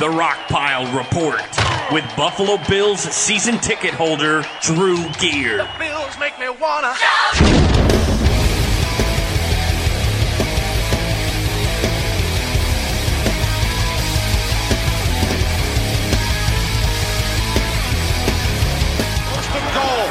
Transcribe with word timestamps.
The 0.00 0.06
Rockpile 0.06 0.90
Report 0.96 1.40
with 1.92 2.04
Buffalo 2.16 2.58
Bills 2.68 2.98
season 3.00 3.58
ticket 3.58 3.94
holder 3.94 4.44
Drew 4.60 4.96
Gear. 5.20 5.58
The 5.58 5.68
Bills 5.78 6.18
make 6.18 6.36
me 6.40 6.48
wanna. 6.48 6.94
First 19.30 19.50
and 19.54 19.68
goal. 19.78 20.06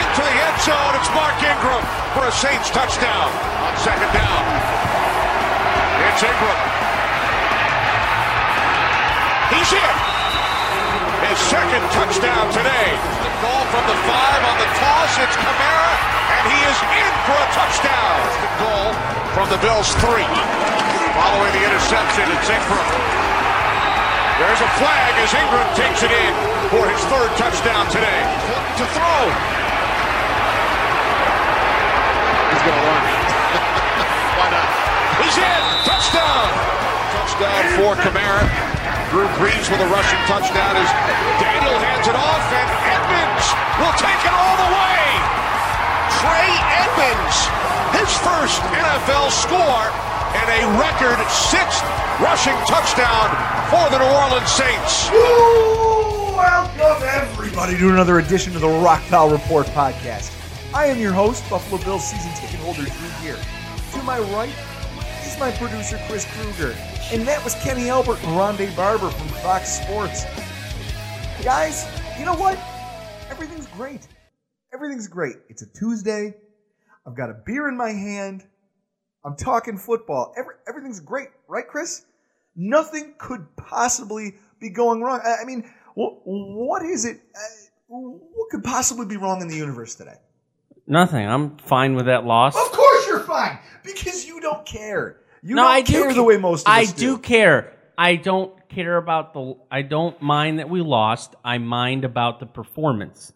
Into 0.00 0.22
the 0.24 0.36
end 0.48 0.60
zone. 0.64 0.94
It's 0.96 1.12
Mark 1.12 1.36
Ingram 1.44 1.84
for 2.16 2.24
a 2.24 2.32
Saints 2.32 2.70
touchdown 2.70 3.28
on 3.68 3.76
second 3.84 4.10
down. 4.16 4.44
It's 6.08 6.22
Ingram. 6.22 6.79
He's 9.50 9.72
in. 9.74 9.96
His 11.26 11.38
second 11.50 11.82
touchdown 11.90 12.46
today. 12.54 12.94
The 13.26 13.32
goal 13.42 13.64
from 13.74 13.84
the 13.90 13.98
five 14.06 14.40
on 14.46 14.56
the 14.62 14.70
toss. 14.78 15.10
It's 15.18 15.34
Kamara, 15.34 15.92
and 16.38 16.42
he 16.54 16.58
is 16.70 16.78
in 16.86 17.12
for 17.26 17.34
a 17.34 17.48
touchdown. 17.50 18.14
The 18.46 18.52
goal 18.62 18.88
from 19.34 19.46
the 19.50 19.58
Bills 19.58 19.90
three. 19.98 20.30
Following 21.18 21.50
the 21.50 21.62
interception, 21.66 22.30
it's 22.30 22.46
Ingram. 22.46 22.86
There's 24.38 24.62
a 24.62 24.70
flag 24.78 25.12
as 25.18 25.34
Ingram 25.34 25.68
takes 25.74 26.06
it 26.06 26.14
in 26.14 26.32
for 26.70 26.86
his 26.86 27.02
third 27.10 27.34
touchdown 27.34 27.90
today. 27.90 28.22
To 28.78 28.84
throw. 28.94 29.20
He's 32.54 32.62
going 32.70 32.78
to 32.78 32.86
run. 32.86 33.02
Why 34.38 34.48
not? 34.54 34.70
He's 35.26 35.36
in. 35.42 35.62
Touchdown. 35.90 36.46
Touchdown 37.18 37.62
for 37.82 37.92
Kamara. 37.98 38.69
Drew 39.10 39.26
Brees 39.42 39.66
with 39.66 39.82
a 39.82 39.90
rushing 39.90 40.22
touchdown 40.30 40.78
as 40.78 40.86
Daniel 41.42 41.74
hands 41.82 42.06
it 42.06 42.14
off, 42.14 42.46
and 42.54 42.70
Edmonds 42.94 43.46
will 43.82 43.90
take 43.98 44.22
it 44.22 44.30
all 44.30 44.54
the 44.54 44.70
way. 44.70 45.02
Trey 46.22 46.50
Edmonds, 46.78 47.36
his 47.90 48.06
first 48.22 48.62
NFL 48.70 49.34
score, 49.34 49.90
and 50.38 50.46
a 50.54 50.62
record 50.78 51.18
sixth 51.26 51.82
rushing 52.22 52.54
touchdown 52.70 53.34
for 53.66 53.82
the 53.90 53.98
New 53.98 54.14
Orleans 54.14 54.46
Saints. 54.46 55.10
Welcome, 56.30 57.02
everybody, 57.02 57.76
to 57.78 57.88
another 57.90 58.20
edition 58.20 58.54
of 58.54 58.60
the 58.60 58.68
Rockpile 58.68 59.32
Report 59.32 59.66
podcast. 59.74 60.30
I 60.72 60.86
am 60.86 61.00
your 61.00 61.12
host, 61.12 61.42
Buffalo 61.50 61.82
Bills 61.82 62.06
season 62.06 62.30
ticket 62.34 62.60
holder 62.60 62.84
Drew 62.84 63.10
Gear. 63.22 63.38
To 63.90 64.02
my 64.04 64.20
right 64.20 64.54
is 65.30 65.38
my 65.38 65.50
producer, 65.52 66.00
Chris 66.08 66.26
Kruger. 66.34 66.74
And 67.12 67.26
that 67.26 67.42
was 67.44 67.54
Kenny 67.56 67.88
Albert 67.88 68.18
and 68.24 68.36
Rondé 68.36 68.74
Barber 68.76 69.10
from 69.10 69.28
Fox 69.28 69.80
Sports. 69.80 70.24
Guys, 71.44 71.86
you 72.18 72.24
know 72.24 72.34
what? 72.34 72.58
Everything's 73.30 73.66
great. 73.68 74.06
Everything's 74.74 75.08
great. 75.08 75.36
It's 75.48 75.62
a 75.62 75.66
Tuesday. 75.78 76.34
I've 77.06 77.16
got 77.16 77.30
a 77.30 77.34
beer 77.46 77.68
in 77.68 77.76
my 77.76 77.90
hand. 77.90 78.44
I'm 79.24 79.36
talking 79.36 79.76
football. 79.76 80.34
Every, 80.36 80.54
everything's 80.68 81.00
great, 81.00 81.28
right, 81.48 81.66
Chris? 81.66 82.04
Nothing 82.56 83.14
could 83.18 83.46
possibly 83.56 84.34
be 84.58 84.70
going 84.70 85.00
wrong. 85.02 85.20
I, 85.24 85.42
I 85.42 85.44
mean, 85.44 85.62
wh- 85.94 86.26
what 86.26 86.84
is 86.84 87.04
it? 87.04 87.20
Uh, 87.34 87.38
what 87.88 88.50
could 88.50 88.64
possibly 88.64 89.06
be 89.06 89.16
wrong 89.16 89.42
in 89.42 89.48
the 89.48 89.56
universe 89.56 89.94
today? 89.94 90.16
Nothing. 90.86 91.26
I'm 91.26 91.56
fine 91.58 91.94
with 91.94 92.06
that 92.06 92.24
loss. 92.24 92.56
Of 92.56 92.72
course 92.72 92.89
because 93.84 94.26
you 94.26 94.40
don't 94.40 94.64
care. 94.66 95.20
You 95.42 95.54
no, 95.54 95.62
don't 95.62 95.70
I 95.70 95.82
care 95.82 96.08
do 96.08 96.14
the 96.14 96.22
way 96.22 96.36
most 96.36 96.66
of 96.66 96.72
I 96.72 96.82
us 96.82 96.92
do 96.92 97.18
care. 97.18 97.72
I 97.96 98.16
don't 98.16 98.68
care 98.68 98.96
about 98.96 99.34
the. 99.34 99.56
I 99.70 99.82
don't 99.82 100.20
mind 100.20 100.58
that 100.58 100.68
we 100.68 100.80
lost. 100.80 101.34
I 101.44 101.58
mind 101.58 102.04
about 102.04 102.40
the 102.40 102.46
performance. 102.46 103.32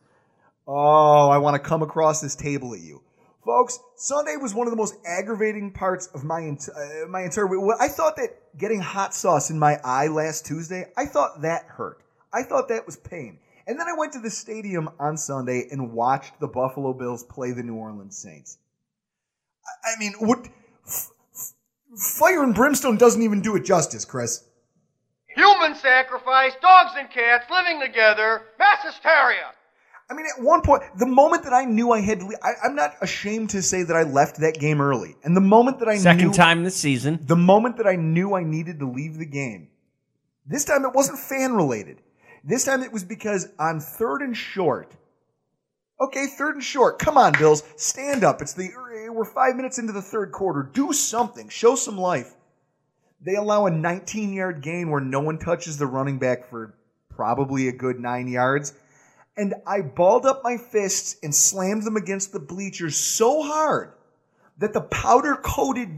Oh, 0.67 1.29
I 1.29 1.39
want 1.39 1.55
to 1.63 1.69
come 1.69 1.83
across 1.83 2.21
this 2.21 2.35
table 2.35 2.75
at 2.75 2.81
you. 2.81 3.03
Folks, 3.45 3.79
Sunday 3.97 4.37
was 4.37 4.55
one 4.55 4.67
of 4.67 4.71
the 4.71 4.77
most 4.77 4.97
aggravating 5.05 5.71
parts 5.71 6.07
of 6.15 6.25
my 6.25 6.43
ent- 6.43 6.69
uh, 6.75 7.07
my 7.09 7.23
entire 7.23 7.47
week. 7.47 7.61
Well, 7.61 7.77
I 7.79 7.89
thought 7.89 8.17
that 8.17 8.57
getting 8.57 8.81
hot 8.81 9.15
sauce 9.15 9.51
in 9.51 9.59
my 9.59 9.79
eye 9.85 10.07
last 10.07 10.47
Tuesday, 10.47 10.87
I 10.97 11.05
thought 11.05 11.43
that 11.43 11.65
hurt. 11.67 12.03
I 12.33 12.43
thought 12.43 12.69
that 12.69 12.87
was 12.87 12.97
pain. 12.97 13.39
And 13.67 13.79
then 13.79 13.87
I 13.87 13.99
went 13.99 14.13
to 14.15 14.19
the 14.21 14.31
stadium 14.31 14.89
on 14.99 15.17
Sunday 15.17 15.69
and 15.71 15.93
watched 15.93 16.41
the 16.41 16.49
Buffalo 16.49 16.95
Bills 16.95 17.23
play 17.25 17.53
the 17.53 17.63
New 17.63 17.75
Orleans 17.75 18.17
Saints. 18.17 18.59
I, 19.67 19.95
I 19.95 19.99
mean, 19.99 20.13
what 20.19 20.47
f- 20.87 21.11
f- 21.35 21.53
fire 21.99 22.43
and 22.43 22.55
brimstone 22.55 22.97
doesn't 22.97 23.23
even 23.23 23.41
do 23.41 23.57
it 23.57 23.65
justice, 23.65 24.05
Chris. 24.05 24.45
Human 25.37 25.75
sacrifice, 25.75 26.53
dogs 26.63 26.93
and 26.97 27.11
cats 27.11 27.47
living 27.51 27.81
together, 27.81 28.43
mass 28.59 28.85
hysteria. 28.85 29.53
I 30.09 30.15
mean, 30.15 30.27
at 30.27 30.43
one 30.43 30.61
point, 30.61 30.83
the 30.99 31.07
moment 31.07 31.45
that 31.45 31.53
I 31.55 31.65
knew 31.65 31.91
I 31.91 32.01
had 32.01 32.21
to 32.21 32.27
leave, 32.27 32.39
I, 32.43 32.53
I'm 32.63 32.77
not 32.77 32.95
ashamed 33.01 33.51
to 33.51 33.63
say 33.63 33.83
that 33.83 33.97
I 33.97 34.03
left 34.03 34.37
that 34.41 34.61
game 34.61 34.81
early. 34.81 35.17
And 35.25 35.35
the 35.37 35.41
moment 35.41 35.79
that 35.81 35.89
I 35.89 35.97
Second 35.97 36.29
knew, 36.29 36.33
time 36.35 36.63
this 36.63 36.77
season. 36.77 37.19
the 37.23 37.37
moment 37.37 37.79
that 37.79 37.87
I 37.87 37.97
knew 37.97 38.35
I 38.35 38.45
needed 38.45 38.79
to 38.81 38.87
leave 38.87 39.17
the 39.19 39.25
game, 39.27 39.69
this 40.47 40.65
time 40.67 40.85
it 40.85 40.93
wasn't 40.93 41.19
fan 41.19 41.55
related. 41.55 42.03
This 42.45 42.65
time 42.65 42.83
it 42.83 42.93
was 42.93 43.03
because 43.03 43.49
on 43.59 43.81
third 43.81 44.21
and 44.21 44.37
short. 44.37 44.95
Okay, 46.01 46.27
third 46.27 46.57
and 46.57 46.65
short. 46.65 46.99
Come 46.99 47.17
on, 47.17 47.33
Bills, 47.33 47.63
stand 47.77 48.25
up. 48.25 48.43
It's 48.43 48.53
the 48.53 48.71
we're 49.13 49.25
five 49.25 49.55
minutes 49.55 49.79
into 49.79 49.93
the 49.93 50.03
third 50.03 50.33
quarter. 50.33 50.69
Do 50.73 50.93
something. 50.93 51.49
Show 51.49 51.77
some 51.77 51.97
life. 51.97 52.35
They 53.25 53.37
allow 53.37 53.67
a 53.67 53.71
19 53.71 54.33
yard 54.33 54.61
gain 54.61 54.91
where 54.91 55.01
no 55.01 55.21
one 55.21 55.39
touches 55.39 55.79
the 55.79 55.87
running 55.87 56.19
back 56.19 56.51
for 56.51 56.75
probably 57.11 57.69
a 57.69 57.73
good 57.73 58.01
nine 58.01 58.29
yards. 58.29 58.75
And 59.37 59.55
I 59.67 59.81
balled 59.81 60.27
up 60.27 60.43
my 60.45 60.57
fists 60.57 61.17
and 61.23 61.35
slammed 61.35 61.85
them 61.85 61.97
against 61.97 62.33
the 62.33 62.41
bleachers 62.41 62.97
so 62.97 63.43
hard 63.43 63.93
that 64.59 64.73
the 64.73 64.81
powder 64.81 65.37
coated, 65.37 65.89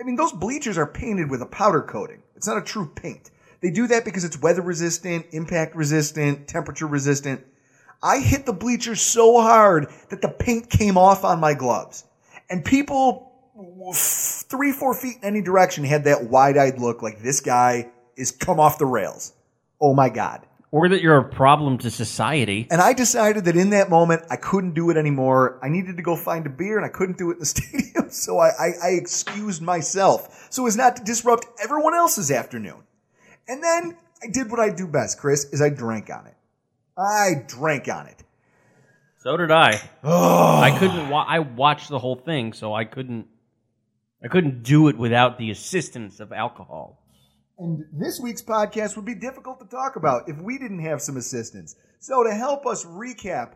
I 0.00 0.04
mean, 0.04 0.16
those 0.16 0.32
bleachers 0.32 0.78
are 0.78 0.86
painted 0.86 1.30
with 1.30 1.42
a 1.42 1.46
powder 1.46 1.82
coating. 1.82 2.22
It's 2.36 2.46
not 2.46 2.58
a 2.58 2.62
true 2.62 2.90
paint. 2.94 3.30
They 3.60 3.70
do 3.70 3.86
that 3.88 4.04
because 4.04 4.24
it's 4.24 4.40
weather 4.40 4.62
resistant, 4.62 5.26
impact 5.32 5.76
resistant, 5.76 6.48
temperature 6.48 6.86
resistant. 6.86 7.44
I 8.02 8.18
hit 8.18 8.46
the 8.46 8.52
bleachers 8.52 9.00
so 9.00 9.40
hard 9.40 9.86
that 10.10 10.22
the 10.22 10.28
paint 10.28 10.68
came 10.68 10.98
off 10.98 11.24
on 11.24 11.38
my 11.40 11.54
gloves. 11.54 12.04
And 12.50 12.64
people 12.64 13.28
three, 13.94 14.72
four 14.72 14.94
feet 14.94 15.18
in 15.18 15.24
any 15.24 15.42
direction 15.42 15.84
had 15.84 16.04
that 16.04 16.24
wide 16.24 16.56
eyed 16.56 16.78
look 16.78 17.02
like 17.02 17.22
this 17.22 17.40
guy 17.40 17.90
is 18.16 18.30
come 18.30 18.58
off 18.58 18.78
the 18.78 18.86
rails. 18.86 19.32
Oh 19.80 19.94
my 19.94 20.08
God. 20.08 20.46
or 20.70 20.88
that 20.88 21.02
you're 21.02 21.18
a 21.18 21.28
problem 21.28 21.76
to 21.78 21.90
society. 21.90 22.66
And 22.70 22.80
I 22.80 22.94
decided 22.94 23.44
that 23.44 23.56
in 23.56 23.70
that 23.70 23.90
moment, 23.90 24.22
I 24.30 24.36
couldn't 24.36 24.72
do 24.72 24.88
it 24.90 24.96
anymore. 24.96 25.58
I 25.62 25.68
needed 25.68 25.98
to 25.98 26.02
go 26.02 26.16
find 26.16 26.46
a 26.46 26.50
beer 26.50 26.78
and 26.78 26.86
I 26.86 26.88
couldn't 26.88 27.18
do 27.18 27.30
it 27.30 27.34
in 27.34 27.40
the 27.40 27.46
stadium. 27.56 28.10
So 28.10 28.38
I, 28.38 28.48
I, 28.48 28.72
I 28.82 28.88
excused 28.90 29.60
myself 29.60 30.48
so 30.50 30.66
as 30.66 30.76
not 30.76 30.96
to 30.96 31.04
disrupt 31.04 31.46
everyone 31.62 31.94
else's 31.94 32.30
afternoon. 32.30 32.82
And 33.46 33.62
then 33.62 33.98
I 34.22 34.28
did 34.28 34.50
what 34.50 34.60
I 34.60 34.70
do 34.70 34.86
best, 34.86 35.18
Chris, 35.18 35.44
is 35.52 35.60
I 35.60 35.68
drank 35.68 36.10
on 36.10 36.26
it. 36.26 36.34
I 36.98 37.44
drank 37.46 37.88
on 37.88 38.06
it. 38.06 38.22
So 39.18 39.36
did 39.36 39.50
I. 39.50 39.80
I 40.02 40.76
couldn't. 40.78 41.08
Wa- 41.08 41.26
I 41.28 41.38
watched 41.38 41.88
the 41.88 41.98
whole 41.98 42.16
thing, 42.16 42.52
so 42.52 42.74
I 42.74 42.84
couldn't. 42.84 43.26
I 44.24 44.28
couldn't 44.28 44.62
do 44.62 44.88
it 44.88 44.96
without 44.98 45.38
the 45.38 45.50
assistance 45.50 46.20
of 46.20 46.32
alcohol. 46.32 46.98
And 47.58 47.84
this 47.92 48.18
week's 48.20 48.42
podcast 48.42 48.96
would 48.96 49.04
be 49.04 49.14
difficult 49.14 49.60
to 49.60 49.66
talk 49.66 49.96
about 49.96 50.28
if 50.28 50.36
we 50.38 50.58
didn't 50.58 50.80
have 50.80 51.00
some 51.00 51.16
assistance. 51.16 51.76
So 52.00 52.24
to 52.24 52.34
help 52.34 52.66
us 52.66 52.84
recap 52.84 53.54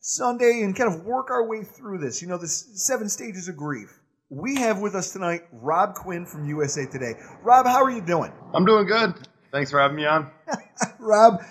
Sunday 0.00 0.62
and 0.62 0.74
kind 0.76 0.94
of 0.94 1.04
work 1.04 1.30
our 1.30 1.46
way 1.46 1.64
through 1.64 1.98
this, 1.98 2.22
you 2.22 2.28
know, 2.28 2.38
this 2.38 2.86
seven 2.86 3.08
stages 3.08 3.48
of 3.48 3.56
grief, 3.56 3.98
we 4.30 4.56
have 4.56 4.78
with 4.80 4.94
us 4.94 5.12
tonight 5.12 5.42
Rob 5.52 5.94
Quinn 5.94 6.24
from 6.26 6.46
USA 6.48 6.86
Today. 6.86 7.14
Rob, 7.42 7.66
how 7.66 7.82
are 7.82 7.90
you 7.90 8.00
doing? 8.00 8.32
I'm 8.54 8.64
doing 8.64 8.86
good. 8.86 9.28
Thanks 9.52 9.70
for 9.70 9.80
having 9.80 9.96
me 9.96 10.06
on. 10.06 10.30
Rob, 10.98 11.42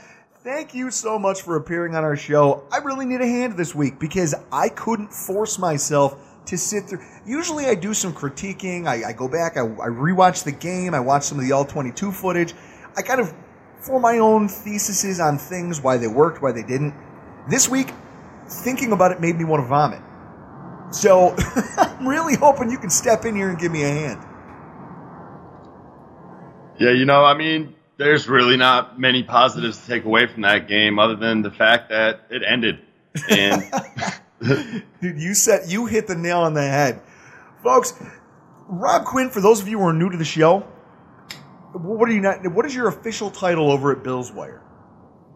thank 0.43 0.73
you 0.73 0.91
so 0.91 1.17
much 1.17 1.41
for 1.41 1.55
appearing 1.55 1.95
on 1.95 2.03
our 2.03 2.17
show. 2.17 2.67
I 2.71 2.77
really 2.79 3.05
need 3.05 3.21
a 3.21 3.27
hand 3.27 3.55
this 3.55 3.73
week 3.73 3.97
because 3.97 4.35
I 4.51 4.69
couldn't 4.69 5.13
force 5.13 5.57
myself 5.57 6.17
to 6.47 6.57
sit 6.57 6.85
through. 6.85 6.99
Usually 7.25 7.65
I 7.67 7.75
do 7.75 7.93
some 7.93 8.13
critiquing. 8.13 8.85
I, 8.85 9.09
I 9.09 9.13
go 9.13 9.27
back, 9.27 9.55
I, 9.55 9.61
I 9.61 9.87
rewatch 9.87 10.43
the 10.43 10.51
game, 10.51 10.93
I 10.93 10.99
watch 10.99 11.23
some 11.23 11.39
of 11.39 11.45
the 11.45 11.53
all 11.53 11.65
22 11.65 12.11
footage. 12.11 12.53
I 12.97 13.01
kind 13.01 13.21
of 13.21 13.33
form 13.79 14.01
my 14.01 14.17
own 14.17 14.49
theses 14.49 15.19
on 15.19 15.37
things, 15.37 15.81
why 15.81 15.97
they 15.97 16.07
worked, 16.07 16.41
why 16.41 16.51
they 16.51 16.63
didn't. 16.63 16.93
This 17.49 17.69
week, 17.69 17.91
thinking 18.47 18.91
about 18.91 19.11
it 19.11 19.21
made 19.21 19.37
me 19.37 19.45
want 19.45 19.63
to 19.63 19.67
vomit. 19.67 20.01
So 20.91 21.35
I'm 21.77 22.05
really 22.05 22.35
hoping 22.35 22.69
you 22.69 22.77
can 22.77 22.89
step 22.89 23.25
in 23.25 23.35
here 23.35 23.49
and 23.49 23.57
give 23.57 23.71
me 23.71 23.83
a 23.83 23.89
hand. 23.89 24.21
Yeah, 26.79 26.91
you 26.91 27.05
know, 27.05 27.23
I 27.23 27.33
mean, 27.33 27.75
there's 27.97 28.27
really 28.27 28.57
not 28.57 28.99
many 28.99 29.23
positives 29.23 29.79
to 29.79 29.87
take 29.87 30.05
away 30.05 30.27
from 30.27 30.41
that 30.43 30.67
game 30.67 30.99
other 30.99 31.15
than 31.15 31.41
the 31.41 31.51
fact 31.51 31.89
that 31.89 32.21
it 32.29 32.41
ended. 32.47 32.79
And 33.29 33.63
Dude, 35.01 35.21
you 35.21 35.33
said 35.33 35.69
you 35.69 35.85
hit 35.85 36.07
the 36.07 36.15
nail 36.15 36.39
on 36.39 36.53
the 36.53 36.61
head. 36.61 37.01
Folks, 37.63 37.93
Rob 38.67 39.05
Quinn, 39.05 39.29
for 39.29 39.41
those 39.41 39.61
of 39.61 39.67
you 39.67 39.79
who 39.79 39.85
are 39.85 39.93
new 39.93 40.09
to 40.09 40.17
the 40.17 40.25
show, 40.25 40.59
what 41.73 42.09
are 42.09 42.13
you 42.13 42.21
not 42.21 42.45
what 42.51 42.65
is 42.65 42.75
your 42.75 42.87
official 42.87 43.29
title 43.31 43.71
over 43.71 43.91
at 43.91 44.03
Bills 44.03 44.31
Wire? 44.31 44.63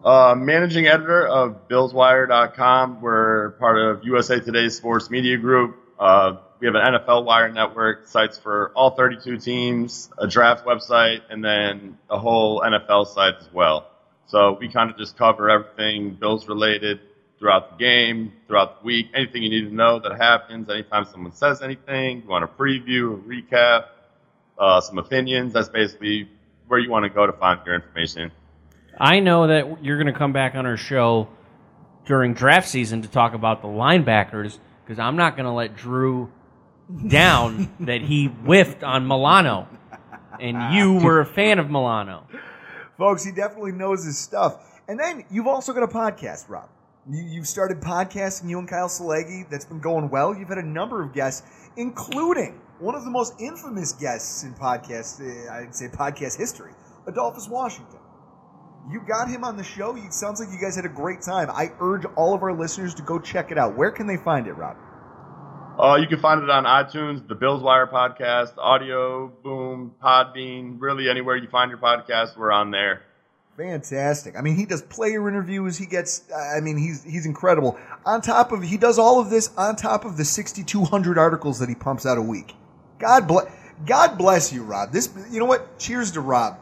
uh, 0.04 0.34
managing 0.36 0.86
editor 0.86 1.26
of 1.26 1.68
BillsWire.com. 1.68 3.00
We're 3.00 3.50
part 3.52 3.78
of 3.78 4.04
USA 4.04 4.40
Today's 4.40 4.76
sports 4.76 5.10
media 5.10 5.36
group. 5.36 5.76
Uh, 5.98 6.36
we 6.60 6.66
have 6.66 6.74
an 6.74 6.94
NFL 6.94 7.24
Wire 7.24 7.50
network, 7.50 8.08
sites 8.08 8.38
for 8.38 8.72
all 8.74 8.90
32 8.90 9.38
teams, 9.38 10.10
a 10.18 10.26
draft 10.26 10.66
website, 10.66 11.20
and 11.30 11.44
then 11.44 11.98
a 12.10 12.18
whole 12.18 12.60
NFL 12.60 13.06
site 13.14 13.34
as 13.40 13.48
well. 13.52 13.88
So 14.26 14.58
we 14.60 14.68
kind 14.68 14.90
of 14.90 14.98
just 14.98 15.16
cover 15.16 15.48
everything 15.48 16.14
Bills 16.14 16.48
related 16.48 17.00
throughout 17.38 17.70
the 17.70 17.76
game, 17.76 18.32
throughout 18.46 18.80
the 18.80 18.86
week, 18.86 19.06
anything 19.14 19.42
you 19.42 19.50
need 19.50 19.68
to 19.68 19.74
know 19.74 20.00
that 20.00 20.16
happens, 20.20 20.68
anytime 20.68 21.04
someone 21.04 21.32
says 21.32 21.62
anything, 21.62 22.22
you 22.22 22.28
want 22.28 22.42
a 22.42 22.48
preview, 22.48 23.14
a 23.14 23.22
recap, 23.22 23.84
uh, 24.58 24.80
some 24.80 24.98
opinions. 24.98 25.52
That's 25.52 25.68
basically 25.68 26.28
where 26.66 26.80
you 26.80 26.90
want 26.90 27.04
to 27.04 27.08
go 27.08 27.26
to 27.26 27.32
find 27.32 27.60
your 27.64 27.76
information. 27.76 28.32
I 28.98 29.20
know 29.20 29.46
that 29.46 29.84
you're 29.84 29.96
going 29.96 30.12
to 30.12 30.18
come 30.18 30.32
back 30.32 30.56
on 30.56 30.66
our 30.66 30.76
show 30.76 31.28
during 32.04 32.34
draft 32.34 32.68
season 32.68 33.02
to 33.02 33.08
talk 33.08 33.34
about 33.34 33.62
the 33.62 33.68
linebackers 33.68 34.58
because 34.84 34.98
I'm 34.98 35.16
not 35.16 35.36
going 35.36 35.44
to 35.44 35.52
let 35.52 35.76
Drew 35.76 36.32
down 37.06 37.74
that 37.80 38.02
he 38.02 38.26
whiffed 38.26 38.82
on 38.82 39.06
Milano, 39.06 39.68
and 40.40 40.74
you 40.74 40.94
were 41.04 41.20
a 41.20 41.26
fan 41.26 41.58
of 41.58 41.70
Milano. 41.70 42.24
Folks, 42.96 43.24
he 43.24 43.32
definitely 43.32 43.72
knows 43.72 44.04
his 44.04 44.18
stuff. 44.18 44.64
And 44.88 44.98
then 44.98 45.24
you've 45.30 45.46
also 45.46 45.72
got 45.72 45.82
a 45.82 45.88
podcast, 45.88 46.48
Rob. 46.48 46.68
You, 47.10 47.22
you've 47.22 47.46
started 47.46 47.80
podcasting, 47.80 48.48
you 48.48 48.58
and 48.58 48.68
Kyle 48.68 48.88
Silagyi. 48.88 49.48
That's 49.48 49.64
been 49.64 49.80
going 49.80 50.08
well. 50.10 50.34
You've 50.36 50.48
had 50.48 50.58
a 50.58 50.66
number 50.66 51.02
of 51.02 51.12
guests, 51.12 51.46
including 51.76 52.60
one 52.78 52.94
of 52.94 53.04
the 53.04 53.10
most 53.10 53.34
infamous 53.40 53.92
guests 53.92 54.44
in 54.44 54.54
podcast, 54.54 55.20
uh, 55.20 55.52
I'd 55.52 55.74
say 55.74 55.88
podcast 55.88 56.38
history, 56.38 56.72
Adolphus 57.06 57.48
Washington. 57.48 58.00
You 58.90 59.02
got 59.06 59.28
him 59.28 59.44
on 59.44 59.56
the 59.56 59.64
show. 59.64 59.96
It 59.96 60.14
sounds 60.14 60.40
like 60.40 60.48
you 60.50 60.58
guys 60.58 60.74
had 60.74 60.86
a 60.86 60.90
great 60.90 61.20
time. 61.20 61.50
I 61.50 61.72
urge 61.80 62.04
all 62.16 62.34
of 62.34 62.42
our 62.42 62.58
listeners 62.58 62.94
to 62.94 63.02
go 63.02 63.18
check 63.18 63.50
it 63.50 63.58
out. 63.58 63.76
Where 63.76 63.90
can 63.90 64.06
they 64.06 64.16
find 64.16 64.46
it, 64.46 64.52
Rob? 64.52 64.76
Uh, 65.78 65.94
you 65.94 66.08
can 66.08 66.18
find 66.18 66.42
it 66.42 66.50
on 66.50 66.64
iTunes, 66.64 67.26
the 67.28 67.36
Bills 67.36 67.62
Wire 67.62 67.86
podcast, 67.86 68.58
Audio 68.58 69.28
Boom, 69.44 69.94
Podbean, 70.02 70.76
really 70.80 71.08
anywhere 71.08 71.36
you 71.36 71.48
find 71.48 71.70
your 71.70 71.78
podcast, 71.78 72.36
we're 72.36 72.50
on 72.50 72.72
there. 72.72 73.02
Fantastic. 73.56 74.36
I 74.36 74.40
mean, 74.40 74.56
he 74.56 74.66
does 74.66 74.82
player 74.82 75.28
interviews. 75.28 75.78
He 75.78 75.86
gets. 75.86 76.24
I 76.32 76.60
mean, 76.60 76.76
he's 76.76 77.04
he's 77.04 77.26
incredible. 77.26 77.78
On 78.04 78.20
top 78.20 78.50
of 78.50 78.62
he 78.62 78.76
does 78.76 78.98
all 78.98 79.20
of 79.20 79.30
this 79.30 79.50
on 79.56 79.76
top 79.76 80.04
of 80.04 80.16
the 80.16 80.24
6,200 80.24 81.18
articles 81.18 81.58
that 81.58 81.68
he 81.68 81.74
pumps 81.74 82.06
out 82.06 82.18
a 82.18 82.22
week. 82.22 82.54
God 82.98 83.26
bless. 83.26 83.52
God 83.84 84.18
bless 84.18 84.52
you, 84.52 84.64
Rob. 84.64 84.92
This. 84.92 85.08
You 85.30 85.40
know 85.40 85.44
what? 85.44 85.78
Cheers 85.78 86.12
to 86.12 86.20
Rob. 86.20 86.58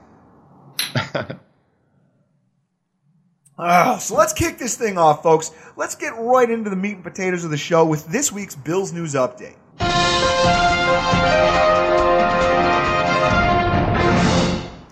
Ah, 3.58 3.96
so 3.96 4.14
let's 4.14 4.34
kick 4.34 4.58
this 4.58 4.76
thing 4.76 4.98
off, 4.98 5.22
folks. 5.22 5.50
Let's 5.76 5.94
get 5.94 6.10
right 6.18 6.48
into 6.48 6.68
the 6.68 6.76
meat 6.76 6.96
and 6.96 7.02
potatoes 7.02 7.42
of 7.42 7.50
the 7.50 7.56
show 7.56 7.86
with 7.86 8.06
this 8.06 8.30
week's 8.30 8.54
Bills 8.54 8.92
News 8.92 9.14
Update. 9.14 9.56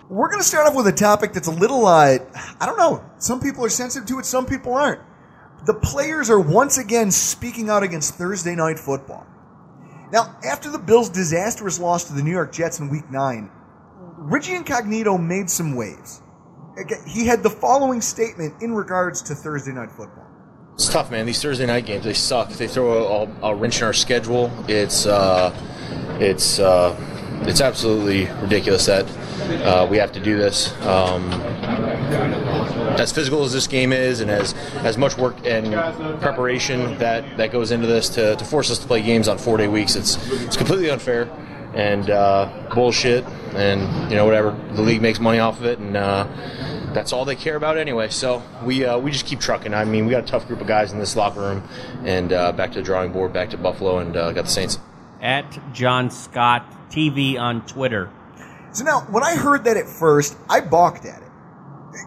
We're 0.08 0.28
going 0.28 0.40
to 0.40 0.48
start 0.48 0.66
off 0.66 0.74
with 0.74 0.86
a 0.86 0.92
topic 0.92 1.34
that's 1.34 1.48
a 1.48 1.50
little, 1.50 1.84
uh, 1.84 2.18
I 2.58 2.64
don't 2.64 2.78
know. 2.78 3.04
Some 3.18 3.38
people 3.38 3.66
are 3.66 3.68
sensitive 3.68 4.08
to 4.08 4.18
it, 4.18 4.24
some 4.24 4.46
people 4.46 4.72
aren't. 4.72 5.00
The 5.66 5.74
players 5.74 6.30
are 6.30 6.40
once 6.40 6.78
again 6.78 7.10
speaking 7.10 7.68
out 7.68 7.82
against 7.82 8.14
Thursday 8.14 8.54
night 8.54 8.78
football. 8.78 9.26
Now, 10.10 10.38
after 10.42 10.70
the 10.70 10.78
Bills' 10.78 11.10
disastrous 11.10 11.78
loss 11.78 12.04
to 12.04 12.14
the 12.14 12.22
New 12.22 12.30
York 12.30 12.52
Jets 12.52 12.80
in 12.80 12.88
Week 12.88 13.10
9, 13.10 13.50
Richie 14.16 14.54
Incognito 14.54 15.18
made 15.18 15.50
some 15.50 15.74
waves. 15.74 16.22
He 17.06 17.26
had 17.26 17.42
the 17.42 17.50
following 17.50 18.00
statement 18.00 18.60
in 18.60 18.74
regards 18.74 19.22
to 19.22 19.34
Thursday 19.34 19.72
night 19.72 19.90
football. 19.92 20.26
It's 20.74 20.88
tough, 20.88 21.10
man. 21.10 21.24
These 21.24 21.40
Thursday 21.40 21.66
night 21.66 21.86
games, 21.86 22.04
they 22.04 22.14
suck. 22.14 22.50
They 22.50 22.66
throw 22.66 23.28
a, 23.42 23.48
a 23.50 23.54
wrench 23.54 23.78
in 23.78 23.84
our 23.84 23.92
schedule. 23.92 24.50
It's 24.66 25.06
uh, 25.06 25.54
it's 26.20 26.58
uh, 26.58 26.96
it's 27.42 27.60
absolutely 27.60 28.26
ridiculous 28.42 28.86
that 28.86 29.08
uh, 29.64 29.86
we 29.88 29.98
have 29.98 30.10
to 30.12 30.20
do 30.20 30.36
this. 30.36 30.72
Um, 30.82 31.30
as 32.98 33.12
physical 33.12 33.44
as 33.44 33.52
this 33.52 33.68
game 33.68 33.92
is, 33.92 34.20
and 34.20 34.30
as 34.30 34.54
as 34.78 34.98
much 34.98 35.16
work 35.16 35.36
and 35.44 35.72
preparation 36.20 36.98
that, 36.98 37.36
that 37.36 37.52
goes 37.52 37.70
into 37.70 37.86
this 37.86 38.08
to, 38.10 38.34
to 38.34 38.44
force 38.44 38.70
us 38.70 38.78
to 38.78 38.86
play 38.86 39.00
games 39.00 39.28
on 39.28 39.38
four 39.38 39.56
day 39.56 39.68
weeks, 39.68 39.94
it's 39.94 40.16
it's 40.42 40.56
completely 40.56 40.90
unfair 40.90 41.30
and 41.74 42.10
uh, 42.10 42.68
bullshit. 42.74 43.24
And 43.54 44.10
you 44.10 44.16
know 44.16 44.24
whatever 44.24 44.50
the 44.72 44.82
league 44.82 45.00
makes 45.00 45.20
money 45.20 45.38
off 45.38 45.60
of 45.60 45.66
it, 45.66 45.78
and 45.78 45.96
uh, 45.96 46.26
that's 46.92 47.12
all 47.12 47.24
they 47.24 47.36
care 47.36 47.54
about 47.54 47.78
anyway. 47.78 48.08
So 48.08 48.42
we 48.64 48.84
uh, 48.84 48.98
we 48.98 49.12
just 49.12 49.26
keep 49.26 49.40
trucking. 49.40 49.72
I 49.72 49.84
mean, 49.84 50.06
we 50.06 50.10
got 50.10 50.24
a 50.24 50.26
tough 50.26 50.48
group 50.48 50.60
of 50.60 50.66
guys 50.66 50.92
in 50.92 50.98
this 50.98 51.14
locker 51.14 51.40
room, 51.40 51.68
and 52.04 52.32
uh, 52.32 52.52
back 52.52 52.72
to 52.72 52.78
the 52.80 52.84
drawing 52.84 53.12
board, 53.12 53.32
back 53.32 53.50
to 53.50 53.56
Buffalo, 53.56 53.98
and 53.98 54.16
uh, 54.16 54.32
got 54.32 54.46
the 54.46 54.50
Saints. 54.50 54.78
At 55.20 55.72
John 55.72 56.10
Scott 56.10 56.90
TV 56.90 57.38
on 57.38 57.64
Twitter. 57.66 58.10
So 58.72 58.82
now, 58.82 59.02
when 59.02 59.22
I 59.22 59.36
heard 59.36 59.64
that 59.64 59.76
at 59.76 59.88
first, 59.88 60.36
I 60.48 60.60
balked 60.60 61.04
at 61.04 61.22
it. 61.22 61.28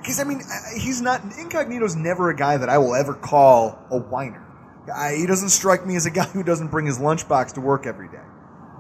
Because, 0.02 0.20
I 0.20 0.26
mean, 0.26 0.42
he's 0.78 1.02
not, 1.02 1.22
Incognito's 1.40 1.96
never 1.96 2.30
a 2.30 2.36
guy 2.36 2.58
that 2.58 2.68
I 2.68 2.78
will 2.78 2.94
ever 2.94 3.14
call 3.14 3.80
a 3.90 3.98
whiner. 3.98 4.46
I, 4.94 5.16
he 5.16 5.26
doesn't 5.26 5.50
strike 5.50 5.86
me 5.86 5.96
as 5.96 6.06
a 6.06 6.12
guy 6.12 6.26
who 6.26 6.44
doesn't 6.44 6.68
bring 6.68 6.86
his 6.86 7.00
lunchbox 7.00 7.54
to 7.54 7.62
work 7.62 7.86
every 7.86 8.10
day. 8.10 8.20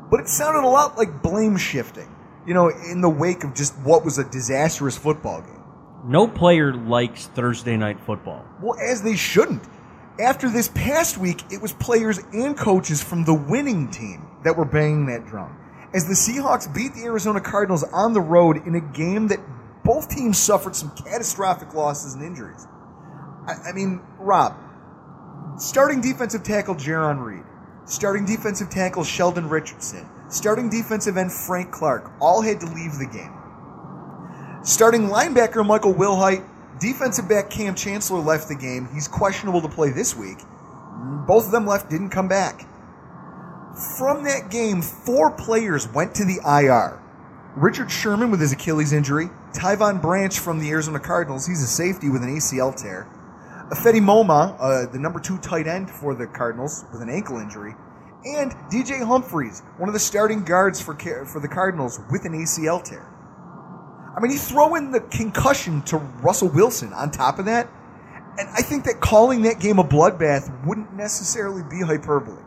But 0.10 0.22
it 0.22 0.30
sounded 0.30 0.64
a 0.64 0.70
lot 0.70 0.98
like 0.98 1.22
blame 1.22 1.58
shifting, 1.58 2.14
you 2.46 2.54
know, 2.54 2.70
in 2.70 3.02
the 3.02 3.10
wake 3.10 3.44
of 3.44 3.54
just 3.54 3.78
what 3.80 4.06
was 4.06 4.18
a 4.18 4.24
disastrous 4.24 4.98
football 4.98 5.42
game. 5.42 5.64
No 6.06 6.28
player 6.28 6.74
likes 6.74 7.28
Thursday 7.28 7.76
night 7.76 8.00
football. 8.00 8.46
Well, 8.62 8.80
as 8.80 9.02
they 9.02 9.16
shouldn't. 9.16 9.64
After 10.20 10.50
this 10.50 10.70
past 10.70 11.18
week, 11.18 11.44
it 11.52 11.62
was 11.62 11.74
players 11.74 12.20
and 12.34 12.58
coaches 12.58 13.04
from 13.04 13.26
the 13.26 13.34
winning 13.34 13.90
team 13.90 14.28
that 14.44 14.56
were 14.58 14.66
banging 14.66 15.08
that 15.08 15.26
drum. 15.28 15.56
As 15.94 16.08
the 16.08 16.14
Seahawks 16.14 16.74
beat 16.74 16.94
the 16.94 17.04
Arizona 17.04 17.42
Cardinals 17.42 17.84
on 17.84 18.14
the 18.14 18.22
road 18.22 18.66
in 18.66 18.76
a 18.76 18.82
game 18.82 19.28
that 19.28 19.40
both 19.84 20.10
teams 20.10 20.38
suffered 20.38 20.76
some 20.76 20.92
catastrophic 20.92 21.74
losses 21.74 22.14
and 22.14 22.24
injuries. 22.24 22.68
I, 23.48 23.70
I 23.70 23.74
mean, 23.74 24.02
Rob, 24.18 24.56
starting 25.58 26.02
defensive 26.02 26.44
tackle 26.44 26.76
Jarran 26.76 27.24
Reed, 27.24 27.44
starting 27.88 28.25
defensive 28.25 28.70
tackle 28.70 29.03
Sheldon 29.03 29.50
Richardson, 29.50 30.08
starting 30.29 30.70
defensive 30.70 31.17
end 31.17 31.32
Frank 31.32 31.72
Clark 31.72 32.12
all 32.22 32.41
had 32.41 32.60
to 32.60 32.67
leave 32.67 33.00
the 33.00 33.08
game. 33.12 33.34
Starting 34.63 35.08
linebacker 35.08 35.65
Michael 35.65 35.94
Wilhoite 35.94 36.46
Defensive 36.79 37.27
back 37.27 37.50
Kam 37.50 37.74
Chancellor 37.74 38.20
left 38.20 38.48
the 38.48 38.56
game. 38.56 38.88
He's 38.94 39.08
questionable 39.08 39.62
to 39.62 39.67
play 39.67 39.89
this 39.89 40.15
week. 40.15 40.38
Both 41.25 41.48
of 41.48 41.51
them 41.51 41.65
left, 41.65 41.89
didn't 41.89 42.10
come 42.10 42.27
back. 42.27 42.67
From 43.98 44.24
that 44.24 44.51
game, 44.51 44.82
four 44.82 45.32
players 45.32 45.88
went 45.88 46.13
to 46.15 46.25
the 46.25 46.39
IR. 46.46 47.00
Richard 47.56 47.91
Sherman 47.91 48.29
with 48.29 48.39
his 48.39 48.51
Achilles 48.51 48.94
injury, 48.94 49.29
Tyvon 49.53 50.00
Branch 50.00 50.38
from 50.38 50.60
the 50.60 50.70
Arizona 50.70 51.00
Cardinals, 51.00 51.48
he's 51.48 51.63
a 51.63 51.67
safety 51.67 52.10
with 52.10 52.22
an 52.22 52.36
ACL 52.36 52.75
tear. 52.75 53.08
Fetty 53.76 54.00
Momah, 54.00 54.56
uh, 54.60 54.92
the 54.92 55.00
number 55.00 55.20
two 55.20 55.38
tight 55.40 55.68
end 55.68 55.90
for 55.90 56.16
the 56.16 56.26
Cardinals, 56.26 56.86
with 56.92 57.02
an 57.02 57.10
ankle 57.10 57.38
injury, 57.38 57.76
and 58.26 58.52
DJ 58.72 59.06
Humphries, 59.06 59.62
one 59.78 59.90
of 59.90 59.94
the 59.94 60.00
starting 60.00 60.44
guards 60.44 60.82
for 60.82 60.96
for 61.26 61.40
the 61.40 61.48
Cardinals, 61.48 62.00
with 62.10 62.26
an 62.26 62.34
ACL 62.34 62.82
tear. 62.84 63.14
I 64.16 64.20
mean, 64.22 64.32
you 64.32 64.40
throw 64.40 64.76
in 64.76 64.92
the 64.92 65.02
concussion 65.02 65.82
to 65.84 65.98
Russell 65.98 66.50
Wilson 66.50 66.94
on 66.94 67.12
top 67.12 67.40
of 67.40 67.46
that, 67.46 67.70
and 68.40 68.48
I 68.50 68.62
think 68.62 68.86
that 68.86 69.02
calling 69.02 69.42
that 69.44 69.60
game 69.60 69.80
a 69.80 69.84
bloodbath 69.84 70.66
wouldn't 70.66 70.94
necessarily 70.94 71.64
be 71.70 71.82
hyperbole. 71.82 72.42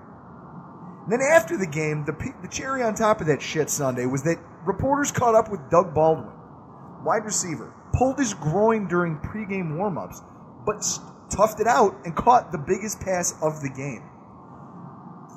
And 1.04 1.12
then 1.12 1.20
after 1.20 1.56
the 1.56 1.66
game, 1.66 2.04
the, 2.04 2.12
the 2.40 2.48
cherry 2.48 2.82
on 2.82 2.94
top 2.94 3.20
of 3.20 3.26
that 3.26 3.42
shit 3.42 3.68
Sunday 3.68 4.06
was 4.06 4.22
that 4.22 4.38
reporters 4.64 5.12
caught 5.12 5.34
up 5.34 5.50
with 5.50 5.60
Doug 5.70 5.94
Baldwin, 5.94 6.32
wide 7.04 7.24
receiver, 7.24 7.74
pulled 7.92 8.18
his 8.18 8.34
groin 8.34 8.86
during 8.88 9.18
pregame 9.18 9.76
warmups, 9.76 10.22
but 10.64 10.78
toughed 11.28 11.60
it 11.60 11.66
out 11.66 11.96
and 12.04 12.14
caught 12.14 12.52
the 12.52 12.58
biggest 12.58 13.00
pass 13.00 13.34
of 13.42 13.62
the 13.62 13.70
game. 13.70 14.02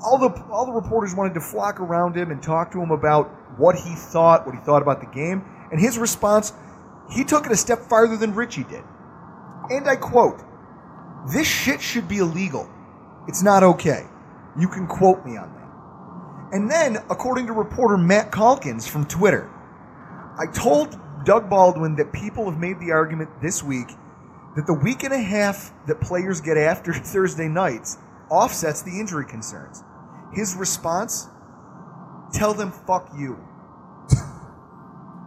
All 0.04 0.18
the 0.18 0.30
all 0.52 0.66
the 0.66 0.72
reporters 0.74 1.16
wanted 1.16 1.34
to 1.36 1.42
flock 1.42 1.80
around 1.80 2.16
him 2.16 2.32
and 2.32 2.42
talk 2.42 2.72
to 2.72 2.82
him 2.82 2.92
about 2.92 3.30
what 3.58 3.76
he 3.76 3.96
thought, 3.96 4.46
what 4.46 4.56
he 4.56 4.62
thought 4.62 4.82
about 4.82 5.00
the 5.00 5.08
game, 5.08 5.46
and 5.72 5.80
his 5.80 5.98
response, 5.98 6.52
he 7.10 7.24
took 7.24 7.46
it 7.46 7.52
a 7.52 7.56
step 7.56 7.80
farther 7.80 8.18
than 8.18 8.34
Richie 8.36 8.64
did. 8.64 8.84
And 9.70 9.88
I 9.88 9.96
quote, 9.96 10.44
"This 11.28 11.48
shit 11.48 11.80
should 11.82 12.08
be 12.08 12.18
illegal. 12.18 12.68
It's 13.28 13.42
not 13.44 13.64
okay. 13.64 14.06
You 14.58 14.68
can 14.68 14.88
quote 14.88 15.26
me 15.26 15.38
on 15.38 15.54
that." 15.54 16.58
And 16.58 16.70
then, 16.70 16.98
according 17.10 17.48
to 17.48 17.54
reporter 17.54 17.98
Matt 17.98 18.32
Calkins 18.32 18.86
from 18.86 19.06
Twitter, 19.06 19.50
I 20.38 20.48
told 20.48 21.00
Doug 21.24 21.50
Baldwin 21.50 21.96
that 21.96 22.12
people 22.12 22.50
have 22.50 22.60
made 22.60 22.80
the 22.80 22.92
argument 22.92 23.30
this 23.42 23.64
week 23.64 23.96
that 24.56 24.68
the 24.68 24.74
week 24.74 25.04
and 25.04 25.14
a 25.14 25.20
half 25.20 25.74
that 25.88 26.02
players 26.02 26.42
get 26.42 26.58
after 26.58 26.94
Thursday 26.94 27.48
nights 27.48 27.98
offsets 28.30 28.82
the 28.82 29.00
injury 29.00 29.26
concerns. 29.26 29.84
His 30.34 30.56
response 30.56 31.28
tell 32.34 32.54
them 32.54 32.72
fuck 32.72 33.12
you. 33.18 33.38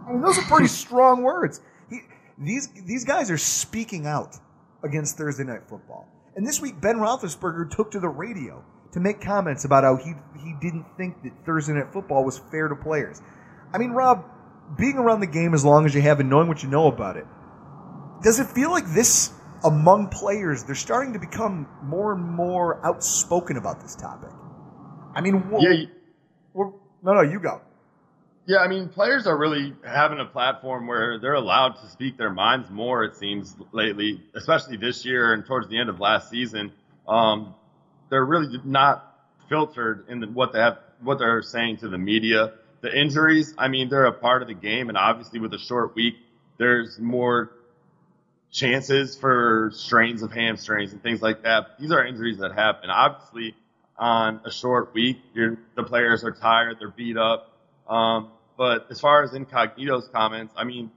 I 0.07 0.11
mean, 0.11 0.21
those 0.21 0.37
are 0.37 0.43
pretty 0.43 0.67
strong 0.67 1.23
words. 1.23 1.61
He, 1.89 2.01
these, 2.37 2.67
these 2.85 3.03
guys 3.03 3.29
are 3.31 3.37
speaking 3.37 4.05
out 4.05 4.37
against 4.83 5.17
Thursday 5.17 5.43
night 5.43 5.67
football. 5.67 6.07
And 6.35 6.45
this 6.45 6.61
week, 6.61 6.79
Ben 6.79 6.97
Roethlisberger 6.97 7.69
took 7.69 7.91
to 7.91 7.99
the 7.99 8.09
radio 8.09 8.63
to 8.91 8.99
make 8.99 9.19
comments 9.19 9.65
about 9.65 9.83
how 9.83 9.97
he, 9.97 10.13
he 10.39 10.53
didn't 10.61 10.85
think 10.97 11.21
that 11.23 11.33
Thursday 11.45 11.73
night 11.73 11.91
football 11.91 12.23
was 12.23 12.37
fair 12.37 12.67
to 12.67 12.75
players. 12.75 13.21
I 13.73 13.77
mean, 13.77 13.91
Rob, 13.91 14.23
being 14.77 14.97
around 14.97 15.19
the 15.19 15.27
game 15.27 15.53
as 15.53 15.65
long 15.65 15.85
as 15.85 15.95
you 15.95 16.01
have 16.01 16.19
and 16.19 16.29
knowing 16.29 16.47
what 16.47 16.63
you 16.63 16.69
know 16.69 16.87
about 16.87 17.17
it, 17.17 17.25
does 18.23 18.39
it 18.39 18.47
feel 18.47 18.71
like 18.71 18.85
this 18.93 19.31
among 19.63 20.09
players 20.09 20.63
they're 20.63 20.75
starting 20.75 21.13
to 21.13 21.19
become 21.19 21.67
more 21.83 22.13
and 22.13 22.23
more 22.23 22.85
outspoken 22.85 23.57
about 23.57 23.81
this 23.81 23.95
topic? 23.95 24.29
I 25.15 25.21
mean, 25.21 25.43
yeah, 25.59 25.71
you, 25.71 25.87
no, 26.55 27.13
no, 27.13 27.21
you 27.21 27.39
go. 27.39 27.61
Yeah, 28.45 28.59
I 28.59 28.69
mean, 28.69 28.87
players 28.87 29.27
are 29.27 29.37
really 29.37 29.73
having 29.85 30.19
a 30.19 30.25
platform 30.25 30.87
where 30.87 31.19
they're 31.19 31.33
allowed 31.33 31.75
to 31.81 31.87
speak 31.89 32.17
their 32.17 32.29
minds 32.29 32.69
more. 32.69 33.03
It 33.03 33.17
seems 33.17 33.53
lately, 33.73 34.23
especially 34.35 34.77
this 34.77 35.03
year 35.03 35.33
and 35.33 35.45
towards 35.45 35.67
the 35.67 35.77
end 35.77 35.89
of 35.89 35.99
last 35.99 36.29
season, 36.29 36.71
um, 37.07 37.55
they're 38.09 38.23
really 38.25 38.57
not 38.63 39.17
filtered 39.49 40.05
in 40.07 40.21
the, 40.21 40.27
what 40.27 40.53
they 40.53 40.59
have, 40.59 40.77
what 41.01 41.19
they're 41.19 41.41
saying 41.41 41.77
to 41.77 41.89
the 41.89 41.97
media. 41.97 42.53
The 42.79 42.97
injuries, 42.97 43.53
I 43.57 43.67
mean, 43.67 43.89
they're 43.89 44.05
a 44.05 44.13
part 44.13 44.41
of 44.41 44.47
the 44.47 44.53
game, 44.53 44.87
and 44.87 44.97
obviously 44.97 45.39
with 45.39 45.53
a 45.53 45.59
short 45.59 45.93
week, 45.93 46.15
there's 46.57 46.99
more 46.99 47.51
chances 48.51 49.15
for 49.15 49.71
strains 49.73 50.23
of 50.23 50.31
hamstrings 50.31 50.93
and 50.93 51.01
things 51.03 51.21
like 51.21 51.43
that. 51.43 51.79
These 51.79 51.91
are 51.91 52.05
injuries 52.05 52.39
that 52.39 52.53
happen. 52.53 52.89
Obviously, 52.89 53.55
on 53.97 54.41
a 54.45 54.51
short 54.51 54.93
week, 54.93 55.17
the 55.33 55.83
players 55.83 56.23
are 56.23 56.31
tired, 56.31 56.77
they're 56.79 56.89
beat 56.89 57.17
up. 57.17 57.51
Um, 57.87 58.31
but 58.57 58.87
as 58.89 58.99
far 58.99 59.23
as 59.23 59.33
Incognito's 59.33 60.09
comments, 60.09 60.53
I 60.57 60.63
mean, 60.63 60.91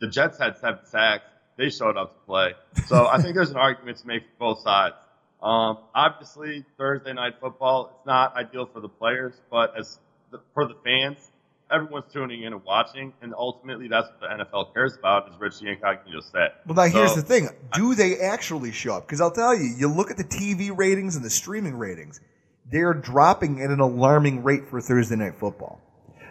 the 0.00 0.08
Jets 0.08 0.38
had 0.38 0.58
seven 0.58 0.84
sacks. 0.86 1.24
They 1.56 1.70
showed 1.70 1.96
up 1.96 2.14
to 2.14 2.26
play. 2.26 2.54
So 2.86 3.06
I 3.06 3.20
think 3.20 3.34
there's 3.34 3.50
an 3.50 3.56
argument 3.56 3.98
to 3.98 4.06
make 4.06 4.22
for 4.22 4.54
both 4.54 4.62
sides. 4.62 4.94
Um, 5.42 5.78
obviously, 5.94 6.64
Thursday 6.78 7.12
night 7.12 7.34
football, 7.40 7.92
it's 7.96 8.06
not 8.06 8.36
ideal 8.36 8.66
for 8.66 8.80
the 8.80 8.88
players, 8.88 9.34
but 9.50 9.76
as 9.76 9.98
the, 10.30 10.40
for 10.54 10.66
the 10.66 10.74
fans, 10.84 11.30
everyone's 11.70 12.12
tuning 12.12 12.42
in 12.42 12.52
and 12.52 12.64
watching, 12.64 13.12
and 13.22 13.34
ultimately 13.34 13.88
that's 13.88 14.08
what 14.08 14.20
the 14.20 14.44
NFL 14.44 14.74
cares 14.74 14.96
about, 14.96 15.28
as 15.32 15.38
Richie 15.40 15.68
Incognito 15.68 16.20
said. 16.20 16.52
Well, 16.66 16.74
now 16.74 16.92
here's 16.92 17.14
the 17.14 17.22
thing: 17.22 17.48
do 17.72 17.94
they 17.94 18.18
actually 18.18 18.72
show 18.72 18.96
up? 18.96 19.06
Because 19.06 19.20
I'll 19.20 19.30
tell 19.30 19.54
you, 19.54 19.74
you 19.76 19.88
look 19.88 20.10
at 20.10 20.16
the 20.16 20.24
TV 20.24 20.76
ratings 20.76 21.16
and 21.16 21.24
the 21.24 21.30
streaming 21.30 21.76
ratings; 21.76 22.20
they're 22.70 22.94
dropping 22.94 23.62
at 23.62 23.70
an 23.70 23.80
alarming 23.80 24.42
rate 24.42 24.66
for 24.68 24.80
Thursday 24.80 25.16
night 25.16 25.34
football. 25.34 25.80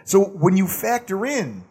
So 0.04 0.24
when 0.24 0.56
you 0.56 0.66
factor 0.66 1.24
in 1.26 1.64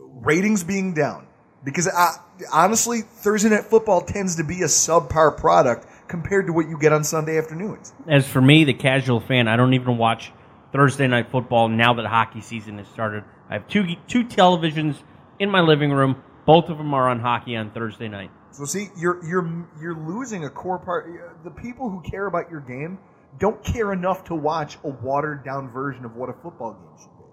ratings 0.00 0.64
being 0.64 0.94
down, 0.94 1.26
because 1.64 1.88
I, 1.88 2.16
honestly, 2.52 3.02
Thursday 3.02 3.50
night 3.50 3.64
football 3.64 4.00
tends 4.00 4.36
to 4.36 4.44
be 4.44 4.62
a 4.62 4.66
subpar 4.66 5.36
product 5.36 5.86
compared 6.08 6.46
to 6.46 6.52
what 6.52 6.68
you 6.68 6.78
get 6.78 6.92
on 6.92 7.04
Sunday 7.04 7.38
afternoons. 7.38 7.92
As 8.08 8.26
for 8.26 8.40
me, 8.40 8.64
the 8.64 8.74
casual 8.74 9.20
fan, 9.20 9.48
I 9.48 9.56
don't 9.56 9.74
even 9.74 9.98
watch 9.98 10.32
Thursday 10.72 11.06
night 11.06 11.30
football 11.30 11.68
now 11.68 11.94
that 11.94 12.06
hockey 12.06 12.40
season 12.40 12.78
has 12.78 12.88
started. 12.88 13.24
I 13.50 13.54
have 13.54 13.68
two 13.68 13.84
two 14.08 14.24
televisions 14.24 14.96
in 15.38 15.50
my 15.50 15.60
living 15.60 15.92
room. 15.92 16.22
Both 16.46 16.70
of 16.70 16.78
them 16.78 16.94
are 16.94 17.08
on 17.08 17.20
hockey 17.20 17.56
on 17.56 17.70
Thursday 17.70 18.08
night. 18.08 18.30
So 18.52 18.64
see, 18.64 18.88
you're 18.96 19.24
you're 19.24 19.68
you're 19.80 19.96
losing 19.96 20.44
a 20.44 20.50
core 20.50 20.78
part. 20.78 21.08
The 21.44 21.50
people 21.50 21.90
who 21.90 22.00
care 22.02 22.26
about 22.26 22.50
your 22.50 22.60
game 22.60 22.98
don't 23.38 23.62
care 23.64 23.92
enough 23.92 24.24
to 24.24 24.34
watch 24.34 24.78
a 24.84 24.88
watered 24.88 25.44
down 25.44 25.70
version 25.70 26.04
of 26.04 26.16
what 26.16 26.28
a 26.28 26.34
football 26.34 26.74
game 26.74 26.98
should 26.98 27.16
be. 27.18 27.24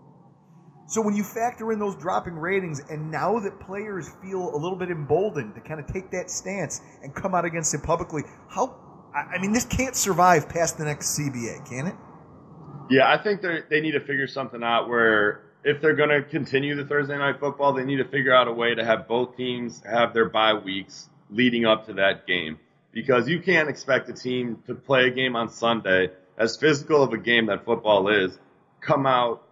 So 0.87 1.01
when 1.01 1.15
you 1.15 1.23
factor 1.23 1.71
in 1.71 1.79
those 1.79 1.95
dropping 1.95 2.35
ratings, 2.35 2.81
and 2.89 3.11
now 3.11 3.39
that 3.39 3.59
players 3.59 4.09
feel 4.23 4.55
a 4.55 4.57
little 4.57 4.77
bit 4.77 4.89
emboldened 4.89 5.55
to 5.55 5.61
kind 5.61 5.79
of 5.79 5.87
take 5.87 6.09
that 6.11 6.31
stance 6.31 6.81
and 7.03 7.13
come 7.13 7.35
out 7.35 7.45
against 7.45 7.73
it 7.73 7.83
publicly, 7.83 8.23
how 8.49 8.75
I 9.13 9.39
mean, 9.39 9.53
this 9.53 9.65
can't 9.65 9.95
survive 9.95 10.49
past 10.49 10.77
the 10.77 10.85
next 10.85 11.17
CBA, 11.17 11.67
can 11.67 11.87
it? 11.87 11.95
Yeah, 12.89 13.11
I 13.11 13.21
think 13.21 13.41
they 13.41 13.81
need 13.81 13.91
to 13.91 13.99
figure 13.99 14.27
something 14.27 14.63
out 14.63 14.89
where 14.89 15.41
if 15.63 15.81
they're 15.81 15.95
going 15.95 16.09
to 16.09 16.23
continue 16.23 16.75
the 16.75 16.85
Thursday 16.85 17.17
night 17.17 17.39
football, 17.39 17.73
they 17.73 17.83
need 17.83 17.97
to 17.97 18.05
figure 18.05 18.33
out 18.33 18.47
a 18.47 18.51
way 18.51 18.73
to 18.73 18.83
have 18.83 19.07
both 19.07 19.37
teams 19.37 19.83
have 19.83 20.13
their 20.13 20.29
bye 20.29 20.53
weeks 20.53 21.09
leading 21.29 21.65
up 21.65 21.85
to 21.85 21.93
that 21.93 22.25
game. 22.25 22.59
Because 22.91 23.29
you 23.29 23.39
can't 23.39 23.69
expect 23.69 24.09
a 24.09 24.13
team 24.13 24.63
to 24.65 24.73
play 24.73 25.07
a 25.07 25.11
game 25.11 25.35
on 25.35 25.49
Sunday, 25.49 26.09
as 26.37 26.57
physical 26.57 27.03
of 27.03 27.13
a 27.13 27.17
game 27.17 27.45
that 27.47 27.63
football 27.65 28.07
is, 28.07 28.37
come 28.81 29.05
out, 29.05 29.43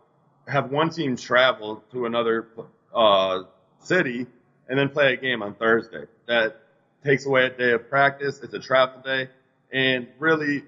have 0.48 0.72
one 0.72 0.90
team 0.90 1.16
travel 1.16 1.84
to 1.92 2.06
another 2.06 2.48
uh, 2.96 3.44
city, 3.80 4.26
and 4.68 4.80
then 4.80 4.90
play 4.90 5.14
a 5.14 5.18
game 5.18 5.44
on 5.44 5.54
Thursday. 5.54 6.06
That 6.28 6.60
takes 7.04 7.28
away 7.28 7.46
a 7.46 7.50
day 7.50 7.72
of 7.74 7.90
practice. 7.90 8.40
It's 8.42 8.54
a 8.54 8.60
travel 8.60 9.02
day. 9.02 9.30
And 9.72 10.08
really, 10.18 10.64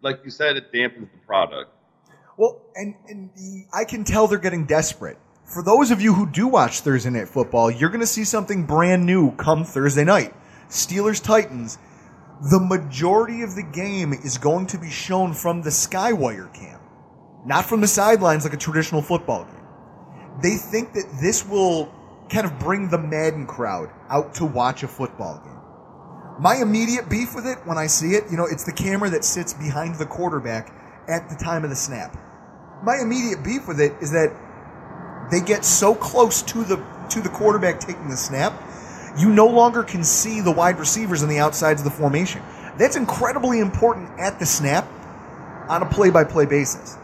like 0.00 0.20
you 0.24 0.30
said, 0.30 0.56
it 0.56 0.72
dampens 0.72 1.10
the 1.12 1.18
product. 1.26 1.70
Well, 2.36 2.60
and, 2.74 2.94
and 3.08 3.30
the, 3.36 3.66
I 3.72 3.84
can 3.84 4.04
tell 4.04 4.26
they're 4.26 4.38
getting 4.38 4.66
desperate. 4.66 5.18
For 5.44 5.62
those 5.62 5.90
of 5.90 6.00
you 6.00 6.14
who 6.14 6.28
do 6.28 6.48
watch 6.48 6.80
Thursday 6.80 7.10
Night 7.10 7.28
Football, 7.28 7.70
you're 7.70 7.90
going 7.90 8.00
to 8.00 8.06
see 8.06 8.24
something 8.24 8.64
brand 8.64 9.04
new 9.04 9.32
come 9.36 9.64
Thursday 9.64 10.04
night. 10.04 10.34
Steelers 10.68 11.22
Titans. 11.22 11.78
The 12.50 12.58
majority 12.58 13.42
of 13.42 13.54
the 13.54 13.62
game 13.62 14.12
is 14.12 14.38
going 14.38 14.66
to 14.68 14.78
be 14.78 14.90
shown 14.90 15.32
from 15.32 15.62
the 15.62 15.70
Skywire 15.70 16.52
cam, 16.52 16.80
not 17.46 17.64
from 17.64 17.80
the 17.80 17.86
sidelines 17.86 18.44
like 18.44 18.52
a 18.52 18.58
traditional 18.58 19.00
football 19.00 19.44
game. 19.44 19.66
They 20.42 20.56
think 20.56 20.94
that 20.94 21.06
this 21.22 21.46
will 21.46 21.94
kind 22.28 22.44
of 22.44 22.58
bring 22.58 22.88
the 22.88 22.98
Madden 22.98 23.46
crowd 23.46 23.90
out 24.08 24.34
to 24.34 24.44
watch 24.44 24.82
a 24.82 24.88
football 24.88 25.40
game. 25.44 26.42
My 26.42 26.56
immediate 26.56 27.08
beef 27.08 27.36
with 27.36 27.46
it 27.46 27.58
when 27.64 27.78
I 27.78 27.86
see 27.86 28.14
it, 28.14 28.24
you 28.28 28.36
know, 28.36 28.46
it's 28.46 28.64
the 28.64 28.72
camera 28.72 29.08
that 29.10 29.24
sits 29.24 29.54
behind 29.54 29.94
the 29.94 30.06
quarterback 30.06 30.74
at 31.08 31.28
the 31.28 31.36
time 31.36 31.62
of 31.62 31.70
the 31.70 31.76
snap 31.76 32.16
my 32.84 32.98
immediate 33.00 33.42
beef 33.42 33.66
with 33.66 33.80
it 33.80 33.94
is 34.00 34.12
that 34.12 34.30
they 35.30 35.40
get 35.40 35.64
so 35.64 35.94
close 35.94 36.42
to 36.42 36.64
the 36.64 36.76
to 37.10 37.20
the 37.20 37.28
quarterback 37.28 37.80
taking 37.80 38.08
the 38.08 38.16
snap, 38.16 38.52
you 39.18 39.30
no 39.30 39.46
longer 39.46 39.82
can 39.82 40.04
see 40.04 40.40
the 40.40 40.50
wide 40.50 40.78
receivers 40.78 41.22
on 41.22 41.28
the 41.28 41.38
outsides 41.38 41.80
of 41.80 41.84
the 41.84 41.90
formation. 41.90 42.42
That's 42.78 42.96
incredibly 42.96 43.60
important 43.60 44.10
at 44.18 44.38
the 44.38 44.46
snap 44.46 44.86
on 45.68 45.82
a 45.82 45.86
play-by-play 45.86 46.46
basis. 46.46 46.96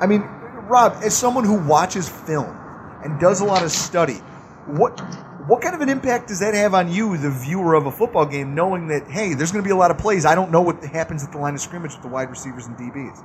I 0.00 0.06
mean, 0.06 0.20
Rob, 0.68 0.98
as 1.02 1.16
someone 1.16 1.44
who 1.44 1.54
watches 1.66 2.08
film 2.08 2.56
and 3.02 3.18
does 3.18 3.40
a 3.40 3.44
lot 3.44 3.62
of 3.62 3.70
study, 3.70 4.20
what 4.66 5.00
What 5.48 5.62
kind 5.62 5.74
of 5.74 5.80
an 5.80 5.88
impact 5.88 6.28
does 6.28 6.40
that 6.40 6.52
have 6.52 6.74
on 6.74 6.92
you, 6.92 7.16
the 7.16 7.30
viewer 7.30 7.72
of 7.72 7.86
a 7.86 7.90
football 7.90 8.26
game, 8.26 8.54
knowing 8.54 8.88
that 8.88 9.08
hey, 9.08 9.32
there's 9.32 9.50
going 9.50 9.64
to 9.64 9.66
be 9.66 9.72
a 9.72 9.76
lot 9.76 9.90
of 9.90 9.96
plays? 9.96 10.26
I 10.26 10.34
don't 10.34 10.50
know 10.50 10.60
what 10.60 10.84
happens 10.84 11.24
at 11.24 11.32
the 11.32 11.38
line 11.38 11.54
of 11.54 11.60
scrimmage 11.62 11.94
with 11.94 12.02
the 12.02 12.08
wide 12.08 12.28
receivers 12.28 12.66
and 12.66 12.76
DBs. 12.76 13.24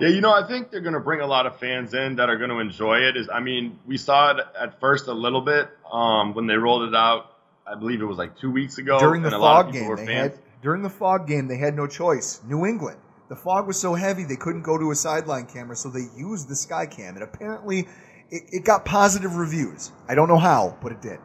Yeah, 0.00 0.08
you 0.08 0.20
know, 0.20 0.32
I 0.32 0.46
think 0.46 0.70
they're 0.70 0.80
going 0.80 0.94
to 0.94 1.00
bring 1.00 1.20
a 1.20 1.26
lot 1.26 1.46
of 1.46 1.58
fans 1.58 1.94
in 1.94 2.16
that 2.16 2.28
are 2.28 2.36
going 2.36 2.50
to 2.50 2.58
enjoy 2.58 2.98
it. 2.98 3.16
Is 3.16 3.28
I 3.32 3.40
mean, 3.40 3.78
we 3.86 3.96
saw 3.96 4.32
it 4.32 4.46
at 4.58 4.80
first 4.80 5.06
a 5.06 5.12
little 5.12 5.40
bit 5.40 5.68
um, 5.90 6.34
when 6.34 6.46
they 6.46 6.54
rolled 6.54 6.88
it 6.88 6.94
out. 6.94 7.36
I 7.66 7.76
believe 7.76 8.00
it 8.02 8.04
was 8.04 8.18
like 8.18 8.36
two 8.38 8.50
weeks 8.50 8.78
ago. 8.78 8.98
During 8.98 9.22
the 9.22 9.28
and 9.28 9.36
a 9.36 9.38
lot 9.38 9.60
of 9.60 9.66
fog 9.66 9.74
game, 9.74 9.86
were 9.86 9.96
they 9.96 10.06
fans. 10.06 10.32
had 10.32 10.42
during 10.62 10.82
the 10.82 10.90
fog 10.90 11.26
game 11.26 11.48
they 11.48 11.58
had 11.58 11.74
no 11.74 11.86
choice. 11.86 12.40
New 12.46 12.66
England. 12.66 12.98
The 13.28 13.36
fog 13.36 13.66
was 13.66 13.80
so 13.80 13.94
heavy 13.94 14.24
they 14.24 14.36
couldn't 14.36 14.62
go 14.62 14.76
to 14.76 14.90
a 14.90 14.94
sideline 14.94 15.46
camera, 15.46 15.74
so 15.74 15.88
they 15.88 16.06
used 16.16 16.48
the 16.48 16.56
sky 16.56 16.86
cam, 16.86 17.14
and 17.14 17.22
apparently 17.22 17.88
it, 18.30 18.42
it 18.52 18.64
got 18.64 18.84
positive 18.84 19.36
reviews. 19.36 19.90
I 20.08 20.14
don't 20.14 20.28
know 20.28 20.38
how, 20.38 20.76
but 20.82 20.92
it 20.92 21.00
did. 21.00 21.18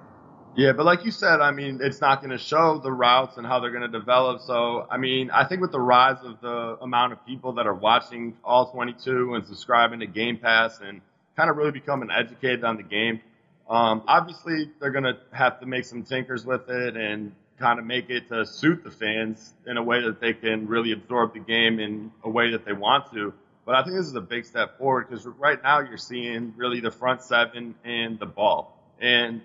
Yeah, 0.57 0.71
but 0.71 0.87
like 0.87 1.05
you 1.05 1.11
said, 1.11 1.39
I 1.39 1.51
mean, 1.51 1.81
it's 1.83 2.01
not 2.01 2.19
going 2.19 2.31
to 2.31 2.39
show 2.39 2.79
the 2.79 2.91
routes 2.91 3.37
and 3.37 3.45
how 3.45 3.59
they're 3.59 3.69
going 3.69 3.83
to 3.83 3.99
develop. 3.99 4.41
So, 4.41 4.87
I 4.89 4.97
mean, 4.97 5.29
I 5.29 5.43
think 5.43 5.61
with 5.61 5.71
the 5.71 5.79
rise 5.79 6.17
of 6.23 6.41
the 6.41 6.79
amount 6.81 7.13
of 7.13 7.23
people 7.27 7.53
that 7.53 7.67
are 7.67 7.75
watching 7.75 8.35
all 8.43 8.71
22 8.71 9.35
and 9.35 9.45
subscribing 9.45 9.99
to 9.99 10.07
Game 10.07 10.39
Pass 10.39 10.79
and 10.81 11.01
kind 11.35 11.51
of 11.51 11.57
really 11.57 11.69
becoming 11.69 12.09
educated 12.09 12.63
on 12.63 12.75
the 12.75 12.81
game, 12.81 13.21
um, 13.69 14.01
obviously 14.07 14.71
they're 14.79 14.89
going 14.89 15.03
to 15.03 15.19
have 15.31 15.59
to 15.59 15.67
make 15.67 15.85
some 15.85 16.01
tinkers 16.01 16.43
with 16.43 16.67
it 16.69 16.97
and 16.97 17.33
kind 17.59 17.77
of 17.77 17.85
make 17.85 18.09
it 18.09 18.27
to 18.29 18.43
suit 18.43 18.83
the 18.83 18.89
fans 18.89 19.53
in 19.67 19.77
a 19.77 19.83
way 19.83 20.01
that 20.01 20.19
they 20.19 20.33
can 20.33 20.65
really 20.65 20.91
absorb 20.91 21.35
the 21.35 21.39
game 21.39 21.79
in 21.79 22.11
a 22.23 22.29
way 22.31 22.49
that 22.49 22.65
they 22.65 22.73
want 22.73 23.13
to. 23.13 23.31
But 23.63 23.75
I 23.75 23.83
think 23.83 23.95
this 23.95 24.07
is 24.07 24.15
a 24.15 24.21
big 24.21 24.43
step 24.43 24.79
forward 24.79 25.07
because 25.07 25.23
right 25.23 25.61
now 25.61 25.81
you're 25.81 25.97
seeing 25.97 26.55
really 26.57 26.79
the 26.79 26.89
front 26.89 27.21
seven 27.21 27.75
and 27.85 28.17
the 28.17 28.25
ball. 28.25 28.73
And 28.99 29.41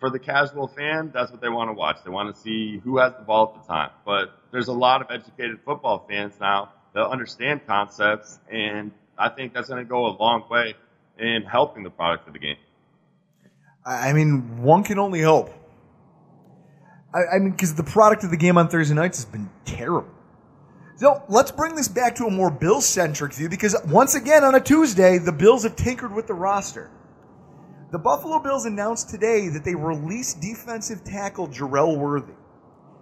for 0.00 0.10
the 0.10 0.18
casual 0.18 0.66
fan, 0.66 1.10
that's 1.12 1.30
what 1.30 1.40
they 1.40 1.50
want 1.50 1.68
to 1.68 1.74
watch. 1.74 1.98
They 2.02 2.10
want 2.10 2.34
to 2.34 2.40
see 2.40 2.78
who 2.78 2.98
has 2.98 3.12
the 3.12 3.22
ball 3.22 3.54
at 3.54 3.62
the 3.62 3.68
time. 3.68 3.90
But 4.04 4.32
there's 4.50 4.68
a 4.68 4.72
lot 4.72 5.02
of 5.02 5.08
educated 5.10 5.60
football 5.64 6.04
fans 6.08 6.32
now 6.40 6.72
that 6.94 7.06
understand 7.06 7.66
concepts, 7.66 8.38
and 8.50 8.90
I 9.16 9.28
think 9.28 9.52
that's 9.52 9.68
going 9.68 9.84
to 9.84 9.88
go 9.88 10.06
a 10.06 10.14
long 10.16 10.44
way 10.50 10.74
in 11.18 11.42
helping 11.42 11.82
the 11.82 11.90
product 11.90 12.26
of 12.26 12.32
the 12.32 12.38
game. 12.40 12.56
I 13.84 14.12
mean, 14.12 14.62
one 14.62 14.82
can 14.82 14.98
only 14.98 15.22
hope. 15.22 15.50
I, 17.14 17.36
I 17.36 17.38
mean, 17.38 17.52
because 17.52 17.74
the 17.74 17.84
product 17.84 18.24
of 18.24 18.30
the 18.30 18.36
game 18.36 18.56
on 18.56 18.68
Thursday 18.68 18.94
nights 18.94 19.18
has 19.18 19.24
been 19.26 19.50
terrible. 19.64 20.08
So 20.96 21.22
let's 21.28 21.50
bring 21.50 21.76
this 21.76 21.88
back 21.88 22.16
to 22.16 22.26
a 22.26 22.30
more 22.30 22.50
Bills 22.50 22.86
centric 22.86 23.32
view 23.32 23.48
because 23.48 23.74
once 23.86 24.14
again 24.14 24.44
on 24.44 24.54
a 24.54 24.60
Tuesday, 24.60 25.18
the 25.18 25.32
Bills 25.32 25.62
have 25.62 25.74
tinkered 25.74 26.14
with 26.14 26.26
the 26.26 26.34
roster. 26.34 26.90
The 27.92 27.98
Buffalo 27.98 28.38
Bills 28.38 28.66
announced 28.66 29.08
today 29.08 29.48
that 29.48 29.64
they 29.64 29.74
released 29.74 30.40
defensive 30.40 31.02
tackle 31.02 31.48
Jerel 31.48 31.98
Worthy 31.98 32.34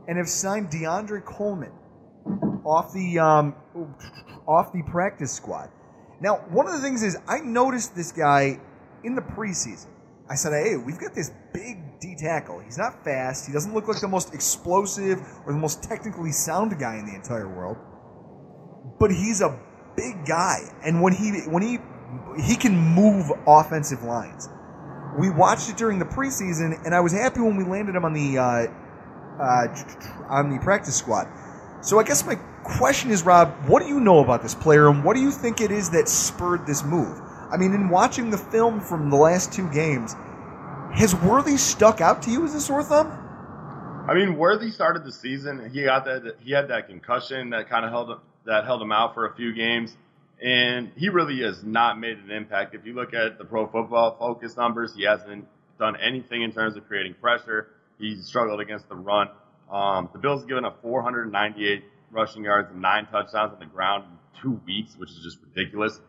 and 0.06 0.16
have 0.16 0.30
signed 0.30 0.70
DeAndre 0.70 1.22
Coleman 1.26 1.72
off 2.64 2.94
the 2.94 3.18
um, 3.18 3.54
off 4.46 4.72
the 4.72 4.82
practice 4.84 5.30
squad. 5.30 5.68
Now, 6.22 6.36
one 6.48 6.66
of 6.66 6.72
the 6.72 6.80
things 6.80 7.02
is 7.02 7.18
I 7.28 7.40
noticed 7.40 7.94
this 7.94 8.12
guy 8.12 8.58
in 9.04 9.14
the 9.14 9.20
preseason. 9.20 9.88
I 10.30 10.36
said, 10.36 10.52
"Hey, 10.52 10.76
we've 10.78 10.98
got 10.98 11.14
this 11.14 11.32
big 11.52 12.00
D 12.00 12.16
tackle. 12.16 12.60
He's 12.60 12.78
not 12.78 13.04
fast. 13.04 13.46
He 13.46 13.52
doesn't 13.52 13.74
look 13.74 13.88
like 13.88 14.00
the 14.00 14.08
most 14.08 14.32
explosive 14.32 15.20
or 15.44 15.52
the 15.52 15.58
most 15.58 15.82
technically 15.82 16.32
sound 16.32 16.78
guy 16.78 16.96
in 16.96 17.04
the 17.04 17.14
entire 17.14 17.48
world, 17.48 17.76
but 18.98 19.10
he's 19.10 19.42
a 19.42 19.60
big 19.96 20.24
guy. 20.24 20.60
And 20.82 21.02
when 21.02 21.12
he 21.12 21.40
when 21.40 21.62
he 21.62 21.78
he 22.42 22.56
can 22.56 22.74
move 22.74 23.30
offensive 23.46 24.02
lines. 24.02 24.48
We 25.18 25.30
watched 25.30 25.68
it 25.68 25.76
during 25.76 25.98
the 25.98 26.04
preseason, 26.04 26.84
and 26.84 26.94
I 26.94 27.00
was 27.00 27.12
happy 27.12 27.40
when 27.40 27.56
we 27.56 27.64
landed 27.64 27.96
him 27.96 28.04
on 28.04 28.12
the 28.12 28.38
uh, 28.38 28.66
uh, 29.42 29.66
on 30.28 30.50
the 30.50 30.58
practice 30.62 30.96
squad. 30.96 31.26
So 31.80 31.98
I 31.98 32.04
guess 32.04 32.24
my 32.24 32.36
question 32.62 33.10
is, 33.10 33.24
Rob, 33.24 33.52
what 33.66 33.82
do 33.82 33.88
you 33.88 33.98
know 33.98 34.20
about 34.20 34.42
this 34.42 34.54
player, 34.54 34.88
and 34.88 35.02
what 35.02 35.14
do 35.14 35.20
you 35.20 35.32
think 35.32 35.60
it 35.60 35.72
is 35.72 35.90
that 35.90 36.08
spurred 36.08 36.66
this 36.66 36.84
move? 36.84 37.20
I 37.50 37.56
mean, 37.56 37.74
in 37.74 37.88
watching 37.88 38.30
the 38.30 38.38
film 38.38 38.80
from 38.80 39.10
the 39.10 39.16
last 39.16 39.52
two 39.52 39.68
games, 39.70 40.14
has 40.94 41.14
Worthy 41.16 41.56
stuck 41.56 42.00
out 42.00 42.22
to 42.22 42.30
you 42.30 42.44
as 42.44 42.54
a 42.54 42.60
sore 42.60 42.82
thumb? 42.82 43.10
I 44.08 44.14
mean, 44.14 44.36
Worthy 44.36 44.70
started 44.70 45.04
the 45.04 45.12
season. 45.12 45.68
He 45.70 45.82
got 45.82 46.04
that. 46.04 46.36
He 46.40 46.52
had 46.52 46.68
that 46.68 46.88
concussion 46.88 47.50
that 47.50 47.68
kind 47.68 47.84
of 47.84 47.90
held 47.90 48.20
that 48.46 48.64
held 48.64 48.80
him 48.80 48.92
out 48.92 49.14
for 49.14 49.26
a 49.26 49.34
few 49.34 49.52
games, 49.52 49.96
and 50.42 50.92
he 50.96 51.08
really 51.08 51.40
has 51.42 51.62
not 51.64 51.98
made 51.98 52.18
an 52.18 52.30
impact. 52.30 52.74
If 52.74 52.84
you 52.86 52.94
look 52.94 53.14
at 53.14 53.38
the 53.38 53.44
Pro 53.44 53.66
Football 53.66 54.16
Focus 54.18 54.56
numbers, 54.56 54.94
he 54.94 55.04
hasn't 55.04 55.46
done 55.78 55.96
anything 55.96 56.42
in 56.42 56.52
terms 56.52 56.76
of 56.76 56.86
creating 56.86 57.14
pressure. 57.20 57.68
He's 57.98 58.26
struggled 58.26 58.60
against 58.60 58.88
the 58.88 58.94
run. 58.96 59.28
Um, 59.70 60.08
the 60.12 60.18
Bills 60.18 60.40
have 60.42 60.48
given 60.48 60.64
up 60.64 60.80
498 60.82 61.84
rushing 62.10 62.44
yards 62.44 62.70
and 62.70 62.80
nine 62.80 63.06
touchdowns 63.06 63.52
on 63.52 63.58
the 63.58 63.66
ground 63.66 64.04
in 64.04 64.40
two 64.42 64.60
weeks, 64.66 64.94
which 64.96 65.10
is 65.10 65.20
just 65.22 65.38
ridiculous. 65.54 66.00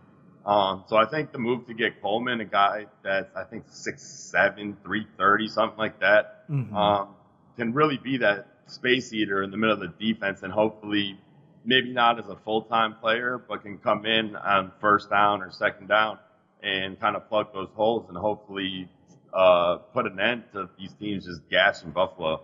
Um, 0.46 0.84
so 0.88 0.96
I 0.96 1.06
think 1.06 1.32
the 1.32 1.38
move 1.40 1.68
to 1.68 1.74
get 1.74 2.02
Coleman, 2.02 2.40
a 2.40 2.46
guy 2.46 2.86
that's 3.04 3.36
I 3.36 3.44
think 3.44 3.66
six 3.70 4.02
seven, 4.32 4.78
three 4.84 5.06
thirty, 5.18 5.48
something 5.48 5.78
like 5.78 6.00
that, 6.00 6.50
Mhm. 6.50 6.74
um, 6.74 7.10
can 7.58 7.74
really 7.74 7.98
be 7.98 8.18
that 8.20 8.48
space 8.68 9.12
eater 9.12 9.44
in 9.44 9.52
the 9.52 9.58
middle 9.58 9.74
of 9.74 9.82
the 9.82 9.88
defense, 10.14 10.42
and 10.42 10.54
hopefully, 10.54 11.20
maybe 11.66 11.92
not 11.92 12.20
as 12.20 12.28
a 12.28 12.36
full 12.46 12.64
time 12.64 12.96
player, 13.02 13.44
but 13.48 13.64
can 13.64 13.78
come 13.78 14.06
in 14.06 14.36
on 14.36 14.72
first 14.80 15.10
down 15.10 15.42
or 15.42 15.52
second 15.52 15.88
down 15.88 16.18
and 16.62 17.00
kind 17.00 17.16
of 17.16 17.28
plug 17.30 17.54
those 17.54 17.70
holes, 17.76 18.06
and 18.10 18.18
hopefully 18.18 18.90
uh, 19.34 19.78
put 19.94 20.06
an 20.06 20.20
end 20.20 20.44
to 20.52 20.70
these 20.78 20.94
teams 21.00 21.26
just 21.26 21.42
gashing 21.50 21.92
Buffalo. 21.92 22.42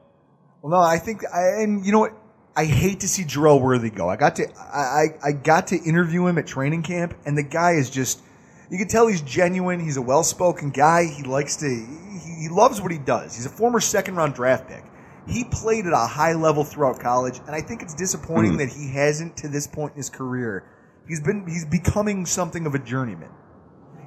Well, 0.61 0.71
no, 0.71 0.79
I 0.79 0.97
think, 0.97 1.21
I, 1.33 1.61
and 1.61 1.85
you 1.85 1.91
know 1.91 1.99
what? 1.99 2.13
I 2.55 2.63
hate 2.63 3.01
to 3.01 3.07
see 3.09 3.23
Jerel 3.23 3.61
Worthy 3.61 3.89
go. 3.89 4.07
I 4.09 4.15
got 4.15 4.37
to, 4.37 4.47
I, 4.57 5.07
I 5.21 5.31
got 5.33 5.67
to 5.67 5.75
interview 5.75 6.25
him 6.25 6.37
at 6.37 6.47
training 6.47 6.83
camp, 6.83 7.13
and 7.25 7.37
the 7.37 7.43
guy 7.43 7.73
is 7.73 7.89
just, 7.89 8.21
you 8.71 8.77
can 8.77 8.87
tell 8.87 9.07
he's 9.07 9.21
genuine. 9.21 9.81
He's 9.81 9.97
a 9.97 10.01
well-spoken 10.01 10.69
guy. 10.69 11.05
He 11.05 11.23
likes 11.23 11.57
to, 11.57 11.67
he, 11.67 12.43
he 12.43 12.49
loves 12.49 12.81
what 12.81 12.93
he 12.93 12.97
does. 12.97 13.35
He's 13.35 13.45
a 13.45 13.49
former 13.49 13.81
second-round 13.81 14.33
draft 14.33 14.69
pick. 14.69 14.83
He 15.27 15.43
played 15.43 15.85
at 15.85 15.93
a 15.93 16.07
high 16.07 16.33
level 16.33 16.63
throughout 16.63 16.99
college, 16.99 17.39
and 17.47 17.55
I 17.55 17.61
think 17.61 17.81
it's 17.81 17.93
disappointing 17.93 18.53
hmm. 18.53 18.57
that 18.57 18.69
he 18.69 18.91
hasn't 18.91 19.37
to 19.37 19.47
this 19.47 19.67
point 19.67 19.93
in 19.93 19.97
his 19.97 20.09
career. 20.09 20.63
He's 21.07 21.21
been, 21.21 21.45
he's 21.47 21.65
becoming 21.65 22.25
something 22.25 22.65
of 22.65 22.75
a 22.75 22.79
journeyman. 22.79 23.31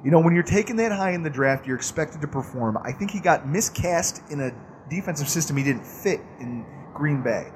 You 0.03 0.11
know, 0.11 0.19
when 0.19 0.33
you're 0.33 0.43
taken 0.43 0.77
that 0.77 0.91
high 0.91 1.11
in 1.11 1.23
the 1.23 1.29
draft, 1.29 1.67
you're 1.67 1.75
expected 1.75 2.21
to 2.21 2.27
perform. 2.27 2.77
I 2.77 2.93
think 2.93 3.11
he 3.11 3.19
got 3.19 3.47
miscast 3.47 4.21
in 4.31 4.39
a 4.39 4.51
defensive 4.89 5.27
system 5.27 5.57
he 5.57 5.63
didn't 5.63 5.85
fit 5.85 6.21
in 6.39 6.65
Green 6.93 7.21
Bay. 7.21 7.51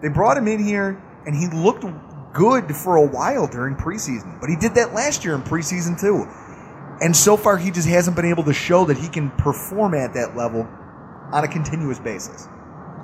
They 0.00 0.08
brought 0.08 0.36
him 0.36 0.48
in 0.48 0.64
here, 0.64 1.02
and 1.26 1.36
he 1.36 1.48
looked 1.48 1.84
good 2.32 2.74
for 2.74 2.96
a 2.96 3.06
while 3.06 3.46
during 3.46 3.76
preseason, 3.76 4.40
but 4.40 4.48
he 4.48 4.56
did 4.56 4.74
that 4.74 4.94
last 4.94 5.24
year 5.24 5.34
in 5.34 5.42
preseason 5.42 6.00
too. 6.00 6.26
And 7.02 7.14
so 7.16 7.36
far, 7.36 7.56
he 7.56 7.70
just 7.70 7.88
hasn't 7.88 8.16
been 8.16 8.26
able 8.26 8.44
to 8.44 8.54
show 8.54 8.84
that 8.86 8.96
he 8.96 9.08
can 9.08 9.30
perform 9.32 9.94
at 9.94 10.14
that 10.14 10.36
level 10.36 10.68
on 11.32 11.44
a 11.44 11.48
continuous 11.48 11.98
basis. 11.98 12.48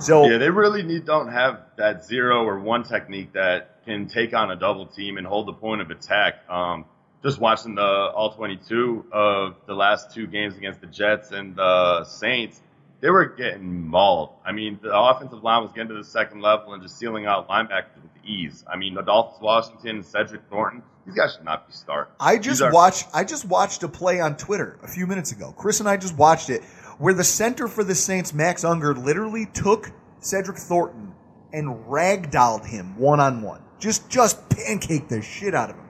So 0.01 0.27
yeah, 0.29 0.39
they 0.39 0.51
really 0.51 0.83
need 0.83 1.05
don't 1.05 1.29
have 1.29 1.63
that 1.77 2.05
zero 2.05 2.45
or 2.45 2.59
one 2.59 2.85
technique 2.85 3.33
that 3.33 3.85
can 3.85 4.07
take 4.07 4.35
on 4.35 4.51
a 4.51 4.57
double 4.57 4.87
team 4.87 5.17
and 5.17 5.27
hold 5.27 5.47
the 5.49 5.53
point 5.53 5.81
of 5.81 5.91
attack. 5.91 6.49
Um, 6.49 6.85
just 7.23 7.41
watching 7.41 7.75
the 7.75 7.83
all 7.83 8.33
22 8.33 9.07
of 9.13 9.57
the 9.67 9.75
last 9.75 10.15
two 10.15 10.27
games 10.27 10.57
against 10.57 10.81
the 10.81 10.87
Jets 10.87 11.33
and 11.33 11.57
the 11.57 12.05
Saints, 12.05 12.61
they 13.01 13.11
were 13.11 13.27
getting 13.27 13.89
mauled. 13.89 14.31
I 14.45 14.53
mean, 14.53 14.79
the 14.83 14.97
offensive 14.97 15.43
line 15.43 15.63
was 15.63 15.73
getting 15.73 15.89
to 15.89 15.95
the 15.95 16.05
second 16.05 16.43
level 16.43 16.75
and 16.75 16.83
just 16.83 16.97
sealing 16.99 17.27
out 17.27 17.49
linebackers 17.49 17.95
with 17.97 18.25
ease. 18.25 18.65
I 18.73 18.77
mean, 18.77 18.97
Adolphus 18.97 19.41
Washington 19.41 19.97
and 19.97 20.07
Cedric 20.07 20.43
Thornton, 20.51 20.83
these 21.07 21.15
guys 21.17 21.35
should 21.35 21.45
not 21.45 21.67
be 21.67 21.73
starting. 21.73 22.13
I 22.21 22.39
just 22.39 22.61
are- 22.63 22.73
watched. 22.73 23.09
I 23.13 23.25
just 23.25 23.45
watched 23.47 23.83
a 23.83 23.89
play 23.89 24.21
on 24.21 24.37
Twitter 24.37 24.79
a 24.83 24.89
few 24.89 25.07
minutes 25.07 25.33
ago. 25.33 25.53
Chris 25.57 25.81
and 25.81 25.89
I 25.89 25.97
just 25.97 26.17
watched 26.17 26.51
it, 26.51 26.63
where 26.99 27.15
the 27.15 27.25
center 27.25 27.69
for 27.69 27.85
the 27.85 27.95
Saints, 27.95 28.35
Max 28.35 28.65
Unger, 28.65 28.95
literally 28.95 29.47
took 29.47 29.93
Cedric 30.21 30.59
Thornton 30.59 31.15
and 31.53 31.69
ragdolled 31.87 32.67
him 32.67 32.99
one 32.99 33.21
on 33.21 33.43
one. 33.43 33.63
Just, 33.79 34.09
just 34.11 34.49
pancaked 34.49 35.09
the 35.09 35.23
shit 35.23 35.55
out 35.55 35.71
of 35.71 35.77
him. 35.77 35.85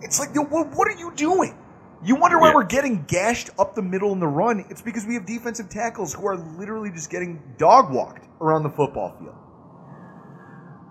It's 0.00 0.18
like, 0.18 0.34
yo, 0.34 0.42
what, 0.42 0.74
what 0.74 0.88
are 0.88 0.98
you 0.98 1.12
doing? 1.14 1.56
You 2.04 2.16
wonder 2.16 2.38
why 2.40 2.48
Yeah. 2.48 2.54
we're 2.56 2.64
getting 2.64 3.04
gashed 3.04 3.50
up 3.60 3.76
the 3.76 3.82
middle 3.82 4.12
in 4.12 4.18
the 4.18 4.26
run. 4.26 4.64
It's 4.68 4.82
because 4.82 5.06
we 5.06 5.14
have 5.14 5.24
defensive 5.24 5.68
tackles 5.68 6.12
who 6.12 6.26
are 6.26 6.36
literally 6.36 6.90
just 6.90 7.10
getting 7.10 7.40
dog 7.58 7.92
walked 7.92 8.26
around 8.40 8.64
the 8.64 8.70
football 8.70 9.16
field. 9.20 9.36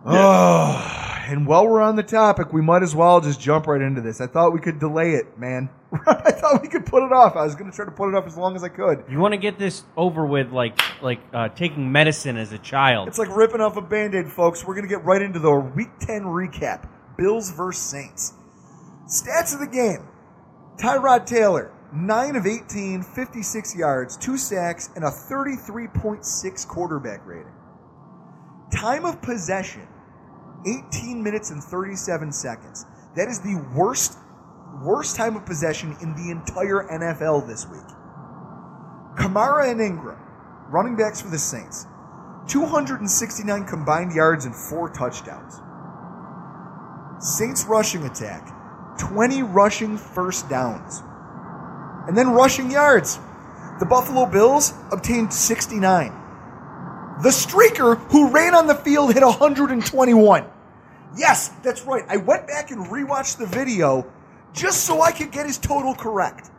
Oh, 0.05 1.01
and 1.27 1.45
while 1.45 1.67
we're 1.67 1.81
on 1.81 1.95
the 1.95 2.03
topic, 2.03 2.51
we 2.51 2.61
might 2.61 2.83
as 2.83 2.95
well 2.95 3.21
just 3.21 3.39
jump 3.39 3.67
right 3.67 3.81
into 3.81 4.01
this. 4.01 4.19
I 4.19 4.27
thought 4.27 4.51
we 4.51 4.59
could 4.59 4.79
delay 4.79 5.11
it, 5.13 5.37
man. 5.37 5.69
I 6.07 6.31
thought 6.31 6.61
we 6.61 6.67
could 6.67 6.85
put 6.85 7.03
it 7.03 7.11
off. 7.11 7.35
I 7.35 7.43
was 7.43 7.55
going 7.55 7.69
to 7.69 7.75
try 7.75 7.85
to 7.85 7.91
put 7.91 8.09
it 8.09 8.15
off 8.15 8.25
as 8.25 8.35
long 8.35 8.55
as 8.55 8.63
I 8.63 8.69
could. 8.69 9.03
You 9.09 9.19
want 9.19 9.33
to 9.33 9.37
get 9.37 9.59
this 9.59 9.83
over 9.95 10.25
with, 10.25 10.51
like 10.51 10.79
like 11.01 11.19
uh, 11.33 11.49
taking 11.49 11.91
medicine 11.91 12.37
as 12.37 12.51
a 12.51 12.57
child. 12.57 13.07
It's 13.07 13.19
like 13.19 13.33
ripping 13.35 13.61
off 13.61 13.77
a 13.77 13.81
band 13.81 14.15
aid, 14.15 14.29
folks. 14.31 14.65
We're 14.65 14.73
going 14.73 14.87
to 14.87 14.93
get 14.93 15.05
right 15.05 15.21
into 15.21 15.39
the 15.39 15.53
Week 15.53 15.89
10 15.99 16.23
recap 16.23 16.89
Bills 17.17 17.51
versus 17.51 17.83
Saints. 17.83 18.33
Stats 19.05 19.53
of 19.53 19.59
the 19.59 19.67
game 19.67 20.07
Tyrod 20.77 21.25
Taylor, 21.25 21.71
9 21.93 22.35
of 22.35 22.47
18, 22.47 23.03
56 23.03 23.75
yards, 23.75 24.17
2 24.17 24.37
sacks, 24.37 24.89
and 24.95 25.03
a 25.03 25.09
33.6 25.09 26.67
quarterback 26.67 27.25
rating. 27.25 27.51
Time 28.71 29.05
of 29.05 29.21
possession 29.21 29.87
18 30.65 31.23
minutes 31.23 31.51
and 31.51 31.63
37 31.63 32.31
seconds. 32.31 32.85
That 33.15 33.27
is 33.27 33.39
the 33.39 33.55
worst 33.75 34.17
worst 34.81 35.15
time 35.15 35.35
of 35.35 35.45
possession 35.45 35.95
in 36.01 36.15
the 36.15 36.31
entire 36.31 36.87
NFL 36.87 37.47
this 37.47 37.67
week. 37.67 37.81
Kamara 39.17 39.69
and 39.69 39.81
Ingram, 39.81 40.17
running 40.69 40.95
backs 40.95 41.21
for 41.21 41.29
the 41.29 41.37
Saints, 41.37 41.85
269 42.47 43.65
combined 43.65 44.13
yards 44.13 44.45
and 44.45 44.55
4 44.55 44.89
touchdowns. 44.89 45.59
Saints 47.19 47.65
rushing 47.65 48.05
attack, 48.05 48.47
20 48.97 49.43
rushing 49.43 49.97
first 49.97 50.49
downs. 50.49 51.03
And 52.07 52.17
then 52.17 52.31
rushing 52.31 52.71
yards. 52.71 53.19
The 53.79 53.85
Buffalo 53.85 54.25
Bills 54.25 54.73
obtained 54.91 55.31
69. 55.31 56.11
The 57.21 57.29
streaker 57.29 57.97
who 58.11 58.31
ran 58.31 58.55
on 58.55 58.65
the 58.65 58.73
field 58.73 59.13
hit 59.13 59.23
121. 59.23 60.45
Yes, 61.17 61.49
that's 61.63 61.83
right. 61.83 62.03
I 62.07 62.17
went 62.17 62.47
back 62.47 62.71
and 62.71 62.85
rewatched 62.87 63.37
the 63.37 63.45
video 63.45 64.11
just 64.53 64.85
so 64.85 65.01
I 65.01 65.11
could 65.11 65.31
get 65.31 65.45
his 65.45 65.57
total 65.57 65.93
correct. 65.93 66.49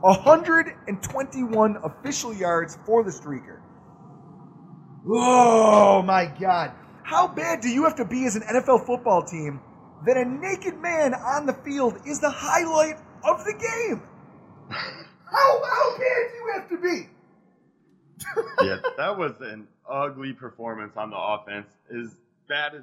121 0.00 1.76
official 1.84 2.34
yards 2.34 2.78
for 2.86 3.02
the 3.04 3.10
streaker. 3.10 3.60
Oh 5.06 6.02
my 6.02 6.26
God. 6.26 6.72
How 7.02 7.26
bad 7.28 7.60
do 7.60 7.68
you 7.68 7.84
have 7.84 7.96
to 7.96 8.04
be 8.04 8.24
as 8.26 8.36
an 8.36 8.42
NFL 8.42 8.86
football 8.86 9.22
team 9.22 9.60
that 10.06 10.16
a 10.16 10.24
naked 10.24 10.78
man 10.78 11.14
on 11.14 11.46
the 11.46 11.52
field 11.52 11.98
is 12.06 12.20
the 12.20 12.30
highlight 12.30 12.98
of 13.24 13.44
the 13.44 13.52
game? 13.52 14.02
How, 15.30 15.62
how 15.64 15.96
bad 15.96 16.28
do 16.28 16.36
you 16.36 16.52
have 16.54 16.68
to 16.70 16.78
be? 16.78 17.08
yeah, 18.64 18.78
that 18.96 19.16
was 19.16 19.32
an 19.40 19.68
ugly 19.88 20.32
performance 20.32 20.96
on 20.96 21.10
the 21.10 21.16
offense. 21.16 21.68
As 21.88 22.16
bad 22.48 22.74
as 22.74 22.82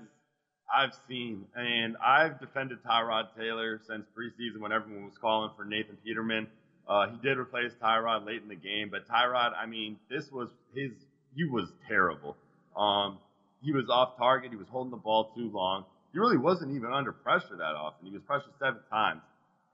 I've 0.74 0.94
seen. 1.08 1.46
And 1.56 1.96
I've 1.98 2.40
defended 2.40 2.80
Tyrod 2.84 3.36
Taylor 3.38 3.80
since 3.88 4.06
preseason 4.18 4.60
when 4.60 4.72
everyone 4.72 5.06
was 5.06 5.18
calling 5.20 5.52
for 5.56 5.66
Nathan 5.66 5.98
Peterman. 6.04 6.48
Uh, 6.88 7.08
he 7.10 7.18
did 7.18 7.38
replace 7.38 7.74
Tyrod 7.82 8.26
late 8.26 8.42
in 8.42 8.48
the 8.48 8.56
game, 8.56 8.90
but 8.90 9.08
Tyrod, 9.08 9.54
I 9.56 9.66
mean, 9.66 9.98
this 10.10 10.32
was 10.32 10.50
his, 10.74 10.92
he 11.36 11.44
was 11.44 11.70
terrible. 11.88 12.38
Um, 12.78 13.20
he 13.62 13.74
was 13.74 13.90
off 13.90 14.18
target. 14.18 14.52
He 14.52 14.58
was 14.58 14.68
holding 14.70 14.92
the 14.92 14.98
ball 14.98 15.32
too 15.36 15.50
long. 15.54 15.86
He 16.14 16.20
really 16.20 16.38
wasn't 16.38 16.76
even 16.76 16.94
under 16.94 17.12
pressure 17.12 17.58
that 17.58 17.76
often. 17.76 18.08
He 18.08 18.14
was 18.14 18.22
pressured 18.26 18.54
seven 18.60 18.80
times. 18.90 19.22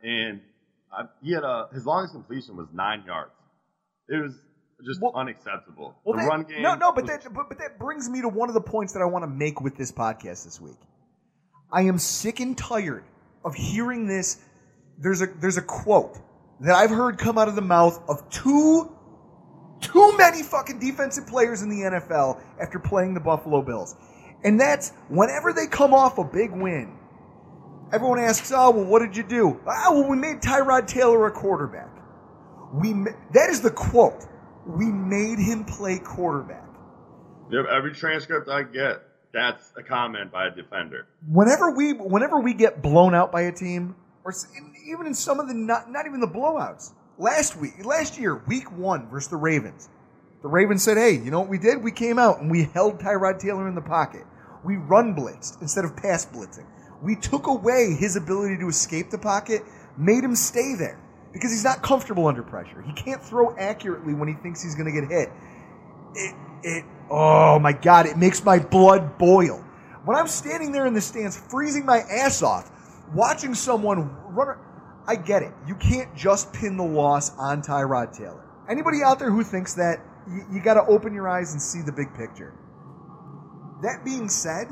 And 0.01 0.41
I, 0.91 1.03
he 1.21 1.33
had 1.33 1.43
a, 1.43 1.67
his 1.73 1.85
longest 1.85 2.13
completion 2.13 2.57
was 2.57 2.67
nine 2.73 3.03
yards. 3.05 3.31
It 4.09 4.21
was 4.21 4.33
just 4.85 5.01
well, 5.01 5.13
unacceptable. 5.15 5.95
Well, 6.03 6.17
the 6.17 6.23
that, 6.23 6.29
run 6.29 6.43
game. 6.43 6.61
No, 6.61 6.75
no, 6.75 6.91
but 6.91 7.05
that 7.07 7.23
but, 7.33 7.49
but 7.49 7.59
that 7.59 7.79
brings 7.79 8.09
me 8.09 8.21
to 8.21 8.29
one 8.29 8.49
of 8.49 8.53
the 8.53 8.61
points 8.61 8.93
that 8.93 9.01
I 9.01 9.05
want 9.05 9.23
to 9.23 9.27
make 9.27 9.61
with 9.61 9.75
this 9.75 9.91
podcast 9.91 10.45
this 10.45 10.59
week. 10.61 10.77
I 11.71 11.83
am 11.83 11.97
sick 11.97 12.39
and 12.39 12.57
tired 12.57 13.03
of 13.43 13.55
hearing 13.55 14.07
this. 14.07 14.39
There's 14.97 15.21
a 15.21 15.27
there's 15.39 15.57
a 15.57 15.61
quote 15.61 16.17
that 16.61 16.75
I've 16.75 16.91
heard 16.91 17.17
come 17.17 17.37
out 17.37 17.47
of 17.47 17.55
the 17.55 17.61
mouth 17.61 17.99
of 18.07 18.29
two 18.29 18.95
too 19.81 20.17
many 20.17 20.43
fucking 20.43 20.79
defensive 20.79 21.27
players 21.27 21.61
in 21.61 21.69
the 21.69 21.89
NFL 21.89 22.41
after 22.61 22.79
playing 22.79 23.13
the 23.13 23.19
Buffalo 23.19 23.61
Bills. 23.61 23.95
And 24.43 24.59
that's 24.59 24.91
whenever 25.09 25.53
they 25.53 25.67
come 25.67 25.93
off 25.93 26.17
a 26.17 26.23
big 26.23 26.51
win, 26.51 26.97
everyone 27.91 28.19
asks, 28.19 28.51
"Oh, 28.53 28.71
well, 28.71 28.85
what 28.85 28.99
did 28.99 29.15
you 29.15 29.23
do?" 29.23 29.59
"Ah, 29.67 29.91
well, 29.91 30.09
we 30.09 30.17
made 30.17 30.41
Tyrod 30.41 30.87
Taylor 30.87 31.27
a 31.27 31.31
quarterback." 31.31 31.89
We 32.73 32.93
that 33.33 33.49
is 33.49 33.61
the 33.61 33.71
quote 33.71 34.25
we 34.65 34.85
made 34.85 35.39
him 35.39 35.65
play 35.65 35.99
quarterback. 35.99 36.67
Every 37.51 37.93
transcript 37.93 38.49
I 38.49 38.63
get, 38.63 39.03
that's 39.33 39.73
a 39.77 39.83
comment 39.83 40.31
by 40.31 40.47
a 40.47 40.51
defender. 40.51 41.07
Whenever 41.27 41.71
we 41.71 41.93
whenever 41.93 42.39
we 42.39 42.53
get 42.53 42.81
blown 42.81 43.13
out 43.13 43.31
by 43.31 43.41
a 43.41 43.51
team, 43.51 43.95
or 44.23 44.33
even 44.87 45.07
in 45.07 45.13
some 45.13 45.39
of 45.39 45.47
the 45.47 45.53
not 45.53 45.91
not 45.91 46.05
even 46.05 46.19
the 46.19 46.27
blowouts. 46.27 46.93
Last 47.17 47.55
week, 47.57 47.85
last 47.85 48.17
year, 48.17 48.41
week 48.47 48.71
one 48.71 49.07
versus 49.09 49.29
the 49.29 49.37
Ravens, 49.37 49.89
the 50.41 50.47
Ravens 50.47 50.83
said, 50.83 50.97
"Hey, 50.97 51.11
you 51.11 51.29
know 51.29 51.41
what 51.41 51.49
we 51.49 51.59
did? 51.59 51.83
We 51.83 51.91
came 51.91 52.17
out 52.17 52.39
and 52.39 52.49
we 52.49 52.63
held 52.63 52.99
Tyrod 52.99 53.39
Taylor 53.39 53.67
in 53.67 53.75
the 53.75 53.81
pocket. 53.81 54.23
We 54.63 54.77
run 54.77 55.15
blitzed 55.15 55.61
instead 55.61 55.85
of 55.85 55.95
pass 55.95 56.25
blitzing. 56.25 56.65
We 57.01 57.15
took 57.15 57.47
away 57.47 57.93
his 57.93 58.15
ability 58.15 58.57
to 58.59 58.67
escape 58.69 59.09
the 59.09 59.17
pocket, 59.17 59.63
made 59.97 60.23
him 60.23 60.35
stay 60.35 60.73
there." 60.75 60.99
Because 61.33 61.51
he's 61.51 61.63
not 61.63 61.81
comfortable 61.81 62.27
under 62.27 62.43
pressure. 62.43 62.81
He 62.81 62.93
can't 62.93 63.21
throw 63.21 63.55
accurately 63.57 64.13
when 64.13 64.27
he 64.27 64.35
thinks 64.35 64.61
he's 64.61 64.75
going 64.75 64.85
to 64.85 65.01
get 65.01 65.09
hit. 65.09 65.29
It, 66.15 66.35
it, 66.63 66.85
oh 67.09 67.59
my 67.59 67.73
God, 67.73 68.05
it 68.05 68.17
makes 68.17 68.43
my 68.45 68.59
blood 68.59 69.17
boil. 69.17 69.57
When 70.05 70.15
I'm 70.15 70.27
standing 70.27 70.71
there 70.71 70.85
in 70.85 70.93
the 70.93 71.01
stands, 71.01 71.37
freezing 71.37 71.85
my 71.85 71.99
ass 71.99 72.43
off, 72.43 72.69
watching 73.13 73.55
someone 73.55 74.09
run, 74.27 74.57
I 75.07 75.15
get 75.15 75.43
it. 75.43 75.53
You 75.67 75.75
can't 75.75 76.15
just 76.15 76.53
pin 76.53 76.77
the 76.77 76.83
loss 76.83 77.35
on 77.37 77.61
Tyrod 77.61 78.15
Taylor. 78.15 78.45
Anybody 78.69 79.01
out 79.03 79.19
there 79.19 79.31
who 79.31 79.43
thinks 79.43 79.73
that, 79.73 79.99
you, 80.29 80.45
you 80.53 80.61
got 80.61 80.75
to 80.75 80.85
open 80.85 81.13
your 81.13 81.27
eyes 81.27 81.53
and 81.53 81.61
see 81.61 81.81
the 81.81 81.91
big 81.91 82.13
picture. 82.13 82.53
That 83.81 84.05
being 84.05 84.29
said, 84.29 84.67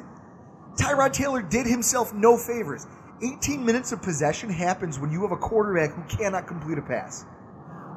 Tyrod 0.78 1.12
Taylor 1.12 1.42
did 1.42 1.66
himself 1.66 2.14
no 2.14 2.38
favors. 2.38 2.88
18 3.24 3.64
minutes 3.64 3.92
of 3.92 4.02
possession 4.02 4.50
happens 4.50 4.98
when 4.98 5.12
you 5.12 5.22
have 5.22 5.32
a 5.32 5.38
quarterback 5.38 5.92
who 5.92 6.04
cannot 6.04 6.48
complete 6.48 6.78
a 6.78 6.82
pass. 6.82 7.26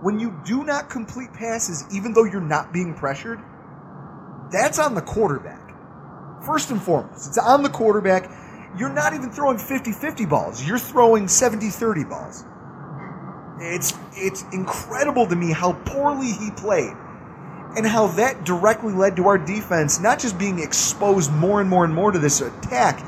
When 0.02 0.18
you 0.18 0.38
do 0.44 0.64
not 0.64 0.90
complete 0.90 1.32
passes, 1.32 1.84
even 1.90 2.12
though 2.12 2.24
you're 2.24 2.40
not 2.40 2.72
being 2.72 2.94
pressured, 2.94 3.40
that's 4.50 4.78
on 4.78 4.94
the 4.94 5.00
quarterback. 5.00 5.72
First 6.44 6.70
and 6.70 6.82
foremost, 6.82 7.28
it's 7.28 7.38
on 7.38 7.62
the 7.62 7.70
quarterback. 7.70 8.30
You're 8.76 8.92
not 8.92 9.14
even 9.14 9.30
throwing 9.30 9.56
50 9.56 9.92
50 9.92 10.26
balls, 10.26 10.66
you're 10.66 10.78
throwing 10.78 11.26
70 11.26 11.70
30 11.70 12.04
balls. 12.04 12.44
It's, 13.60 13.94
it's 14.14 14.44
incredible 14.52 15.26
to 15.26 15.36
me 15.36 15.52
how 15.52 15.72
poorly 15.84 16.32
he 16.32 16.50
played 16.50 16.92
and 17.76 17.86
how 17.86 18.08
that 18.08 18.44
directly 18.44 18.92
led 18.92 19.16
to 19.16 19.26
our 19.26 19.38
defense 19.38 20.00
not 20.00 20.18
just 20.18 20.38
being 20.38 20.58
exposed 20.58 21.32
more 21.32 21.60
and 21.60 21.70
more 21.70 21.84
and 21.84 21.94
more 21.94 22.12
to 22.12 22.18
this 22.18 22.40
attack, 22.40 23.02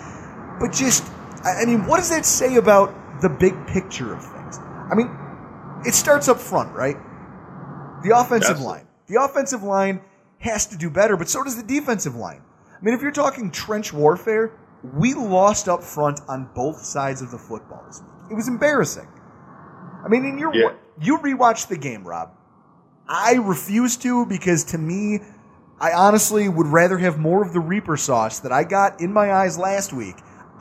but 0.59 0.73
just 0.73 1.05
I 1.47 1.65
mean, 1.65 1.87
what 1.87 1.99
does 1.99 2.11
that 2.11 2.27
say 2.27 2.57
about 2.57 2.95
the 3.23 3.29
big 3.29 3.67
picture 3.67 4.13
of 4.13 4.23
things? 4.23 4.59
I 4.59 4.95
mean, 4.95 5.11
it 5.85 5.95
starts 5.95 6.29
up 6.29 6.39
front, 6.39 6.75
right? 6.75 6.97
The 8.03 8.17
offensive 8.17 8.61
line. 8.61 8.87
The 9.07 9.23
offensive 9.23 9.63
line 9.63 10.01
has 10.39 10.67
to 10.67 10.77
do 10.77 10.91
better, 10.91 11.17
but 11.17 11.29
so 11.29 11.45
does 11.45 11.57
the 11.57 11.63
defensive 11.63 12.17
line. 12.17 12.43
I 12.77 12.85
mean, 12.85 12.95
if 12.95 13.01
you're 13.01 13.13
talking 13.13 13.51
trench 13.51 13.93
warfare, 13.93 14.53
we 14.95 15.15
lost 15.15 15.69
up 15.69 15.83
front 15.83 16.21
on 16.29 16.51
both 16.55 16.83
sides 16.83 17.23
of 17.23 17.31
the 17.31 17.39
football. 17.39 17.85
It 18.31 18.35
was 18.35 18.49
embarrassing. 18.49 19.09
I 20.05 20.09
mean, 20.09 20.25
in 20.25 20.39
your 20.39 20.55
yeah. 20.55 20.73
you 21.01 21.19
rewatched 21.19 21.69
the 21.69 21.79
game, 21.79 22.05
Rob. 22.05 22.33
I 23.09 23.35
refuse 23.35 23.97
to 23.99 24.27
because 24.27 24.65
to 24.65 24.79
me, 24.79 25.21
I 25.81 25.93
honestly 25.93 26.49
would 26.49 26.67
rather 26.67 26.99
have 26.99 27.19
more 27.19 27.43
of 27.45 27.53
the 27.53 27.61
Reaper 27.61 27.97
sauce 27.97 28.41
that 28.41 28.53
I 28.53 28.65
got 28.65 29.01
in 29.01 29.13
my 29.13 29.33
eyes 29.33 29.59
last 29.59 29.93
week 29.93 30.17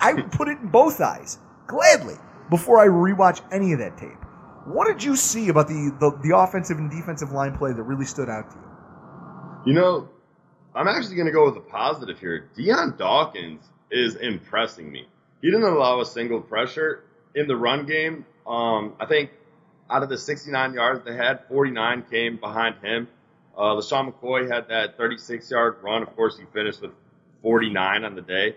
I 0.06 0.14
would 0.14 0.32
put 0.32 0.48
it 0.48 0.60
in 0.60 0.68
both 0.68 1.02
eyes 1.02 1.40
gladly 1.66 2.14
before 2.52 2.80
I 2.80 2.86
rewatch 2.86 3.42
any 3.52 3.74
of 3.74 3.80
that 3.80 3.98
tape. 3.98 4.24
What 4.66 4.86
did 4.86 5.04
you 5.04 5.16
see 5.16 5.50
about 5.50 5.68
the, 5.68 5.96
the, 6.00 6.12
the 6.28 6.38
offensive 6.38 6.78
and 6.78 6.92
defensive 6.92 7.32
line 7.32 7.58
play 7.58 7.74
that 7.74 7.82
really 7.82 8.06
stood 8.06 8.30
out 8.30 8.52
to 8.52 8.56
you? 8.56 9.74
You 9.74 9.74
know, 9.74 10.10
I'm 10.76 10.88
actually 10.88 11.16
going 11.16 11.26
to 11.26 11.32
go 11.32 11.46
with 11.46 11.58
a 11.58 11.68
positive 11.72 12.20
here. 12.20 12.52
Dion 12.56 12.94
Dawkins 12.98 13.64
is 13.90 14.16
impressing 14.16 14.92
me. 14.92 15.08
He 15.42 15.50
didn't 15.50 15.64
allow 15.64 16.00
a 16.02 16.06
single 16.06 16.40
pressure 16.40 17.04
in 17.34 17.48
the 17.48 17.56
run 17.56 17.88
game. 17.88 18.28
Um, 18.46 18.94
I 19.00 19.08
think 19.08 19.32
out 19.90 20.04
of 20.04 20.10
the 20.10 20.20
69 20.20 20.76
yards 20.76 21.04
they 21.04 21.16
had, 21.16 21.48
49 21.48 22.04
came 22.12 22.38
behind 22.38 22.76
him. 22.84 23.08
Uh, 23.58 23.74
LeSean 23.74 24.14
McCoy 24.14 24.52
had 24.52 24.68
that 24.68 24.98
36 24.98 25.50
yard 25.50 25.78
run. 25.82 26.04
Of 26.04 26.16
course, 26.16 26.38
he 26.38 26.46
finished 26.54 26.84
with 26.84 26.92
49 27.42 28.04
on 28.04 28.14
the 28.14 28.22
day. 28.22 28.56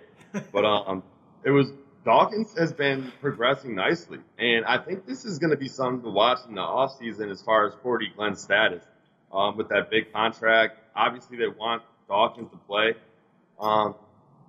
But 0.53 0.65
um, 0.67 1.03
it 1.44 1.51
was 1.51 1.72
Dawkins 2.05 2.55
has 2.57 2.72
been 2.72 3.12
progressing 3.20 3.74
nicely, 3.74 4.18
and 4.38 4.64
I 4.64 4.79
think 4.79 5.07
this 5.07 5.24
is 5.24 5.38
going 5.38 5.51
to 5.51 5.57
be 5.57 5.68
something 5.68 6.03
to 6.03 6.11
watch 6.11 6.38
in 6.48 6.55
the 6.55 6.61
offseason 6.61 7.31
as 7.31 7.42
far 7.42 7.66
as 7.66 7.74
Cordy 7.83 8.11
Glenn's 8.16 8.40
status 8.40 8.83
um, 9.33 9.57
with 9.57 9.68
that 9.68 9.90
big 9.90 10.12
contract. 10.12 10.79
Obviously, 10.96 11.37
they 11.37 11.48
want 11.48 11.83
Dawkins 12.09 12.51
to 12.51 12.57
play, 12.57 12.94
um, 13.61 13.94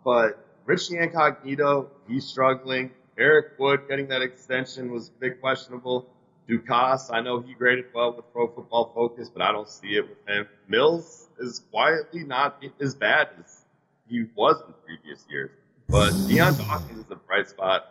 but 0.05 0.45
Richie 0.65 0.97
Incognito, 0.97 1.89
he's 2.07 2.25
struggling. 2.25 2.91
Eric 3.17 3.59
Wood 3.59 3.81
getting 3.89 4.07
that 4.07 4.21
extension 4.21 4.91
was 4.91 5.09
a 5.09 5.19
bit 5.19 5.41
questionable. 5.41 6.07
Ducasse, 6.47 7.11
I 7.13 7.21
know 7.21 7.41
he 7.41 7.53
graded 7.53 7.85
well 7.93 8.15
with 8.15 8.31
Pro 8.31 8.47
Football 8.47 8.91
Focus, 8.95 9.29
but 9.29 9.41
I 9.41 9.51
don't 9.51 9.69
see 9.69 9.89
it 9.89 10.07
with 10.07 10.17
him. 10.27 10.47
Mills 10.67 11.27
is 11.39 11.61
quietly 11.71 12.23
not 12.23 12.63
as 12.79 12.95
bad 12.95 13.29
as 13.39 13.65
he 14.07 14.25
was 14.35 14.61
in 14.65 14.73
previous 14.85 15.25
years. 15.29 15.51
But 15.89 16.11
Dion 16.27 16.55
Dawkins 16.55 17.05
is 17.05 17.11
a 17.11 17.15
bright 17.15 17.49
spot. 17.49 17.85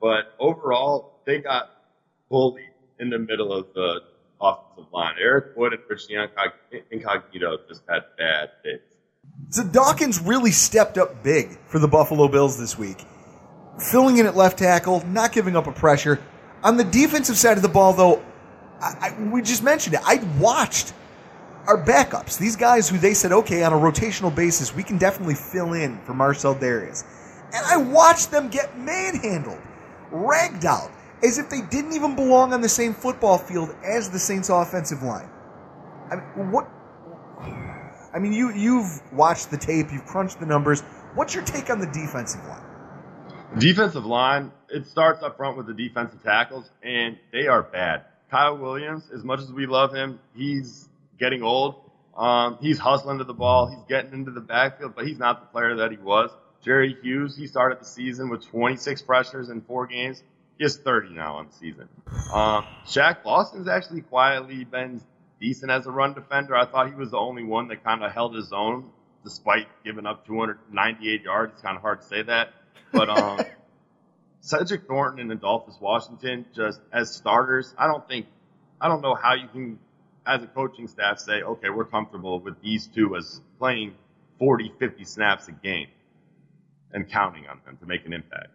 But 0.00 0.34
overall, 0.38 1.20
they 1.24 1.38
got 1.38 1.70
bullied 2.28 2.64
in 3.00 3.08
the 3.08 3.18
middle 3.18 3.52
of 3.52 3.66
the 3.74 4.02
offensive 4.40 4.92
line. 4.92 5.14
Eric 5.18 5.56
Wood 5.56 5.72
and 5.72 5.82
Christian 5.84 6.28
Incognito 6.90 7.56
just 7.66 7.82
had 7.88 8.02
bad 8.18 8.50
days. 8.62 8.80
So 9.48 9.64
Dawkins 9.64 10.20
really 10.20 10.50
stepped 10.50 10.98
up 10.98 11.22
big 11.22 11.58
for 11.66 11.78
the 11.78 11.88
Buffalo 11.88 12.28
Bills 12.28 12.58
this 12.58 12.76
week. 12.76 13.04
Filling 13.78 14.18
in 14.18 14.26
at 14.26 14.36
left 14.36 14.58
tackle, 14.58 15.04
not 15.06 15.32
giving 15.32 15.56
up 15.56 15.66
a 15.66 15.72
pressure. 15.72 16.20
On 16.62 16.76
the 16.76 16.84
defensive 16.84 17.38
side 17.38 17.56
of 17.56 17.62
the 17.62 17.68
ball, 17.68 17.94
though, 17.94 18.22
I, 18.80 19.14
I, 19.18 19.22
we 19.30 19.40
just 19.40 19.62
mentioned 19.62 19.94
it. 19.94 20.00
I 20.04 20.16
watched 20.38 20.92
our 21.66 21.82
backups, 21.82 22.38
these 22.38 22.56
guys 22.56 22.88
who 22.88 22.98
they 22.98 23.14
said, 23.14 23.32
okay, 23.32 23.62
on 23.62 23.72
a 23.72 23.76
rotational 23.76 24.34
basis, 24.34 24.74
we 24.74 24.82
can 24.82 24.98
definitely 24.98 25.34
fill 25.34 25.72
in 25.74 25.98
for 26.00 26.14
Marcel 26.14 26.54
Dareus. 26.54 27.04
And 27.52 27.64
I 27.64 27.76
watched 27.76 28.30
them 28.30 28.48
get 28.48 28.78
manhandled, 28.78 29.60
ragdolled, 30.12 30.90
as 31.22 31.38
if 31.38 31.48
they 31.48 31.62
didn't 31.62 31.92
even 31.94 32.14
belong 32.14 32.52
on 32.52 32.60
the 32.60 32.68
same 32.68 32.94
football 32.94 33.38
field 33.38 33.74
as 33.84 34.10
the 34.10 34.18
Saints 34.18 34.48
offensive 34.50 35.02
line. 35.02 35.28
I 36.10 36.16
mean, 36.16 36.52
what? 36.52 36.68
I 38.12 38.18
mean, 38.18 38.32
you 38.32 38.52
you've 38.52 39.00
watched 39.12 39.50
the 39.50 39.56
tape, 39.56 39.92
you've 39.92 40.06
crunched 40.06 40.40
the 40.40 40.46
numbers. 40.46 40.80
What's 41.14 41.34
your 41.34 41.44
take 41.44 41.70
on 41.70 41.78
the 41.78 41.86
defensive 41.86 42.44
line? 42.46 42.64
Defensive 43.58 44.04
line, 44.04 44.52
it 44.68 44.86
starts 44.86 45.22
up 45.22 45.36
front 45.36 45.56
with 45.56 45.66
the 45.66 45.74
defensive 45.74 46.22
tackles, 46.22 46.70
and 46.82 47.18
they 47.32 47.46
are 47.46 47.62
bad. 47.62 48.04
Kyle 48.30 48.58
Williams, 48.58 49.08
as 49.14 49.24
much 49.24 49.40
as 49.40 49.50
we 49.52 49.66
love 49.66 49.94
him, 49.94 50.20
he's 50.34 50.88
getting 51.18 51.42
old. 51.42 51.76
Um, 52.16 52.58
he's 52.60 52.78
hustling 52.78 53.18
to 53.18 53.24
the 53.24 53.34
ball, 53.34 53.68
he's 53.68 53.84
getting 53.88 54.12
into 54.12 54.32
the 54.32 54.40
backfield, 54.40 54.94
but 54.96 55.06
he's 55.06 55.18
not 55.18 55.40
the 55.40 55.46
player 55.46 55.76
that 55.76 55.92
he 55.92 55.96
was. 55.96 56.30
Jerry 56.64 56.96
Hughes, 57.02 57.36
he 57.36 57.46
started 57.46 57.80
the 57.80 57.84
season 57.84 58.28
with 58.28 58.46
26 58.46 59.02
pressures 59.02 59.48
in 59.48 59.60
four 59.60 59.86
games. 59.86 60.22
He 60.58 60.64
has 60.64 60.76
30 60.76 61.10
now 61.10 61.36
on 61.36 61.46
the 61.46 61.52
season. 61.52 61.88
Um, 62.32 62.64
Shaq 62.86 63.24
Lawson's 63.24 63.68
actually 63.68 64.00
quietly 64.02 64.64
been 64.64 65.00
decent 65.40 65.70
as 65.70 65.86
a 65.86 65.90
run 65.90 66.14
defender. 66.14 66.56
I 66.56 66.66
thought 66.66 66.88
he 66.88 66.94
was 66.94 67.12
the 67.12 67.18
only 67.18 67.44
one 67.44 67.68
that 67.68 67.84
kind 67.84 68.02
of 68.02 68.12
held 68.12 68.34
his 68.34 68.52
own 68.52 68.90
despite 69.22 69.68
giving 69.84 70.04
up 70.04 70.26
298 70.26 71.22
yards. 71.22 71.52
It's 71.52 71.62
kind 71.62 71.76
of 71.76 71.82
hard 71.82 72.00
to 72.00 72.06
say 72.06 72.22
that. 72.22 72.54
But 72.92 73.08
um, 73.08 73.40
Cedric 74.40 74.88
Thornton 74.88 75.20
and 75.20 75.30
Adolphus 75.30 75.76
Washington, 75.80 76.44
just 76.54 76.80
as 76.92 77.14
starters, 77.14 77.72
I 77.78 77.86
don't 77.86 78.06
think, 78.08 78.26
I 78.80 78.88
don't 78.88 79.00
know 79.00 79.14
how 79.14 79.34
you 79.34 79.46
can, 79.48 79.78
as 80.26 80.42
a 80.42 80.46
coaching 80.48 80.88
staff, 80.88 81.20
say, 81.20 81.42
okay, 81.42 81.70
we're 81.70 81.84
comfortable 81.84 82.40
with 82.40 82.60
these 82.60 82.88
two 82.88 83.14
as 83.16 83.40
playing 83.58 83.94
40, 84.40 84.72
50 84.78 85.04
snaps 85.04 85.46
a 85.48 85.52
game 85.52 85.88
and 86.92 87.08
counting 87.10 87.46
on 87.46 87.60
them 87.64 87.76
to 87.80 87.86
make 87.86 88.04
an 88.06 88.12
impact. 88.12 88.48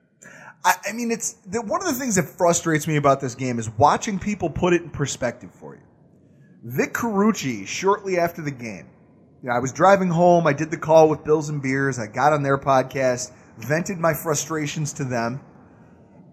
I, 0.65 0.75
I 0.89 0.93
mean, 0.93 1.11
it's 1.11 1.33
the, 1.45 1.61
one 1.61 1.81
of 1.81 1.87
the 1.87 1.93
things 1.93 2.15
that 2.15 2.23
frustrates 2.23 2.87
me 2.87 2.95
about 2.95 3.19
this 3.19 3.35
game 3.35 3.59
is 3.59 3.69
watching 3.71 4.19
people 4.19 4.49
put 4.49 4.73
it 4.73 4.81
in 4.81 4.89
perspective 4.89 5.51
for 5.53 5.75
you. 5.75 5.81
Vic 6.63 6.93
Carucci, 6.93 7.67
shortly 7.67 8.17
after 8.17 8.41
the 8.41 8.51
game, 8.51 8.87
you 9.41 9.49
know, 9.49 9.55
I 9.55 9.59
was 9.59 9.73
driving 9.73 10.09
home. 10.09 10.47
I 10.47 10.53
did 10.53 10.71
the 10.71 10.77
call 10.77 11.09
with 11.09 11.25
Bills 11.25 11.49
and 11.49 11.61
Beers. 11.61 11.99
I 11.99 12.07
got 12.07 12.31
on 12.31 12.43
their 12.43 12.57
podcast, 12.57 13.31
vented 13.57 13.97
my 13.97 14.13
frustrations 14.13 14.93
to 14.93 15.03
them, 15.03 15.41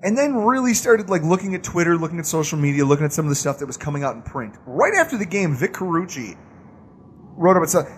and 0.04 0.16
then 0.16 0.36
really 0.36 0.74
started 0.74 1.10
like 1.10 1.24
looking 1.24 1.56
at 1.56 1.64
Twitter, 1.64 1.98
looking 1.98 2.20
at 2.20 2.26
social 2.26 2.56
media, 2.56 2.84
looking 2.84 3.04
at 3.04 3.12
some 3.12 3.24
of 3.24 3.30
the 3.30 3.34
stuff 3.34 3.58
that 3.58 3.66
was 3.66 3.76
coming 3.76 4.04
out 4.04 4.14
in 4.14 4.22
print. 4.22 4.54
Right 4.64 4.94
after 4.94 5.18
the 5.18 5.26
game, 5.26 5.56
Vic 5.56 5.72
Carucci 5.72 6.38
wrote 7.36 7.56
about 7.56 7.68
stuff. 7.68 7.88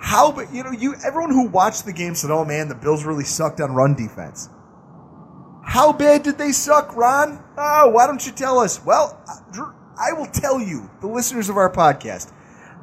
How, 0.00 0.32
but 0.32 0.52
you 0.52 0.64
know, 0.64 0.72
you 0.72 0.94
everyone 1.04 1.30
who 1.30 1.48
watched 1.48 1.84
the 1.84 1.92
game 1.92 2.14
said, 2.14 2.30
"Oh 2.30 2.44
man, 2.44 2.68
the 2.68 2.74
Bills 2.74 3.04
really 3.04 3.24
sucked 3.24 3.60
on 3.60 3.74
run 3.74 3.94
defense." 3.94 4.48
How 5.64 5.92
bad 5.92 6.22
did 6.22 6.38
they 6.38 6.52
suck, 6.52 6.96
Ron? 6.96 7.44
Oh, 7.56 7.90
why 7.90 8.06
don't 8.06 8.24
you 8.26 8.32
tell 8.32 8.58
us? 8.58 8.84
Well, 8.84 9.22
uh, 9.28 9.72
I 9.96 10.12
will 10.12 10.26
tell 10.26 10.60
you, 10.60 10.90
the 11.00 11.06
listeners 11.06 11.48
of 11.48 11.56
our 11.56 11.70
podcast, 11.70 12.32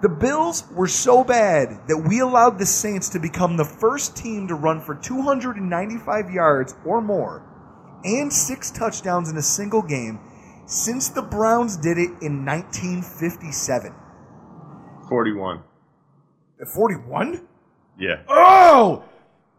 the 0.01 0.10
Bills 0.10 0.63
were 0.71 0.88
so 0.88 1.23
bad 1.23 1.88
that 1.88 1.97
we 1.97 2.19
allowed 2.19 2.60
the 2.60 2.65
Saints 2.65 3.10
to 3.10 3.19
become 3.19 3.58
the 3.58 3.65
first 3.65 4.15
team 4.15 4.47
to 4.47 4.56
run 4.56 4.80
for 4.80 4.95
295 4.95 6.32
yards 6.32 6.75
or 6.86 7.01
more 7.01 7.43
and 8.03 8.32
six 8.32 8.71
touchdowns 8.71 9.30
in 9.30 9.38
a 9.38 9.41
single 9.41 9.82
game 9.82 10.19
since 10.65 11.10
the 11.10 11.21
Browns 11.21 11.77
did 11.77 11.97
it 11.97 12.12
in 12.21 12.45
1957. 12.45 13.93
41. 15.10 15.63
41? 16.65 17.48
Yeah. 18.00 18.22
Oh! 18.28 19.04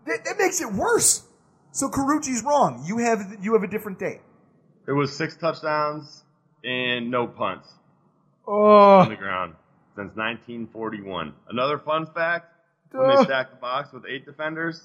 That, 0.06 0.24
that 0.24 0.38
makes 0.38 0.60
it 0.60 0.72
worse. 0.72 1.24
So 1.72 1.88
Carucci's 1.88 2.42
wrong. 2.42 2.82
You 2.86 2.98
have 2.98 3.36
you 3.42 3.52
have 3.52 3.62
a 3.62 3.68
different 3.68 3.98
date. 3.98 4.20
It 4.86 4.92
was 4.92 5.14
six 5.14 5.36
touchdowns 5.36 6.24
and 6.64 7.10
no 7.10 7.26
punts 7.26 7.68
oh. 8.46 8.98
on 8.98 9.10
the 9.10 9.16
ground 9.16 9.54
since 9.94 10.16
1941. 10.16 11.34
Another 11.50 11.78
fun 11.78 12.06
fact: 12.14 12.46
when 12.90 13.14
they 13.14 13.22
stacked 13.24 13.50
the 13.50 13.60
box 13.60 13.92
with 13.92 14.04
eight 14.08 14.24
defenders, 14.24 14.82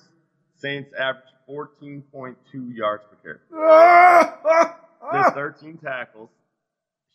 Saints 0.55 0.91
averaged 0.99 1.33
14.2 1.49 2.35
yards 2.75 3.03
per 3.09 3.17
carry. 3.21 3.39
Ah! 3.53 4.77
There's 5.11 5.25
ah! 5.27 5.31
13 5.31 5.77
tackles. 5.77 6.29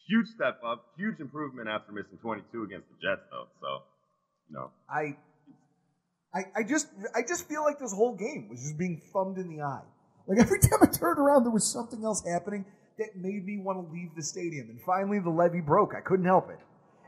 Huge 0.07 0.29
step 0.29 0.61
up, 0.65 0.87
huge 0.97 1.21
improvement 1.21 1.69
after 1.69 1.93
missing 1.93 2.19
22 2.21 2.65
against 2.65 2.89
the 2.89 2.97
Jets, 2.97 3.23
though. 3.31 3.49
So, 3.61 3.83
no. 4.51 4.71
I 4.89 5.17
I, 6.35 6.45
I 6.57 6.63
just 6.63 6.89
I 7.15 7.23
just 7.27 7.49
feel 7.49 7.63
like 7.65 7.79
this 7.79 7.93
whole 7.93 8.15
game 8.15 8.49
was 8.49 8.61
just 8.61 8.79
being 8.79 9.01
thumbed 9.13 9.39
in 9.39 9.49
the 9.49 9.63
eye. 9.63 9.83
Like 10.27 10.39
every 10.45 10.61
time 10.61 10.79
I 10.83 10.87
turned 10.87 11.19
around, 11.19 11.45
there 11.45 11.53
was 11.53 11.67
something 11.67 12.05
else 12.05 12.25
happening 12.27 12.65
that 12.99 13.17
made 13.17 13.45
me 13.47 13.59
want 13.59 13.79
to 13.87 13.93
leave 13.93 14.11
the 14.17 14.23
stadium. 14.23 14.69
And 14.71 14.81
finally, 14.83 15.21
the 15.21 15.31
levee 15.31 15.61
broke. 15.61 15.95
I 15.97 16.01
couldn't 16.01 16.27
help 16.27 16.51
it. 16.51 16.59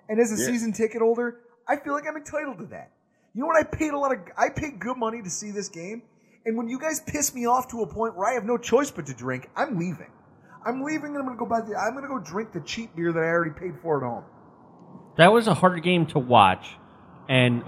And 0.09 0.18
as 0.20 0.33
a 0.33 0.37
Yeah. 0.40 0.46
season 0.46 0.72
ticket 0.72 1.03
holder, 1.03 1.40
I 1.68 1.76
feel 1.76 1.92
like 1.92 2.05
I'm 2.09 2.16
entitled 2.16 2.59
to 2.59 2.66
that. 2.66 2.90
You 3.35 3.42
know 3.42 3.46
what? 3.46 3.57
I 3.57 3.64
paid 3.64 3.92
a 3.92 3.98
lot 3.98 4.12
of 4.12 4.18
I 4.37 4.48
paid 4.48 4.79
good 4.81 4.96
money 4.96 5.22
to 5.22 5.31
see 5.31 5.50
this 5.50 5.68
game. 5.68 6.03
And 6.46 6.57
when 6.57 6.68
you 6.68 6.79
guys 6.81 7.00
piss 7.00 7.35
me 7.35 7.46
off 7.46 7.68
to 7.68 7.83
a 7.83 7.87
point 7.87 8.16
where 8.16 8.26
I 8.26 8.33
have 8.33 8.44
no 8.44 8.57
choice 8.57 8.90
but 8.90 9.07
to 9.07 9.14
drink, 9.14 9.50
I'm 9.55 9.79
leaving. 9.79 10.11
I'm 10.64 10.83
leaving, 10.83 11.11
and 11.14 11.18
I'm 11.18 11.24
going 11.26 11.37
to 11.37 11.38
go 11.38 11.46
buy 11.46 11.61
the. 11.61 11.76
I'm 11.76 11.92
going 11.92 12.03
to 12.05 12.09
go 12.09 12.18
drink 12.18 12.53
the 12.53 12.61
cheap 12.61 12.94
beer 12.96 13.12
that 13.12 13.18
I 13.18 13.29
already 13.29 13.53
paid 13.53 13.79
for 13.81 13.98
at 13.98 14.09
home. 14.09 14.24
That 15.16 15.33
was 15.33 15.46
a 15.48 15.55
hard 15.55 15.83
game 15.83 16.07
to 16.07 16.18
watch, 16.18 16.76
and 17.30 17.62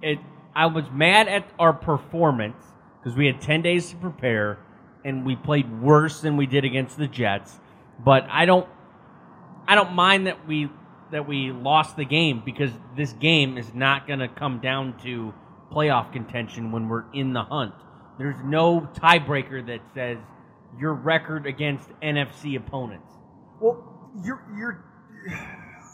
it. 0.00 0.18
I 0.56 0.66
was 0.66 0.84
mad 0.92 1.26
at 1.26 1.50
our 1.58 1.72
performance 1.72 2.62
because 2.98 3.18
we 3.18 3.26
had 3.26 3.40
ten 3.40 3.60
days 3.60 3.90
to 3.90 3.96
prepare, 3.96 4.58
and 5.04 5.26
we 5.26 5.34
played 5.34 5.82
worse 5.82 6.20
than 6.20 6.36
we 6.36 6.46
did 6.46 6.64
against 6.64 6.96
the 6.96 7.08
Jets. 7.08 7.58
But 8.02 8.26
I 8.30 8.46
don't, 8.46 8.68
I 9.66 9.74
don't 9.74 9.94
mind 9.94 10.28
that 10.28 10.46
we 10.46 10.70
that 11.10 11.26
we 11.28 11.50
lost 11.50 11.96
the 11.96 12.04
game 12.04 12.42
because 12.44 12.70
this 12.96 13.12
game 13.14 13.58
is 13.58 13.74
not 13.74 14.06
going 14.06 14.20
to 14.20 14.28
come 14.28 14.60
down 14.60 14.96
to 15.02 15.34
playoff 15.70 16.12
contention 16.12 16.70
when 16.72 16.88
we're 16.88 17.04
in 17.12 17.32
the 17.32 17.42
hunt. 17.42 17.74
There's 18.18 18.42
no 18.44 18.88
tiebreaker 18.94 19.66
that 19.66 19.80
says 19.94 20.18
your 20.78 20.94
record 20.94 21.46
against 21.46 21.88
NFC 22.00 22.56
opponents. 22.56 23.12
Well, 23.60 24.12
you're 24.24 24.44
you're. 24.56 24.84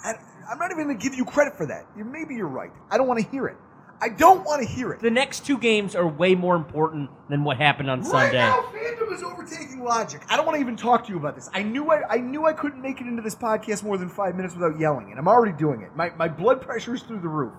I, 0.04 0.14
I'm 0.50 0.58
not 0.58 0.70
even 0.70 0.84
going 0.84 0.98
to 0.98 1.02
give 1.02 1.14
you 1.14 1.24
credit 1.24 1.56
for 1.56 1.66
that. 1.66 1.86
You, 1.96 2.04
maybe 2.04 2.34
you're 2.34 2.48
right. 2.48 2.70
I 2.90 2.96
don't 2.96 3.06
want 3.06 3.20
to 3.20 3.30
hear 3.30 3.46
it. 3.46 3.56
I 4.02 4.08
don't 4.08 4.44
want 4.46 4.62
to 4.62 4.68
hear 4.68 4.92
it. 4.92 5.00
The 5.00 5.10
next 5.10 5.44
two 5.44 5.58
games 5.58 5.94
are 5.94 6.08
way 6.08 6.34
more 6.34 6.56
important 6.56 7.10
than 7.28 7.44
what 7.44 7.58
happened 7.58 7.90
on 7.90 8.00
Right 8.00 8.10
Sunday. 8.10 8.38
now, 8.38 8.62
fandom 8.72 9.12
is 9.12 9.22
overtaking 9.22 9.84
logic. 9.84 10.22
I 10.30 10.36
don't 10.38 10.46
want 10.46 10.56
to 10.56 10.60
even 10.60 10.76
talk 10.76 11.04
to 11.04 11.12
you 11.12 11.18
about 11.18 11.34
this. 11.34 11.50
I 11.52 11.62
knew 11.62 11.90
I, 11.90 12.08
I 12.08 12.16
knew 12.16 12.46
I 12.46 12.54
couldn't 12.54 12.80
make 12.80 13.00
it 13.02 13.06
into 13.06 13.20
this 13.20 13.34
podcast 13.34 13.82
more 13.82 13.98
than 13.98 14.08
five 14.08 14.36
minutes 14.36 14.54
without 14.54 14.80
yelling, 14.80 15.10
and 15.10 15.18
I'm 15.18 15.28
already 15.28 15.56
doing 15.56 15.82
it. 15.82 15.94
My 15.94 16.10
my 16.16 16.28
blood 16.28 16.62
pressure 16.62 16.94
is 16.94 17.02
through 17.02 17.20
the 17.20 17.28
roof. 17.28 17.52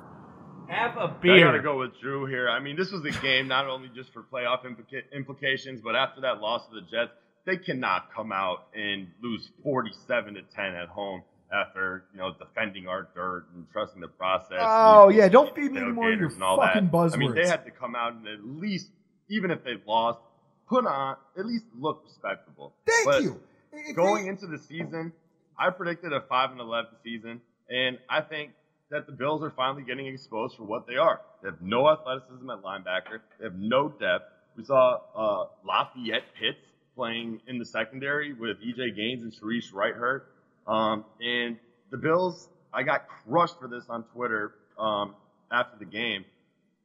Have 0.67 0.97
a 0.97 1.01
I 1.01 1.07
beer. 1.21 1.47
I 1.47 1.51
gotta 1.51 1.61
go 1.61 1.77
with 1.77 1.99
Drew 2.01 2.25
here. 2.25 2.49
I 2.49 2.59
mean, 2.59 2.75
this 2.75 2.91
was 2.91 3.05
a 3.05 3.11
game 3.21 3.47
not 3.47 3.67
only 3.67 3.89
just 3.93 4.11
for 4.11 4.23
playoff 4.23 4.65
implica- 4.65 5.11
implications, 5.13 5.79
but 5.83 5.95
after 5.95 6.21
that 6.21 6.39
loss 6.41 6.67
to 6.69 6.75
the 6.75 6.81
Jets, 6.89 7.11
they 7.45 7.57
cannot 7.57 8.11
come 8.15 8.31
out 8.31 8.67
and 8.73 9.07
lose 9.21 9.47
47 9.63 10.35
to 10.35 10.41
10 10.55 10.65
at 10.75 10.87
home 10.87 11.21
after 11.51 12.05
you 12.13 12.19
know 12.19 12.33
defending 12.37 12.87
our 12.87 13.07
dirt 13.13 13.45
and 13.53 13.65
trusting 13.71 14.01
the 14.01 14.07
process. 14.07 14.59
Oh, 14.61 15.09
yeah, 15.09 15.27
don't 15.27 15.53
feed 15.55 15.71
me 15.71 15.81
more 15.81 16.11
of 16.11 16.19
your 16.19 16.29
and 16.29 16.43
all 16.43 16.57
fucking 16.57 16.89
that. 16.89 17.11
I 17.13 17.17
mean, 17.17 17.35
they 17.35 17.47
had 17.47 17.65
to 17.65 17.71
come 17.71 17.95
out 17.95 18.13
and 18.13 18.27
at 18.27 18.43
least, 18.43 18.89
even 19.29 19.51
if 19.51 19.63
they've 19.63 19.85
lost, 19.85 20.19
put 20.67 20.85
on 20.85 21.17
at 21.37 21.45
least 21.45 21.65
look 21.77 22.03
respectable. 22.05 22.73
Thank 22.87 23.05
But 23.05 23.23
you. 23.23 23.39
If 23.73 23.95
going 23.95 24.23
they- 24.23 24.29
into 24.29 24.47
the 24.47 24.57
season, 24.57 25.13
I 25.57 25.69
predicted 25.69 26.13
a 26.13 26.21
five 26.21 26.51
and 26.51 26.59
eleven 26.59 26.91
season, 27.03 27.41
and 27.69 27.97
I 28.09 28.21
think 28.21 28.51
that 28.89 29.05
the 29.05 29.13
Bills 29.13 29.41
are 29.41 29.51
finally 29.51 29.83
getting 29.83 30.07
exposed 30.07 30.57
for 30.57 30.63
what 30.63 30.85
they 30.87 30.97
are. 30.97 31.21
They 31.41 31.49
have 31.49 31.61
no 31.61 31.89
athleticism 31.89 32.49
at 32.49 32.61
linebacker. 32.61 33.21
They 33.39 33.45
have 33.45 33.55
no 33.55 33.87
depth. 33.89 34.25
We 34.57 34.65
saw 34.65 34.99
uh, 35.15 35.47
Lafayette 35.65 36.23
Pitts 36.37 36.59
playing 36.93 37.39
in 37.47 37.57
the 37.57 37.65
secondary 37.65 38.33
with 38.33 38.57
EJ 38.57 38.97
Gaines 38.97 39.23
and 39.23 39.31
Shareece 39.33 39.73
Wright 39.73 39.93
hurt. 39.93 40.30
Um, 40.67 41.05
and 41.21 41.57
the 41.89 41.97
Bills, 41.97 42.49
I 42.73 42.83
got 42.83 43.07
crushed 43.07 43.59
for 43.59 43.67
this 43.67 43.85
on 43.89 44.03
Twitter 44.13 44.53
um, 44.77 45.15
after 45.51 45.77
the 45.77 45.85
game, 45.85 46.25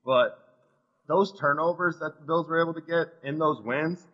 but 0.04 0.42
those 1.08 1.38
turnovers 1.38 1.98
that 2.00 2.18
the 2.18 2.26
Bills 2.26 2.48
were 2.48 2.60
able 2.60 2.74
to 2.74 2.80
get 2.80 3.14
in 3.22 3.38
those 3.38 3.60
wins, 3.60 4.06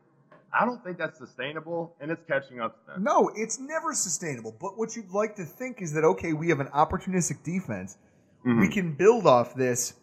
I 0.52 0.66
don't 0.66 0.82
think 0.84 0.98
that's 0.98 1.18
sustainable, 1.18 1.94
and 2.00 2.10
it's 2.10 2.22
catching 2.28 2.60
up 2.60 2.78
to 2.86 2.92
them. 2.92 3.04
No, 3.04 3.30
it's 3.34 3.58
never 3.58 3.94
sustainable. 3.94 4.54
But 4.60 4.76
what 4.76 4.94
you'd 4.94 5.10
like 5.10 5.36
to 5.36 5.44
think 5.44 5.80
is 5.80 5.94
that 5.94 6.04
okay, 6.04 6.34
we 6.34 6.50
have 6.50 6.60
an 6.60 6.66
opportunistic 6.68 7.42
defense. 7.42 7.96
Mhm. 8.44 8.60
We 8.60 8.68
can 8.68 8.94
build 8.94 9.26
off 9.26 9.54
this 9.54 9.94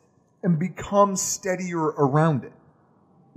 and 0.42 0.58
become 0.58 1.16
steadier 1.16 1.80
around 1.80 2.46
it. 2.46 2.54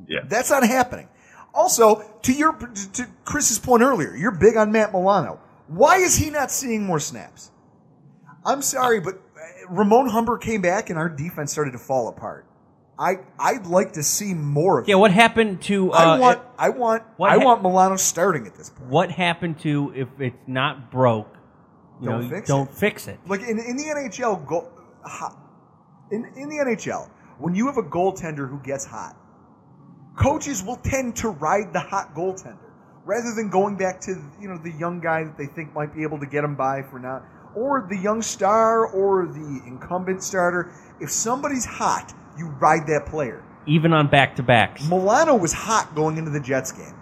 Yeah. 0.07 0.21
That's 0.25 0.51
not 0.51 0.65
happening. 0.65 1.09
Also, 1.55 2.03
to 2.23 2.33
your 2.33 2.55
to 2.95 3.07
Chris's 3.27 3.59
point 3.59 3.83
earlier, 3.83 4.15
you're 4.15 4.31
big 4.31 4.57
on 4.57 4.73
Matt 4.73 4.93
Milano. 4.93 5.39
Why 5.68 5.96
is 5.96 6.16
he 6.16 6.31
not 6.31 6.51
seeing 6.51 6.85
more 6.85 7.01
snaps? 7.01 7.51
I'm 8.44 8.62
sorry, 8.62 9.01
but 9.01 9.14
uh, 9.14 9.68
Ramon 9.70 10.09
Humber 10.09 10.38
came 10.38 10.61
back 10.61 10.90
and 10.90 10.98
our 10.98 11.09
defense 11.09 11.53
started 11.53 11.72
to 11.72 11.79
fall 11.79 12.09
apart. 12.09 12.46
I 12.98 13.16
I'd 13.38 13.66
like 13.66 13.92
to 13.92 14.03
see 14.03 14.35
more 14.35 14.79
of. 14.81 14.88
Yeah, 14.88 14.96
what 14.96 15.11
happened 15.12 15.62
to? 15.62 15.92
Uh, 15.92 15.96
I 15.96 16.18
want 16.18 16.40
I 16.59 16.68
want 16.68 17.03
I 17.20 17.37
ha- 17.38 17.44
want 17.44 17.62
Milano 17.62 17.96
starting 17.96 18.46
at 18.46 18.55
this 18.55 18.70
point. 18.70 18.90
What 18.90 19.11
happened 19.11 19.59
to 19.61 19.92
if 19.94 20.09
it's 20.18 20.37
not 20.46 20.90
broke? 20.90 21.35
You 22.01 22.09
Don't 22.11 22.22
know, 22.22 22.29
fix 22.29 22.48
don't 22.48 22.68
it. 22.70 22.75
fix 22.77 23.09
it. 23.09 23.18
Like 23.27 23.40
in, 23.42 23.59
in 23.59 23.77
the 23.77 23.85
NHL, 23.85 24.46
go, 24.46 24.68
in 26.11 26.25
in 26.37 26.48
the 26.48 26.57
NHL, 26.57 27.09
when 27.38 27.55
you 27.55 27.66
have 27.66 27.79
a 27.79 27.83
goaltender 27.83 28.48
who 28.48 28.59
gets 28.61 28.85
hot, 28.85 29.16
coaches 30.16 30.62
will 30.62 30.77
tend 30.77 31.16
to 31.16 31.29
ride 31.31 31.72
the 31.72 31.81
hot 31.81 32.14
goaltender 32.14 32.59
rather 33.05 33.35
than 33.35 33.51
going 33.51 33.77
back 33.77 34.01
to 34.03 34.12
you 34.41 34.49
know 34.49 34.59
the 34.59 34.73
young 34.73 35.01
guy 35.01 35.25
that 35.25 35.37
they 35.37 35.47
think 35.47 35.75
might 35.75 35.95
be 35.95 36.03
able 36.03 36.19
to 36.21 36.27
get 36.27 36.43
them 36.43 36.55
by 36.55 36.83
for 36.83 36.99
now, 36.99 37.23
or 37.55 37.87
the 37.88 37.97
young 37.97 38.23
star 38.23 38.87
or 38.87 39.27
the 39.27 39.62
incumbent 39.67 40.23
starter. 40.23 40.73
If 41.01 41.11
somebody's 41.11 41.65
hot, 41.65 42.12
you 42.38 42.47
ride 42.47 42.87
that 42.87 43.07
player. 43.07 43.43
Even 43.67 43.93
on 43.93 44.09
back 44.09 44.37
to 44.37 44.43
backs. 44.43 44.88
Milano 44.88 45.37
was 45.37 45.53
hot 45.53 45.95
going 45.95 46.17
into 46.17 46.31
the 46.31 46.41
Jets 46.41 46.73
game, 46.73 46.95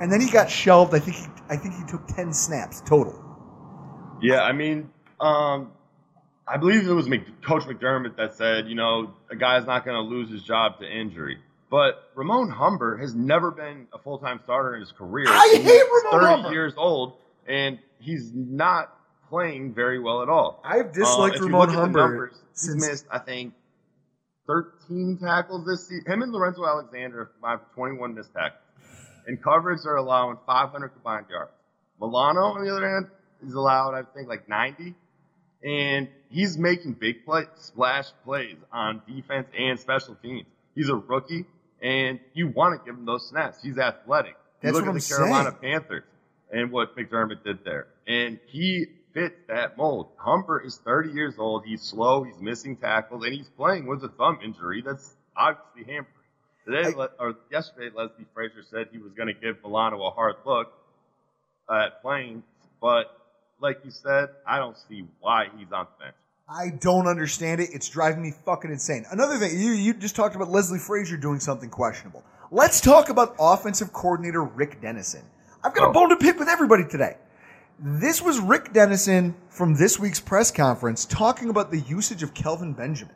and 0.00 0.10
then 0.10 0.20
he 0.20 0.30
got 0.30 0.50
shelved. 0.50 0.94
I 0.94 0.98
think 0.98 1.16
he 1.16 1.26
I 1.48 1.56
think 1.56 1.74
he 1.74 1.84
took 1.84 2.06
ten 2.06 2.32
snaps 2.32 2.80
total. 2.80 3.24
Yeah, 4.20 4.42
I 4.42 4.52
mean, 4.52 4.90
um, 5.20 5.70
I 6.46 6.56
believe 6.56 6.88
it 6.88 6.92
was 6.92 7.06
Coach 7.44 7.64
McDermott 7.64 8.16
that 8.16 8.34
said, 8.34 8.68
you 8.68 8.74
know, 8.74 9.14
a 9.30 9.36
guy's 9.36 9.66
not 9.66 9.84
going 9.84 9.94
to 9.94 10.00
lose 10.00 10.30
his 10.30 10.42
job 10.42 10.80
to 10.80 10.90
injury. 10.90 11.38
But 11.70 12.10
Ramon 12.14 12.48
Humber 12.50 12.96
has 12.96 13.14
never 13.14 13.50
been 13.50 13.88
a 13.92 13.98
full 13.98 14.18
time 14.18 14.40
starter 14.44 14.74
in 14.74 14.80
his 14.80 14.92
career. 14.92 15.26
I 15.28 15.54
He's 15.56 15.64
hate 15.64 15.82
Ramon 15.84 16.20
30 16.20 16.26
Humber. 16.42 16.52
years 16.52 16.72
old, 16.76 17.14
and 17.46 17.78
he's 17.98 18.30
not 18.34 18.94
playing 19.28 19.74
very 19.74 19.98
well 19.98 20.22
at 20.22 20.28
all. 20.30 20.62
I've 20.64 20.92
disliked 20.94 21.34
Uh, 21.34 21.36
if 21.36 21.40
you 21.40 21.46
Ramon 21.48 21.60
look 21.60 21.68
at 21.68 21.72
the 21.72 21.80
Humber 21.80 22.00
numbers, 22.00 22.42
he's 22.52 22.60
since- 22.62 22.86
missed, 22.88 23.06
I 23.10 23.18
think, 23.18 23.52
13 24.46 25.18
tackles 25.20 25.66
this 25.66 25.86
season. 25.88 26.10
Him 26.10 26.22
and 26.22 26.32
Lorenzo 26.32 26.64
Alexander 26.66 27.18
have 27.24 27.32
combined 27.34 27.60
for 27.68 27.74
21 27.74 28.14
missed 28.14 28.32
tackles. 28.32 28.62
And 29.26 29.42
coverage, 29.42 29.80
they're 29.84 29.96
allowing 29.96 30.38
500 30.46 30.88
combined 30.88 31.26
yards. 31.28 31.50
Milano, 32.00 32.40
on 32.40 32.64
the 32.64 32.74
other 32.74 32.88
hand, 32.88 33.08
is 33.46 33.52
allowed, 33.52 33.94
I 33.94 34.02
think, 34.14 34.26
like 34.28 34.48
90. 34.48 34.94
And 35.62 36.08
he's 36.30 36.56
making 36.56 36.94
big 36.94 37.26
play, 37.26 37.44
splash 37.56 38.06
plays 38.24 38.56
on 38.72 39.02
defense 39.06 39.48
and 39.58 39.78
special 39.78 40.14
teams. 40.14 40.46
He's 40.74 40.88
a 40.88 40.94
rookie, 40.96 41.44
and 41.82 42.20
you 42.34 42.48
want 42.48 42.78
to 42.78 42.84
give 42.84 42.98
him 42.98 43.04
those 43.06 43.28
snaps. 43.28 43.62
He's 43.62 43.78
athletic. 43.78 44.36
You 44.62 44.72
That's 44.72 44.74
look 44.74 44.84
what 44.84 44.88
at 44.88 44.94
I'm 44.94 44.98
the 44.98 45.06
Carolina 45.06 45.56
saying. 45.60 45.80
Panthers 45.80 46.04
and 46.50 46.72
what 46.72 46.96
McDermott 46.96 47.44
did 47.44 47.64
there. 47.64 47.88
And 48.06 48.38
he 48.46 48.86
fits 49.14 49.36
that 49.48 49.76
mold. 49.76 50.08
Humber 50.16 50.60
is 50.64 50.78
30 50.78 51.10
years 51.12 51.34
old. 51.38 51.64
He's 51.64 51.82
slow. 51.82 52.24
He's 52.24 52.40
missing 52.40 52.76
tackles, 52.76 53.24
and 53.24 53.34
he's 53.34 53.48
playing 53.50 53.86
with 53.86 54.02
a 54.04 54.08
thumb 54.08 54.38
injury 54.42 54.82
that's 54.84 55.14
obviously 55.36 55.92
hampering. 55.92 56.14
Today, 56.66 56.94
Le- 56.94 57.10
or 57.18 57.36
yesterday, 57.50 57.90
Leslie 57.94 58.26
Frazier 58.34 58.62
said 58.70 58.88
he 58.92 58.98
was 58.98 59.12
going 59.12 59.28
to 59.28 59.34
give 59.34 59.56
Milano 59.64 60.02
a 60.04 60.10
hard 60.10 60.36
look 60.44 60.72
at 61.70 62.02
playing, 62.02 62.42
but 62.80 63.06
like 63.60 63.78
you 63.84 63.90
said, 63.90 64.28
I 64.46 64.58
don't 64.58 64.76
see 64.88 65.04
why 65.20 65.46
he's 65.56 65.72
on 65.72 65.86
the 65.98 66.04
bench. 66.04 66.16
I 66.50 66.70
don't 66.70 67.06
understand 67.06 67.60
it. 67.60 67.68
It's 67.74 67.90
driving 67.90 68.22
me 68.22 68.32
fucking 68.46 68.70
insane. 68.70 69.04
Another 69.10 69.36
thing, 69.36 69.60
you, 69.60 69.72
you 69.72 69.92
just 69.92 70.16
talked 70.16 70.34
about 70.34 70.50
Leslie 70.50 70.78
Frazier 70.78 71.18
doing 71.18 71.40
something 71.40 71.68
questionable. 71.68 72.24
Let's 72.50 72.80
talk 72.80 73.10
about 73.10 73.36
offensive 73.38 73.92
coordinator 73.92 74.42
Rick 74.42 74.80
Dennison. 74.80 75.22
I've 75.62 75.74
got 75.74 75.90
a 75.90 75.92
bone 75.92 76.08
to 76.08 76.16
pick 76.16 76.38
with 76.38 76.48
everybody 76.48 76.84
today. 76.88 77.18
This 77.78 78.22
was 78.22 78.40
Rick 78.40 78.72
Dennison 78.72 79.34
from 79.50 79.74
this 79.74 79.98
week's 79.98 80.20
press 80.20 80.50
conference 80.50 81.04
talking 81.04 81.50
about 81.50 81.70
the 81.70 81.80
usage 81.80 82.22
of 82.22 82.32
Kelvin 82.32 82.72
Benjamin. 82.72 83.14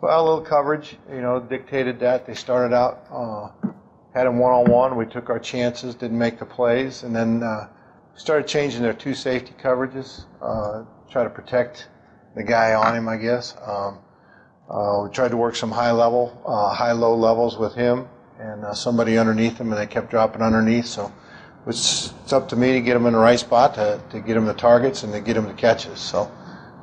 Well, 0.00 0.18
a 0.18 0.24
little 0.24 0.40
coverage, 0.40 0.96
you 1.10 1.20
know, 1.20 1.38
dictated 1.38 2.00
that. 2.00 2.26
They 2.26 2.34
started 2.34 2.74
out, 2.74 3.06
uh, 3.12 3.70
had 4.14 4.26
him 4.26 4.38
one 4.38 4.52
on 4.52 4.70
one. 4.70 4.96
We 4.96 5.04
took 5.04 5.28
our 5.28 5.38
chances, 5.38 5.94
didn't 5.94 6.18
make 6.18 6.38
the 6.38 6.46
plays, 6.46 7.02
and 7.02 7.14
then 7.14 7.42
uh, 7.42 7.68
started 8.14 8.48
changing 8.48 8.80
their 8.80 8.94
two 8.94 9.12
safety 9.12 9.52
coverages, 9.62 10.24
uh, 10.40 10.84
try 11.10 11.24
to 11.24 11.30
protect 11.30 11.88
the 12.34 12.42
guy 12.42 12.74
on 12.74 12.96
him, 12.96 13.08
I 13.08 13.16
guess. 13.16 13.56
Um, 13.64 13.98
uh, 14.70 15.02
we 15.04 15.10
tried 15.10 15.30
to 15.32 15.36
work 15.36 15.56
some 15.56 15.70
high 15.70 15.92
level, 15.92 16.40
uh, 16.46 16.74
high 16.74 16.92
low 16.92 17.14
levels 17.14 17.58
with 17.58 17.74
him, 17.74 18.08
and 18.38 18.64
uh, 18.64 18.74
somebody 18.74 19.18
underneath 19.18 19.58
him, 19.58 19.72
and 19.72 19.80
they 19.80 19.86
kept 19.86 20.10
dropping 20.10 20.42
underneath. 20.42 20.86
So 20.86 21.12
it's, 21.66 22.14
it's 22.22 22.32
up 22.32 22.48
to 22.50 22.56
me 22.56 22.72
to 22.72 22.80
get 22.80 22.96
him 22.96 23.06
in 23.06 23.12
the 23.12 23.18
right 23.18 23.38
spot, 23.38 23.74
to, 23.74 24.02
to 24.10 24.20
get 24.20 24.36
him 24.36 24.46
the 24.46 24.54
targets, 24.54 25.02
and 25.02 25.12
to 25.12 25.20
get 25.20 25.36
him 25.36 25.46
the 25.46 25.54
catches. 25.54 25.98
So, 25.98 26.30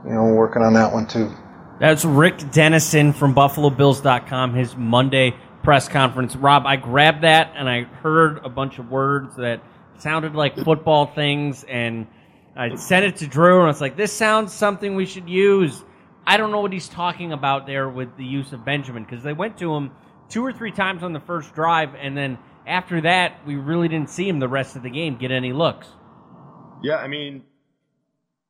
you 0.05 0.11
know, 0.11 0.23
we're 0.23 0.35
working 0.35 0.61
on 0.61 0.73
that 0.73 0.93
one 0.93 1.07
too. 1.07 1.31
That's 1.79 2.03
Rick 2.03 2.51
Dennison 2.51 3.13
from 3.13 3.33
BuffaloBills.com, 3.33 4.53
his 4.53 4.75
Monday 4.75 5.33
press 5.63 5.87
conference. 5.87 6.35
Rob, 6.35 6.65
I 6.65 6.75
grabbed 6.75 7.23
that 7.23 7.53
and 7.55 7.69
I 7.69 7.83
heard 7.83 8.39
a 8.43 8.49
bunch 8.49 8.79
of 8.79 8.89
words 8.89 9.35
that 9.37 9.61
sounded 9.97 10.35
like 10.35 10.55
football 10.57 11.07
things, 11.07 11.65
and 11.67 12.07
I 12.59 12.75
sent 12.75 13.05
it 13.05 13.15
to 13.17 13.27
Drew, 13.27 13.61
and 13.61 13.69
it's 13.69 13.79
like, 13.79 13.95
this 13.95 14.11
sounds 14.11 14.51
something 14.51 14.95
we 14.95 15.05
should 15.05 15.29
use. 15.29 15.81
I 16.27 16.35
don't 16.35 16.51
know 16.51 16.59
what 16.59 16.73
he's 16.73 16.89
talking 16.89 17.31
about 17.31 17.65
there 17.65 17.87
with 17.87 18.17
the 18.17 18.25
use 18.25 18.51
of 18.51 18.65
Benjamin, 18.65 19.05
because 19.05 19.23
they 19.23 19.31
went 19.31 19.57
to 19.59 19.73
him 19.73 19.91
two 20.27 20.45
or 20.45 20.51
three 20.51 20.73
times 20.73 21.01
on 21.01 21.13
the 21.13 21.21
first 21.21 21.55
drive, 21.55 21.95
and 21.95 22.17
then 22.17 22.37
after 22.67 22.99
that, 22.99 23.37
we 23.47 23.55
really 23.55 23.87
didn't 23.87 24.09
see 24.09 24.27
him 24.27 24.39
the 24.39 24.49
rest 24.49 24.75
of 24.75 24.83
the 24.83 24.89
game 24.89 25.15
get 25.15 25.31
any 25.31 25.53
looks. 25.53 25.87
Yeah, 26.83 26.97
I 26.97 27.07
mean, 27.07 27.43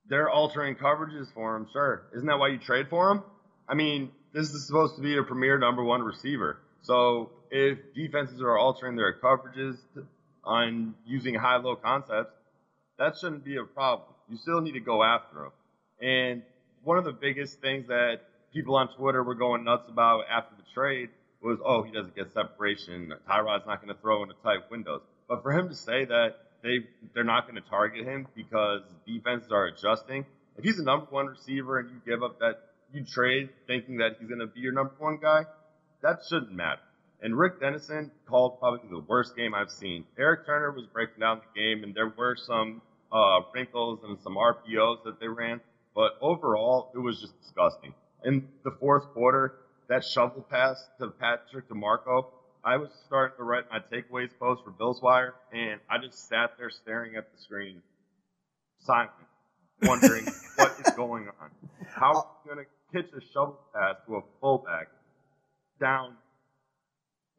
they're 0.10 0.30
altering 0.30 0.74
coverages 0.74 1.32
for 1.32 1.56
him, 1.56 1.68
sure. 1.72 2.08
Isn't 2.16 2.26
that 2.26 2.40
why 2.40 2.48
you 2.48 2.58
trade 2.58 2.88
for 2.90 3.12
him? 3.12 3.22
I 3.68 3.76
mean, 3.76 4.10
this 4.34 4.50
is 4.50 4.66
supposed 4.66 4.96
to 4.96 5.04
be 5.04 5.18
a 5.18 5.24
premier 5.24 5.60
number 5.60 5.84
one 5.84 6.02
receiver. 6.02 6.58
So 6.82 7.30
if 7.52 7.78
defenses 7.94 8.42
are 8.42 8.58
altering 8.58 8.96
their 8.96 9.20
coverages 9.20 9.78
on 10.44 10.96
using 11.06 11.36
high 11.36 11.58
low 11.58 11.76
concepts, 11.76 12.34
that 13.00 13.18
shouldn't 13.18 13.44
be 13.44 13.58
a 13.58 13.64
problem. 13.64 14.10
You 14.30 14.38
still 14.38 14.62
need 14.62 14.74
to 14.74 14.80
go 14.80 15.04
after 15.04 15.46
him. 15.46 15.52
And 16.02 16.44
one 16.84 16.98
of 16.98 17.06
the 17.06 17.12
biggest 17.14 17.60
things 17.62 17.88
that 17.88 18.22
people 18.54 18.76
on 18.76 18.90
Twitter 18.96 19.24
were 19.24 19.36
going 19.36 19.64
nuts 19.64 19.90
about 19.90 20.26
after 20.30 20.56
the 20.56 20.64
trade 20.74 21.10
was, 21.42 21.58
oh, 21.66 21.84
he 21.84 21.92
doesn't 21.92 22.16
get 22.16 22.32
separation. 22.34 23.14
Tyrod's 23.28 23.66
not 23.66 23.82
going 23.82 23.94
to 23.94 24.02
throw 24.02 24.24
into 24.24 24.36
tight 24.44 24.70
windows. 24.70 25.02
But 25.28 25.42
for 25.42 25.52
him 25.52 25.70
to 25.70 25.76
say 25.76 26.06
that 26.06 26.36
they 26.62 26.80
they're 27.14 27.24
not 27.24 27.50
going 27.50 27.62
to 27.62 27.70
target 27.70 28.06
him 28.06 28.28
because 28.36 28.82
defenses 29.08 29.52
are 29.52 29.68
adjusting. 29.68 30.26
If 30.58 30.66
he's 30.66 30.80
a 30.80 30.84
number 30.84 31.08
one 31.10 31.28
receiver 31.28 31.80
and 31.80 31.90
you 31.90 32.02
give 32.06 32.22
up 32.22 32.40
that 32.40 32.60
you 32.92 33.06
trade 33.06 33.50
thinking 33.68 33.98
that 33.98 34.18
he's 34.20 34.28
going 34.28 34.42
to 34.42 34.48
be 34.48 34.60
your 34.60 34.74
number 34.74 34.94
one 34.98 35.20
guy, 35.22 35.46
that 36.02 36.20
shouldn't 36.28 36.52
matter. 36.52 36.82
And 37.22 37.38
Rick 37.38 37.60
Dennison 37.60 38.12
called 38.28 38.60
probably 38.60 38.90
the 38.90 39.00
worst 39.00 39.36
game 39.36 39.54
I've 39.54 39.72
seen. 39.72 40.06
Eric 40.18 40.46
Turner 40.46 40.72
was 40.72 40.86
breaking 40.88 41.20
down 41.20 41.42
the 41.54 41.60
game, 41.60 41.84
and 41.84 41.94
there 41.94 42.12
were 42.18 42.36
some 42.36 42.82
uh, 43.12 43.42
wrinkles 43.54 44.00
and 44.04 44.18
some 44.24 44.36
RPOs 44.36 45.04
that 45.06 45.20
they 45.20 45.28
ran, 45.28 45.62
but 45.96 46.14
overall 46.22 46.92
it 46.94 47.00
was 47.00 47.20
just 47.20 47.40
disgusting. 47.42 47.94
In 48.24 48.48
the 48.64 48.72
fourth 48.80 49.06
quarter, 49.14 49.56
that 49.88 50.04
shovel 50.04 50.46
pass 50.50 50.84
to 51.00 51.08
Patrick 51.08 51.70
DiMarco, 51.70 52.26
I 52.64 52.78
was 52.78 52.90
starting 53.08 53.38
to 53.38 53.44
write 53.44 53.66
my 53.72 53.80
takeaways 53.80 54.30
post 54.38 54.64
for 54.64 54.72
Bills 54.72 55.02
Wire, 55.02 55.34
and 55.54 55.80
I 55.90 55.98
just 55.98 56.28
sat 56.28 56.52
there 56.58 56.70
staring 56.70 57.16
at 57.16 57.32
the 57.32 57.42
screen, 57.42 57.82
silent, 58.82 59.12
wondering 59.82 60.26
what 60.56 60.76
is 60.86 60.94
going 60.94 61.30
on. 61.42 61.50
How 61.88 62.14
are 62.14 62.28
you 62.46 62.54
going 62.54 62.66
to 62.66 62.72
pitch 62.94 63.12
a 63.16 63.22
shovel 63.34 63.60
pass 63.74 63.96
to 64.08 64.18
a 64.18 64.22
fullback 64.42 64.90
down 65.80 66.16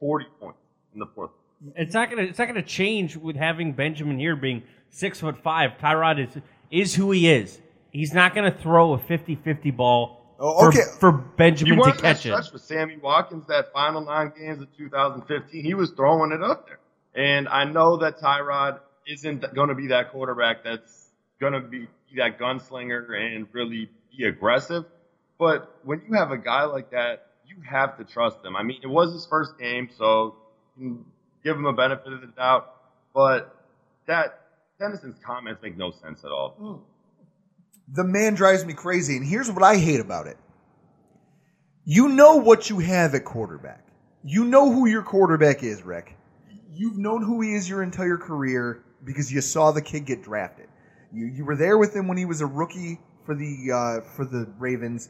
40 0.01 0.27
points 0.41 0.59
in 0.95 1.01
the 1.01 1.07
fourth? 1.15 1.31
It's 1.77 1.95
not 1.95 2.11
gonna. 2.11 2.23
It's 2.23 2.39
not 2.39 2.49
gonna 2.49 2.63
change 2.63 3.17
with 3.17 3.37
having 3.37 3.73
Benjamin 3.73 4.19
here 4.19 4.37
being 4.37 4.63
six 4.89 5.21
foot 5.21 5.39
five. 5.43 5.73
Tyrod 5.81 6.27
is 6.27 6.43
is 6.71 6.95
who 6.95 7.11
he 7.11 7.29
is. 7.31 7.61
He's 7.91 8.15
not 8.15 8.35
gonna 8.35 8.53
throw 8.57 8.93
a 8.95 8.99
50-50 8.99 9.77
ball 9.77 10.17
Oh, 10.43 10.59
for, 10.59 10.69
okay. 10.69 10.81
for 10.99 11.13
Benjamin 11.13 11.75
you 11.75 11.83
to 11.83 11.89
watched 11.89 12.01
that 12.01 12.17
catch 12.17 12.27
it. 12.27 12.31
stretch 12.33 12.53
with 12.53 12.63
Sammy 12.63 12.97
Watkins 12.97 13.47
that 13.49 13.73
final 13.75 14.01
nine 14.01 14.33
games 14.39 14.63
of 14.63 14.75
2015. 14.75 15.63
He 15.63 15.75
was 15.75 15.91
throwing 15.91 16.33
it 16.33 16.43
up 16.43 16.67
there, 16.67 16.79
and 17.15 17.47
I 17.47 17.65
know 17.65 17.99
that 17.99 18.19
Tyrod 18.21 18.81
isn't 19.07 19.55
going 19.55 19.69
to 19.69 19.75
be 19.75 19.89
that 19.89 20.13
quarterback 20.13 20.65
that's 20.65 21.11
going 21.41 21.53
to 21.53 21.61
be 21.61 21.89
that 22.17 22.39
gunslinger 22.39 23.11
and 23.35 23.47
really 23.53 23.91
be 24.17 24.25
aggressive. 24.25 24.85
But 25.39 25.79
when 25.85 26.01
you 26.09 26.15
have 26.15 26.31
a 26.31 26.39
guy 26.39 26.65
like 26.65 26.91
that, 26.93 27.27
you 27.47 27.57
have 27.69 27.99
to 27.99 28.05
trust 28.05 28.39
him. 28.43 28.57
I 28.57 28.63
mean, 28.63 28.81
it 28.83 28.87
was 28.89 29.13
his 29.13 29.27
first 29.27 29.59
game, 29.59 29.91
so 29.95 30.37
give 31.45 31.57
him 31.57 31.67
a 31.67 31.73
benefit 31.73 32.13
of 32.13 32.21
the 32.21 32.29
doubt. 32.29 32.75
But 33.15 33.57
that 34.07 34.41
Dennison's 34.81 35.19
comments 35.25 35.63
make 35.63 35.77
no 35.77 35.91
sense 35.91 36.25
at 36.25 36.31
all. 36.31 36.57
The 37.93 38.05
man 38.05 38.35
drives 38.35 38.65
me 38.65 38.73
crazy, 38.73 39.17
and 39.17 39.27
here's 39.27 39.51
what 39.51 39.63
I 39.63 39.77
hate 39.77 40.01
about 40.01 40.27
it. 40.27 40.37
You 41.85 42.09
know 42.09 42.37
what 42.37 42.71
you 42.71 42.79
have 42.79 43.15
at 43.15 43.25
quarterback. 43.25 43.85
You 44.23 44.45
know 44.45 44.71
who 44.71 44.87
your 44.87 45.03
quarterback 45.03 45.63
is, 45.63 45.83
Rick. 45.83 46.15
You've 46.73 46.99
known 46.99 47.23
who 47.23 47.41
he 47.41 47.55
is 47.55 47.69
your 47.69 47.83
entire 47.83 48.17
career 48.17 48.83
because 49.05 49.33
you 49.33 49.41
saw 49.41 49.73
the 49.73 49.83
kid 49.83 50.05
get 50.07 50.23
drafted. 50.23 50.69
You 51.13 51.27
you 51.27 51.45
were 51.45 51.57
there 51.57 51.79
with 51.79 51.95
him 51.95 52.07
when 52.07 52.17
he 52.19 52.25
was 52.25 52.41
a 52.41 52.47
rookie 52.47 53.01
for 53.25 53.35
the 53.35 53.73
uh, 53.73 54.01
for 54.15 54.25
the 54.25 54.49
Ravens, 54.59 55.09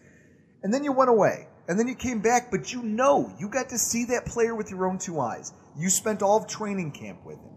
and 0.62 0.72
then 0.72 0.84
you 0.84 0.92
went 0.92 1.10
away, 1.10 1.48
and 1.68 1.78
then 1.78 1.88
you 1.88 1.94
came 1.94 2.20
back. 2.20 2.50
But 2.50 2.72
you 2.72 2.82
know 2.82 3.32
you 3.38 3.48
got 3.48 3.68
to 3.70 3.78
see 3.78 4.06
that 4.06 4.26
player 4.26 4.54
with 4.54 4.70
your 4.70 4.86
own 4.86 4.98
two 4.98 5.20
eyes. 5.20 5.52
You 5.76 5.88
spent 5.88 6.22
all 6.22 6.38
of 6.38 6.46
training 6.46 6.92
camp 6.92 7.24
with 7.24 7.36
him. 7.36 7.52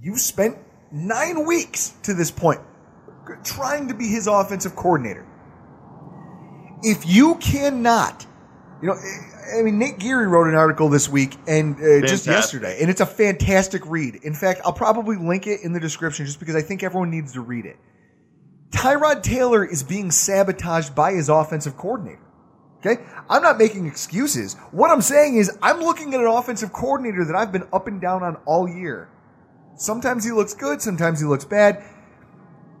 You 0.00 0.16
spent 0.16 0.58
nine 0.92 1.46
weeks 1.46 1.94
to 2.04 2.14
this 2.14 2.30
point 2.30 2.60
trying 3.44 3.88
to 3.88 3.94
be 3.94 4.08
his 4.08 4.26
offensive 4.26 4.74
coordinator. 4.76 5.26
If 6.82 7.06
you 7.06 7.34
cannot, 7.36 8.26
you 8.80 8.88
know, 8.88 8.96
I 9.58 9.62
mean, 9.62 9.78
Nate 9.78 9.98
Geary 9.98 10.26
wrote 10.26 10.46
an 10.46 10.54
article 10.54 10.88
this 10.88 11.08
week 11.08 11.36
and 11.46 11.74
uh, 11.76 12.06
just 12.06 12.26
yesterday, 12.26 12.78
and 12.80 12.90
it's 12.90 13.00
a 13.00 13.06
fantastic 13.06 13.84
read. 13.86 14.16
In 14.16 14.34
fact, 14.34 14.60
I'll 14.64 14.72
probably 14.72 15.16
link 15.16 15.46
it 15.46 15.62
in 15.62 15.72
the 15.72 15.80
description 15.80 16.26
just 16.26 16.38
because 16.38 16.54
I 16.54 16.62
think 16.62 16.82
everyone 16.82 17.10
needs 17.10 17.32
to 17.32 17.40
read 17.40 17.66
it. 17.66 17.76
Tyrod 18.70 19.22
Taylor 19.22 19.64
is 19.64 19.82
being 19.82 20.10
sabotaged 20.10 20.94
by 20.94 21.12
his 21.12 21.28
offensive 21.28 21.76
coordinator. 21.76 22.27
Okay? 22.80 23.02
I'm 23.28 23.42
not 23.42 23.58
making 23.58 23.86
excuses. 23.86 24.54
What 24.70 24.90
I'm 24.90 25.02
saying 25.02 25.36
is, 25.36 25.56
I'm 25.60 25.80
looking 25.80 26.14
at 26.14 26.20
an 26.20 26.26
offensive 26.26 26.72
coordinator 26.72 27.24
that 27.24 27.34
I've 27.34 27.52
been 27.52 27.66
up 27.72 27.86
and 27.88 28.00
down 28.00 28.22
on 28.22 28.36
all 28.46 28.68
year. 28.68 29.08
Sometimes 29.76 30.24
he 30.24 30.32
looks 30.32 30.54
good, 30.54 30.80
sometimes 30.80 31.20
he 31.20 31.26
looks 31.26 31.44
bad. 31.44 31.82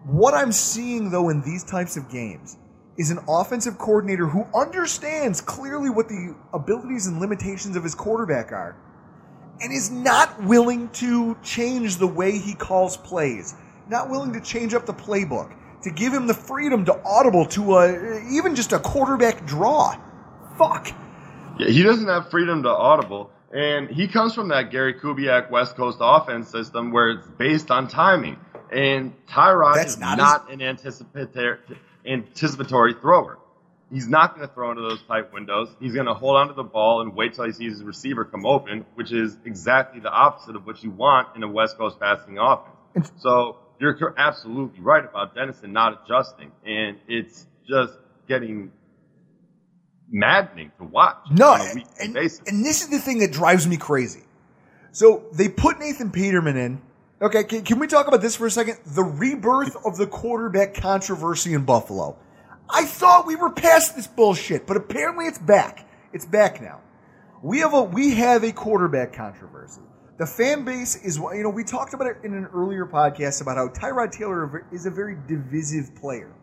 What 0.04 0.34
I'm 0.34 0.52
seeing, 0.52 1.10
though, 1.10 1.28
in 1.28 1.42
these 1.42 1.64
types 1.64 1.96
of 1.96 2.08
games 2.08 2.56
is 2.96 3.10
an 3.10 3.18
offensive 3.28 3.78
coordinator 3.78 4.26
who 4.26 4.46
understands 4.54 5.40
clearly 5.40 5.90
what 5.90 6.08
the 6.08 6.34
abilities 6.52 7.06
and 7.06 7.20
limitations 7.20 7.76
of 7.76 7.84
his 7.84 7.94
quarterback 7.94 8.50
are 8.50 8.76
and 9.60 9.72
is 9.72 9.90
not 9.90 10.42
willing 10.44 10.88
to 10.90 11.36
change 11.42 11.96
the 11.96 12.06
way 12.06 12.38
he 12.38 12.54
calls 12.54 12.96
plays, 12.96 13.54
not 13.88 14.08
willing 14.10 14.32
to 14.32 14.40
change 14.40 14.74
up 14.74 14.86
the 14.86 14.92
playbook, 14.92 15.54
to 15.82 15.90
give 15.90 16.12
him 16.12 16.26
the 16.26 16.34
freedom 16.34 16.84
to 16.86 17.00
audible 17.04 17.46
to 17.46 17.76
a, 17.76 18.20
even 18.30 18.54
just 18.54 18.72
a 18.72 18.78
quarterback 18.78 19.46
draw. 19.46 19.96
Fuck. 20.56 20.92
Yeah, 21.58 21.68
he 21.68 21.82
doesn't 21.82 22.08
have 22.08 22.30
freedom 22.30 22.62
to 22.64 22.70
audible. 22.70 23.30
And 23.52 23.88
he 23.88 24.08
comes 24.08 24.34
from 24.34 24.48
that 24.48 24.70
Gary 24.70 24.94
Kubiak 24.94 25.50
West 25.50 25.76
Coast 25.76 25.98
offense 26.00 26.48
system 26.50 26.92
where 26.92 27.10
it's 27.10 27.26
based 27.26 27.70
on 27.70 27.88
timing. 27.88 28.38
And 28.70 29.14
Tyrod 29.26 29.76
That's 29.76 29.92
is 29.92 29.98
not 29.98 30.18
not, 30.18 30.52
an 30.52 30.60
anticipatory, 30.60 31.58
anticipatory 32.04 32.94
thrower. 32.94 33.38
He's 33.90 34.06
not 34.06 34.36
going 34.36 34.46
to 34.46 34.52
throw 34.52 34.70
into 34.70 34.82
those 34.82 35.02
tight 35.08 35.32
windows. 35.32 35.74
He's 35.80 35.94
going 35.94 36.06
to 36.06 36.12
hold 36.12 36.36
onto 36.36 36.52
the 36.52 36.62
ball 36.62 37.00
and 37.00 37.14
wait 37.14 37.32
till 37.32 37.46
he 37.46 37.52
sees 37.52 37.72
his 37.72 37.82
receiver 37.82 38.26
come 38.26 38.44
open, 38.44 38.84
which 38.96 39.12
is 39.12 39.38
exactly 39.46 40.00
the 40.00 40.10
opposite 40.10 40.56
of 40.56 40.66
what 40.66 40.84
you 40.84 40.90
want 40.90 41.34
in 41.36 41.42
a 41.42 41.48
West 41.48 41.78
Coast 41.78 41.98
passing 41.98 42.36
offense. 42.38 43.10
So 43.16 43.56
you're 43.80 44.14
absolutely 44.18 44.80
right 44.80 45.04
about 45.04 45.34
Dennison 45.34 45.72
not 45.72 46.02
adjusting, 46.04 46.50
and 46.66 46.98
it's 47.08 47.46
just 47.68 47.94
getting 48.26 48.72
maddening 50.10 50.72
to 50.78 50.84
watch. 50.84 51.16
No, 51.30 51.54
and, 51.54 51.84
and 52.00 52.16
this 52.16 52.82
is 52.82 52.88
the 52.88 52.98
thing 52.98 53.18
that 53.18 53.32
drives 53.32 53.66
me 53.66 53.76
crazy. 53.76 54.22
So 54.92 55.26
they 55.32 55.48
put 55.48 55.78
Nathan 55.78 56.10
Peterman 56.10 56.56
in. 56.56 56.82
Okay, 57.20 57.44
can, 57.44 57.62
can 57.64 57.78
we 57.78 57.86
talk 57.86 58.06
about 58.06 58.20
this 58.20 58.36
for 58.36 58.46
a 58.46 58.50
second? 58.50 58.78
The 58.86 59.02
rebirth 59.02 59.76
of 59.84 59.96
the 59.96 60.06
quarterback 60.06 60.74
controversy 60.74 61.52
in 61.52 61.64
Buffalo. 61.64 62.16
I 62.70 62.84
thought 62.84 63.26
we 63.26 63.34
were 63.34 63.50
past 63.50 63.96
this 63.96 64.06
bullshit, 64.06 64.66
but 64.66 64.76
apparently 64.76 65.26
it's 65.26 65.38
back. 65.38 65.88
It's 66.12 66.26
back 66.26 66.60
now. 66.60 66.80
We 67.42 67.60
have 67.60 67.74
a 67.74 67.82
we 67.82 68.14
have 68.14 68.44
a 68.44 68.52
quarterback 68.52 69.12
controversy. 69.12 69.80
The 70.18 70.26
fan 70.26 70.64
base 70.64 70.96
is 70.96 71.16
you 71.16 71.42
know 71.42 71.50
we 71.50 71.62
talked 71.62 71.94
about 71.94 72.08
it 72.08 72.16
in 72.24 72.34
an 72.34 72.46
earlier 72.46 72.84
podcast 72.86 73.40
about 73.40 73.56
how 73.56 73.68
Tyrod 73.68 74.10
Taylor 74.10 74.66
is 74.72 74.84
a 74.86 74.90
very 74.90 75.16
divisive 75.28 75.94
player. 75.94 76.34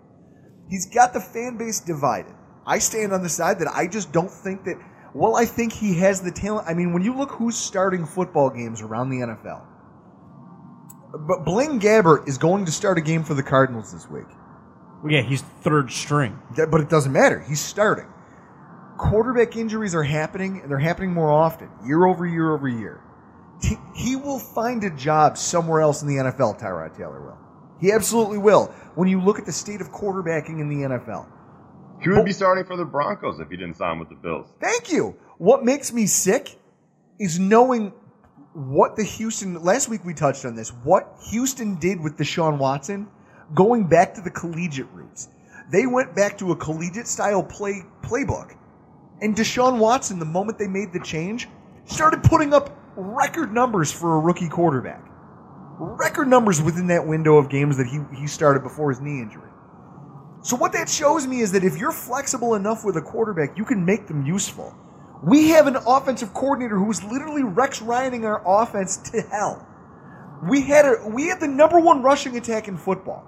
He's 0.70 0.86
got 0.86 1.14
the 1.14 1.20
fan 1.20 1.58
base 1.58 1.80
divided. 1.82 2.34
I 2.66 2.80
stand 2.80 3.12
on 3.14 3.22
the 3.22 3.30
side 3.30 3.60
that 3.60 3.68
I 3.74 3.88
just 3.88 4.12
don't 4.12 4.32
think 4.32 4.64
that. 4.66 4.78
Well, 5.14 5.36
I 5.36 5.46
think 5.46 5.72
he 5.74 5.94
has 6.00 6.22
the 6.22 6.32
talent. 6.32 6.68
I 6.68 6.74
mean, 6.74 6.94
when 6.94 7.04
you 7.04 7.16
look 7.16 7.32
who's 7.32 7.56
starting 7.56 8.06
football 8.06 8.50
games 8.50 8.82
around 8.82 9.10
the 9.10 9.18
NFL, 9.18 9.62
but 11.28 11.46
Blaine 11.46 11.80
Gabbert 11.80 12.28
is 12.28 12.38
going 12.38 12.66
to 12.66 12.72
start 12.72 12.98
a 12.98 13.02
game 13.02 13.24
for 13.24 13.34
the 13.34 13.44
Cardinals 13.44 13.94
this 13.94 14.10
week. 14.10 14.26
Well, 15.04 15.12
yeah, 15.12 15.22
he's 15.22 15.42
third 15.42 15.92
string. 15.92 16.40
That- 16.56 16.72
But 16.72 16.82
it 16.82 16.90
doesn't 16.90 17.12
matter. 17.14 17.40
He's 17.48 17.62
starting. 17.62 18.08
Quarterback 18.98 19.56
injuries 19.56 19.94
are 19.94 20.04
happening, 20.04 20.62
and 20.62 20.72
they're 20.72 20.80
happening 20.80 21.14
more 21.14 21.32
often, 21.32 21.70
year 21.86 22.06
over 22.06 22.26
year 22.26 22.52
over 22.54 22.68
year. 22.68 23.02
T- 23.68 23.78
He 23.96 24.16
will 24.16 24.40
find 24.40 24.84
a 24.84 24.90
job 24.90 25.38
somewhere 25.38 25.82
else 25.82 26.02
in 26.02 26.08
the 26.08 26.16
NFL, 26.16 26.60
Tyrod 26.60 26.96
Taylor 26.96 27.22
will. 27.22 27.38
He 27.80 27.92
absolutely 27.92 28.38
will. 28.38 28.68
When 28.96 29.08
you 29.10 29.22
look 29.22 29.40
at 29.40 29.46
the 29.46 29.52
state 29.52 29.82
of 29.82 29.92
quarterbacking 29.92 30.60
in 30.62 30.70
the 30.70 30.88
NFL. 30.88 31.28
He 32.02 32.10
would 32.10 32.26
be 32.26 32.34
starting 32.34 32.66
for 32.66 32.78
the 32.78 32.86
Broncos 32.86 33.40
if 33.40 33.50
he 33.50 33.58
didn't 33.58 33.78
sign 33.78 34.00
with 34.00 34.10
the 34.10 34.16
Bills. 34.16 34.54
Thank 34.60 34.92
you. 34.92 35.16
What 35.38 35.64
makes 35.64 35.92
me 35.92 36.06
sick 36.06 36.58
is 37.20 37.40
knowing 37.40 37.94
what 38.54 38.96
the 38.96 39.04
Houston 39.04 39.62
last 39.62 39.90
week 39.90 40.06
we 40.06 40.14
touched 40.14 40.46
on 40.46 40.56
this. 40.56 40.70
What 40.70 41.18
Houston 41.30 41.76
did 41.76 42.00
with 42.02 42.18
Deshaun 42.18 42.58
Watson, 42.58 43.08
going 43.54 43.88
back 43.88 44.14
to 44.16 44.22
the 44.22 44.30
collegiate 44.30 44.90
roots. 44.94 45.30
They 45.72 45.88
went 45.88 46.16
back 46.16 46.38
to 46.38 46.52
a 46.52 46.56
collegiate 46.56 47.08
style 47.08 47.44
play 47.44 47.84
playbook. 48.02 48.56
And 49.22 49.36
Deshaun 49.36 49.80
Watson, 49.80 50.20
the 50.20 50.26
moment 50.26 50.60
they 50.60 50.68
made 50.68 50.94
the 50.94 51.00
change, 51.00 51.48
started 51.86 52.24
putting 52.24 52.54
up 52.54 52.70
record 52.96 53.54
numbers 53.54 53.92
for 53.92 54.16
a 54.16 54.20
rookie 54.20 54.50
quarterback. 54.50 55.04
Record 55.78 56.28
numbers 56.28 56.62
within 56.62 56.88
that 56.88 57.06
window 57.06 57.38
of 57.38 57.50
games 57.50 57.78
that 57.78 57.88
he, 57.88 58.00
he 58.18 58.28
started 58.28 58.64
before 58.64 58.92
his 58.92 59.02
knee 59.02 59.22
injury. 59.22 59.50
So 60.42 60.56
what 60.56 60.74
that 60.74 60.88
shows 60.88 61.26
me 61.26 61.42
is 61.42 61.52
that 61.54 61.64
if 61.64 61.78
you're 61.78 61.92
flexible 61.92 62.56
enough 62.56 62.86
with 62.86 62.98
a 62.98 63.02
quarterback, 63.02 63.58
you 63.58 63.66
can 63.66 63.84
make 63.84 64.08
them 64.08 64.26
useful. 64.26 64.76
We 65.24 65.50
have 65.50 65.68
an 65.68 65.76
offensive 65.88 66.34
coordinator 66.34 66.78
who's 66.78 67.04
literally 67.04 67.44
Rex 67.44 67.80
Ryaning 67.80 68.26
our 68.26 68.44
offense 68.46 68.98
to 69.12 69.22
hell. 69.22 69.68
We 70.48 70.62
had 70.62 70.86
a 70.86 71.10
we 71.10 71.28
had 71.28 71.40
the 71.40 71.48
number 71.48 71.80
one 71.80 72.04
rushing 72.04 72.38
attack 72.38 72.68
in 72.68 72.78
football, 72.78 73.26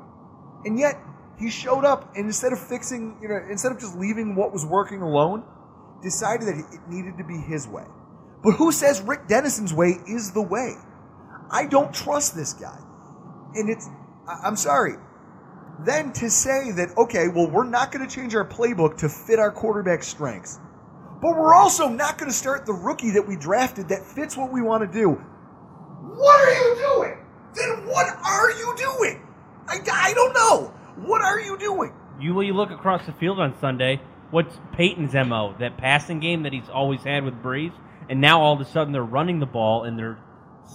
and 0.63 0.77
yet 0.77 0.99
he 1.39 1.49
showed 1.49 1.85
up 1.85 2.15
and 2.15 2.25
instead 2.25 2.53
of 2.53 2.59
fixing, 2.59 3.17
you 3.21 3.29
know, 3.29 3.41
instead 3.49 3.71
of 3.71 3.79
just 3.79 3.97
leaving 3.97 4.35
what 4.35 4.53
was 4.53 4.65
working 4.65 5.01
alone, 5.01 5.43
decided 6.03 6.47
that 6.47 6.57
it 6.57 6.79
needed 6.87 7.17
to 7.17 7.23
be 7.23 7.37
his 7.37 7.67
way. 7.67 7.85
But 8.47 8.55
who 8.55 8.71
says 8.71 9.01
Rick 9.01 9.27
Dennison's 9.27 9.73
way 9.73 9.97
is 10.07 10.31
the 10.31 10.41
way? 10.41 10.75
I 11.51 11.67
don't 11.67 11.93
trust 11.93 12.33
this 12.33 12.53
guy, 12.53 12.79
and 13.55 13.69
it's 13.69 13.89
I'm 14.25 14.55
sorry. 14.55 14.93
Then 15.81 16.13
to 16.13 16.29
say 16.29 16.71
that 16.71 16.97
okay, 16.97 17.27
well, 17.27 17.51
we're 17.51 17.65
not 17.67 17.91
going 17.91 18.07
to 18.07 18.15
change 18.15 18.33
our 18.35 18.47
playbook 18.47 18.95
to 18.99 19.09
fit 19.09 19.37
our 19.37 19.51
quarterback 19.51 20.01
strengths. 20.01 20.61
But 21.21 21.31
we're 21.35 21.53
also 21.53 21.89
not 21.89 22.17
going 22.17 22.31
to 22.31 22.37
start 22.37 22.65
the 22.65 22.71
rookie 22.71 23.11
that 23.11 23.27
we 23.27 23.35
drafted 23.35 23.89
that 23.89 24.05
fits 24.05 24.37
what 24.37 24.49
we 24.49 24.61
want 24.61 24.89
to 24.89 24.97
do. 24.97 25.09
What 25.09 26.39
are 26.39 26.53
you 26.53 26.75
doing? 26.77 27.17
Then 27.53 27.85
what 27.85 28.07
are 28.07 28.51
you 28.51 28.73
doing? 28.77 29.27
I, 29.67 29.79
I 29.91 30.13
don't 30.13 30.33
know. 30.33 30.73
What 31.05 31.21
are 31.21 31.41
you 31.41 31.57
doing? 31.57 31.91
You 32.17 32.39
you 32.39 32.53
look 32.53 32.71
across 32.71 33.05
the 33.05 33.11
field 33.11 33.41
on 33.41 33.59
Sunday. 33.59 33.99
What's 34.31 34.57
Payton's 34.71 35.13
mo? 35.15 35.53
That 35.59 35.77
passing 35.77 36.21
game 36.21 36.43
that 36.43 36.53
he's 36.53 36.69
always 36.69 37.01
had 37.03 37.25
with 37.25 37.43
Brees, 37.43 37.73
and 38.09 38.21
now 38.21 38.41
all 38.41 38.53
of 38.53 38.61
a 38.61 38.65
sudden 38.65 38.93
they're 38.93 39.03
running 39.03 39.39
the 39.39 39.45
ball 39.45 39.83
and 39.83 39.97
they're 39.97 40.17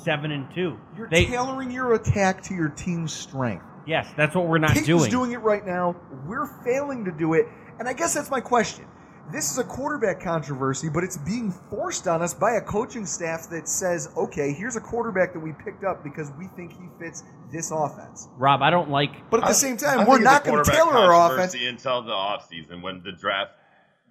seven 0.05 0.31
and 0.33 0.53
two. 0.55 0.79
You're 0.97 1.09
They- 1.09 1.27
tailoring 1.27 1.71
your 1.71 1.95
attack 1.95 2.43
to 2.45 2.55
your 2.55 2.69
team's 2.71 3.13
strength. 3.13 3.65
yes, 3.87 4.13
that's 4.17 4.35
what 4.35 4.47
we're 4.47 4.59
not 4.59 4.71
Payton's 4.71 4.87
doing. 4.87 5.11
doing 5.11 5.33
it 5.33 5.39
right 5.39 5.67
now. 5.67 5.97
We're 6.27 6.47
failing 6.65 7.05
to 7.05 7.13
do 7.13 7.35
it. 7.35 7.47
And 7.79 7.89
I 7.89 7.93
guess 7.93 8.15
that's 8.15 8.31
my 8.31 8.41
question. 8.41 8.87
This 9.33 9.51
is 9.53 9.59
a 9.59 9.65
quarterback 9.65 10.21
controversy, 10.21 10.89
but 10.89 11.05
it's 11.05 11.17
being 11.17 11.53
forced 11.53 12.09
on 12.09 12.23
us 12.23 12.35
by 12.35 12.53
a 12.55 12.61
coaching 12.61 13.07
staff 13.07 13.49
that 13.51 13.69
says, 13.69 14.11
okay, 14.17 14.53
here's 14.53 14.75
a 14.77 14.81
quarterback 14.81 15.33
that 15.33 15.41
we 15.41 15.53
picked 15.53 15.85
up 15.85 16.03
because 16.03 16.31
we 16.39 16.49
think 16.57 16.73
he 16.73 16.89
fits 16.99 17.23
this 17.53 17.71
offense. 17.71 18.29
Rob, 18.37 18.63
I 18.63 18.71
don't 18.71 18.91
like. 18.91 19.31
But 19.31 19.43
at 19.43 19.47
the 19.49 19.55
same 19.55 19.77
time, 19.77 19.99
think 19.99 20.09
we're 20.09 20.19
not 20.19 20.45
going 20.45 20.63
to 20.63 20.69
tailor 20.71 20.93
our 20.93 21.33
offense. 21.35 21.55
until 21.55 22.03
the 22.03 22.11
offseason 22.13 22.83
when 22.83 23.03
the 23.05 23.13
draft 23.13 23.53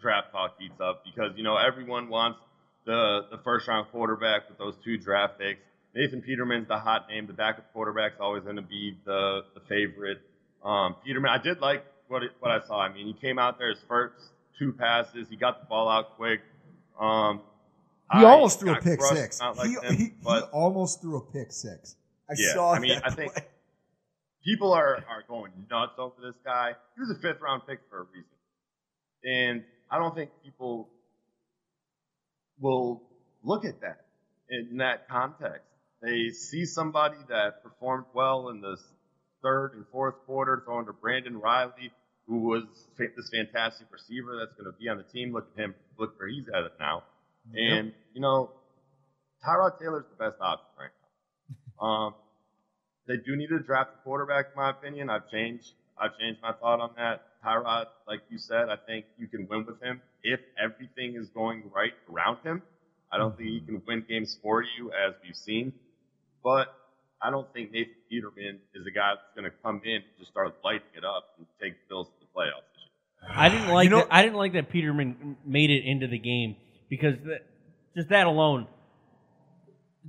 draft 0.01 0.31
talk 0.31 0.55
heats 0.57 0.79
up 0.81 1.03
because 1.05 1.31
you 1.35 1.43
know 1.43 1.57
everyone 1.57 2.07
wants 2.09 2.39
the 2.85 3.27
the 3.31 3.37
first 3.43 3.67
round 3.67 3.87
quarterback 3.91 4.49
with 4.49 4.57
those 4.57 4.75
two 4.83 4.97
draft 4.97 5.39
picks. 5.39 5.61
Nathan 5.93 6.21
Peterman's 6.21 6.67
the 6.67 6.79
hot 6.79 7.07
name. 7.09 7.27
The 7.27 7.33
backup 7.33 7.71
quarterback's 7.73 8.15
always 8.19 8.43
going 8.43 8.55
to 8.55 8.61
be 8.61 8.97
the 9.05 9.41
the 9.53 9.61
favorite. 9.67 10.21
Um, 10.63 10.95
Peterman, 11.05 11.29
I 11.31 11.37
did 11.37 11.59
like 11.59 11.85
what 12.07 12.23
it, 12.23 12.31
what 12.39 12.51
I 12.51 12.65
saw. 12.65 12.79
I 12.79 12.93
mean, 12.93 13.07
he 13.07 13.13
came 13.13 13.39
out 13.39 13.57
there 13.59 13.69
his 13.69 13.83
first 13.87 14.15
two 14.57 14.71
passes. 14.73 15.27
He 15.29 15.35
got 15.35 15.59
the 15.59 15.65
ball 15.67 15.89
out 15.89 16.15
quick. 16.17 16.41
Um, 16.99 17.41
He 18.13 18.23
almost 18.23 18.59
threw 18.59 18.73
a 18.73 18.81
pick 18.81 19.01
six. 19.01 19.39
Like 19.41 19.67
he, 19.67 19.73
him, 19.73 19.95
he, 19.95 20.03
he 20.03 20.39
almost 20.51 21.01
threw 21.01 21.17
a 21.17 21.21
pick 21.21 21.51
six. 21.51 21.95
I 22.29 22.33
yeah, 22.37 22.53
saw 22.53 22.73
I 22.73 22.79
mean, 22.79 22.95
that 22.95 23.07
I 23.07 23.13
think 23.13 23.33
play. 23.33 23.45
people 24.43 24.73
are, 24.73 24.97
are 25.09 25.23
going 25.27 25.51
nuts 25.69 25.93
over 25.97 26.15
this 26.21 26.35
guy. 26.45 26.73
He 26.95 27.01
was 27.01 27.09
a 27.09 27.19
fifth 27.21 27.41
round 27.41 27.63
pick 27.67 27.79
for 27.89 28.01
a 28.01 28.03
reason. 28.03 28.25
And 29.23 29.63
I 29.89 29.97
don't 29.97 30.15
think 30.15 30.29
people 30.43 30.89
will 32.61 33.01
look 33.43 33.65
at 33.65 33.81
that 33.81 34.05
in 34.49 34.77
that 34.77 35.09
context. 35.09 35.65
They 36.01 36.29
see 36.29 36.65
somebody 36.65 37.17
that 37.29 37.63
performed 37.63 38.05
well 38.13 38.49
in 38.49 38.61
the 38.61 38.77
third 39.43 39.73
and 39.75 39.85
fourth 39.91 40.15
quarter, 40.25 40.61
throwing 40.65 40.85
to 40.85 40.93
Brandon 40.93 41.39
Reilly, 41.39 41.91
who 42.27 42.37
was 42.39 42.63
this 42.97 43.29
fantastic 43.31 43.87
receiver 43.91 44.37
that's 44.39 44.53
going 44.57 44.71
to 44.71 44.77
be 44.79 44.87
on 44.87 44.97
the 44.97 45.03
team. 45.03 45.33
Look 45.33 45.47
at 45.57 45.63
him, 45.63 45.75
look 45.97 46.17
where 46.19 46.29
he's 46.29 46.45
at 46.47 46.63
it 46.63 46.73
now. 46.79 47.03
And, 47.53 47.91
you 48.13 48.21
know, 48.21 48.51
Tyrod 49.45 49.79
Taylor's 49.79 50.05
the 50.09 50.23
best 50.23 50.39
option 50.39 50.67
right 50.79 50.89
now. 50.89 50.97
Um, 51.81 52.13
they 53.07 53.17
do 53.17 53.35
need 53.35 53.47
to 53.47 53.57
draft 53.57 53.89
a 53.99 54.03
quarterback, 54.03 54.49
in 54.53 54.61
my 54.61 54.69
opinion. 54.69 55.09
I've 55.09 55.27
changed. 55.31 55.73
I've 55.99 56.15
changed 56.19 56.39
my 56.43 56.51
thought 56.53 56.79
on 56.79 56.91
that. 56.95 57.23
Tyrod, 57.43 57.87
like 58.07 58.19
you 58.29 58.37
said, 58.37 58.69
I 58.69 58.75
think 58.75 59.05
you 59.17 59.27
can 59.27 59.47
win 59.49 59.65
with 59.65 59.81
him 59.81 59.99
if 60.23 60.39
everything 60.61 61.15
is 61.15 61.29
going 61.29 61.63
right 61.73 61.93
around 62.11 62.37
him. 62.43 62.61
I 63.11 63.17
don't 63.17 63.35
think 63.35 63.49
he 63.49 63.59
mm-hmm. 63.59 63.75
can 63.75 63.81
win 63.85 64.05
games 64.07 64.37
for 64.41 64.63
you, 64.63 64.91
as 64.91 65.13
we've 65.23 65.35
seen. 65.35 65.73
But 66.43 66.73
I 67.21 67.29
don't 67.29 67.51
think 67.53 67.71
Nathan 67.71 67.93
Peterman 68.09 68.59
is 68.73 68.85
a 68.87 68.91
guy 68.91 69.13
that's 69.15 69.35
going 69.35 69.49
to 69.49 69.55
come 69.63 69.81
in 69.83 69.95
and 69.95 70.03
just 70.17 70.31
start 70.31 70.55
lighting 70.63 70.87
it 70.95 71.03
up 71.03 71.35
and 71.37 71.45
take 71.61 71.73
the 71.73 71.89
Bills 71.89 72.07
to 72.07 72.13
the 72.25 72.39
playoffs. 72.39 72.71
I 73.29 73.49
didn't 73.49 73.67
like 73.67 73.85
You 73.85 73.89
know- 73.91 73.97
that. 73.99 74.07
I 74.09 74.23
didn't 74.23 74.37
like 74.37 74.53
that 74.53 74.69
Peterman 74.69 75.37
made 75.45 75.69
it 75.69 75.83
into 75.85 76.07
the 76.07 76.17
game 76.17 76.55
because 76.89 77.15
that, 77.25 77.45
just 77.95 78.09
that 78.09 78.27
alone 78.27 78.67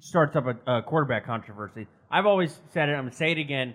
starts 0.01 0.37
up 0.37 0.45
a, 0.47 0.79
a 0.79 0.83
quarterback 0.83 1.27
controversy. 1.27 1.87
I've 2.11 2.27
always 2.27 2.59
said 2.73 2.89
it. 2.89 2.93
I'm 2.93 3.05
gonna 3.05 3.13
say 3.13 3.33
it 3.33 3.39
again. 3.39 3.75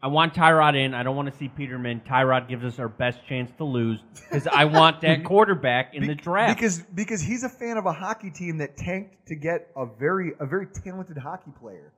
I 0.00 0.06
want 0.06 0.32
Tyrod 0.32 0.76
in. 0.76 0.94
I 0.94 1.02
don't 1.02 1.16
want 1.16 1.30
to 1.32 1.36
see 1.36 1.48
Peterman. 1.48 2.02
Tyrod 2.08 2.48
gives 2.48 2.64
us 2.64 2.78
our 2.78 2.88
best 2.88 3.18
chance 3.26 3.50
to 3.58 3.64
lose 3.64 3.98
because 4.14 4.46
I 4.46 4.64
want 4.64 5.00
that 5.00 5.24
quarterback 5.24 5.94
in 5.94 6.06
the 6.06 6.14
draft. 6.14 6.56
because 6.56 6.78
because 6.94 7.20
he's 7.20 7.42
a 7.42 7.48
fan 7.48 7.76
of 7.76 7.86
a 7.86 7.92
hockey 7.92 8.30
team 8.30 8.58
that 8.58 8.76
tanked 8.76 9.26
to 9.26 9.34
get 9.34 9.70
a 9.76 9.86
very 9.86 10.32
a 10.38 10.46
very 10.46 10.66
talented 10.84 11.18
hockey 11.18 11.50
player. 11.60 11.92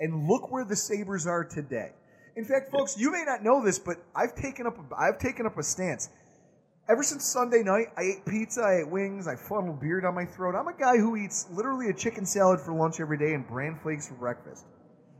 And 0.00 0.26
look 0.26 0.50
where 0.50 0.64
the 0.64 0.74
Sabres 0.74 1.26
are 1.26 1.44
today. 1.44 1.92
In 2.34 2.44
fact, 2.44 2.72
folks, 2.72 2.98
you 2.98 3.12
may 3.12 3.22
not 3.24 3.44
know 3.44 3.64
this, 3.64 3.78
but 3.78 3.98
I've 4.16 4.34
taken 4.34 4.66
up 4.66 4.76
a, 4.78 4.96
I've 4.96 5.18
taken 5.18 5.46
up 5.46 5.58
a 5.58 5.62
stance. 5.62 6.08
Ever 6.88 7.04
since 7.04 7.24
Sunday 7.24 7.62
night, 7.62 7.88
I 7.96 8.02
ate 8.02 8.26
pizza, 8.26 8.62
I 8.62 8.80
ate 8.80 8.90
wings, 8.90 9.28
I 9.28 9.36
funneled 9.36 9.80
beer 9.80 10.00
down 10.00 10.14
my 10.14 10.24
throat. 10.24 10.56
I'm 10.56 10.66
a 10.66 10.76
guy 10.76 10.96
who 10.96 11.14
eats 11.14 11.46
literally 11.52 11.88
a 11.88 11.92
chicken 11.92 12.26
salad 12.26 12.58
for 12.58 12.72
lunch 12.72 12.98
every 12.98 13.18
day 13.18 13.34
and 13.34 13.46
bran 13.46 13.78
flakes 13.80 14.08
for 14.08 14.14
breakfast. 14.14 14.64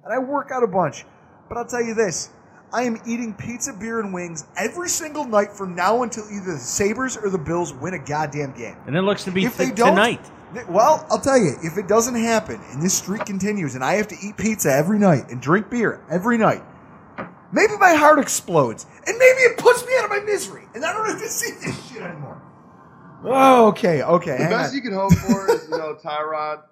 And 0.03 0.13
I 0.13 0.19
work 0.19 0.51
out 0.53 0.65
a 0.65 0.67
bunch. 0.67 1.05
But 1.51 1.59
I'll 1.59 1.67
tell 1.67 1.83
you 1.83 1.93
this 1.95 2.31
I 2.73 2.85
am 2.85 2.99
eating 3.07 3.35
pizza, 3.35 3.73
beer, 3.73 3.99
and 4.01 4.15
wings 4.15 4.47
every 4.57 4.89
single 4.89 5.25
night 5.25 5.53
from 5.53 5.75
now 5.75 6.05
until 6.05 6.25
either 6.31 6.53
the 6.53 6.59
Sabres 6.59 7.17
or 7.17 7.29
the 7.29 7.39
Bills 7.39 7.75
win 7.75 7.93
a 7.95 7.99
goddamn 7.99 8.53
game. 8.57 8.77
and 8.87 8.97
it 8.97 9.03
looks 9.03 9.25
to 9.25 9.33
be 9.33 9.45
If 9.45 9.57
they 9.57 9.71
don't, 9.73 9.91
tonight. 9.97 10.25
th- 10.55 10.67
well, 10.69 11.05
I'll 11.11 11.19
tell 11.21 11.37
you, 11.37 11.57
if 11.65 11.77
it 11.77 11.89
doesn't 11.89 12.15
happen 12.15 12.61
and 12.71 12.81
this 12.81 12.95
streak 12.95 13.25
continues 13.27 13.75
and 13.75 13.83
I 13.85 13.95
have 13.95 14.07
to 14.09 14.17
eat 14.23 14.37
pizza 14.37 14.71
every 14.73 15.01
night 15.01 15.29
and 15.31 15.43
drink 15.43 15.69
beer 15.69 16.01
every 16.09 16.39
night, 16.39 16.63
maybe 17.53 17.77
my 17.81 17.95
heart 17.95 18.21
explodes 18.21 18.87
and 19.05 19.19
maybe 19.19 19.41
it 19.41 19.59
puts 19.59 19.85
me 19.85 19.93
out 19.99 20.05
of 20.05 20.11
my 20.11 20.21
misery 20.21 20.63
and 20.77 20.85
I 20.85 20.93
don't 20.93 21.09
have 21.11 21.19
to 21.21 21.29
see 21.41 21.51
this 21.67 21.89
shit 21.91 22.03
anymore. 22.03 22.41
Oh, 23.25 23.67
okay, 23.71 24.03
okay. 24.05 24.37
The 24.39 24.45
hang 24.45 24.51
best 24.51 24.71
on. 24.71 24.77
you 24.77 24.83
can 24.83 24.93
hope 24.93 25.13
for 25.15 25.51
is, 25.53 25.65
you 25.69 25.77
know, 25.77 25.95
Tyrod 26.05 26.63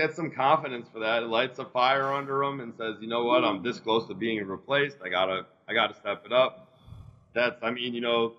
gets 0.00 0.16
some 0.16 0.30
confidence 0.30 0.88
for 0.92 1.00
that. 1.00 1.22
It 1.22 1.26
lights 1.28 1.58
a 1.58 1.64
fire 1.64 2.12
under 2.12 2.42
him 2.42 2.60
and 2.60 2.72
says, 2.78 2.96
you 3.00 3.08
know 3.08 3.24
what, 3.24 3.44
I'm 3.44 3.62
this 3.62 3.78
close 3.78 4.06
to 4.08 4.14
being 4.14 4.44
replaced. 4.46 4.96
I 5.04 5.08
gotta, 5.08 5.46
I 5.68 5.74
gotta 5.74 5.94
step 5.94 6.24
it 6.24 6.32
up. 6.32 6.68
That's, 7.34 7.62
I 7.62 7.70
mean, 7.70 7.94
you 7.94 8.00
know, 8.00 8.32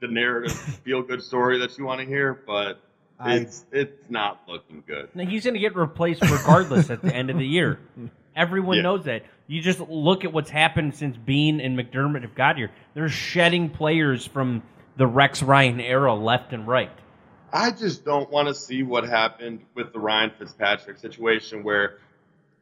the 0.00 0.08
narrative 0.08 0.52
feel 0.84 1.02
good 1.02 1.22
story 1.22 1.58
that 1.60 1.76
you 1.78 1.84
want 1.84 2.00
to 2.00 2.06
hear, 2.06 2.42
but 2.46 2.80
I- 3.18 3.36
it's 3.36 3.64
it's 3.72 4.10
not 4.10 4.42
looking 4.46 4.82
good. 4.86 5.08
Now, 5.14 5.24
he's 5.24 5.44
going 5.44 5.54
to 5.54 5.60
get 5.60 5.74
replaced 5.74 6.20
regardless 6.22 6.90
at 6.90 7.00
the 7.02 7.14
end 7.14 7.30
of 7.30 7.38
the 7.38 7.46
year. 7.46 7.78
Everyone 8.36 8.76
Yeah. 8.76 8.82
knows 8.82 9.04
that. 9.06 9.22
You 9.46 9.62
just 9.62 9.80
look 9.80 10.24
at 10.26 10.32
what's 10.34 10.50
happened 10.50 10.94
since 10.94 11.16
Beane 11.16 11.60
and 11.60 11.78
McDermott 11.78 12.22
have 12.22 12.34
got 12.34 12.56
here. 12.58 12.70
They're 12.94 13.08
shedding 13.08 13.70
players 13.70 14.26
from 14.26 14.62
the 14.98 15.06
Rex 15.06 15.42
Ryan 15.42 15.80
era 15.80 16.12
left 16.14 16.52
and 16.52 16.66
right. 16.68 16.90
I 17.56 17.70
just 17.70 18.04
don't 18.04 18.30
want 18.30 18.48
to 18.48 18.54
see 18.54 18.82
what 18.82 19.08
happened 19.08 19.60
with 19.74 19.92
the 19.94 19.98
Ryan 19.98 20.30
Fitzpatrick 20.38 20.98
situation 20.98 21.62
where 21.62 21.98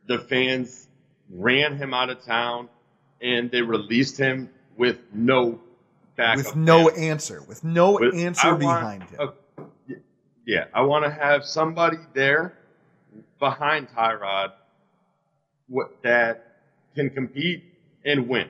the 0.07 0.21
fans 0.21 0.87
ran 1.31 1.77
him 1.77 1.93
out 1.93 2.11
of 2.11 2.25
town 2.25 2.69
and 3.21 3.51
they 3.51 3.61
released 3.61 4.17
him 4.17 4.51
with 4.77 4.99
no 5.13 5.61
backup. 6.17 6.47
with 6.47 6.55
no 6.57 6.89
plan. 6.91 7.03
answer, 7.11 7.43
with 7.43 7.65
no 7.65 7.95
With- 7.99 8.15
answer 8.15 8.55
I 8.55 8.59
behind 8.59 9.03
him. 9.05 9.33
y- 9.89 9.97
yeah, 10.47 10.67
I 10.73 10.83
want 10.83 11.05
to 11.07 11.11
have 11.11 11.45
somebody 11.45 11.97
there 12.13 12.57
behind 13.41 13.89
Tyrod 13.89 14.53
that 16.03 16.57
can 16.95 17.11
compete 17.11 17.65
and 18.05 18.29
win, 18.29 18.49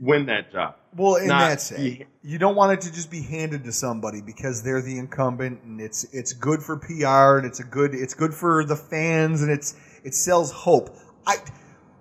win 0.00 0.26
that 0.26 0.52
job. 0.52 0.76
Well, 0.96 1.16
and 1.16 1.30
that's 1.30 1.72
it. 1.72 2.06
You 2.22 2.38
don't 2.38 2.54
want 2.54 2.72
it 2.72 2.80
to 2.82 2.92
just 2.92 3.10
be 3.10 3.22
handed 3.22 3.64
to 3.64 3.72
somebody 3.72 4.20
because 4.20 4.62
they're 4.62 4.82
the 4.82 4.98
incumbent, 4.98 5.62
and 5.64 5.80
it's 5.80 6.04
it's 6.12 6.32
good 6.32 6.62
for 6.62 6.76
PR, 6.76 7.38
and 7.38 7.46
it's 7.46 7.60
a 7.60 7.64
good 7.64 7.94
it's 7.94 8.14
good 8.14 8.32
for 8.32 8.64
the 8.64 8.76
fans, 8.76 9.42
and 9.42 9.50
it's 9.50 9.74
it 10.04 10.14
sells 10.14 10.52
hope. 10.52 10.96
I 11.26 11.36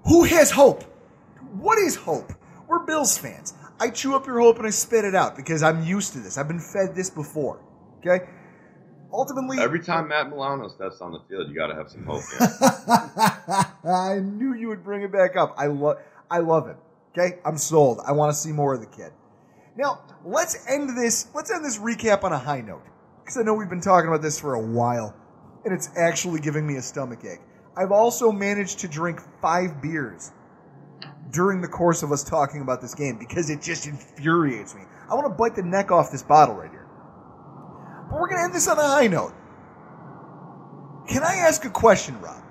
who 0.05 0.23
has 0.25 0.51
hope? 0.51 0.83
What 1.53 1.77
is 1.77 1.95
hope? 1.95 2.33
We're 2.67 2.79
Bills 2.79 3.17
fans. 3.17 3.53
I 3.79 3.89
chew 3.89 4.15
up 4.15 4.25
your 4.25 4.39
hope 4.39 4.57
and 4.57 4.67
I 4.67 4.69
spit 4.69 5.05
it 5.05 5.15
out 5.15 5.35
because 5.35 5.63
I'm 5.63 5.83
used 5.83 6.13
to 6.13 6.19
this. 6.19 6.37
I've 6.37 6.47
been 6.47 6.59
fed 6.59 6.95
this 6.95 7.09
before. 7.09 7.59
Okay. 7.99 8.25
Ultimately, 9.11 9.59
Every 9.59 9.79
time 9.79 10.07
Matt 10.07 10.29
Milano 10.29 10.67
steps 10.69 10.99
on 10.99 11.11
the 11.11 11.19
field, 11.29 11.47
you 11.47 11.55
got 11.55 11.67
to 11.67 11.75
have 11.75 11.89
some 11.89 12.03
hope. 12.03 12.23
Yeah. 12.39 13.63
I 13.85 14.19
knew 14.19 14.53
you 14.55 14.69
would 14.69 14.83
bring 14.83 15.03
it 15.03 15.11
back 15.11 15.35
up. 15.35 15.53
I 15.57 15.67
love 15.67 15.97
I 16.31 16.39
love 16.39 16.67
him. 16.67 16.77
Okay? 17.13 17.39
I'm 17.45 17.57
sold. 17.57 17.99
I 18.05 18.11
want 18.11 18.33
to 18.33 18.37
see 18.37 18.51
more 18.51 18.73
of 18.73 18.81
the 18.81 18.87
kid. 18.87 19.11
Now, 19.75 20.01
let's 20.25 20.67
end 20.67 20.97
this 20.97 21.27
let's 21.33 21.51
end 21.51 21.65
this 21.65 21.77
recap 21.77 22.23
on 22.23 22.31
a 22.31 22.37
high 22.37 22.61
note. 22.61 22.83
Because 23.23 23.37
I 23.37 23.43
know 23.43 23.53
we've 23.53 23.69
been 23.69 23.81
talking 23.81 24.09
about 24.09 24.21
this 24.21 24.39
for 24.39 24.55
a 24.55 24.61
while, 24.61 25.15
and 25.63 25.73
it's 25.73 25.89
actually 25.95 26.41
giving 26.41 26.67
me 26.67 26.75
a 26.75 26.81
stomach 26.81 27.23
ache. 27.23 27.39
I've 27.75 27.91
also 27.91 28.31
managed 28.31 28.79
to 28.79 28.87
drink 28.87 29.21
five 29.41 29.81
beers 29.81 30.31
during 31.31 31.61
the 31.61 31.67
course 31.67 32.03
of 32.03 32.11
us 32.11 32.23
talking 32.23 32.61
about 32.61 32.81
this 32.81 32.93
game 32.93 33.17
because 33.17 33.49
it 33.49 33.61
just 33.61 33.87
infuriates 33.87 34.75
me. 34.75 34.81
I 35.09 35.15
want 35.15 35.25
to 35.25 35.33
bite 35.33 35.55
the 35.55 35.63
neck 35.63 35.91
off 35.91 36.11
this 36.11 36.21
bottle 36.21 36.55
right 36.55 36.69
here. 36.69 36.87
But 38.09 38.19
we're 38.19 38.29
gonna 38.29 38.43
end 38.43 38.53
this 38.53 38.67
on 38.67 38.77
a 38.77 38.87
high 38.87 39.07
note. 39.07 39.33
Can 41.07 41.23
I 41.23 41.35
ask 41.35 41.65
a 41.65 41.69
question, 41.69 42.19
Rob? 42.21 42.43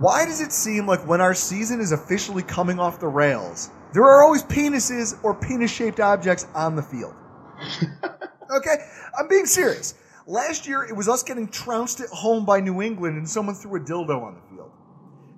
Why 0.00 0.24
does 0.26 0.40
it 0.40 0.52
seem 0.52 0.86
like 0.86 1.06
when 1.06 1.20
our 1.20 1.34
season 1.34 1.80
is 1.80 1.92
officially 1.92 2.42
coming 2.42 2.78
off 2.78 3.00
the 3.00 3.08
rails, 3.08 3.70
there 3.92 4.04
are 4.04 4.22
always 4.22 4.42
penises 4.42 5.18
or 5.22 5.34
penis 5.34 5.70
shaped 5.70 6.00
objects 6.00 6.46
on 6.54 6.76
the 6.76 6.82
field? 6.82 7.14
okay? 8.56 8.76
I'm 9.18 9.28
being 9.28 9.46
serious. 9.46 9.94
Last 10.26 10.66
year, 10.66 10.82
it 10.82 10.94
was 10.94 11.08
us 11.08 11.22
getting 11.22 11.48
trounced 11.48 12.00
at 12.00 12.08
home 12.08 12.44
by 12.44 12.60
New 12.60 12.82
England 12.82 13.16
and 13.16 13.28
someone 13.28 13.54
threw 13.54 13.76
a 13.76 13.80
dildo 13.80 14.22
on 14.22 14.34
the 14.34 14.54
field. 14.54 14.72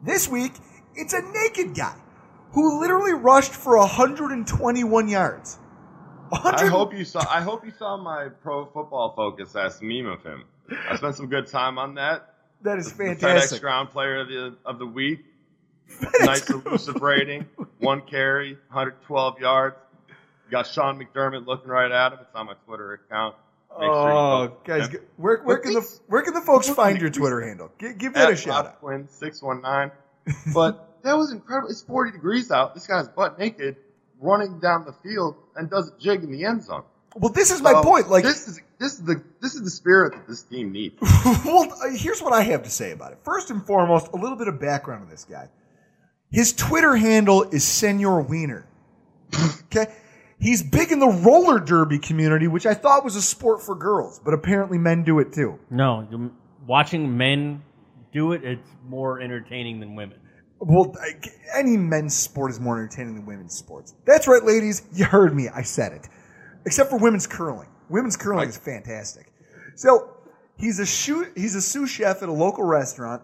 This 0.03 0.29
week, 0.29 0.53
it's 0.95 1.13
a 1.13 1.21
naked 1.33 1.75
guy 1.75 1.95
who 2.53 2.81
literally 2.81 3.13
rushed 3.13 3.53
for 3.53 3.77
121 3.77 5.09
yards. 5.09 5.59
I 6.33 6.67
hope 6.67 6.95
you 6.95 7.05
saw. 7.05 7.21
I 7.29 7.41
hope 7.41 7.65
you 7.65 7.71
saw 7.71 7.97
my 7.97 8.29
Pro 8.29 8.67
Football 8.67 9.15
Focus 9.15 9.57
ass 9.57 9.81
meme 9.81 10.07
of 10.07 10.23
him. 10.23 10.45
I 10.89 10.97
spent 10.97 11.15
some 11.15 11.29
good 11.29 11.47
time 11.47 11.79
on 11.79 11.95
that. 11.95 12.35
That 12.63 12.79
is 12.79 12.93
The 12.93 13.05
FedEx. 13.05 13.61
Ground 13.61 13.91
Player 13.91 14.21
of 14.21 14.29
the 14.29 14.57
of 14.67 14.79
the 14.79 14.87
week. 14.87 15.25
Nice 16.21 16.49
elusive 16.51 16.97
rating. 16.97 17.47
One 17.79 18.03
carry, 18.03 18.53
112 18.69 19.39
yards. 19.41 19.77
You 20.09 20.51
got 20.51 20.67
Sean 20.67 20.99
McDermott 20.99 21.47
looking 21.47 21.69
right 21.71 21.91
at 21.91 22.13
him. 22.13 22.19
It's 22.23 22.35
on 22.35 22.47
my 22.47 22.55
Twitter 22.67 22.95
account. 22.95 23.35
Make 23.79 23.89
Oh, 23.91 24.47
vote. 24.49 24.65
guys, 24.65 24.89
Yep. 24.93 25.03
where, 25.17 25.39
where 25.43 25.59
can 25.59 25.75
the 25.75 25.99
where 26.07 26.23
can 26.23 26.33
the 26.35 26.41
folks 26.41 26.69
find 26.71 27.01
your 27.01 27.11
Twitter 27.11 27.41
handle? 27.47 27.71
G- 27.79 27.93
give 27.93 28.15
that 28.15 28.31
a 28.33 28.37
shout 28.37 28.67
out. 28.67 28.81
Twin 28.81 29.07
six 29.09 29.43
one 29.43 29.61
nine. 29.63 29.91
But 30.55 31.03
that 31.03 31.17
was 31.17 31.33
incredible. 31.33 31.71
It's 31.71 31.83
40 31.83 32.13
degrees 32.13 32.51
out. 32.51 32.75
This 32.75 32.87
guy's 32.87 33.09
butt 33.09 33.39
naked, 33.39 33.77
running 34.21 34.59
down 34.59 34.85
the 34.85 34.93
field 34.93 35.37
and 35.57 35.71
does 35.71 35.89
a 35.91 35.99
jig 36.01 36.23
in 36.25 36.33
the 36.33 36.45
end 36.45 36.65
zone. 36.65 36.83
Well, 37.15 37.33
this 37.33 37.51
is 37.51 37.63
my 37.63 37.73
So, 37.73 37.83
point. 37.83 38.09
Like, 38.11 38.25
this 38.25 38.49
is 38.49 38.61
this 38.79 38.95
is 38.95 39.03
the 39.05 39.23
this 39.41 39.55
is 39.55 39.63
the 39.63 39.71
spirit 39.71 40.13
that 40.15 40.27
this 40.27 40.43
team 40.43 40.73
needs. 40.73 40.97
well, 41.45 41.71
uh, 41.83 41.91
here's 41.91 42.21
what 42.23 42.33
I 42.33 42.43
have 42.43 42.63
to 42.65 42.71
say 42.71 42.93
about 42.93 43.13
it. 43.13 43.19
First 43.23 43.51
and 43.51 43.65
foremost, 43.67 44.09
a 44.13 44.17
little 44.17 44.37
bit 44.37 44.49
of 44.49 44.59
background 44.61 45.03
on 45.05 45.11
this 45.11 45.25
guy. 45.25 45.49
His 46.31 46.53
Twitter 46.53 46.97
handle 46.97 47.43
is 47.45 47.65
Senor 47.67 48.23
Wiener. 48.23 48.67
Okay, 49.65 49.87
He's 50.41 50.63
big 50.63 50.93
in 50.93 51.01
the 51.01 51.09
roller 51.09 51.59
derby 51.59 51.99
community, 51.99 52.47
which 52.47 52.65
I 52.65 52.73
thought 52.73 53.03
was 53.05 53.17
a 53.17 53.23
sport 53.23 53.61
for 53.61 53.75
girls, 53.75 54.21
but 54.25 54.35
apparently 54.35 54.79
men 54.79 55.03
do 55.03 55.19
it 55.19 55.33
too. 55.33 55.59
No, 55.69 56.07
you- 56.11 56.31
watching 56.67 57.17
men 57.17 57.63
do 58.13 58.33
it, 58.33 58.45
it's 58.45 58.69
more 58.89 59.21
entertaining 59.21 59.81
than 59.81 59.97
women. 59.97 60.19
Well, 60.61 60.95
I- 61.03 61.19
any 61.59 61.77
men's 61.77 62.17
sport 62.17 62.51
is 62.53 62.61
more 62.61 62.77
entertaining 62.79 63.17
than 63.17 63.27
women's 63.27 63.55
sports. 63.55 63.95
That's 64.05 64.29
right, 64.29 64.43
ladies. 64.45 64.83
You 64.93 65.07
heard 65.07 65.35
me. 65.35 65.49
I 65.49 65.63
said 65.63 65.93
it. 65.93 66.09
Except 66.67 66.89
for 66.91 66.99
women's 66.99 67.27
curling. 67.27 67.69
Women's 67.89 68.17
curling 68.17 68.49
is 68.49 68.57
fantastic. 68.57 69.33
So 69.75 70.11
he's 70.57 70.79
a 70.79 70.87
shoe, 70.87 71.27
he's 71.37 71.55
a 71.57 71.61
sous 71.61 71.91
chef 71.91 72.23
at 72.23 72.29
a 72.29 72.33
local 72.33 72.65
restaurant, 72.65 73.23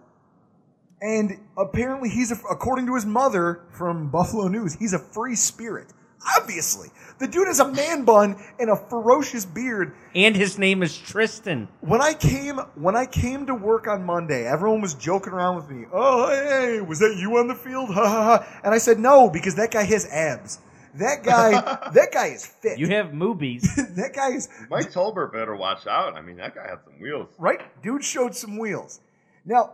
and 1.01 1.39
apparently 1.57 2.09
he's 2.09 2.31
a, 2.31 2.35
according 2.49 2.85
to 2.87 2.95
his 2.95 3.05
mother 3.05 3.61
from 3.71 4.09
Buffalo 4.09 4.47
News, 4.47 4.73
he's 4.75 4.93
a 4.93 4.99
free 4.99 5.35
spirit. 5.35 5.93
Obviously, 6.39 6.89
the 7.19 7.27
dude 7.27 7.45
has 7.47 7.59
a 7.59 7.71
man 7.71 8.03
bun 8.03 8.35
and 8.59 8.71
a 8.71 8.75
ferocious 8.75 9.45
beard. 9.45 9.93
And 10.15 10.35
his 10.35 10.57
name 10.57 10.81
is 10.81 10.97
Tristan. 10.97 11.67
When 11.81 12.01
I 12.01 12.13
came 12.15 12.57
when 12.75 12.95
I 12.95 13.05
came 13.05 13.45
to 13.45 13.53
work 13.53 13.87
on 13.87 14.03
Monday, 14.03 14.47
everyone 14.47 14.81
was 14.81 14.95
joking 14.95 15.33
around 15.33 15.57
with 15.57 15.69
me. 15.69 15.85
Oh, 15.93 16.29
hey, 16.29 16.81
was 16.81 16.97
that 16.99 17.15
you 17.19 17.37
on 17.37 17.47
the 17.47 17.53
field? 17.55 17.89
Ha 17.93 18.09
ha 18.09 18.23
ha! 18.39 18.59
And 18.63 18.73
I 18.73 18.79
said 18.79 18.97
no 18.97 19.29
because 19.29 19.53
that 19.55 19.69
guy 19.69 19.83
has 19.83 20.07
abs. 20.07 20.59
That 20.95 21.23
guy, 21.23 21.51
that 21.93 22.09
guy 22.11 22.27
is 22.27 22.43
fit. 22.47 22.79
You 22.79 22.87
have 22.87 23.13
movies. 23.13 23.69
that 23.95 24.13
guy 24.15 24.31
is 24.31 24.49
Mike 24.71 24.91
Tolbert 24.91 25.31
better 25.31 25.55
watch 25.55 25.85
out. 25.85 26.15
I 26.15 26.21
mean, 26.21 26.37
that 26.37 26.55
guy 26.55 26.67
had 26.67 26.79
some 26.85 26.99
wheels. 26.99 27.29
right. 27.37 27.61
Dude 27.83 28.03
showed 28.03 28.33
some 28.35 28.57
wheels. 28.57 28.99
Now, 29.45 29.73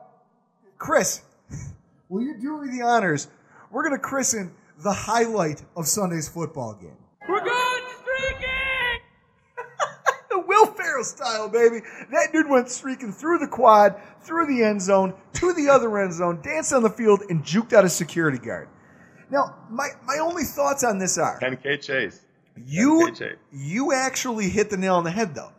Chris, 0.82 1.22
will 2.10 2.24
you 2.24 2.36
do 2.42 2.60
me 2.60 2.76
the 2.76 2.84
honors? 2.84 3.28
We're 3.70 3.84
gonna 3.84 4.00
christen 4.00 4.52
the 4.80 4.92
highlight 4.92 5.62
of 5.78 5.88
Sunday's 5.88 6.28
football 6.28 6.74
game. 6.74 6.98
We're 7.30 7.46
going 7.46 7.84
streaking! 8.02 9.02
the 10.32 10.40
Will 10.40 10.66
Ferrell 10.66 11.04
style, 11.04 11.48
baby. 11.50 11.82
That 12.12 12.30
dude 12.34 12.50
went 12.50 12.68
streaking 12.68 13.12
through 13.12 13.38
the 13.38 13.48
quad, 13.48 13.96
through 14.24 14.48
the 14.48 14.64
end 14.64 14.82
zone, 14.82 15.14
to 15.34 15.54
the 15.54 15.70
other 15.70 16.00
end 16.00 16.14
zone, 16.14 16.42
danced 16.42 16.74
on 16.74 16.82
the 16.82 16.90
field, 16.90 17.22
and 17.30 17.44
juked 17.44 17.74
out 17.74 17.86
a 17.86 17.90
security 17.90 18.40
guard. 18.40 18.68
Now, 19.30 19.58
my, 19.70 19.90
my 20.04 20.18
only 20.18 20.46
thoughts 20.46 20.84
on 20.84 20.98
this 20.98 21.20
are 21.20 21.40
10K 21.40 21.80
chase. 21.80 22.26
you 22.66 23.08
10K 23.12 23.16
chase. 23.16 23.38
you 23.54 23.94
actually 23.94 24.50
hit 24.50 24.72
the 24.72 24.78
nail 24.78 24.96
on 24.96 25.04
the 25.04 25.12
head 25.12 25.36
though. 25.36 25.52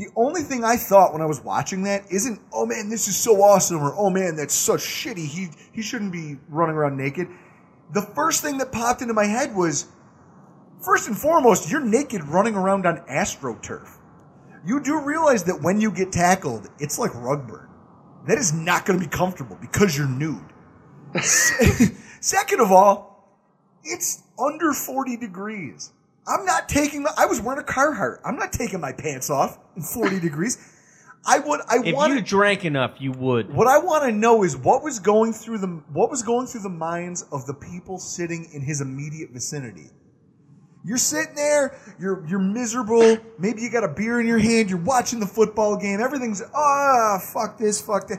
The 0.00 0.08
only 0.16 0.40
thing 0.40 0.64
I 0.64 0.78
thought 0.78 1.12
when 1.12 1.20
I 1.20 1.26
was 1.26 1.44
watching 1.44 1.82
that 1.82 2.10
isn't, 2.10 2.40
oh 2.54 2.64
man, 2.64 2.88
this 2.88 3.06
is 3.06 3.18
so 3.18 3.42
awesome, 3.42 3.82
or 3.82 3.94
oh 3.94 4.08
man, 4.08 4.34
that's 4.34 4.54
such 4.54 4.80
shitty. 4.80 5.26
He 5.26 5.48
he 5.72 5.82
shouldn't 5.82 6.10
be 6.10 6.38
running 6.48 6.74
around 6.74 6.96
naked. 6.96 7.28
The 7.92 8.00
first 8.00 8.40
thing 8.40 8.56
that 8.58 8.72
popped 8.72 9.02
into 9.02 9.12
my 9.12 9.26
head 9.26 9.54
was, 9.54 9.88
first 10.80 11.06
and 11.08 11.18
foremost, 11.18 11.70
you're 11.70 11.84
naked 11.84 12.24
running 12.24 12.54
around 12.54 12.86
on 12.86 13.00
AstroTurf. 13.10 13.90
You 14.64 14.80
do 14.82 15.02
realize 15.02 15.44
that 15.44 15.60
when 15.60 15.82
you 15.82 15.90
get 15.90 16.12
tackled, 16.12 16.66
it's 16.78 16.98
like 16.98 17.14
rug 17.14 17.46
burn. 17.46 17.68
That 18.26 18.38
is 18.38 18.54
not 18.54 18.86
going 18.86 18.98
to 18.98 19.04
be 19.04 19.10
comfortable 19.10 19.58
because 19.60 19.98
you're 19.98 20.08
nude. 20.08 20.40
Second 22.20 22.60
of 22.60 22.72
all, 22.72 23.28
it's 23.84 24.22
under 24.38 24.72
40 24.72 25.18
degrees. 25.18 25.92
I'm 26.30 26.44
not 26.44 26.68
taking 26.68 27.02
my, 27.02 27.10
I 27.18 27.26
was 27.26 27.40
wearing 27.40 27.60
a 27.60 27.64
Carhartt. 27.66 28.20
I'm 28.24 28.36
not 28.36 28.52
taking 28.52 28.80
my 28.80 28.92
pants 28.92 29.28
off 29.30 29.58
in 29.76 29.82
40 29.82 30.20
degrees. 30.28 30.58
I 31.26 31.38
would, 31.40 31.60
I 31.68 31.80
If 31.84 31.94
want 31.94 32.14
you 32.14 32.22
drank 32.22 32.64
enough, 32.64 32.92
you 32.98 33.12
would. 33.12 33.52
what 33.52 33.66
I 33.66 33.78
want 33.78 34.04
to 34.04 34.12
know 34.12 34.42
is 34.42 34.56
what 34.56 34.82
was 34.82 35.00
going 35.00 35.34
through 35.34 35.58
the 35.58 35.66
what 35.92 36.08
was 36.08 36.22
going 36.22 36.46
through 36.46 36.62
the 36.62 36.70
minds 36.70 37.26
of 37.30 37.44
the 37.46 37.52
people 37.52 37.98
sitting 37.98 38.48
in 38.54 38.62
his 38.62 38.80
immediate 38.80 39.30
vicinity. 39.30 39.90
You're 40.82 40.96
sitting 40.96 41.34
there, 41.34 41.76
you're 41.98 42.26
you're 42.26 42.38
miserable. 42.38 43.18
Maybe 43.38 43.60
you 43.60 43.70
got 43.70 43.84
a 43.84 43.88
beer 43.88 44.18
in 44.18 44.26
your 44.26 44.38
hand. 44.38 44.70
You're 44.70 44.78
watching 44.78 45.20
the 45.20 45.26
football 45.26 45.76
game. 45.76 46.00
Everything's 46.00 46.40
ah 46.54 47.18
fuck 47.34 47.58
this, 47.58 47.82
fuck 47.82 48.08
that, 48.08 48.18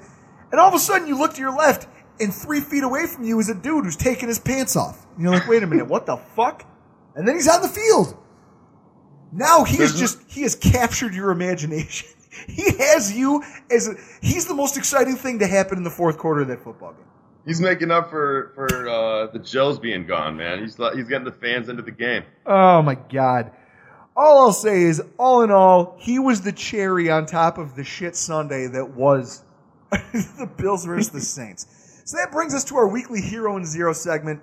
and 0.51 0.61
all 0.61 0.67
of 0.67 0.75
a 0.75 0.79
sudden 0.79 1.07
you 1.07 1.17
look 1.17 1.33
to 1.33 1.39
your 1.41 1.55
left, 1.57 1.87
and 2.19 2.31
three 2.31 2.59
feet 2.61 2.83
away 2.83 3.07
from 3.07 3.23
you 3.23 3.39
is 3.39 3.49
a 3.49 3.55
dude 3.55 3.85
who's 3.85 3.95
taking 3.95 4.27
his 4.27 4.37
pants 4.37 4.75
off. 4.75 5.07
And 5.15 5.23
you're 5.23 5.33
like, 5.33 5.47
wait 5.47 5.63
a 5.63 5.67
minute, 5.67 5.87
what 5.87 6.05
the 6.05 6.17
fuck? 6.17 6.67
And 7.15 7.27
then 7.27 7.35
he's 7.35 7.47
on 7.47 7.61
the 7.61 7.67
field. 7.67 8.17
Now 9.31 9.63
he 9.63 9.77
is 9.81 9.97
just 9.97 10.19
he 10.27 10.41
has 10.41 10.55
captured 10.55 11.13
your 11.13 11.31
imagination. 11.31 12.07
He 12.47 12.71
has 12.77 13.13
you 13.15 13.43
as 13.69 13.89
a, 13.89 13.95
he's 14.21 14.47
the 14.47 14.53
most 14.53 14.77
exciting 14.77 15.17
thing 15.17 15.39
to 15.39 15.47
happen 15.47 15.77
in 15.77 15.83
the 15.83 15.89
fourth 15.91 16.17
quarter 16.17 16.41
of 16.41 16.47
that 16.47 16.63
football 16.63 16.93
game. 16.93 17.05
He's 17.45 17.59
making 17.59 17.91
up 17.91 18.09
for 18.09 18.53
for 18.55 18.87
uh, 18.87 19.27
the 19.27 19.37
Joes 19.39 19.77
being 19.77 20.07
gone, 20.07 20.37
man. 20.37 20.59
He's 20.59 20.77
he's 20.95 21.09
getting 21.09 21.25
the 21.25 21.33
fans 21.33 21.67
into 21.67 21.81
the 21.81 21.91
game. 21.91 22.23
Oh 22.45 22.81
my 22.81 22.95
god. 22.95 23.51
All 24.15 24.45
I'll 24.45 24.53
say 24.53 24.83
is, 24.83 25.01
all 25.19 25.41
in 25.41 25.51
all, 25.51 25.97
he 25.99 26.19
was 26.19 26.41
the 26.41 26.51
cherry 26.53 27.09
on 27.09 27.25
top 27.25 27.57
of 27.57 27.75
the 27.75 27.83
shit 27.83 28.15
Sunday 28.15 28.67
that 28.67 28.91
was 28.91 29.43
the 29.91 30.49
Bills 30.57 30.85
versus 30.85 31.09
the 31.09 31.21
Saints. 31.21 31.67
So 32.05 32.17
that 32.17 32.31
brings 32.31 32.53
us 32.53 32.63
to 32.65 32.75
our 32.77 32.87
weekly 32.87 33.21
Hero 33.21 33.55
and 33.57 33.65
Zero 33.65 33.93
segment. 33.93 34.41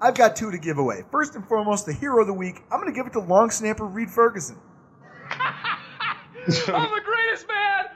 I've 0.00 0.14
got 0.14 0.36
two 0.36 0.50
to 0.50 0.58
give 0.58 0.78
away. 0.78 1.02
First 1.10 1.34
and 1.34 1.46
foremost, 1.46 1.86
the 1.86 1.92
hero 1.92 2.20
of 2.20 2.26
the 2.26 2.32
week. 2.32 2.62
I'm 2.70 2.80
going 2.80 2.92
to 2.92 2.96
give 2.96 3.06
it 3.06 3.12
to 3.14 3.20
long 3.20 3.50
snapper 3.50 3.84
Reid 3.84 4.10
Ferguson. 4.10 4.56
I'm 5.30 6.90
the 6.90 7.02
greatest 7.04 7.46
man 7.48 7.86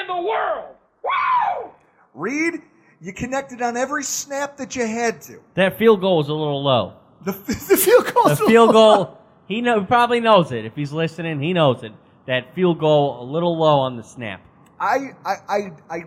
in 0.00 0.06
the 0.06 0.22
world. 0.22 0.76
Wow! 1.04 1.74
Reed, 2.14 2.62
you 3.00 3.12
connected 3.12 3.60
on 3.62 3.76
every 3.76 4.04
snap 4.04 4.56
that 4.58 4.76
you 4.76 4.86
had 4.86 5.20
to. 5.22 5.40
That 5.54 5.76
field 5.76 6.00
goal 6.00 6.18
was 6.18 6.28
a 6.28 6.34
little 6.34 6.62
low. 6.62 6.94
The, 7.24 7.32
the 7.68 7.76
field 7.76 8.14
goal. 8.14 8.28
The 8.28 8.36
field 8.36 8.72
goal, 8.72 9.18
he 9.46 9.60
know, 9.60 9.84
probably 9.84 10.20
knows 10.20 10.52
it. 10.52 10.64
If 10.64 10.74
he's 10.76 10.92
listening, 10.92 11.40
he 11.40 11.52
knows 11.52 11.82
it. 11.82 11.92
That 12.26 12.54
field 12.54 12.78
goal 12.78 13.22
a 13.22 13.24
little 13.24 13.58
low 13.58 13.80
on 13.80 13.96
the 13.96 14.04
snap. 14.04 14.40
I, 14.78 15.10
I, 15.24 15.34
I, 15.48 15.72
I, 15.90 16.02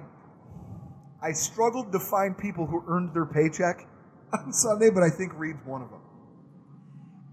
I 1.21 1.31
struggled 1.33 1.91
to 1.91 1.99
find 1.99 2.37
people 2.37 2.65
who 2.65 2.83
earned 2.87 3.13
their 3.13 3.25
paycheck 3.25 3.85
on 4.39 4.53
Sunday, 4.53 4.89
but 4.89 5.03
I 5.03 5.09
think 5.09 5.33
Reid's 5.35 5.65
one 5.65 5.81
of 5.81 5.89
them. 5.89 6.01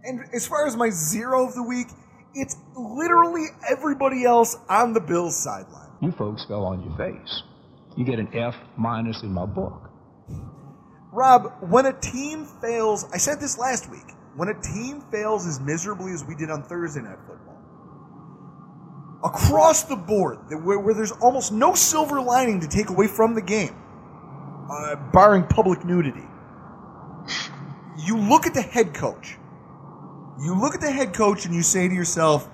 And 0.03 0.20
as 0.34 0.46
far 0.46 0.66
as 0.66 0.76
my 0.76 0.90
zero 0.90 1.46
of 1.46 1.55
the 1.55 1.62
week, 1.62 1.88
it's 2.34 2.57
literally 2.76 3.46
everybody 3.68 4.24
else 4.24 4.57
on 4.68 4.92
the 4.92 5.01
Bills 5.01 5.36
sideline. 5.36 5.90
You 6.01 6.12
folks 6.12 6.44
fell 6.46 6.64
on 6.64 6.82
your 6.82 6.96
face. 6.96 7.42
You 7.96 8.05
get 8.05 8.18
an 8.18 8.34
F 8.34 8.55
minus 8.76 9.22
in 9.22 9.32
my 9.32 9.46
book. 9.46 9.90
Rob, 11.12 11.53
when 11.61 11.86
a 11.86 11.92
team 11.92 12.46
fails, 12.62 13.05
I 13.12 13.18
said 13.18 13.40
this 13.40 13.59
last 13.59 13.90
week, 13.90 14.14
when 14.36 14.48
a 14.48 14.61
team 14.62 15.03
fails 15.11 15.46
as 15.46 15.59
miserably 15.61 16.12
as 16.12 16.24
we 16.24 16.36
did 16.36 16.51
on 16.51 16.62
Thursday 16.62 17.01
Night 17.01 17.18
Football, 17.26 17.59
across 19.24 19.82
the 19.82 19.96
board, 19.96 20.38
where, 20.64 20.78
where 20.78 20.94
there's 20.94 21.12
almost 21.12 21.53
no 21.53 21.74
silver 21.74 22.20
lining 22.20 22.61
to 22.61 22.68
take 22.68 22.90
away 22.90 23.09
from 23.09 23.34
the 23.34 23.42
game, 23.42 23.74
uh, 24.70 24.94
barring 25.12 25.44
public 25.44 25.84
nudity, 25.84 26.24
you 27.98 28.16
look 28.16 28.46
at 28.46 28.54
the 28.54 28.62
head 28.62 28.94
coach. 28.94 29.36
You 30.40 30.58
look 30.58 30.74
at 30.74 30.80
the 30.80 30.90
head 30.90 31.12
coach 31.12 31.44
and 31.44 31.54
you 31.54 31.62
say 31.62 31.88
to 31.88 31.94
yourself, 31.94 32.48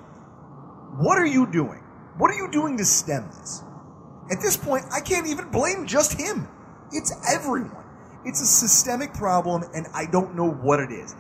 what 0.99 1.19
are 1.19 1.27
you 1.27 1.47
doing? 1.47 1.83
What 2.17 2.31
are 2.31 2.35
you 2.35 2.51
doing 2.51 2.77
to 2.79 2.85
stem 2.85 3.29
this? 3.29 3.63
At 4.31 4.41
this 4.41 4.57
point, 4.57 4.85
I 4.93 5.01
can't 5.01 5.27
even 5.27 5.51
blame 5.51 5.87
just 5.87 6.19
him. 6.19 6.49
It's 6.91 7.13
everyone. 7.33 7.85
It's 8.25 8.41
a 8.41 8.47
systemic 8.47 9.15
problem, 9.15 9.65
and 9.75 9.87
I 9.95 10.07
don't 10.07 10.35
know 10.35 10.51
what 10.51 10.81
it 10.81 10.91
is. 10.91 11.15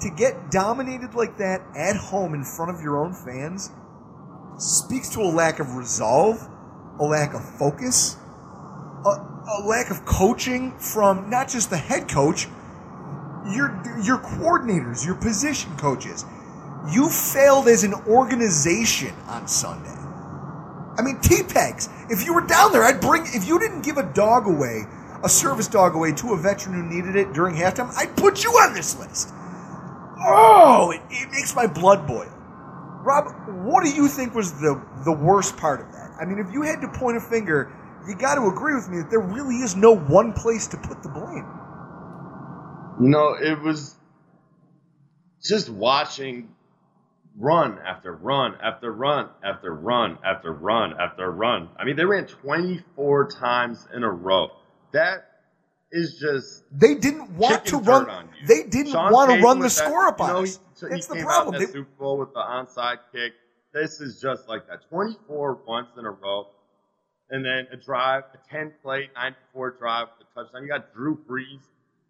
To 0.00 0.10
get 0.10 0.50
dominated 0.50 1.14
like 1.14 1.38
that 1.38 1.62
at 1.76 1.96
home 1.96 2.34
in 2.34 2.44
front 2.44 2.70
of 2.70 2.80
your 2.80 3.04
own 3.04 3.14
fans 3.14 3.70
speaks 4.58 5.08
to 5.10 5.20
a 5.20 5.30
lack 5.30 5.58
of 5.58 5.74
resolve, 5.74 6.48
a 7.00 7.04
lack 7.04 7.34
of 7.34 7.42
focus, 7.58 8.16
a, 9.04 9.08
a 9.08 9.58
lack 9.64 9.90
of 9.90 10.04
coaching 10.04 10.76
from 10.78 11.30
not 11.30 11.48
just 11.48 11.70
the 11.70 11.76
head 11.76 12.08
coach, 12.08 12.46
your 13.50 13.80
your 14.02 14.18
coordinators, 14.18 15.04
your 15.04 15.14
position 15.14 15.76
coaches. 15.76 16.24
You 16.90 17.08
failed 17.08 17.68
as 17.68 17.84
an 17.84 17.94
organization 18.08 19.14
on 19.28 19.46
Sunday. 19.46 19.90
I 20.98 21.02
mean, 21.02 21.20
T-Pegs. 21.20 21.88
If 22.10 22.24
you 22.24 22.34
were 22.34 22.46
down 22.46 22.72
there, 22.72 22.82
I'd 22.84 23.00
bring. 23.00 23.22
If 23.26 23.46
you 23.46 23.58
didn't 23.58 23.82
give 23.82 23.98
a 23.98 24.02
dog 24.02 24.46
away, 24.46 24.82
a 25.24 25.28
service 25.28 25.68
dog 25.68 25.94
away 25.94 26.12
to 26.12 26.32
a 26.32 26.36
veteran 26.36 26.74
who 26.74 26.82
needed 26.82 27.16
it 27.16 27.32
during 27.32 27.54
halftime, 27.54 27.92
I'd 27.96 28.16
put 28.16 28.44
you 28.44 28.50
on 28.50 28.74
this 28.74 28.98
list. 28.98 29.32
Oh, 30.24 30.92
it, 30.94 31.00
it 31.10 31.30
makes 31.30 31.54
my 31.54 31.66
blood 31.66 32.06
boil. 32.06 32.30
Rob, 33.02 33.32
what 33.64 33.84
do 33.84 33.90
you 33.90 34.06
think 34.08 34.34
was 34.34 34.52
the 34.60 34.80
the 35.04 35.12
worst 35.12 35.56
part 35.56 35.80
of 35.80 35.92
that? 35.92 36.10
I 36.20 36.24
mean, 36.24 36.38
if 36.38 36.52
you 36.52 36.62
had 36.62 36.80
to 36.82 36.88
point 36.88 37.16
a 37.16 37.20
finger, 37.20 37.72
you 38.06 38.14
got 38.14 38.34
to 38.36 38.46
agree 38.46 38.74
with 38.74 38.88
me 38.88 38.98
that 38.98 39.10
there 39.10 39.20
really 39.20 39.56
is 39.56 39.74
no 39.74 39.96
one 39.96 40.32
place 40.32 40.66
to 40.68 40.76
put 40.76 41.02
the 41.02 41.08
blame. 41.08 41.46
You 43.00 43.08
know, 43.08 43.34
it 43.34 43.60
was 43.60 43.96
just 45.42 45.68
watching 45.70 46.54
run 47.38 47.78
after 47.78 48.12
run 48.14 48.54
after 48.62 48.92
run 48.92 49.28
after 49.42 49.74
run 49.74 50.18
after 50.24 50.52
run 50.52 50.94
after 51.00 51.30
run. 51.30 51.68
I 51.78 51.84
mean, 51.84 51.96
they 51.96 52.04
ran 52.04 52.26
24 52.26 53.30
times 53.30 53.86
in 53.94 54.02
a 54.02 54.10
row. 54.10 54.50
That 54.92 55.24
is 55.90 56.18
just 56.20 56.64
They 56.78 56.94
didn't 56.94 57.30
want 57.36 57.64
to 57.66 57.78
run. 57.78 58.08
on 58.08 58.28
you. 58.40 58.46
They 58.46 58.68
didn't 58.68 58.92
Sean 58.92 59.12
want 59.12 59.30
to 59.30 59.40
run 59.42 59.58
the 59.58 59.64
that- 59.64 59.70
score 59.70 60.06
up 60.06 60.18
you 60.18 60.24
on 60.26 60.32
know, 60.34 60.42
us. 60.42 60.58
He, 60.80 60.88
That's 60.88 61.06
he 61.06 61.18
the 61.18 61.24
problem. 61.24 61.54
Out 61.54 61.58
They- 61.60 61.66
Super 61.66 61.90
Bowl 61.98 62.18
with 62.18 62.32
the 62.34 62.40
onside 62.40 62.98
kick. 63.12 63.32
This 63.72 64.00
is 64.00 64.20
just 64.20 64.48
like 64.48 64.66
that. 64.68 64.88
24 64.90 65.60
once 65.66 65.88
in 65.98 66.04
a 66.04 66.10
row, 66.10 66.48
and 67.30 67.42
then 67.44 67.66
a 67.72 67.76
drive, 67.76 68.24
a 68.34 68.38
10 68.50 68.72
play, 68.82 69.08
94 69.14 69.70
drive 69.78 70.08
a 70.20 70.24
touchdown. 70.34 70.62
You 70.62 70.68
got 70.68 70.92
Drew 70.92 71.16
Brees 71.16 71.62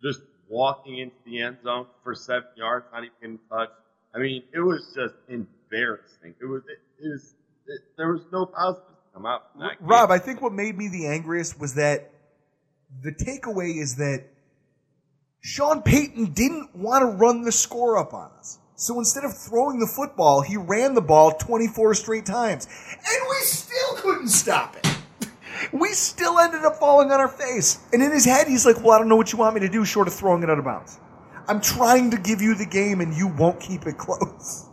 just 0.03 0.21
walking 0.53 0.99
into 0.99 1.17
the 1.25 1.41
end 1.41 1.57
zone 1.65 1.87
for 2.05 2.15
seven 2.15 2.49
yards, 2.57 2.85
not 2.93 2.99
even 2.99 3.11
getting 3.21 3.39
touched. 3.51 3.73
I 4.15 4.19
mean, 4.19 4.43
it 4.53 4.61
was 4.61 4.93
just 4.95 5.15
embarrassing. 5.29 6.35
It 6.41 6.45
was. 6.45 6.63
It, 6.69 7.05
it 7.05 7.09
was. 7.09 7.35
It, 7.67 7.81
there 7.97 8.13
was 8.13 8.23
no 8.31 8.45
positives 8.45 8.87
to 8.91 9.15
come 9.15 9.27
out. 9.27 9.45
Rob, 9.81 10.11
I 10.11 10.19
think 10.19 10.43
what 10.43 10.53
made 10.53 10.77
me 10.77 10.89
the 10.89 11.07
angriest 11.07 11.59
was 11.59 11.75
that 11.75 12.11
the 13.03 13.13
takeaway 13.13 13.81
is 13.81 13.97
that 13.97 14.25
Sean 15.41 15.81
Payton 15.83 16.33
didn't 16.35 16.77
want 16.77 17.03
to 17.03 17.07
run 17.07 17.43
the 17.43 17.53
score 17.53 17.97
up 17.97 18.13
on 18.13 18.31
us. 18.39 18.59
So 18.77 18.99
instead 18.99 19.25
of 19.25 19.37
throwing 19.37 19.79
the 19.79 19.87
football, 19.87 20.43
he 20.43 20.57
ran 20.57 20.95
the 20.95 21.01
ball 21.01 21.33
24 21.33 21.95
straight 21.95 22.27
times. 22.27 22.67
And 22.91 23.29
we 23.31 23.37
still 23.45 23.95
couldn't 23.97 24.29
stop 24.29 24.77
it. 24.77 24.92
We 25.73 25.93
still 25.93 26.39
ended 26.39 26.65
up 26.65 26.77
falling 26.77 27.13
on 27.13 27.21
our 27.21 27.29
face. 27.29 27.79
And 27.93 28.03
in 28.03 28.11
his 28.11 28.25
head, 28.25 28.49
he's 28.49 28.67
like, 28.67 28.83
Well, 28.83 28.93
I 28.93 28.99
don't 28.99 29.09
know 29.09 29.17
what 29.17 29.33
you 29.33 29.39
want 29.39 29.55
me 29.55 29.61
to 29.61 29.69
do 29.69 29.85
short 29.85 30.09
of 30.09 30.15
throwing 30.15 30.43
it 30.43 30.51
out 30.51 30.59
of 30.59 30.65
bounds. 30.65 30.99
I'm 31.49 31.61
trying 31.61 32.11
to 32.13 32.19
give 32.19 32.41
you 32.41 32.55
the 32.55 32.67
game 32.67 33.01
and 33.01 33.15
you 33.15 33.29
won't 33.29 33.61
keep 33.61 33.87
it 33.87 33.99
close. 33.99 34.69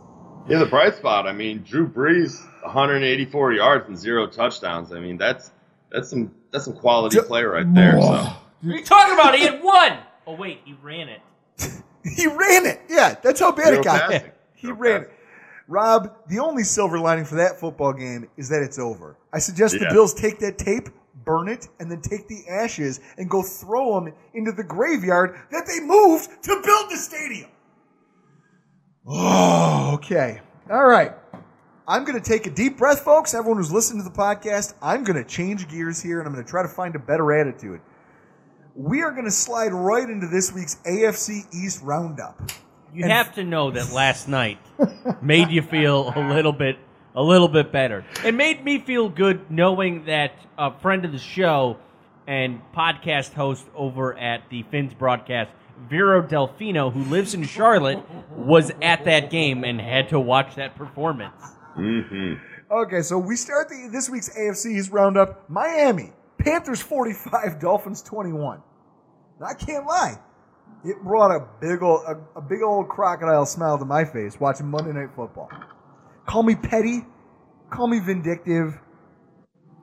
Yeah, 0.48 0.58
the 0.58 0.66
bright 0.66 0.94
spot. 0.96 1.26
I 1.26 1.32
mean, 1.32 1.62
Drew 1.62 1.88
Brees, 1.88 2.40
184 2.62 3.52
yards 3.52 3.88
and 3.88 3.98
zero 3.98 4.26
touchdowns. 4.26 4.92
I 4.92 5.00
mean, 5.00 5.16
that's 5.16 5.50
that's 5.92 6.10
some 6.10 6.34
that's 6.50 6.64
some 6.64 6.74
quality 6.74 7.20
play 7.20 7.42
right 7.44 7.72
there. 7.74 8.00
So. 8.00 8.08
What 8.08 8.36
are 8.64 8.76
you 8.76 8.84
talking 8.84 9.14
about? 9.14 9.34
He 9.36 9.44
had 9.44 9.62
one. 9.62 9.98
Oh 10.26 10.34
wait, 10.34 10.60
he 10.64 10.74
ran 10.82 11.08
it. 11.08 11.20
He 12.02 12.26
ran 12.26 12.64
it. 12.64 12.80
Yeah, 12.88 13.14
that's 13.22 13.40
how 13.40 13.52
bad 13.52 13.66
Zero 13.66 13.80
it 13.80 13.84
got. 13.84 14.10
passing. 14.10 14.30
He 14.54 14.70
ran 14.70 15.02
it. 15.02 15.10
Rob, 15.70 16.16
the 16.28 16.40
only 16.40 16.64
silver 16.64 16.98
lining 16.98 17.24
for 17.24 17.36
that 17.36 17.60
football 17.60 17.92
game 17.92 18.28
is 18.36 18.48
that 18.48 18.60
it's 18.60 18.78
over. 18.78 19.16
I 19.32 19.38
suggest 19.38 19.78
the 19.78 19.86
Bills 19.92 20.12
take 20.12 20.40
that 20.40 20.58
tape, 20.58 20.88
burn 21.24 21.48
it, 21.48 21.68
and 21.78 21.88
then 21.88 22.00
take 22.00 22.26
the 22.26 22.42
ashes 22.48 22.98
and 23.16 23.30
go 23.30 23.40
throw 23.40 23.94
them 23.94 24.12
into 24.34 24.50
the 24.50 24.64
graveyard 24.64 25.38
that 25.52 25.68
they 25.68 25.78
moved 25.78 26.28
to 26.42 26.60
build 26.64 26.90
the 26.90 26.96
stadium. 26.96 27.50
Oh, 29.06 29.92
okay. 29.94 30.40
All 30.68 30.86
right. 30.86 31.12
I'm 31.86 32.04
going 32.04 32.20
to 32.20 32.28
take 32.28 32.46
a 32.46 32.50
deep 32.50 32.76
breath, 32.76 33.02
folks. 33.02 33.32
Everyone 33.32 33.58
who's 33.58 33.72
listening 33.72 34.02
to 34.02 34.08
the 34.08 34.16
podcast, 34.16 34.74
I'm 34.82 35.04
going 35.04 35.22
to 35.22 35.28
change 35.28 35.68
gears 35.68 36.02
here 36.02 36.18
and 36.18 36.26
I'm 36.26 36.34
going 36.34 36.44
to 36.44 36.50
try 36.50 36.62
to 36.62 36.68
find 36.68 36.96
a 36.96 36.98
better 36.98 37.32
attitude. 37.32 37.80
We 38.74 39.02
are 39.02 39.12
going 39.12 39.24
to 39.24 39.30
slide 39.30 39.72
right 39.72 40.08
into 40.08 40.26
this 40.26 40.52
week's 40.52 40.76
AFC 40.84 41.52
East 41.54 41.82
Roundup. 41.82 42.50
You 42.92 43.04
And- 43.04 43.12
have 43.12 43.34
to 43.34 43.44
know 43.44 43.70
that 43.72 43.92
last 43.92 44.28
night 44.28 44.58
made 45.22 45.50
you 45.50 45.62
feel 45.62 46.12
a 46.14 46.20
little 46.32 46.52
bit 46.52 46.76
a 47.14 47.22
little 47.22 47.48
bit 47.48 47.72
better. 47.72 48.04
It 48.24 48.34
made 48.34 48.64
me 48.64 48.78
feel 48.78 49.08
good 49.08 49.50
knowing 49.50 50.04
that 50.04 50.32
a 50.56 50.72
friend 50.78 51.04
of 51.04 51.10
the 51.10 51.18
show 51.18 51.76
and 52.28 52.60
podcast 52.72 53.32
host 53.32 53.66
over 53.74 54.16
at 54.16 54.48
the 54.48 54.62
Finns 54.70 54.94
broadcast, 54.94 55.50
Vero 55.88 56.22
Delfino, 56.22 56.92
who 56.92 57.02
lives 57.04 57.34
in 57.34 57.42
Charlotte, 57.42 57.98
was 58.36 58.70
at 58.80 59.04
that 59.06 59.28
game 59.28 59.64
and 59.64 59.80
had 59.80 60.10
to 60.10 60.20
watch 60.20 60.54
that 60.54 60.76
performance. 60.76 61.34
Mm-hmm. 61.76 62.34
Okay, 62.72 63.02
so 63.02 63.18
we 63.18 63.34
start 63.34 63.68
the, 63.68 63.88
this 63.90 64.08
week's 64.08 64.28
AFC's 64.28 64.90
Roundup. 64.90 65.50
Miami, 65.50 66.12
Panthers 66.38 66.80
45, 66.80 67.58
Dolphins 67.60 68.02
21. 68.02 68.62
I 69.44 69.54
can't 69.54 69.84
lie. 69.86 70.16
It 70.84 71.02
brought 71.02 71.30
a 71.30 71.46
big 71.60 71.82
old, 71.82 72.04
a, 72.06 72.38
a 72.38 72.40
big 72.40 72.62
old 72.62 72.88
crocodile 72.88 73.44
smile 73.44 73.78
to 73.78 73.84
my 73.84 74.04
face 74.04 74.40
watching 74.40 74.66
Monday 74.66 74.92
Night 74.92 75.10
Football. 75.14 75.50
Call 76.26 76.42
me 76.42 76.54
petty, 76.54 77.04
call 77.68 77.86
me 77.86 77.98
vindictive, 78.00 78.78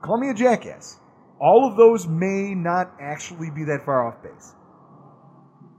call 0.02 0.18
me 0.18 0.30
a 0.30 0.34
jackass. 0.34 0.98
All 1.40 1.70
of 1.70 1.76
those 1.76 2.08
may 2.08 2.52
not 2.52 2.92
actually 3.00 3.50
be 3.50 3.64
that 3.64 3.84
far 3.84 4.08
off 4.08 4.22
base. 4.22 4.54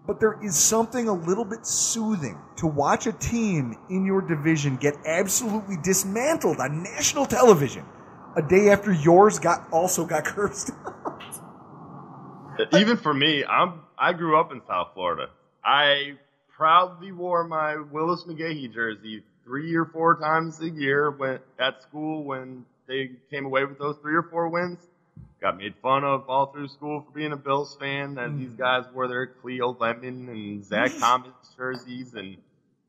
But 0.08 0.22
there 0.22 0.40
is 0.42 0.58
something 0.58 1.10
a 1.10 1.14
little 1.14 1.46
bit 1.46 1.66
soothing 1.66 2.40
to 2.56 2.68
watch 2.68 3.06
a 3.06 3.12
team 3.12 3.78
in 3.90 4.06
your 4.06 4.22
division 4.22 4.78
get 4.78 4.96
absolutely 5.06 5.76
dismantled 5.84 6.60
on 6.60 6.82
national 6.82 7.26
television 7.26 7.86
a 8.38 8.42
day 8.42 8.70
after 8.70 8.94
yours 8.94 9.38
got 9.38 9.68
also 9.72 10.06
got 10.06 10.24
cursed. 10.26 10.72
Even 12.74 12.97
for 12.97 13.14
me, 13.14 13.43
I'm 13.45 13.82
I 13.97 14.14
grew 14.14 14.39
up 14.39 14.51
in 14.51 14.62
South 14.68 14.89
Florida. 14.93 15.30
I 15.64 16.14
proudly 16.49 17.12
wore 17.12 17.43
my 17.45 17.78
Willis 17.78 18.24
McGahee 18.24 18.74
jersey 18.74 19.24
three 19.43 19.76
or 19.76 19.86
four 19.86 20.20
times 20.20 20.60
a 20.62 20.70
year 20.70 21.12
when 21.12 21.39
at 21.60 21.82
school 21.82 22.24
when 22.24 22.66
they 22.88 23.12
came 23.32 23.45
away 23.45 23.66
with 23.66 23.80
those 23.80 23.97
three 24.01 24.16
or 24.16 24.24
four 24.24 24.49
wins. 24.49 24.80
Got 25.41 25.57
made 25.57 25.74
fun 25.82 26.03
of 26.03 26.30
all 26.30 26.47
through 26.47 26.68
school 26.68 27.01
for 27.01 27.12
being 27.12 27.32
a 27.32 27.38
Bills 27.38 27.78
fan, 27.80 28.18
as 28.18 28.36
these 28.36 28.53
guys 28.53 28.84
wore 28.93 29.07
their 29.07 29.26
Cleo 29.28 29.76
Lemon 29.80 30.28
and 30.28 30.66
Zach 30.66 30.91
Thomas 30.99 31.32
jerseys, 31.55 32.14
and 32.14 32.36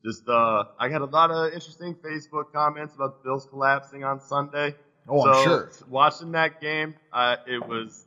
just 0.03 0.27
uh, 0.27 0.65
I 0.77 0.89
got 0.89 1.01
a 1.01 1.05
lot 1.05 1.31
of 1.31 1.53
interesting 1.53 1.95
Facebook 1.95 2.51
comments 2.51 2.93
about 2.95 3.23
the 3.23 3.29
Bills 3.29 3.47
collapsing 3.49 4.03
on 4.03 4.19
Sunday. 4.19 4.75
Oh, 5.07 5.25
I'm 5.25 5.43
sure. 5.45 5.71
Watching 5.89 6.33
that 6.33 6.59
game, 6.59 6.95
uh, 7.13 7.37
it 7.47 7.65
was 7.65 8.05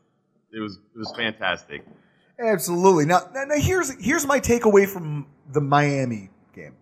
it 0.54 0.60
was 0.60 0.76
it 0.94 0.98
was 0.98 1.12
fantastic. 1.16 1.84
Absolutely. 2.38 3.06
Now, 3.06 3.28
now, 3.32 3.44
now 3.44 3.56
here's 3.56 3.92
here's 4.02 4.26
my 4.26 4.40
takeaway 4.40 4.88
from 4.88 5.26
the 5.52 5.60
Miami 5.60 6.30
game. 6.54 6.74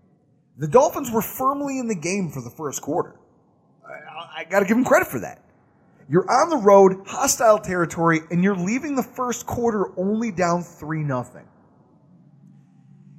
The 0.58 0.68
Dolphins 0.68 1.10
were 1.10 1.22
firmly 1.22 1.78
in 1.78 1.88
the 1.88 1.94
game 1.94 2.30
for 2.30 2.40
the 2.40 2.50
first 2.50 2.82
quarter. 2.82 3.16
I, 3.86 4.40
I 4.40 4.44
got 4.44 4.60
to 4.60 4.66
give 4.66 4.76
them 4.76 4.84
credit 4.84 5.08
for 5.08 5.20
that. 5.20 5.42
You're 6.08 6.30
on 6.30 6.50
the 6.50 6.56
road, 6.56 7.06
hostile 7.06 7.58
territory, 7.58 8.20
and 8.30 8.42
you're 8.42 8.56
leaving 8.56 8.96
the 8.96 9.02
first 9.02 9.46
quarter 9.46 9.98
only 9.98 10.30
down 10.30 10.62
three 10.62 11.02
nothing. 11.02 11.46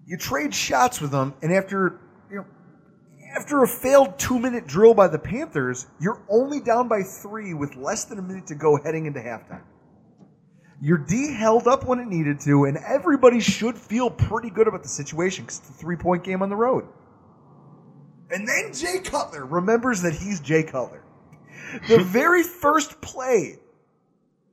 You 0.06 0.18
trade 0.18 0.54
shots 0.54 1.01
with 1.01 1.12
them, 1.12 1.34
and 1.41 1.51
after 1.51 1.99
you 2.30 2.38
know, 2.38 2.45
after 3.36 3.64
a 3.64 3.68
failed 3.68 4.20
two 4.20 4.38
minute 4.38 4.68
drill 4.68 4.93
by 4.93 5.08
the 5.08 5.20
Panthers, 5.20 5.88
you're 5.99 6.22
only 6.30 6.60
down 6.60 6.88
by 6.88 7.01
three 7.04 7.54
with 7.54 7.76
less 7.76 8.06
than 8.06 8.20
a 8.20 8.22
minute 8.22 8.47
to 8.47 8.56
go 8.56 8.78
heading 8.84 9.06
into 9.06 9.20
halftime. 9.20 9.64
Your 10.84 10.98
D 10.98 11.32
held 11.32 11.66
up 11.66 11.86
when 11.86 12.02
it 12.02 12.08
needed 12.08 12.42
to, 12.42 12.66
and 12.66 12.76
everybody 12.76 13.40
should 13.40 13.78
feel 13.78 14.10
pretty 14.10 14.50
good 14.50 14.68
about 14.68 14.84
the 14.84 14.90
situation 14.90 15.46
because 15.46 15.60
it's 15.60 15.70
a 15.70 15.74
three 15.74 15.96
point 15.96 16.26
game 16.26 16.42
on 16.42 16.50
the 16.50 16.58
road. 16.58 16.86
And 18.30 18.46
then 18.46 18.74
Jay 18.74 19.00
Cutler 19.00 19.46
remembers 19.46 20.02
that 20.02 20.14
he's 20.14 20.42
Jay 20.42 20.62
Cutler. 20.62 21.02
The 21.88 22.00
very 22.04 22.44
first 22.44 23.00
play, 23.00 23.60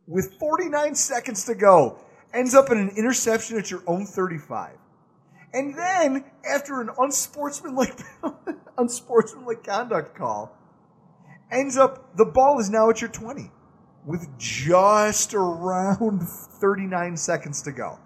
with 0.07 0.35
49 0.39 0.95
seconds 0.95 1.47
to 1.47 1.57
go, 1.57 1.99
ends 2.33 2.55
up 2.55 2.70
in 2.70 2.78
an 2.78 2.91
interception 2.91 3.59
at 3.59 3.68
your 3.68 3.83
own 3.89 4.07
35. 4.07 4.76
And 5.53 5.76
then, 5.76 6.24
after 6.49 6.81
an 6.81 6.91
unsportsmanlike, 6.97 7.99
unsportsmanlike 8.78 9.64
conduct 9.64 10.16
call, 10.16 10.57
ends 11.51 11.76
up 11.76 12.16
the 12.16 12.24
ball 12.24 12.61
is 12.61 12.70
now 12.70 12.89
at 12.89 13.01
your 13.01 13.11
20 13.11 13.51
with 14.05 14.26
just 14.38 15.34
around 15.34 16.22
39 16.22 17.16
seconds 17.16 17.62
to 17.62 17.72
go. 17.72 17.98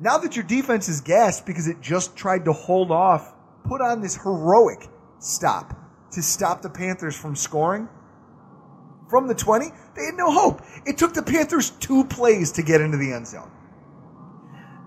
Now 0.00 0.18
that 0.18 0.36
your 0.36 0.44
defense 0.44 0.88
is 0.88 1.00
gassed 1.00 1.44
because 1.44 1.66
it 1.66 1.80
just 1.80 2.16
tried 2.16 2.44
to 2.44 2.52
hold 2.52 2.90
off, 2.90 3.34
put 3.64 3.80
on 3.80 4.00
this 4.00 4.16
heroic 4.16 4.86
stop 5.18 5.76
to 6.12 6.22
stop 6.22 6.62
the 6.62 6.70
Panthers 6.70 7.16
from 7.16 7.34
scoring. 7.34 7.88
From 9.10 9.26
the 9.26 9.34
20, 9.34 9.66
they 9.96 10.04
had 10.04 10.14
no 10.14 10.30
hope. 10.30 10.62
It 10.86 10.98
took 10.98 11.14
the 11.14 11.22
Panthers 11.22 11.70
two 11.70 12.04
plays 12.04 12.52
to 12.52 12.62
get 12.62 12.80
into 12.80 12.96
the 12.96 13.12
end 13.12 13.26
zone. 13.26 13.50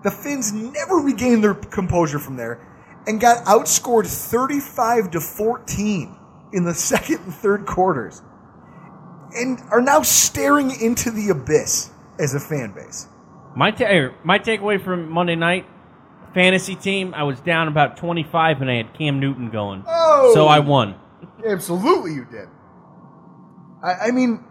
The 0.02 0.10
Finns 0.10 0.52
never 0.52 0.96
regained 0.96 1.44
their 1.44 1.54
composure 1.54 2.18
from 2.18 2.36
there 2.36 2.66
and 3.06 3.20
got 3.20 3.44
outscored 3.44 4.06
35 4.06 5.10
to 5.12 5.20
14 5.20 6.16
in 6.52 6.64
the 6.64 6.74
second 6.90 7.20
and 7.24 7.34
third 7.34 7.66
quarters 7.66 8.22
and 9.34 9.60
are 9.70 9.80
now 9.80 10.02
staring 10.02 10.70
into 10.80 11.10
the 11.10 11.30
abyss 11.30 11.90
as 12.18 12.34
a 12.34 12.40
fan 12.40 12.72
base. 12.72 13.08
My 13.54 13.70
ta- 13.70 14.14
my 14.24 14.38
takeaway 14.38 14.82
from 14.82 15.10
Monday 15.10 15.36
night 15.36 15.66
fantasy 16.34 16.74
team, 16.74 17.14
I 17.14 17.24
was 17.24 17.40
down 17.40 17.68
about 17.68 17.96
25 17.96 18.62
and 18.62 18.70
I 18.70 18.76
had 18.76 18.94
Cam 18.94 19.20
Newton 19.20 19.50
going. 19.50 19.84
Oh! 19.86 20.32
So 20.34 20.46
I 20.46 20.60
won. 20.60 20.94
Absolutely, 21.46 22.14
you 22.14 22.24
did. 22.24 22.48
I, 23.82 24.08
I 24.08 24.10
mean, 24.10 24.44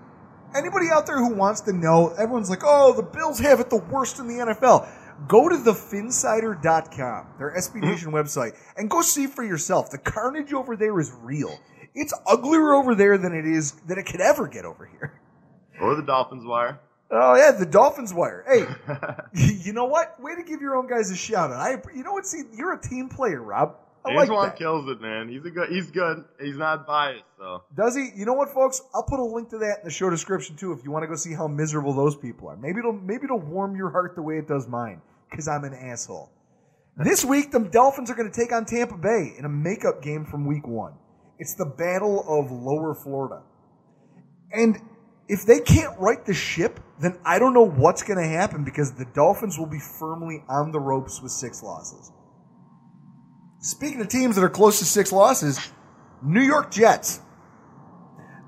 anybody 0.55 0.87
out 0.91 1.05
there 1.05 1.17
who 1.17 1.33
wants 1.33 1.61
to 1.61 1.73
know, 1.73 2.09
everyone's 2.17 2.49
like, 2.49 2.61
oh, 2.63 2.93
the 2.93 3.03
Bills 3.03 3.39
have 3.39 3.59
it 3.59 3.69
the 3.69 3.77
worst 3.77 4.19
in 4.19 4.27
the 4.27 4.35
NFL. 4.35 4.87
Go 5.27 5.49
to 5.49 5.55
thephinsider.com, 5.55 7.27
their 7.37 7.53
SB 7.55 7.75
Nation 7.75 8.11
mm-hmm. 8.11 8.15
website, 8.15 8.57
and 8.75 8.89
go 8.89 9.01
see 9.01 9.27
for 9.27 9.43
yourself. 9.43 9.91
The 9.91 9.99
carnage 9.99 10.51
over 10.51 10.75
there 10.75 10.99
is 10.99 11.11
real. 11.21 11.59
It's 11.93 12.13
uglier 12.25 12.73
over 12.73 12.95
there 12.95 13.17
than 13.17 13.33
it 13.33 13.45
is 13.45 13.73
than 13.87 13.97
it 13.99 14.05
could 14.05 14.21
ever 14.21 14.47
get 14.47 14.65
over 14.65 14.85
here. 14.85 15.19
Or 15.81 15.95
the 15.95 16.03
Dolphins 16.03 16.45
wire. 16.45 16.79
Oh 17.09 17.35
yeah, 17.35 17.51
the 17.51 17.65
Dolphins 17.65 18.13
wire. 18.13 18.45
Hey, 18.47 18.65
you 19.63 19.73
know 19.73 19.85
what? 19.85 20.21
Way 20.21 20.35
to 20.35 20.43
give 20.43 20.61
your 20.61 20.77
own 20.77 20.87
guys 20.87 21.11
a 21.11 21.15
shout 21.15 21.51
out. 21.51 21.59
I, 21.59 21.71
you 21.93 22.03
know 22.03 22.13
what? 22.13 22.25
See, 22.25 22.43
you're 22.55 22.73
a 22.73 22.81
team 22.81 23.09
player, 23.09 23.41
Rob. 23.41 23.75
I 24.05 24.13
like 24.13 24.29
that. 24.29 24.55
kills 24.55 24.89
it, 24.89 24.99
man. 24.99 25.29
He's 25.29 25.45
a 25.45 25.51
good. 25.51 25.69
He's 25.69 25.91
good. 25.91 26.23
He's 26.39 26.57
not 26.57 26.87
biased, 26.87 27.23
so. 27.37 27.63
Does 27.75 27.95
he? 27.95 28.09
You 28.15 28.25
know 28.25 28.33
what, 28.33 28.49
folks? 28.49 28.81
I'll 28.95 29.03
put 29.03 29.19
a 29.19 29.23
link 29.23 29.49
to 29.49 29.57
that 29.59 29.79
in 29.79 29.85
the 29.85 29.91
show 29.91 30.09
description 30.09 30.55
too, 30.55 30.71
if 30.71 30.83
you 30.83 30.91
want 30.91 31.03
to 31.03 31.07
go 31.07 31.15
see 31.15 31.33
how 31.33 31.47
miserable 31.47 31.93
those 31.93 32.15
people 32.15 32.47
are. 32.47 32.55
Maybe 32.57 32.79
it'll 32.79 32.93
maybe 32.93 33.25
it'll 33.25 33.39
warm 33.39 33.75
your 33.75 33.89
heart 33.91 34.15
the 34.15 34.21
way 34.21 34.37
it 34.37 34.47
does 34.47 34.67
mine, 34.67 35.01
because 35.29 35.47
I'm 35.47 35.63
an 35.63 35.73
asshole. 35.73 36.31
This 36.97 37.23
week, 37.23 37.51
the 37.51 37.59
Dolphins 37.59 38.11
are 38.11 38.15
going 38.15 38.29
to 38.29 38.37
take 38.37 38.51
on 38.51 38.65
Tampa 38.65 38.97
Bay 38.97 39.33
in 39.37 39.45
a 39.45 39.49
makeup 39.49 40.01
game 40.01 40.25
from 40.25 40.45
Week 40.45 40.67
One. 40.67 40.93
It's 41.41 41.55
the 41.55 41.65
Battle 41.65 42.23
of 42.27 42.51
Lower 42.51 42.93
Florida, 42.93 43.41
and 44.53 44.79
if 45.27 45.43
they 45.43 45.59
can't 45.59 45.97
right 45.97 46.23
the 46.23 46.35
ship, 46.35 46.79
then 46.99 47.17
I 47.25 47.39
don't 47.39 47.55
know 47.55 47.65
what's 47.65 48.03
going 48.03 48.19
to 48.19 48.27
happen 48.27 48.63
because 48.63 48.91
the 48.93 49.05
Dolphins 49.05 49.57
will 49.57 49.65
be 49.65 49.79
firmly 49.79 50.43
on 50.47 50.71
the 50.71 50.79
ropes 50.79 51.19
with 51.19 51.31
six 51.31 51.63
losses. 51.63 52.11
Speaking 53.59 54.01
of 54.01 54.07
teams 54.07 54.35
that 54.35 54.43
are 54.43 54.49
close 54.49 54.77
to 54.79 54.85
six 54.85 55.11
losses, 55.11 55.71
New 56.21 56.43
York 56.43 56.69
Jets. 56.69 57.21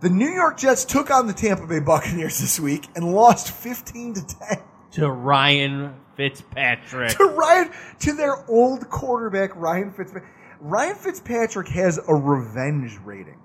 The 0.01 0.09
New 0.11 0.29
York 0.29 0.59
Jets 0.59 0.85
took 0.85 1.09
on 1.09 1.25
the 1.25 1.33
Tampa 1.33 1.65
Bay 1.65 1.79
Buccaneers 1.79 2.37
this 2.37 2.59
week 2.59 2.85
and 2.95 3.11
lost 3.11 3.49
15 3.49 4.13
to 4.13 4.21
10 4.21 4.57
To 4.91 5.09
Ryan 5.09 5.95
Fitzpatrick. 6.15 7.17
to 7.17 7.23
Ryan 7.25 7.71
to 8.01 8.13
their 8.13 8.47
old 8.47 8.87
quarterback 8.91 9.55
Ryan 9.55 9.91
Fitzpatrick. 9.93 10.29
Ryan 10.63 10.95
Fitzpatrick 10.95 11.67
has 11.69 11.99
a 12.07 12.15
revenge 12.15 12.97
rating. 13.03 13.39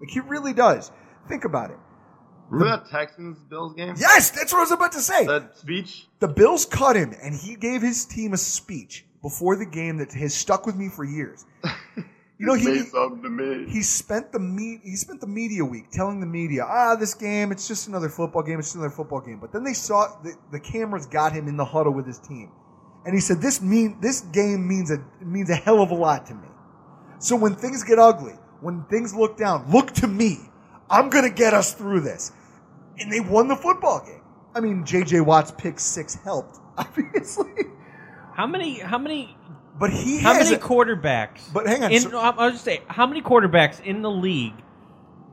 Like 0.00 0.10
he 0.10 0.20
really 0.20 0.52
does. 0.52 0.90
Think 1.28 1.44
about 1.44 1.70
it. 1.70 1.78
Remember 2.50 2.76
that 2.76 2.90
Texans 2.90 3.38
Bills 3.48 3.74
game? 3.74 3.94
Yes, 3.98 4.30
that's 4.30 4.52
what 4.52 4.58
I 4.58 4.62
was 4.62 4.70
about 4.72 4.92
to 4.92 5.00
say. 5.00 5.26
That 5.26 5.56
speech? 5.56 6.06
The 6.20 6.28
Bills 6.28 6.64
cut 6.64 6.94
him, 6.96 7.14
and 7.22 7.34
he 7.34 7.56
gave 7.56 7.82
his 7.82 8.04
team 8.04 8.32
a 8.34 8.36
speech 8.36 9.04
before 9.22 9.56
the 9.56 9.66
game 9.66 9.96
that 9.98 10.12
has 10.12 10.32
stuck 10.34 10.66
with 10.66 10.76
me 10.76 10.88
for 10.88 11.04
years. 11.04 11.44
You 12.38 12.44
know, 12.44 12.52
he 12.52 12.66
made 12.66 12.86
something 12.88 13.22
to 13.22 13.30
me. 13.30 13.64
he 13.72 13.80
spent 13.80 14.30
the 14.30 14.38
me- 14.38 14.78
he 14.84 14.94
spent 14.94 15.22
the 15.22 15.26
media 15.26 15.64
week 15.64 15.90
telling 15.90 16.20
the 16.20 16.26
media, 16.26 16.66
ah, 16.68 16.94
this 16.94 17.14
game, 17.14 17.50
it's 17.50 17.66
just 17.66 17.88
another 17.88 18.10
football 18.10 18.42
game, 18.42 18.58
it's 18.58 18.68
just 18.68 18.76
another 18.76 18.90
football 18.94 19.22
game. 19.22 19.38
But 19.40 19.52
then 19.54 19.64
they 19.64 19.72
saw 19.72 20.20
the, 20.22 20.34
the 20.52 20.60
cameras 20.60 21.06
got 21.06 21.32
him 21.32 21.48
in 21.48 21.56
the 21.56 21.64
huddle 21.64 21.94
with 21.94 22.06
his 22.06 22.18
team, 22.18 22.52
and 23.06 23.14
he 23.14 23.22
said, 23.22 23.40
this 23.40 23.62
mean 23.62 23.96
this 24.02 24.20
game 24.20 24.68
means 24.68 24.90
a 24.90 24.98
means 25.24 25.48
a 25.48 25.54
hell 25.54 25.80
of 25.80 25.90
a 25.92 25.94
lot 25.94 26.26
to 26.26 26.34
me. 26.34 26.46
So 27.18 27.36
when 27.36 27.54
things 27.54 27.82
get 27.82 27.98
ugly, 27.98 28.34
when 28.60 28.84
things 28.84 29.14
look 29.14 29.36
down, 29.36 29.70
look 29.70 29.92
to 29.94 30.06
me. 30.06 30.38
I'm 30.90 31.10
gonna 31.10 31.30
get 31.30 31.52
us 31.54 31.72
through 31.74 32.00
this, 32.00 32.32
and 32.98 33.12
they 33.12 33.20
won 33.20 33.48
the 33.48 33.56
football 33.56 34.04
game. 34.06 34.22
I 34.54 34.60
mean, 34.60 34.84
J.J. 34.86 35.20
Watt's 35.20 35.50
pick 35.50 35.78
six 35.80 36.14
helped, 36.14 36.58
obviously. 36.78 37.50
How 38.34 38.46
many? 38.46 38.78
How 38.78 38.98
many? 38.98 39.36
But 39.78 39.90
he 39.90 40.18
How 40.20 40.32
many 40.34 40.54
a- 40.54 40.58
quarterbacks? 40.58 41.52
But 41.52 41.66
hang 41.66 41.84
on, 41.84 41.92
In, 41.92 42.00
so- 42.02 42.18
I'll 42.18 42.50
just 42.50 42.64
say, 42.64 42.82
how 42.88 43.06
many 43.06 43.20
quarterbacks 43.20 43.80
in 43.82 44.00
the 44.02 44.10
league 44.10 44.54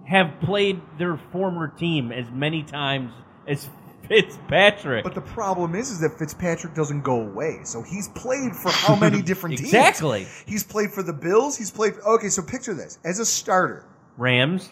have 0.06 0.40
played 0.42 0.82
their 0.98 1.18
former 1.32 1.70
team 1.70 2.12
as 2.12 2.30
many 2.30 2.62
times 2.64 3.14
as 3.48 3.70
Fitzpatrick? 4.08 5.04
But 5.04 5.16
the 5.16 5.22
problem 5.22 5.76
is, 5.76 5.90
is 5.90 6.00
that 6.02 6.18
Fitzpatrick 6.20 6.74
doesn't 6.74 7.02
go 7.02 7.22
away. 7.22 7.60
So 7.64 7.82
he's 7.82 8.10
played 8.10 8.54
for 8.56 8.72
how 8.72 8.96
many 8.96 9.22
different 9.30 9.58
teams? 9.58 9.70
Exactly. 9.74 10.28
He's 10.46 10.64
played 10.64 10.92
for 10.92 11.04
the 11.04 11.14
Bills. 11.14 11.58
He's 11.58 11.72
played. 11.72 11.94
Okay, 12.06 12.30
so 12.30 12.42
picture 12.42 12.74
this 12.74 13.00
as 13.06 13.20
a 13.20 13.26
starter: 13.26 13.86
Rams, 14.18 14.70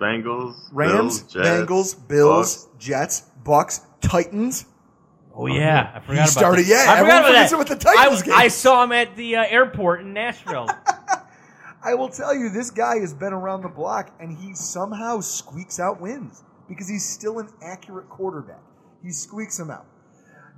Bengals, 0.00 0.56
Rams, 0.72 1.22
Bills, 1.22 1.32
Jets, 1.32 1.48
Bengals, 1.48 2.08
Bills, 2.08 2.64
Bucks. 2.66 2.84
Jets, 2.84 3.20
Bucks, 3.44 3.80
Titans. 4.00 4.66
Oh 5.34 5.46
yeah, 5.46 5.92
I 5.94 6.00
forgot 6.00 6.12
He 6.12 6.18
about 6.18 6.28
started- 6.30 6.64
that. 6.66 6.68
yeah, 6.68 6.92
I 6.92 6.98
everyone 6.98 7.22
forgot 7.22 7.30
about 7.30 7.50
that. 7.50 7.58
with 7.58 7.68
the 7.68 7.76
Titans 7.76 8.22
I, 8.22 8.24
game. 8.24 8.34
I 8.34 8.48
saw 8.48 8.84
him 8.84 8.92
at 8.92 9.16
the 9.16 9.36
uh, 9.36 9.44
airport 9.48 10.00
in 10.00 10.12
Nashville. 10.12 10.68
I 11.84 11.94
will 11.94 12.08
tell 12.08 12.34
you, 12.34 12.48
this 12.50 12.70
guy 12.72 12.98
has 12.98 13.14
been 13.14 13.32
around 13.32 13.62
the 13.62 13.68
block, 13.68 14.10
and 14.18 14.36
he 14.36 14.52
somehow 14.54 15.20
squeaks 15.20 15.78
out 15.78 16.00
wins 16.00 16.42
because 16.68 16.88
he's 16.88 17.08
still 17.08 17.38
an 17.38 17.48
accurate 17.62 18.08
quarterback. 18.08 18.62
He 19.02 19.10
squeaks 19.10 19.56
them 19.56 19.70
out. 19.70 19.86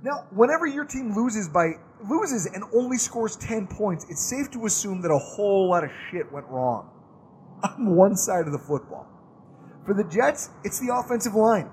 Now, 0.03 0.25
whenever 0.31 0.65
your 0.65 0.85
team 0.85 1.15
loses 1.15 1.47
by 1.47 1.73
loses 2.09 2.47
and 2.47 2.63
only 2.73 2.97
scores 2.97 3.35
ten 3.35 3.67
points, 3.67 4.05
it's 4.09 4.21
safe 4.21 4.49
to 4.51 4.65
assume 4.65 5.01
that 5.01 5.11
a 5.11 5.17
whole 5.17 5.69
lot 5.69 5.83
of 5.83 5.91
shit 6.09 6.31
went 6.31 6.47
wrong 6.47 6.89
on 7.63 7.95
one 7.95 8.15
side 8.15 8.47
of 8.47 8.51
the 8.51 8.59
football. 8.59 9.07
For 9.85 9.93
the 9.93 10.03
Jets, 10.03 10.49
it's 10.63 10.79
the 10.79 10.93
offensive 10.93 11.35
line. 11.35 11.69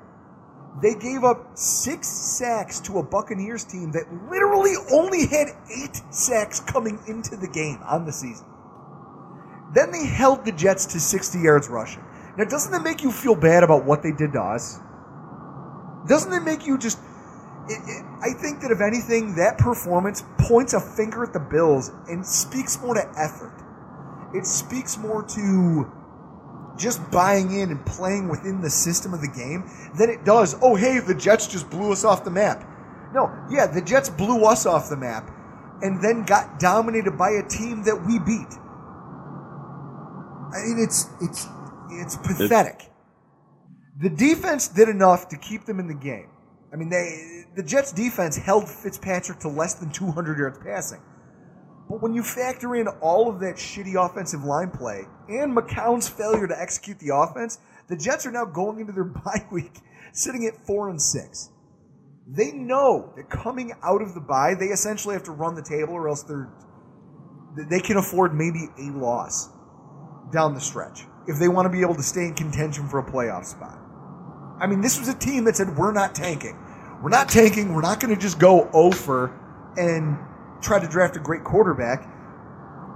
They 0.83 0.95
gave 0.95 1.25
up 1.25 1.57
six 1.59 2.07
sacks 2.07 2.79
to 2.81 2.99
a 2.99 3.03
Buccaneers 3.03 3.65
team 3.65 3.91
that 3.93 4.05
literally 4.31 4.75
only 4.93 5.27
had 5.27 5.49
eight 5.75 6.01
sacks 6.11 6.61
coming 6.61 7.01
into 7.09 7.37
the 7.37 7.49
game 7.49 7.81
on 7.85 8.05
the 8.05 8.13
season. 8.13 8.47
Then 9.75 9.91
they 9.91 10.07
held 10.07 10.45
the 10.45 10.53
Jets 10.53 10.87
to 10.87 11.01
60 11.01 11.41
yards 11.41 11.69
rushing. 11.69 12.05
Now, 12.39 12.45
doesn't 12.45 12.71
that 12.71 12.83
make 12.83 13.03
you 13.03 13.11
feel 13.11 13.35
bad 13.35 13.65
about 13.65 13.85
what 13.85 14.03
they 14.03 14.13
did 14.13 14.33
to 14.35 14.41
us? 14.41 14.79
Doesn't 16.07 16.33
it 16.33 16.45
make 16.45 16.67
you 16.67 16.79
just. 16.79 16.99
It, 17.69 17.83
it, 17.85 18.05
I 18.23 18.33
think 18.33 18.61
that 18.61 18.71
if 18.71 18.81
anything, 18.81 19.35
that 19.35 19.59
performance 19.59 20.23
points 20.39 20.73
a 20.73 20.81
finger 20.81 21.25
at 21.25 21.33
the 21.33 21.41
Bills 21.41 21.91
and 22.09 22.25
speaks 22.25 22.81
more 22.81 22.95
to 22.95 23.07
effort. 23.19 23.53
It 24.33 24.47
speaks 24.47 24.97
more 24.97 25.23
to 25.23 25.93
just 26.79 27.11
buying 27.11 27.59
in 27.59 27.71
and 27.71 27.85
playing 27.85 28.29
within 28.29 28.61
the 28.61 28.71
system 28.71 29.13
of 29.13 29.21
the 29.21 29.29
game 29.29 29.69
than 29.99 30.09
it 30.09 30.25
does, 30.25 30.57
oh, 30.63 30.77
hey, 30.77 31.01
the 31.01 31.15
Jets 31.15 31.47
just 31.47 31.69
blew 31.69 31.93
us 31.93 32.05
off 32.05 32.25
the 32.25 32.31
map. 32.31 32.65
No, 33.13 33.33
yeah, 33.51 33.67
the 33.67 33.83
Jets 33.83 34.09
blew 34.09 34.45
us 34.45 34.65
off 34.65 34.89
the 34.89 34.97
map 34.97 35.29
and 35.83 36.01
then 36.03 36.25
got 36.25 36.61
dominated 36.61 37.19
by 37.19 37.31
a 37.31 37.43
team 37.43 37.83
that 37.85 38.07
we 38.07 38.19
beat. 38.19 38.55
I 40.55 40.65
mean, 40.65 40.79
it's 40.79 41.09
it's 41.21 41.47
it's 41.91 42.17
pathetic. 42.17 42.91
The 44.01 44.11
defense 44.11 44.69
did 44.69 44.89
enough 44.89 45.29
to 45.29 45.37
keep 45.37 45.65
them 45.65 45.81
in 45.81 45.89
the 45.89 45.95
game. 45.95 46.31
I 46.73 46.77
mean, 46.77 46.89
they 46.89 47.45
the 47.57 47.63
Jets 47.63 47.93
defense 47.93 48.37
held 48.37 48.69
Fitzpatrick 48.69 49.41
to 49.41 49.49
less 49.49 49.75
than 49.75 49.91
200 49.91 50.39
yards 50.39 50.59
passing. 50.59 51.01
But 51.89 52.03
when 52.03 52.13
you 52.13 52.23
factor 52.23 52.77
in 52.77 52.87
all 52.87 53.29
of 53.31 53.41
that 53.41 53.57
shitty 53.57 53.95
offensive 53.95 54.45
line 54.45 54.71
play 54.71 55.05
and 55.29 55.57
McCown's 55.57 56.09
failure 56.09 56.47
to 56.47 56.61
execute 56.61 56.99
the 56.99 57.15
offense, 57.15 57.59
the 57.89 57.97
Jets 57.97 58.27
are 58.27 58.31
now 58.31 58.45
going 58.45 58.81
into 58.81 58.93
their 58.93 59.05
bye 59.25 59.47
week 59.51 59.81
sitting 60.13 60.47
at 60.47 60.67
4 60.67 60.91
and 60.91 61.01
6. 61.01 61.51
They 62.31 62.53
know 62.53 63.13
that 63.17 63.31
coming 63.31 63.73
out 63.83 64.03
of 64.03 64.15
the 64.15 64.21
bye, 64.21 64.55
they 64.55 64.67
essentially 64.67 65.15
have 65.15 65.25
to 65.25 65.33
run 65.33 65.55
the 65.55 65.63
table 65.63 65.95
or 65.95 66.09
else 66.09 66.23
they're 66.23 66.51
they 67.57 67.81
can 67.81 67.97
afford 67.97 68.35
maybe 68.35 68.69
a 68.79 68.93
loss 68.93 69.49
down 70.31 70.55
the 70.55 70.61
stretch 70.61 71.07
if 71.29 71.39
they 71.39 71.47
want 71.47 71.67
to 71.67 71.71
be 71.71 71.83
able 71.83 71.95
to 71.95 72.03
stay 72.03 72.25
in 72.25 72.35
contention 72.35 72.89
for 72.89 72.99
a 72.99 73.05
playoff 73.05 73.45
spot. 73.45 73.79
I 74.59 74.67
mean, 74.67 74.81
this 74.81 74.99
was 74.99 75.09
a 75.09 75.15
team 75.15 75.45
that 75.45 75.57
said, 75.57 75.77
we're 75.77 75.93
not 75.93 76.15
tanking. 76.15 76.59
We're 77.03 77.11
not 77.11 77.29
tanking. 77.29 77.75
We're 77.75 77.83
not 77.83 78.01
going 78.01 78.13
to 78.13 78.21
just 78.21 78.41
go 78.41 78.69
over 78.73 79.39
and 79.77 80.19
try 80.61 80.81
to 80.81 80.89
draft 80.89 81.17
a 81.17 81.21
great 81.21 81.45
quarterback. 81.45 82.11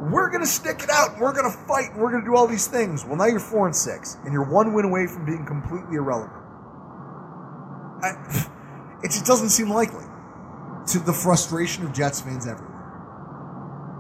We're 0.01 0.30
going 0.30 0.41
to 0.41 0.49
stick 0.49 0.83
it 0.83 0.91
out. 0.91 1.20
We're 1.20 1.33
going 1.33 1.49
to 1.49 1.57
fight. 1.57 1.95
We're 1.95 2.11
going 2.11 2.24
to 2.24 2.28
do 2.28 2.35
all 2.35 2.49
these 2.49 2.66
things. 2.66 3.05
Well, 3.05 3.16
now 3.16 3.26
you're 3.26 3.39
four 3.39 3.66
and 3.66 3.76
six, 3.76 4.16
and 4.24 4.33
you're 4.33 4.51
one 4.51 4.72
win 4.72 4.87
away 4.87 5.07
from 5.07 5.24
being 5.24 5.47
completely 5.47 5.97
irrelevant. 5.97 6.43
I, 8.03 8.49
it 9.05 9.09
just 9.09 9.26
doesn't 9.26 9.51
seem 9.51 9.68
likely 9.68 10.05
to 10.89 10.99
the 10.99 11.12
frustration 11.12 11.85
of 11.85 11.93
Jets 11.93 12.20
fans 12.20 12.49
everywhere. 12.49 12.72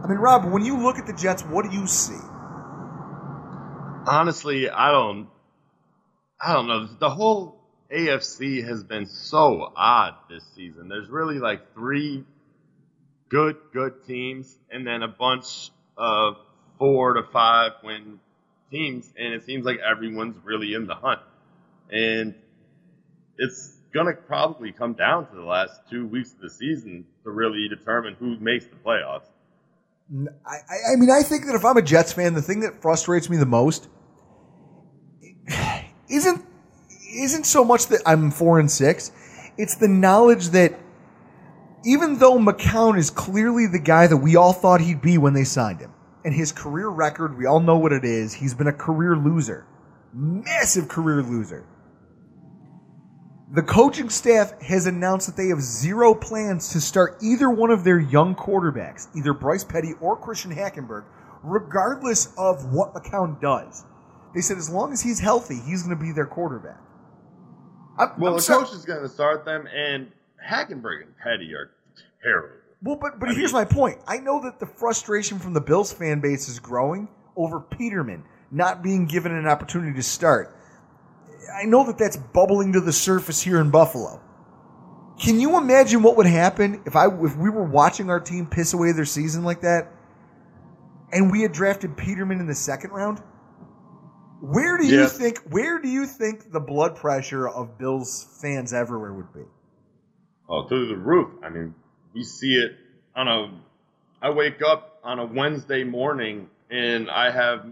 I 0.02 0.08
mean, 0.08 0.18
Rob, 0.18 0.50
when 0.50 0.64
you 0.64 0.82
look 0.82 0.98
at 0.98 1.06
the 1.06 1.12
Jets, 1.12 1.42
what 1.42 1.64
do 1.64 1.76
you 1.76 1.86
see? 1.86 2.18
Honestly, 4.06 4.68
I 4.68 4.90
don't. 4.90 5.28
I 6.40 6.54
don't 6.54 6.66
know. 6.66 6.86
The 6.98 7.10
whole 7.10 7.60
AFC 7.92 8.66
has 8.66 8.82
been 8.82 9.06
so 9.06 9.72
odd 9.76 10.14
this 10.28 10.44
season. 10.56 10.88
There's 10.88 11.08
really 11.08 11.38
like 11.38 11.72
three 11.74 12.24
good, 13.28 13.56
good 13.72 14.04
teams, 14.06 14.58
and 14.70 14.86
then 14.86 15.02
a 15.02 15.08
bunch 15.08 15.70
of 15.96 16.36
four 16.78 17.14
to 17.14 17.22
five 17.32 17.72
win 17.84 18.18
teams, 18.72 19.08
and 19.16 19.34
it 19.34 19.44
seems 19.44 19.64
like 19.64 19.78
everyone's 19.78 20.36
really 20.42 20.74
in 20.74 20.86
the 20.86 20.94
hunt. 20.94 21.20
And 21.90 22.34
it's 23.38 23.78
gonna 23.94 24.14
probably 24.14 24.72
come 24.72 24.94
down 24.94 25.28
to 25.28 25.36
the 25.36 25.44
last 25.44 25.80
two 25.90 26.06
weeks 26.06 26.32
of 26.32 26.40
the 26.40 26.50
season 26.50 27.04
to 27.24 27.30
really 27.30 27.68
determine 27.68 28.14
who 28.14 28.36
makes 28.38 28.64
the 28.64 28.76
playoffs. 28.76 29.26
I, 30.46 30.92
I- 30.92 30.96
mean, 30.96 31.10
I 31.10 31.22
think 31.22 31.46
that 31.46 31.54
if 31.54 31.64
I'm 31.64 31.76
a 31.76 31.82
Jets 31.82 32.12
fan, 32.12 32.34
the 32.34 32.42
thing 32.42 32.60
that 32.60 32.82
frustrates 32.82 33.30
me 33.30 33.36
the 33.36 33.46
most 33.46 33.88
isn't 36.08 36.44
isn't 37.14 37.44
so 37.44 37.64
much 37.64 37.88
that 37.88 38.00
I'm 38.06 38.30
four 38.30 38.58
and 38.58 38.70
six. 38.70 39.12
It's 39.58 39.74
the 39.76 39.88
knowledge 39.88 40.48
that 40.50 40.78
even 41.84 42.18
though 42.18 42.38
McCown 42.38 42.96
is 42.98 43.10
clearly 43.10 43.66
the 43.66 43.78
guy 43.78 44.06
that 44.06 44.16
we 44.16 44.36
all 44.36 44.52
thought 44.52 44.80
he'd 44.80 45.02
be 45.02 45.18
when 45.18 45.34
they 45.34 45.44
signed 45.44 45.80
him, 45.80 45.92
and 46.24 46.32
his 46.34 46.52
career 46.52 46.88
record, 46.88 47.36
we 47.36 47.44
all 47.46 47.60
know 47.60 47.76
what 47.76 47.92
it 47.92 48.04
is. 48.04 48.32
He's 48.32 48.54
been 48.54 48.68
a 48.68 48.72
career 48.72 49.16
loser, 49.16 49.66
massive 50.14 50.88
career 50.88 51.22
loser. 51.22 51.66
The 53.54 53.62
coaching 53.62 54.08
staff 54.08 54.58
has 54.62 54.86
announced 54.86 55.26
that 55.26 55.36
they 55.36 55.48
have 55.48 55.60
zero 55.60 56.14
plans 56.14 56.70
to 56.70 56.80
start 56.80 57.18
either 57.22 57.50
one 57.50 57.70
of 57.70 57.84
their 57.84 57.98
young 57.98 58.34
quarterbacks, 58.34 59.08
either 59.14 59.34
Bryce 59.34 59.62
Petty 59.62 59.92
or 60.00 60.16
Christian 60.16 60.50
Hackenberg, 60.54 61.04
regardless 61.42 62.32
of 62.38 62.72
what 62.72 62.94
McCown 62.94 63.38
does. 63.42 63.84
They 64.34 64.40
said 64.40 64.56
as 64.56 64.70
long 64.70 64.92
as 64.94 65.02
he's 65.02 65.20
healthy, 65.20 65.60
he's 65.66 65.82
going 65.82 65.94
to 65.96 66.02
be 66.02 66.12
their 66.12 66.24
quarterback. 66.24 66.80
I'm, 67.98 68.18
Well, 68.18 68.30
I'm 68.32 68.36
the 68.38 68.42
sorry- 68.42 68.64
coach 68.64 68.74
is 68.74 68.86
going 68.86 69.02
to 69.02 69.08
start 69.08 69.44
them, 69.44 69.66
and 69.66 70.10
Hackenberg 70.42 71.02
and 71.02 71.14
Petty 71.22 71.52
are 71.54 71.72
terrible. 72.22 72.56
Well, 72.82 72.96
but 72.96 73.20
but 73.20 73.36
here's 73.36 73.52
my 73.52 73.66
point. 73.66 73.98
I 74.08 74.16
know 74.18 74.42
that 74.42 74.58
the 74.60 74.66
frustration 74.66 75.38
from 75.38 75.52
the 75.52 75.60
Bills 75.60 75.92
fan 75.92 76.20
base 76.20 76.48
is 76.48 76.58
growing 76.58 77.06
over 77.36 77.60
Peterman 77.60 78.24
not 78.50 78.82
being 78.82 79.06
given 79.06 79.30
an 79.32 79.46
opportunity 79.46 79.94
to 79.94 80.02
start. 80.02 80.56
I 81.54 81.64
know 81.64 81.84
that 81.86 81.98
that's 81.98 82.16
bubbling 82.16 82.72
to 82.74 82.80
the 82.80 82.92
surface 82.92 83.40
here 83.42 83.60
in 83.60 83.70
Buffalo. 83.70 84.20
Can 85.20 85.40
you 85.40 85.56
imagine 85.58 86.02
what 86.02 86.16
would 86.16 86.26
happen 86.26 86.82
if 86.86 86.96
I 86.96 87.06
if 87.06 87.36
we 87.36 87.50
were 87.50 87.64
watching 87.64 88.10
our 88.10 88.20
team 88.20 88.46
piss 88.46 88.72
away 88.72 88.92
their 88.92 89.04
season 89.04 89.44
like 89.44 89.60
that, 89.60 89.92
and 91.12 91.30
we 91.30 91.42
had 91.42 91.52
drafted 91.52 91.96
Peterman 91.96 92.40
in 92.40 92.46
the 92.46 92.54
second 92.54 92.90
round? 92.90 93.20
Where 94.40 94.76
do 94.78 94.86
you 94.86 95.02
Yeah. 95.02 95.06
think 95.06 95.38
where 95.50 95.78
do 95.78 95.88
you 95.88 96.06
think 96.06 96.50
the 96.50 96.60
blood 96.60 96.96
pressure 96.96 97.48
of 97.48 97.78
Bills 97.78 98.26
fans 98.40 98.72
everywhere 98.72 99.12
would 99.12 99.32
be? 99.32 99.44
Oh, 100.48 100.66
through 100.66 100.88
the 100.88 100.96
roof. 100.96 101.30
I 101.44 101.50
mean, 101.50 101.74
we 102.14 102.24
see 102.24 102.54
it 102.54 102.72
on 103.14 103.28
a. 103.28 103.52
I 104.20 104.30
wake 104.30 104.60
up 104.62 104.98
on 105.04 105.18
a 105.18 105.24
Wednesday 105.26 105.84
morning 105.84 106.48
and 106.70 107.08
I 107.10 107.30
have 107.30 107.66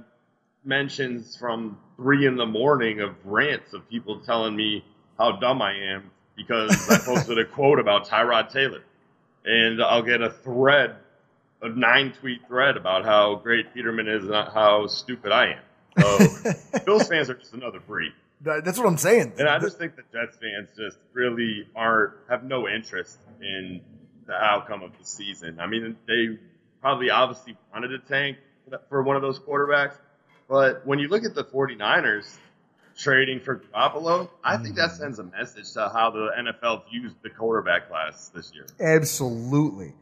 mentions 0.64 1.36
from 1.36 1.78
three 1.96 2.26
in 2.26 2.36
the 2.36 2.46
morning 2.46 3.00
of 3.00 3.14
rants 3.24 3.72
of 3.72 3.88
people 3.88 4.20
telling 4.20 4.54
me 4.54 4.84
how 5.18 5.32
dumb 5.32 5.62
I 5.62 5.74
am 5.94 6.10
because 6.36 6.90
I 6.90 6.98
posted 7.04 7.38
a 7.38 7.44
quote 7.44 7.78
about 7.78 8.06
Tyrod 8.06 8.52
Taylor. 8.52 8.82
And 9.44 9.82
I'll 9.82 10.02
get 10.02 10.20
a 10.20 10.30
thread, 10.30 10.96
a 11.62 11.68
nine 11.68 12.12
tweet 12.12 12.46
thread 12.46 12.76
about 12.76 13.04
how 13.04 13.36
great 13.36 13.72
Peterman 13.74 14.08
is 14.08 14.24
and 14.24 14.34
how 14.34 14.86
stupid 14.86 15.32
I 15.32 15.52
am. 15.52 15.62
So 15.98 16.78
Bills 16.84 17.08
fans 17.08 17.30
are 17.30 17.34
just 17.34 17.54
another 17.54 17.80
breed. 17.80 18.12
That's 18.42 18.78
what 18.78 18.86
I'm 18.86 18.96
saying. 18.96 19.34
And 19.38 19.48
I 19.48 19.58
just 19.58 19.78
think 19.78 19.96
the 19.96 20.02
Jets 20.12 20.38
fans 20.38 20.70
just 20.76 20.96
really 21.12 21.68
aren't 21.76 22.14
have 22.28 22.42
no 22.42 22.68
interest 22.68 23.18
in 23.40 23.82
the 24.26 24.32
outcome 24.32 24.82
of 24.82 24.92
the 24.98 25.04
season. 25.04 25.60
I 25.60 25.66
mean, 25.66 25.96
they 26.06 26.38
probably 26.80 27.10
obviously 27.10 27.56
wanted 27.72 27.88
to 27.88 27.98
tank 27.98 28.38
for 28.88 29.02
one 29.02 29.16
of 29.16 29.22
those 29.22 29.38
quarterbacks, 29.38 29.94
but 30.50 30.84
when 30.84 30.98
you 30.98 31.06
look 31.06 31.24
at 31.24 31.36
the 31.36 31.44
49ers 31.44 32.36
trading 32.98 33.38
for 33.38 33.60
Garoppolo, 33.60 34.28
I 34.42 34.56
think 34.56 34.74
that 34.74 34.90
mm. 34.90 34.98
sends 34.98 35.20
a 35.20 35.22
message 35.22 35.72
to 35.74 35.88
how 35.94 36.10
the 36.10 36.28
NFL 36.40 36.90
views 36.90 37.12
the 37.22 37.30
quarterback 37.30 37.88
class 37.88 38.30
this 38.34 38.50
year. 38.52 38.66
Absolutely. 38.80 39.94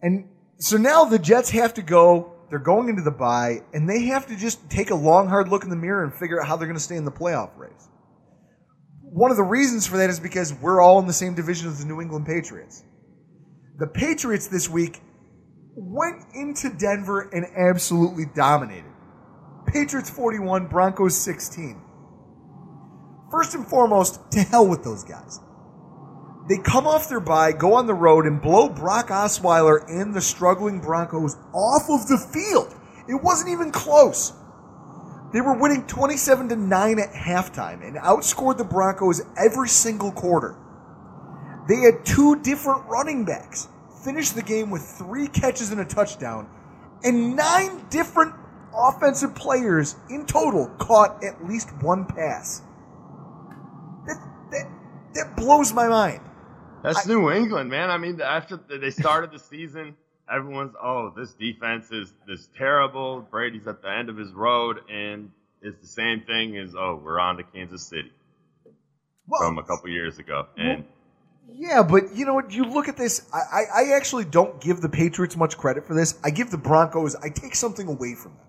And 0.00 0.26
so 0.58 0.78
now 0.78 1.04
the 1.04 1.18
Jets 1.18 1.50
have 1.50 1.74
to 1.74 1.82
go. 1.82 2.32
They're 2.48 2.58
going 2.58 2.88
into 2.88 3.02
the 3.02 3.10
bye, 3.10 3.60
and 3.74 3.88
they 3.88 4.04
have 4.04 4.26
to 4.28 4.36
just 4.36 4.70
take 4.70 4.90
a 4.90 4.94
long, 4.94 5.28
hard 5.28 5.48
look 5.48 5.64
in 5.64 5.70
the 5.70 5.76
mirror 5.76 6.02
and 6.02 6.14
figure 6.14 6.40
out 6.40 6.48
how 6.48 6.56
they're 6.56 6.66
going 6.66 6.78
to 6.78 6.82
stay 6.82 6.96
in 6.96 7.04
the 7.04 7.12
playoff 7.12 7.50
race. 7.58 7.88
One 9.02 9.30
of 9.30 9.36
the 9.36 9.42
reasons 9.42 9.86
for 9.86 9.98
that 9.98 10.08
is 10.08 10.18
because 10.18 10.54
we're 10.54 10.80
all 10.80 10.98
in 10.98 11.06
the 11.06 11.12
same 11.12 11.34
division 11.34 11.68
as 11.68 11.80
the 11.80 11.86
New 11.86 12.00
England 12.00 12.24
Patriots. 12.24 12.84
The 13.78 13.86
Patriots 13.86 14.46
this 14.46 14.68
week 14.68 15.02
went 15.74 16.22
into 16.34 16.70
Denver 16.70 17.28
and 17.32 17.44
absolutely 17.56 18.24
dominated. 18.34 18.93
Patriots 19.66 20.10
41, 20.10 20.66
Broncos 20.66 21.16
16. 21.16 21.80
First 23.30 23.54
and 23.54 23.66
foremost, 23.66 24.20
to 24.32 24.40
hell 24.40 24.66
with 24.66 24.84
those 24.84 25.04
guys. 25.04 25.40
They 26.48 26.58
come 26.58 26.86
off 26.86 27.08
their 27.08 27.20
bye, 27.20 27.52
go 27.52 27.74
on 27.74 27.86
the 27.86 27.94
road, 27.94 28.26
and 28.26 28.40
blow 28.40 28.68
Brock 28.68 29.08
Osweiler 29.08 29.82
and 29.88 30.14
the 30.14 30.20
struggling 30.20 30.80
Broncos 30.80 31.36
off 31.54 31.88
of 31.88 32.06
the 32.06 32.18
field. 32.18 32.74
It 33.08 33.22
wasn't 33.22 33.50
even 33.50 33.70
close. 33.70 34.32
They 35.32 35.40
were 35.40 35.58
winning 35.58 35.86
27 35.86 36.50
to 36.50 36.56
9 36.56 36.98
at 37.00 37.12
halftime 37.12 37.86
and 37.86 37.96
outscored 37.96 38.58
the 38.58 38.64
Broncos 38.64 39.22
every 39.36 39.68
single 39.68 40.12
quarter. 40.12 40.56
They 41.66 41.80
had 41.80 42.04
two 42.04 42.40
different 42.42 42.86
running 42.86 43.24
backs, 43.24 43.68
finished 44.04 44.34
the 44.34 44.42
game 44.42 44.70
with 44.70 44.82
three 44.82 45.26
catches 45.26 45.72
and 45.72 45.80
a 45.80 45.84
touchdown, 45.84 46.46
and 47.02 47.34
nine 47.34 47.86
different 47.88 48.34
offensive 48.76 49.34
players 49.34 49.96
in 50.10 50.26
total 50.26 50.68
caught 50.78 51.22
at 51.24 51.46
least 51.46 51.70
one 51.82 52.04
pass. 52.04 52.62
That, 54.06 54.16
that, 54.50 54.70
that 55.14 55.36
blows 55.36 55.72
my 55.72 55.88
mind. 55.88 56.20
That's 56.82 57.06
New 57.06 57.30
England, 57.30 57.70
man. 57.70 57.90
I 57.90 57.96
mean, 57.96 58.20
after 58.20 58.60
they 58.68 58.90
started 58.90 59.32
the 59.32 59.38
season, 59.38 59.96
everyone's, 60.30 60.74
oh, 60.82 61.12
this 61.16 61.32
defense 61.32 61.90
is 61.90 62.12
this 62.26 62.48
terrible. 62.58 63.26
Brady's 63.30 63.66
at 63.66 63.80
the 63.80 63.90
end 63.90 64.10
of 64.10 64.18
his 64.18 64.32
road, 64.32 64.80
and 64.90 65.30
it's 65.62 65.80
the 65.80 65.86
same 65.86 66.22
thing 66.26 66.58
as, 66.58 66.74
oh, 66.76 67.00
we're 67.02 67.18
on 67.18 67.38
to 67.38 67.42
Kansas 67.42 67.82
City 67.82 68.12
from 69.26 69.58
a 69.58 69.62
couple 69.62 69.88
years 69.88 70.18
ago. 70.18 70.46
And 70.58 70.84
Yeah, 71.50 71.82
but 71.82 72.14
you 72.14 72.26
know 72.26 72.34
what? 72.34 72.52
You 72.52 72.64
look 72.64 72.88
at 72.88 72.96
this. 72.96 73.26
I, 73.32 73.38
I, 73.38 73.64
I 73.82 73.96
actually 73.96 74.24
don't 74.24 74.60
give 74.60 74.80
the 74.80 74.88
Patriots 74.88 75.36
much 75.36 75.56
credit 75.56 75.86
for 75.86 75.94
this. 75.94 76.18
I 76.22 76.30
give 76.30 76.50
the 76.50 76.58
Broncos. 76.58 77.16
I 77.16 77.30
take 77.30 77.54
something 77.54 77.88
away 77.88 78.14
from 78.14 78.32
them. 78.32 78.46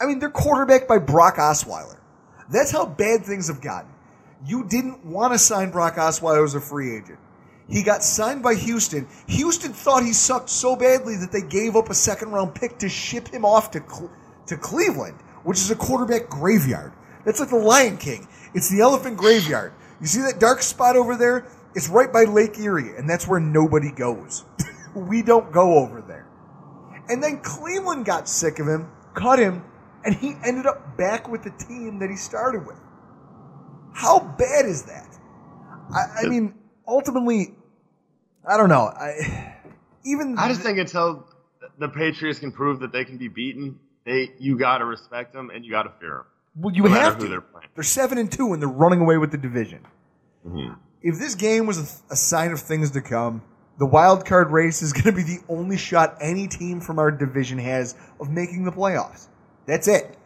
I 0.00 0.06
mean, 0.06 0.18
they're 0.18 0.30
quarterbacked 0.30 0.88
by 0.88 0.98
Brock 0.98 1.36
Osweiler. 1.36 1.98
That's 2.50 2.70
how 2.70 2.86
bad 2.86 3.24
things 3.24 3.48
have 3.48 3.60
gotten. 3.60 3.90
You 4.46 4.64
didn't 4.64 5.04
want 5.04 5.32
to 5.32 5.38
sign 5.38 5.70
Brock 5.70 5.96
Osweiler 5.96 6.44
as 6.44 6.54
a 6.54 6.60
free 6.60 6.96
agent. 6.96 7.18
He 7.68 7.82
got 7.82 8.02
signed 8.02 8.42
by 8.42 8.54
Houston. 8.54 9.06
Houston 9.26 9.72
thought 9.72 10.02
he 10.02 10.12
sucked 10.12 10.48
so 10.48 10.74
badly 10.74 11.16
that 11.16 11.32
they 11.32 11.42
gave 11.42 11.76
up 11.76 11.90
a 11.90 11.94
second 11.94 12.30
round 12.30 12.54
pick 12.54 12.78
to 12.78 12.88
ship 12.88 13.28
him 13.28 13.44
off 13.44 13.70
to 13.72 13.82
to 14.46 14.56
Cleveland, 14.56 15.18
which 15.44 15.58
is 15.58 15.70
a 15.70 15.76
quarterback 15.76 16.30
graveyard. 16.30 16.92
That's 17.24 17.40
like 17.40 17.50
the 17.50 17.56
Lion 17.56 17.98
King. 17.98 18.26
It's 18.54 18.70
the 18.70 18.80
elephant 18.80 19.18
graveyard. 19.18 19.74
You 20.00 20.06
see 20.06 20.22
that 20.22 20.40
dark 20.40 20.62
spot 20.62 20.96
over 20.96 21.16
there? 21.16 21.46
It's 21.74 21.88
right 21.88 22.10
by 22.10 22.24
Lake 22.24 22.58
Erie, 22.58 22.96
and 22.96 23.08
that's 23.08 23.28
where 23.28 23.40
nobody 23.40 23.90
goes. 23.90 24.44
we 24.94 25.20
don't 25.20 25.52
go 25.52 25.78
over 25.78 26.00
there. 26.00 26.26
And 27.10 27.22
then 27.22 27.40
Cleveland 27.40 28.06
got 28.06 28.28
sick 28.28 28.58
of 28.58 28.66
him, 28.66 28.90
cut 29.12 29.38
him, 29.38 29.62
and 30.08 30.16
he 30.16 30.34
ended 30.42 30.64
up 30.64 30.96
back 30.96 31.28
with 31.28 31.42
the 31.42 31.50
team 31.50 31.98
that 31.98 32.08
he 32.08 32.16
started 32.16 32.66
with. 32.66 32.80
How 33.92 34.20
bad 34.20 34.64
is 34.64 34.84
that? 34.84 35.06
I, 35.94 36.22
I 36.22 36.28
mean, 36.28 36.54
ultimately, 36.86 37.54
I 38.48 38.56
don't 38.56 38.70
know. 38.70 38.86
I 38.86 39.54
even 40.06 40.38
I 40.38 40.48
just 40.48 40.62
think 40.62 40.78
until 40.78 41.28
the 41.78 41.90
Patriots 41.90 42.38
can 42.38 42.52
prove 42.52 42.80
that 42.80 42.90
they 42.90 43.04
can 43.04 43.18
be 43.18 43.28
beaten, 43.28 43.78
they 44.06 44.32
you 44.38 44.58
got 44.58 44.78
to 44.78 44.86
respect 44.86 45.34
them 45.34 45.50
and 45.50 45.62
you 45.62 45.70
got 45.70 45.82
to 45.82 45.92
fear 46.00 46.08
them. 46.08 46.26
Well, 46.56 46.74
you 46.74 46.84
no 46.84 46.88
have 46.88 47.18
to. 47.18 47.28
they're. 47.28 47.44
They're 47.74 47.84
seven 47.84 48.16
and 48.16 48.32
two, 48.32 48.54
and 48.54 48.62
they're 48.62 48.68
running 48.68 49.00
away 49.00 49.18
with 49.18 49.30
the 49.30 49.36
division. 49.36 49.86
Mm-hmm. 50.46 50.72
If 51.02 51.18
this 51.18 51.34
game 51.34 51.66
was 51.66 51.78
a, 51.78 52.12
a 52.14 52.16
sign 52.16 52.52
of 52.52 52.60
things 52.60 52.92
to 52.92 53.02
come, 53.02 53.42
the 53.78 53.86
wild 53.86 54.24
card 54.24 54.50
race 54.50 54.80
is 54.80 54.92
going 54.94 55.04
to 55.04 55.12
be 55.12 55.22
the 55.22 55.40
only 55.50 55.76
shot 55.76 56.16
any 56.22 56.48
team 56.48 56.80
from 56.80 56.98
our 56.98 57.10
division 57.10 57.58
has 57.58 57.94
of 58.18 58.30
making 58.30 58.64
the 58.64 58.72
playoffs. 58.72 59.28
That's 59.68 59.86
it. 59.86 60.16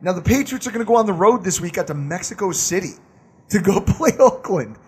Now 0.00 0.12
the 0.12 0.22
Patriots 0.22 0.66
are 0.66 0.70
going 0.70 0.84
to 0.84 0.88
go 0.88 0.96
on 0.96 1.06
the 1.06 1.12
road 1.12 1.44
this 1.44 1.60
week 1.60 1.76
out 1.76 1.88
to 1.88 1.94
Mexico 1.94 2.52
City 2.52 2.92
to 3.50 3.58
go 3.60 3.80
play 3.86 4.12
Oakland, 4.18 4.78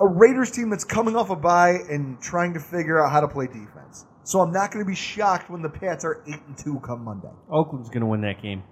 a 0.00 0.06
Raiders 0.06 0.50
team 0.50 0.68
that's 0.68 0.84
coming 0.84 1.16
off 1.16 1.30
a 1.30 1.36
bye 1.36 1.78
and 1.88 2.20
trying 2.20 2.52
to 2.54 2.60
figure 2.60 3.02
out 3.02 3.12
how 3.12 3.20
to 3.20 3.28
play 3.28 3.46
defense. 3.46 4.04
So 4.24 4.40
I'm 4.40 4.52
not 4.52 4.72
going 4.72 4.84
to 4.84 4.88
be 4.88 4.96
shocked 4.96 5.48
when 5.48 5.62
the 5.62 5.68
Pats 5.70 6.04
are 6.04 6.22
eight 6.26 6.42
and 6.46 6.58
two 6.58 6.80
come 6.80 7.04
Monday. 7.04 7.30
Oakland's 7.50 7.88
going 7.88 8.00
to 8.00 8.06
win 8.06 8.20
that 8.22 8.42
game. 8.42 8.64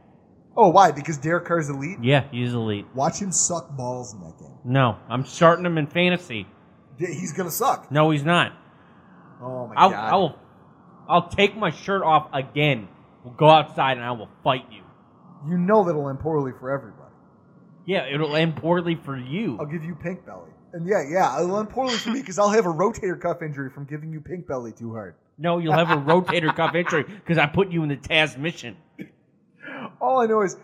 Oh, 0.57 0.71
why? 0.71 0.91
Because 0.91 1.17
Derek 1.17 1.47
Carr's 1.47 1.71
elite. 1.71 1.99
Yeah, 2.03 2.29
he's 2.31 2.53
elite. 2.53 2.87
Watch 2.95 3.21
him 3.21 3.31
suck 3.31 3.77
balls 3.77 4.15
in 4.15 4.21
that 4.21 4.39
game. 4.39 4.59
No, 4.65 4.97
I'm 5.09 5.25
starting 5.25 5.65
him 5.65 5.79
in 5.79 5.87
fantasy. 5.87 6.47
He's 6.99 7.33
gonna 7.33 7.51
suck. 7.51 7.91
No, 7.91 8.11
he's 8.11 8.25
not. 8.25 8.53
Oh 9.41 9.69
my 9.69 9.75
I'll, 9.77 9.91
god. 9.91 10.13
I 10.13 10.17
will. 10.17 10.39
I'll 11.09 11.29
take 11.29 11.57
my 11.57 11.71
shirt 11.71 12.03
off 12.03 12.29
again. 12.33 12.89
We'll 13.25 13.35
go 13.35 13.49
outside 13.49 13.97
and 13.97 14.07
I 14.07 14.13
will 14.13 14.31
fight 14.43 14.65
you. 14.71 14.83
You 15.49 15.59
know 15.59 15.85
that'll 15.85 16.09
end 16.09 16.21
poorly 16.21 16.53
for 16.59 16.71
everybody. 16.71 17.15
Yeah, 17.87 18.07
it'll 18.07 18.37
end 18.37 18.57
poorly 18.57 18.95
for 18.95 19.17
you. 19.17 19.59
I'll 19.59 19.67
give 19.67 19.85
you 19.85 19.95
pink 19.95 20.25
belly. 20.27 20.51
And 20.73 20.87
yeah, 20.87 21.03
yeah, 21.11 21.43
it'll 21.43 21.59
end 21.59 21.71
poorly 21.71 21.97
for 21.97 22.11
me 22.11 22.21
because 22.21 22.39
I'll 22.39 22.51
have 22.51 22.67
a 22.67 22.73
rotator 22.73 23.21
cuff 23.21 23.43
injury 23.43 23.71
from 23.71 23.85
giving 23.85 24.13
you 24.13 24.21
pink 24.21 24.47
belly 24.47 24.73
too 24.73 24.93
hard. 24.93 25.17
No, 25.39 25.59
you'll 25.59 25.73
have 25.73 25.91
a 25.91 25.97
rotator 25.97 26.55
cuff 26.55 26.75
injury 26.75 27.03
because 27.03 27.39
I 27.39 27.47
put 27.47 27.71
you 27.71 27.83
in 27.83 27.89
the 27.89 27.97
Taz 27.97 28.37
mission. 28.37 28.77
All 30.01 30.21
I 30.21 30.27
know 30.27 30.43
is, 30.43 30.57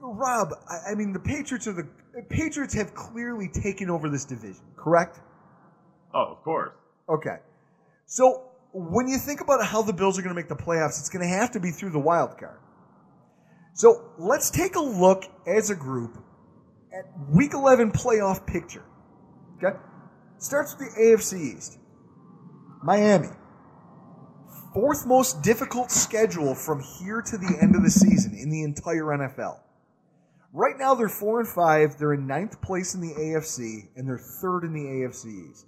Rob. 0.00 0.48
I, 0.68 0.92
I 0.92 0.94
mean, 0.94 1.12
the 1.12 1.20
Patriots 1.20 1.66
are 1.66 1.72
the 1.72 1.86
Patriots 2.28 2.74
have 2.74 2.94
clearly 2.94 3.48
taken 3.48 3.90
over 3.90 4.08
this 4.08 4.24
division, 4.24 4.64
correct? 4.76 5.20
Oh, 6.14 6.32
of 6.32 6.42
course. 6.42 6.72
Okay. 7.08 7.36
So 8.06 8.50
when 8.74 9.06
you 9.06 9.18
think 9.18 9.40
about 9.40 9.64
how 9.64 9.82
the 9.82 9.92
Bills 9.92 10.18
are 10.18 10.22
going 10.22 10.34
to 10.34 10.40
make 10.40 10.48
the 10.48 10.56
playoffs, 10.56 10.98
it's 10.98 11.08
going 11.08 11.22
to 11.22 11.32
have 11.32 11.52
to 11.52 11.60
be 11.60 11.70
through 11.70 11.90
the 11.90 11.98
wild 11.98 12.36
card. 12.36 12.58
So 13.74 14.10
let's 14.18 14.50
take 14.50 14.74
a 14.74 14.80
look 14.80 15.24
as 15.46 15.70
a 15.70 15.76
group 15.76 16.18
at 16.92 17.04
week 17.30 17.54
11 17.54 17.92
playoff 17.92 18.44
picture. 18.46 18.84
Okay? 19.58 19.76
Starts 20.38 20.76
with 20.76 20.92
the 20.92 21.00
AFC 21.00 21.56
East. 21.56 21.78
Miami. 22.82 23.28
Fourth 24.74 25.06
most 25.06 25.42
difficult 25.42 25.92
schedule 25.92 26.54
from 26.56 26.82
here 26.82 27.22
to 27.22 27.38
the 27.38 27.56
end 27.62 27.76
of 27.76 27.84
the 27.84 27.90
season 27.90 28.34
in 28.34 28.50
the 28.50 28.64
entire 28.64 29.04
NFL. 29.04 29.60
Right 30.52 30.76
now 30.76 30.96
they're 30.96 31.08
four 31.08 31.38
and 31.38 31.48
five. 31.48 31.96
They're 31.96 32.14
in 32.14 32.26
ninth 32.26 32.60
place 32.60 32.94
in 32.94 33.00
the 33.00 33.14
AFC, 33.14 33.88
and 33.96 34.06
they're 34.06 34.18
third 34.18 34.64
in 34.64 34.72
the 34.72 34.80
AFC 34.80 35.50
East. 35.50 35.66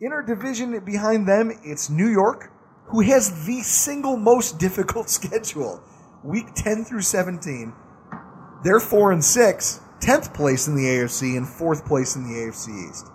In 0.00 0.12
our 0.12 0.22
division 0.22 0.78
behind 0.80 1.28
them, 1.28 1.52
it's 1.62 1.90
New 1.90 2.08
York, 2.08 2.50
who 2.86 3.02
has 3.02 3.44
the 3.44 3.60
single 3.60 4.16
most 4.16 4.58
difficult 4.58 5.10
schedule. 5.18 5.82
Week 6.24 6.46
10 6.54 6.84
through 6.84 7.02
17. 7.02 7.72
They're 8.64 8.80
4 8.80 9.12
and 9.12 9.24
6, 9.24 9.80
10th 10.00 10.34
place 10.34 10.68
in 10.68 10.74
the 10.74 10.84
AFC 10.84 11.36
and 11.36 11.46
4th 11.46 11.86
place 11.86 12.16
in 12.16 12.24
the 12.24 12.34
AFC 12.34 12.90
East. 12.90 13.08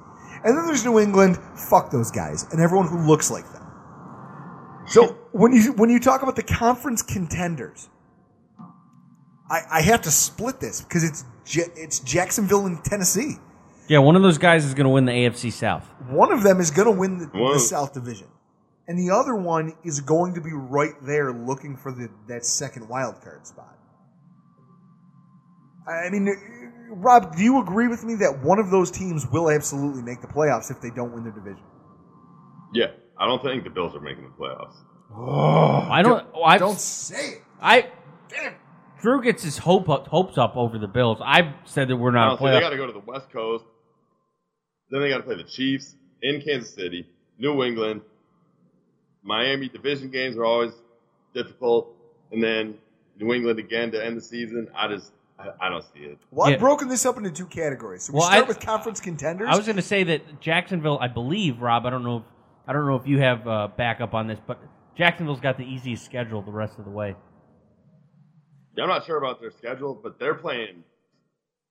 And 0.44 0.56
then 0.56 0.68
there's 0.68 0.86
New 0.86 1.00
England, 1.00 1.40
fuck 1.56 1.90
those 1.90 2.12
guys, 2.12 2.46
and 2.52 2.62
everyone 2.62 2.88
who 2.88 3.08
looks 3.08 3.32
like 3.32 3.52
them. 3.52 3.64
So 4.88 5.18
when 5.32 5.52
you 5.54 5.74
when 5.74 5.90
you 5.90 6.00
talk 6.00 6.22
about 6.22 6.36
the 6.36 6.44
conference 6.44 7.02
contenders, 7.02 7.90
I, 9.50 9.62
I 9.72 9.82
have 9.82 10.04
to 10.04 10.12
split 10.12 10.60
this 10.60 10.82
because 10.82 11.04
it's 11.04 11.26
it's 11.76 12.00
Jacksonville 12.00 12.68
and 12.68 12.84
Tennessee. 12.86 13.38
Yeah, 13.88 14.00
one 14.00 14.16
of 14.16 14.22
those 14.24 14.38
guys 14.38 14.66
is 14.66 14.74
going 14.74 14.86
to 14.86 14.90
win 14.90 15.06
the 15.06 15.12
AFC 15.12 15.52
South. 15.52 15.86
One 16.08 16.32
of 16.32 16.42
them 16.44 16.60
is 16.60 16.72
going 16.72 16.92
to 16.92 17.00
win 17.00 17.20
the, 17.20 17.28
the 17.28 17.60
South 17.60 17.94
Division, 17.94 18.28
and 18.88 18.98
the 18.98 19.14
other 19.14 19.36
one 19.36 19.74
is 19.84 20.02
going 20.02 20.34
to 20.36 20.42
be 20.42 20.52
right 20.54 20.94
there 21.04 21.32
looking 21.32 21.78
for 21.78 21.92
the 21.92 22.10
that 22.28 22.46
second 22.46 22.90
wild 22.90 23.22
card 23.22 23.46
spot. 23.46 23.78
I 25.88 26.10
mean, 26.10 26.36
Rob, 26.90 27.36
do 27.36 27.44
you 27.44 27.62
agree 27.62 27.88
with 27.88 28.04
me 28.04 28.16
that 28.16 28.40
one 28.44 28.58
of 28.58 28.72
those 28.72 28.90
teams 28.90 29.28
will 29.28 29.52
absolutely 29.52 30.02
make 30.02 30.22
the 30.22 30.28
playoffs 30.28 30.72
if 30.72 30.82
they 30.82 30.90
don't 30.90 31.14
win 31.14 31.24
their 31.24 31.34
division? 31.34 31.64
Yeah, 32.74 32.88
I 33.20 33.28
don't 33.28 33.44
think 33.44 33.64
the 33.64 33.70
Bills 33.70 33.96
are 33.96 34.02
making 34.02 34.24
the 34.24 34.30
playoffs. 34.30 34.76
Oh, 35.16 35.88
I 35.92 36.02
don't. 36.02 36.26
I 36.44 36.58
don't 36.58 36.80
say 36.80 37.34
it. 37.34 37.42
I. 37.62 37.92
Drew 39.02 39.22
gets 39.22 39.44
his 39.44 39.60
hope 39.60 39.88
up, 39.88 40.08
hopes 40.08 40.38
up 40.40 40.58
over 40.58 40.80
the 40.80 40.88
Bills. 40.88 41.20
I've 41.24 41.54
said 41.66 41.90
that 41.90 41.98
we're 41.98 42.10
not 42.12 42.28
a 42.28 42.30
Honestly, 42.32 42.50
they 42.52 42.58
playoff. 42.58 42.62
got 42.62 42.70
to 42.72 42.78
go 42.78 42.88
to 42.88 42.94
the 42.94 43.00
West 43.00 43.30
Coast. 43.32 43.66
Then 44.90 45.02
they 45.02 45.10
got 45.10 45.18
to 45.18 45.24
play 45.24 45.36
the 45.36 45.44
Chiefs 45.44 45.96
in 46.22 46.42
Kansas 46.42 46.74
City, 46.74 47.08
New 47.40 47.64
England. 47.64 48.02
Miami 49.24 49.68
division 49.70 50.10
games 50.12 50.38
are 50.38 50.46
always 50.46 50.74
difficult, 51.34 51.96
and 52.32 52.44
then 52.44 52.76
New 53.20 53.34
England 53.34 53.60
again 53.60 53.92
to 53.92 54.04
end 54.06 54.16
the 54.18 54.22
season. 54.22 54.68
I 54.76 54.88
just, 54.88 55.12
I, 55.40 55.50
I 55.60 55.70
don't 55.70 55.84
see 55.94 56.02
it. 56.02 56.20
Well, 56.30 56.48
Yeah. 56.50 56.56
I've 56.56 56.60
broken 56.60 56.88
this 56.90 57.06
up 57.06 57.18
into 57.18 57.32
two 57.32 57.48
categories. 57.48 58.04
So 58.04 58.14
we 58.14 58.20
Well, 58.20 58.28
start 58.28 58.46
I- 58.46 58.48
with 58.48 58.60
conference 58.60 59.00
contenders. 59.02 59.48
I 59.52 59.56
was 59.56 59.66
going 59.66 59.78
to 59.78 59.82
say 59.82 60.04
that 60.04 60.40
Jacksonville, 60.42 61.00
I 61.02 61.08
believe, 61.08 61.62
Rob. 61.62 61.86
I 61.86 61.90
don't 61.90 62.04
know. 62.04 62.18
If, 62.18 62.24
I 62.68 62.74
don't 62.74 62.86
know 62.86 62.96
if 62.96 63.08
you 63.08 63.20
have 63.20 63.48
uh, 63.48 63.68
backup 63.76 64.14
on 64.14 64.28
this, 64.28 64.40
but 64.46 64.60
Jacksonville's 64.96 65.40
got 65.40 65.58
the 65.58 65.66
easiest 65.66 66.06
schedule 66.06 66.42
the 66.44 66.52
rest 66.52 66.78
of 66.78 66.86
the 66.86 66.92
way. 66.92 67.16
Yeah, 68.78 68.84
I'm 68.84 68.90
not 68.90 69.06
sure 69.06 69.18
about 69.18 69.40
their 69.42 69.52
schedule, 69.52 70.00
but 70.02 70.20
they're 70.20 70.36
playing 70.36 70.84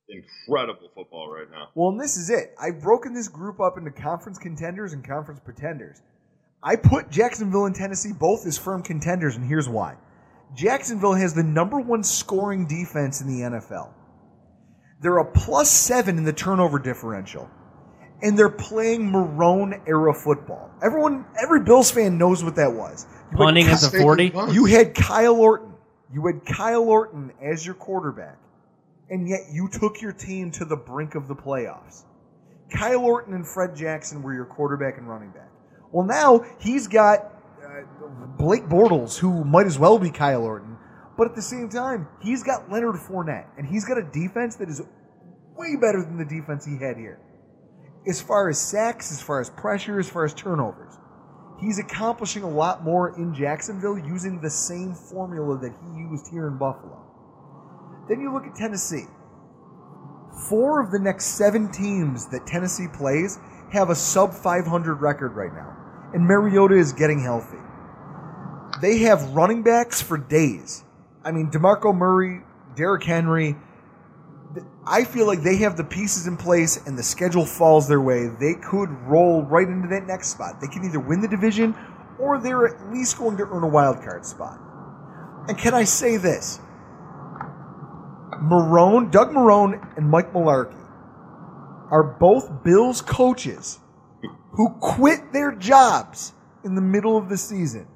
incredible 0.08 0.90
football 0.94 1.30
right 1.30 1.50
now. 1.50 1.68
Well, 1.74 1.90
and 1.90 2.00
this 2.00 2.16
is 2.16 2.30
it. 2.30 2.54
I've 2.60 2.80
broken 2.80 3.14
this 3.14 3.28
group 3.28 3.60
up 3.60 3.78
into 3.78 3.90
conference 3.90 4.38
contenders 4.38 4.92
and 4.92 5.06
conference 5.06 5.40
pretenders. 5.40 6.02
I 6.62 6.76
put 6.76 7.10
Jacksonville 7.10 7.66
and 7.66 7.74
Tennessee 7.74 8.12
both 8.12 8.46
as 8.46 8.56
firm 8.56 8.82
contenders, 8.82 9.36
and 9.36 9.46
here's 9.46 9.68
why. 9.68 9.96
Jacksonville 10.54 11.14
has 11.14 11.34
the 11.34 11.42
number 11.42 11.80
one 11.80 12.02
scoring 12.02 12.66
defense 12.66 13.20
in 13.20 13.26
the 13.26 13.40
NFL. 13.44 13.92
They're 15.00 15.18
a 15.18 15.24
plus 15.24 15.70
seven 15.70 16.16
in 16.16 16.24
the 16.24 16.32
turnover 16.32 16.78
differential. 16.78 17.50
And 18.22 18.38
they're 18.38 18.48
playing 18.48 19.10
Marrone 19.10 19.82
era 19.86 20.14
football. 20.14 20.70
Everyone, 20.82 21.26
every 21.42 21.60
Bills 21.60 21.90
fan 21.90 22.16
knows 22.16 22.42
what 22.42 22.56
that 22.56 22.72
was. 22.72 23.06
You 23.32 23.38
had 23.38 23.44
Punting 23.44 23.66
at 23.66 23.80
the 23.80 23.98
40? 24.00 24.32
You 24.52 24.64
had 24.64 24.94
Kyle 24.94 25.34
Orton. 25.34 25.74
You 26.12 26.26
had 26.26 26.46
Kyle 26.46 26.88
Orton 26.88 27.32
as 27.42 27.66
your 27.66 27.74
quarterback. 27.74 28.38
And 29.10 29.28
yet 29.28 29.40
you 29.52 29.68
took 29.68 30.00
your 30.00 30.12
team 30.12 30.50
to 30.52 30.64
the 30.64 30.76
brink 30.76 31.14
of 31.14 31.28
the 31.28 31.34
playoffs. 31.34 32.04
Kyle 32.70 33.04
Orton 33.04 33.34
and 33.34 33.46
Fred 33.46 33.76
Jackson 33.76 34.22
were 34.22 34.34
your 34.34 34.46
quarterback 34.46 34.98
and 34.98 35.08
running 35.08 35.30
back. 35.30 35.50
Well, 35.92 36.06
now 36.06 36.44
he's 36.58 36.88
got 36.88 37.32
uh, 37.64 37.82
Blake 38.36 38.64
Bortles, 38.64 39.18
who 39.18 39.44
might 39.44 39.66
as 39.66 39.78
well 39.78 39.98
be 39.98 40.10
Kyle 40.10 40.42
Orton, 40.42 40.76
but 41.16 41.28
at 41.28 41.36
the 41.36 41.42
same 41.42 41.68
time, 41.68 42.08
he's 42.20 42.42
got 42.42 42.70
Leonard 42.70 42.96
Fournette, 42.96 43.46
and 43.56 43.66
he's 43.66 43.84
got 43.84 43.98
a 43.98 44.02
defense 44.02 44.56
that 44.56 44.68
is 44.68 44.82
way 45.56 45.76
better 45.76 46.02
than 46.02 46.18
the 46.18 46.24
defense 46.24 46.64
he 46.64 46.78
had 46.78 46.96
here. 46.96 47.20
As 48.08 48.20
far 48.20 48.48
as 48.48 48.58
sacks, 48.58 49.12
as 49.12 49.22
far 49.22 49.40
as 49.40 49.50
pressure, 49.50 50.00
as 50.00 50.08
far 50.08 50.24
as 50.24 50.34
turnovers, 50.34 50.98
he's 51.60 51.78
accomplishing 51.78 52.42
a 52.42 52.50
lot 52.50 52.82
more 52.82 53.16
in 53.16 53.34
Jacksonville 53.34 53.98
using 53.98 54.40
the 54.40 54.50
same 54.50 54.94
formula 54.94 55.58
that 55.58 55.72
he 55.72 56.00
used 56.00 56.26
here 56.28 56.48
in 56.48 56.58
Buffalo. 56.58 57.03
Then 58.08 58.20
you 58.20 58.32
look 58.32 58.46
at 58.46 58.54
Tennessee. 58.54 59.06
Four 60.48 60.80
of 60.80 60.90
the 60.90 60.98
next 60.98 61.36
seven 61.36 61.70
teams 61.70 62.26
that 62.28 62.46
Tennessee 62.46 62.88
plays 62.92 63.38
have 63.72 63.90
a 63.90 63.94
sub 63.94 64.34
500 64.34 64.94
record 64.94 65.34
right 65.34 65.52
now, 65.52 65.76
and 66.12 66.24
Mariota 66.24 66.74
is 66.74 66.92
getting 66.92 67.22
healthy. 67.22 67.58
They 68.80 68.98
have 68.98 69.30
running 69.30 69.62
backs 69.62 70.02
for 70.02 70.18
days. 70.18 70.84
I 71.24 71.32
mean, 71.32 71.50
DeMarco 71.50 71.94
Murray, 71.94 72.42
Derrick 72.76 73.04
Henry. 73.04 73.56
I 74.86 75.04
feel 75.04 75.26
like 75.26 75.42
they 75.42 75.56
have 75.56 75.76
the 75.76 75.84
pieces 75.84 76.26
in 76.26 76.36
place 76.36 76.86
and 76.86 76.98
the 76.98 77.02
schedule 77.02 77.46
falls 77.46 77.88
their 77.88 78.00
way. 78.00 78.28
They 78.28 78.54
could 78.54 78.90
roll 79.06 79.42
right 79.42 79.66
into 79.66 79.88
that 79.88 80.06
next 80.06 80.28
spot. 80.28 80.60
They 80.60 80.66
can 80.66 80.84
either 80.84 81.00
win 81.00 81.20
the 81.20 81.28
division 81.28 81.74
or 82.18 82.38
they're 82.38 82.66
at 82.66 82.92
least 82.92 83.18
going 83.18 83.38
to 83.38 83.44
earn 83.44 83.62
a 83.62 83.68
wild 83.68 84.02
card 84.02 84.26
spot. 84.26 84.60
And 85.48 85.56
can 85.56 85.74
I 85.74 85.84
say 85.84 86.16
this? 86.16 86.60
Marrone, 88.40 89.10
Doug 89.10 89.30
Marrone, 89.30 89.96
and 89.96 90.08
Mike 90.08 90.32
Mularkey 90.32 90.80
are 91.90 92.16
both 92.18 92.64
Bills 92.64 93.00
coaches 93.02 93.78
who 94.52 94.70
quit 94.80 95.32
their 95.32 95.52
jobs 95.52 96.32
in 96.64 96.74
the 96.74 96.80
middle 96.80 97.16
of 97.16 97.28
the 97.28 97.36
season. 97.36 97.86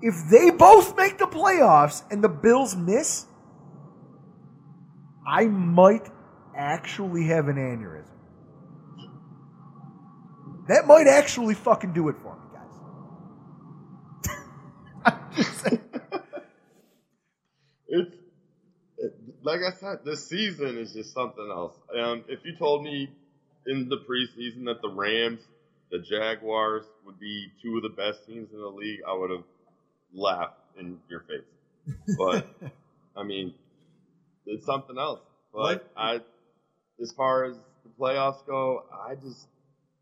If 0.00 0.14
they 0.30 0.50
both 0.50 0.96
make 0.96 1.18
the 1.18 1.26
playoffs 1.26 2.02
and 2.10 2.24
the 2.24 2.28
Bills 2.28 2.74
miss, 2.74 3.26
I 5.26 5.46
might 5.46 6.08
actually 6.56 7.26
have 7.26 7.48
an 7.48 7.56
aneurysm. 7.56 8.08
That 10.68 10.86
might 10.86 11.06
actually 11.06 11.54
fucking 11.54 11.92
do 11.92 12.08
it 12.08 12.16
for 12.18 12.36
me, 12.36 12.42
guys. 15.04 15.18
It's 15.36 15.64
it, 17.88 18.21
like 19.42 19.60
I 19.60 19.72
said, 19.72 20.00
this 20.04 20.26
season 20.28 20.78
is 20.78 20.92
just 20.92 21.12
something 21.12 21.48
else. 21.50 21.74
Um, 21.98 22.24
if 22.28 22.40
you 22.44 22.54
told 22.56 22.82
me 22.82 23.10
in 23.66 23.88
the 23.88 23.98
preseason 23.98 24.64
that 24.66 24.80
the 24.82 24.88
Rams, 24.88 25.40
the 25.90 25.98
Jaguars 25.98 26.84
would 27.04 27.18
be 27.18 27.48
two 27.62 27.76
of 27.76 27.82
the 27.82 27.88
best 27.88 28.26
teams 28.26 28.52
in 28.52 28.60
the 28.60 28.68
league, 28.68 29.00
I 29.06 29.14
would 29.14 29.30
have 29.30 29.44
laughed 30.12 30.58
in 30.78 30.98
your 31.08 31.20
face. 31.20 31.96
But 32.16 32.46
I 33.16 33.22
mean, 33.22 33.54
it's 34.46 34.64
something 34.64 34.98
else. 34.98 35.20
But 35.52 35.90
I, 35.96 36.20
as 37.00 37.12
far 37.12 37.44
as 37.44 37.56
the 37.84 37.90
playoffs 38.00 38.46
go, 38.46 38.84
I 39.06 39.14
just 39.16 39.46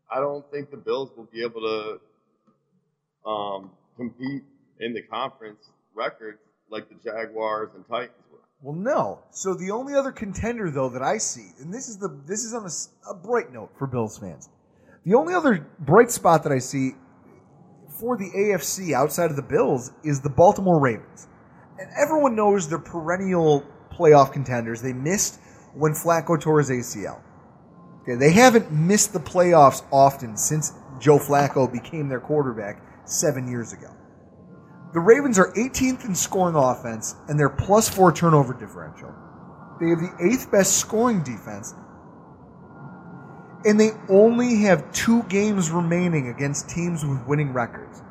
I 0.09 0.19
don't 0.19 0.49
think 0.51 0.71
the 0.71 0.77
Bills 0.77 1.09
will 1.15 1.27
be 1.31 1.43
able 1.43 1.61
to 1.61 3.29
um, 3.29 3.71
compete 3.97 4.43
in 4.79 4.93
the 4.93 5.01
conference 5.01 5.59
records 5.93 6.39
like 6.69 6.87
the 6.89 6.95
Jaguars 7.03 7.69
and 7.75 7.87
Titans. 7.87 8.15
Well, 8.61 8.75
no. 8.75 9.23
So 9.31 9.55
the 9.55 9.71
only 9.71 9.95
other 9.95 10.11
contender, 10.11 10.69
though, 10.69 10.89
that 10.89 11.01
I 11.01 11.17
see, 11.17 11.51
and 11.59 11.73
this 11.73 11.89
is 11.89 11.97
the 11.97 12.21
this 12.27 12.43
is 12.43 12.53
on 12.53 12.67
a 13.09 13.13
bright 13.15 13.51
note 13.51 13.71
for 13.77 13.87
Bills 13.87 14.17
fans. 14.19 14.49
The 15.03 15.15
only 15.15 15.33
other 15.33 15.67
bright 15.79 16.11
spot 16.11 16.43
that 16.43 16.51
I 16.51 16.59
see 16.59 16.91
for 17.99 18.17
the 18.17 18.29
AFC 18.29 18.93
outside 18.93 19.31
of 19.31 19.35
the 19.35 19.41
Bills 19.41 19.91
is 20.03 20.21
the 20.21 20.29
Baltimore 20.29 20.79
Ravens, 20.79 21.27
and 21.79 21.89
everyone 21.99 22.35
knows 22.35 22.69
they're 22.69 22.77
perennial 22.77 23.65
playoff 23.91 24.31
contenders. 24.31 24.81
They 24.81 24.93
missed 24.93 25.39
when 25.73 25.93
Flacco 25.93 26.39
tore 26.39 26.59
his 26.59 26.69
ACL. 26.69 27.19
Okay, 28.03 28.15
they 28.15 28.31
haven't 28.31 28.71
missed 28.71 29.13
the 29.13 29.19
playoffs 29.19 29.83
often 29.91 30.37
since 30.37 30.73
Joe 30.99 31.17
Flacco 31.17 31.71
became 31.71 32.09
their 32.09 32.19
quarterback 32.19 32.81
seven 33.05 33.47
years 33.47 33.73
ago. 33.73 33.89
The 34.93 34.99
Ravens 34.99 35.39
are 35.39 35.53
18th 35.53 36.05
in 36.05 36.15
scoring 36.15 36.55
offense, 36.55 37.15
and 37.29 37.39
they're 37.39 37.49
plus 37.49 37.87
four 37.87 38.11
turnover 38.11 38.53
differential. 38.53 39.13
They 39.79 39.89
have 39.89 39.99
the 39.99 40.13
eighth 40.19 40.51
best 40.51 40.77
scoring 40.77 41.23
defense, 41.23 41.73
and 43.63 43.79
they 43.79 43.91
only 44.09 44.57
have 44.63 44.91
two 44.91 45.23
games 45.23 45.69
remaining 45.69 46.27
against 46.27 46.69
teams 46.69 47.05
with 47.05 47.25
winning 47.25 47.53
records. 47.53 48.01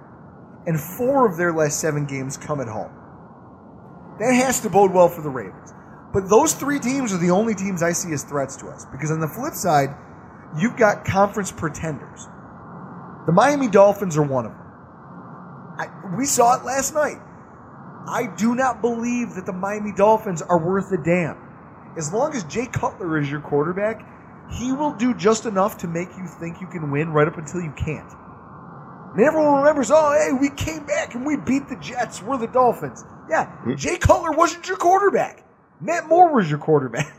And 0.67 0.81
four 0.81 1.31
of 1.31 1.37
their 1.37 1.53
last 1.53 1.81
seven 1.81 2.07
games 2.07 2.37
come 2.37 2.61
at 2.61 2.69
home. 2.69 2.93
That 4.19 4.33
has 4.33 4.61
to 4.61 4.71
bode 4.71 4.93
well 4.93 5.09
for 5.09 5.23
the 5.23 5.31
Ravens. 5.31 5.73
But 6.13 6.29
those 6.29 6.55
three 6.55 6.79
teams 6.79 7.13
are 7.13 7.19
the 7.19 7.31
only 7.31 7.55
teams 7.55 7.83
I 7.83 7.93
see 7.93 8.13
as 8.13 8.25
threats 8.25 8.57
to 8.57 8.69
us. 8.69 8.87
Because 8.91 9.11
on 9.11 9.21
the 9.21 9.29
flip 9.29 9.55
side, 9.55 9.95
you've 10.59 10.77
got 10.77 11.05
conference 11.05 11.53
pretenders. 11.53 12.27
The 13.27 13.33
Miami 13.33 13.69
Dolphins 13.69 14.17
are 14.17 14.23
one 14.23 14.47
of 14.47 14.53
them. 14.53 14.70
I, 15.81 15.89
we 16.15 16.27
saw 16.27 16.61
it 16.61 16.65
last 16.65 16.95
night. 16.95 17.19
I 18.07 18.27
do 18.37 18.55
not 18.55 18.83
believe 18.83 19.35
that 19.35 19.47
the 19.47 19.53
Miami 19.53 19.93
Dolphins 19.93 20.43
are 20.43 20.59
worth 20.59 20.93
a 20.93 21.03
damn. 21.03 21.39
As 21.97 22.13
long 22.13 22.35
as 22.35 22.45
Jay 22.45 22.67
Cutler 22.67 23.19
is 23.19 23.31
your 23.31 23.41
quarterback, 23.41 24.07
he 24.53 24.73
will 24.73 24.93
do 24.93 25.15
just 25.15 25.47
enough 25.47 25.79
to 25.79 25.89
make 25.89 26.09
you 26.19 26.27
think 26.27 26.61
you 26.61 26.67
can 26.67 26.91
win 26.91 27.11
right 27.11 27.27
up 27.27 27.39
until 27.39 27.63
you 27.63 27.73
can't. 27.73 28.13
And 29.15 29.21
everyone 29.25 29.55
remembers, 29.55 29.91
oh, 29.91 30.13
hey, 30.13 30.33
we 30.39 30.51
came 30.51 30.85
back 30.85 31.15
and 31.15 31.25
we 31.25 31.37
beat 31.37 31.69
the 31.69 31.77
Jets. 31.77 32.23
We're 32.23 32.37
the 32.37 32.47
Dolphins. 32.47 33.03
Yeah, 33.31 33.47
hmm. 33.47 33.75
Jay 33.75 33.97
Cutler 33.97 34.33
wasn't 34.33 34.69
your 34.69 34.77
quarterback. 34.77 35.45
Matt 35.81 36.09
Moore 36.09 36.35
was 36.35 36.51
your 36.51 36.59
quarterback. 36.59 37.11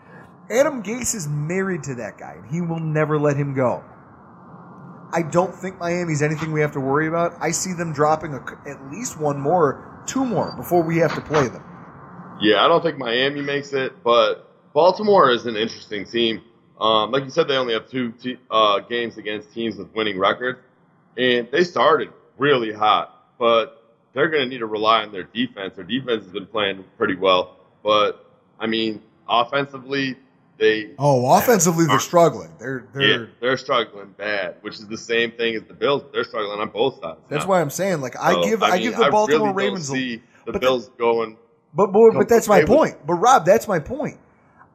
Adam 0.50 0.82
Gase 0.82 1.14
is 1.14 1.28
married 1.28 1.84
to 1.84 1.94
that 1.96 2.18
guy, 2.18 2.36
and 2.42 2.50
he 2.50 2.60
will 2.62 2.80
never 2.80 3.18
let 3.18 3.36
him 3.36 3.54
go. 3.54 3.84
I 5.12 5.22
don't 5.22 5.54
think 5.54 5.78
Miami's 5.78 6.22
anything 6.22 6.52
we 6.52 6.60
have 6.60 6.72
to 6.72 6.80
worry 6.80 7.08
about. 7.08 7.34
I 7.40 7.50
see 7.50 7.72
them 7.72 7.92
dropping 7.92 8.34
a, 8.34 8.68
at 8.68 8.90
least 8.90 9.18
one 9.18 9.40
more, 9.40 10.02
two 10.06 10.24
more 10.24 10.54
before 10.56 10.82
we 10.82 10.98
have 10.98 11.14
to 11.14 11.20
play 11.20 11.48
them. 11.48 11.64
Yeah, 12.40 12.64
I 12.64 12.68
don't 12.68 12.82
think 12.82 12.98
Miami 12.98 13.40
makes 13.40 13.72
it, 13.72 14.02
but 14.04 14.48
Baltimore 14.72 15.30
is 15.30 15.46
an 15.46 15.56
interesting 15.56 16.04
team. 16.04 16.42
Um, 16.80 17.10
like 17.10 17.24
you 17.24 17.30
said, 17.30 17.48
they 17.48 17.56
only 17.56 17.72
have 17.72 17.88
two 17.88 18.12
te- 18.12 18.38
uh, 18.50 18.80
games 18.80 19.16
against 19.18 19.52
teams 19.52 19.76
with 19.76 19.92
winning 19.94 20.18
records, 20.18 20.60
and 21.16 21.48
they 21.50 21.64
started 21.64 22.12
really 22.36 22.72
hot, 22.72 23.32
but 23.38 23.82
they're 24.12 24.28
going 24.28 24.44
to 24.44 24.48
need 24.48 24.58
to 24.58 24.66
rely 24.66 25.02
on 25.02 25.10
their 25.10 25.24
defense. 25.24 25.74
Their 25.74 25.84
defense 25.84 26.24
has 26.24 26.32
been 26.32 26.46
playing 26.46 26.84
pretty 26.96 27.16
well, 27.16 27.56
but 27.82 28.24
I 28.60 28.66
mean, 28.66 29.02
offensively, 29.28 30.16
they 30.58 30.94
Oh, 30.98 31.36
offensively 31.36 31.86
they're 31.86 32.00
struggling. 32.00 32.50
They're 32.58 32.86
they're 32.92 33.02
yeah, 33.20 33.26
they're 33.40 33.56
struggling 33.56 34.14
bad, 34.16 34.56
which 34.62 34.74
is 34.74 34.86
the 34.88 34.98
same 34.98 35.32
thing 35.32 35.54
as 35.56 35.62
the 35.64 35.74
Bills. 35.74 36.02
They're 36.12 36.24
struggling 36.24 36.60
on 36.60 36.70
both 36.70 37.00
sides. 37.00 37.20
That's 37.28 37.44
now. 37.44 37.50
why 37.50 37.60
I'm 37.60 37.70
saying 37.70 38.00
like 38.00 38.16
I 38.18 38.32
So, 38.32 38.44
give 38.44 38.62
I, 38.62 38.72
mean, 38.72 38.82
give 38.82 38.96
the 38.96 39.08
Baltimore 39.10 39.38
really 39.38 39.46
don't 39.48 39.56
Ravens 39.56 39.88
see 39.88 40.22
the 40.46 40.58
Bills 40.58 40.88
going. 40.98 41.36
But 41.74 41.92
but, 41.92 42.12
but 42.14 42.28
that's 42.28 42.48
my 42.48 42.62
okay 42.62 42.64
with- 42.64 42.78
point. 42.78 43.06
But 43.06 43.14
Rob, 43.14 43.44
that's 43.44 43.68
my 43.68 43.78
point. 43.78 44.18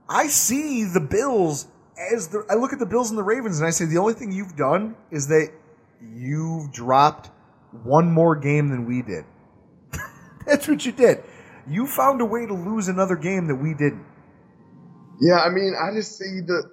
I 0.09 0.27
see 0.27 0.83
the 0.83 0.99
Bills 1.01 1.67
as 2.13 2.27
the 2.29 2.45
I 2.49 2.55
look 2.55 2.73
at 2.73 2.79
the 2.79 2.85
Bills 2.85 3.09
and 3.09 3.17
the 3.17 3.23
Ravens 3.23 3.59
and 3.59 3.67
I 3.67 3.71
say 3.71 3.85
the 3.85 3.97
only 3.97 4.13
thing 4.13 4.31
you've 4.31 4.55
done 4.55 4.95
is 5.11 5.27
that 5.27 5.51
you've 6.01 6.71
dropped 6.71 7.29
one 7.83 8.11
more 8.11 8.35
game 8.35 8.69
than 8.69 8.85
we 8.85 9.01
did. 9.01 9.25
that's 10.45 10.67
what 10.67 10.85
you 10.85 10.91
did. 10.91 11.23
You 11.67 11.87
found 11.87 12.21
a 12.21 12.25
way 12.25 12.45
to 12.45 12.53
lose 12.53 12.87
another 12.87 13.15
game 13.15 13.47
that 13.47 13.55
we 13.55 13.73
didn't. 13.73 14.05
Yeah, 15.21 15.39
I 15.39 15.49
mean, 15.49 15.73
I 15.79 15.93
just 15.93 16.17
see 16.17 16.41
the 16.41 16.69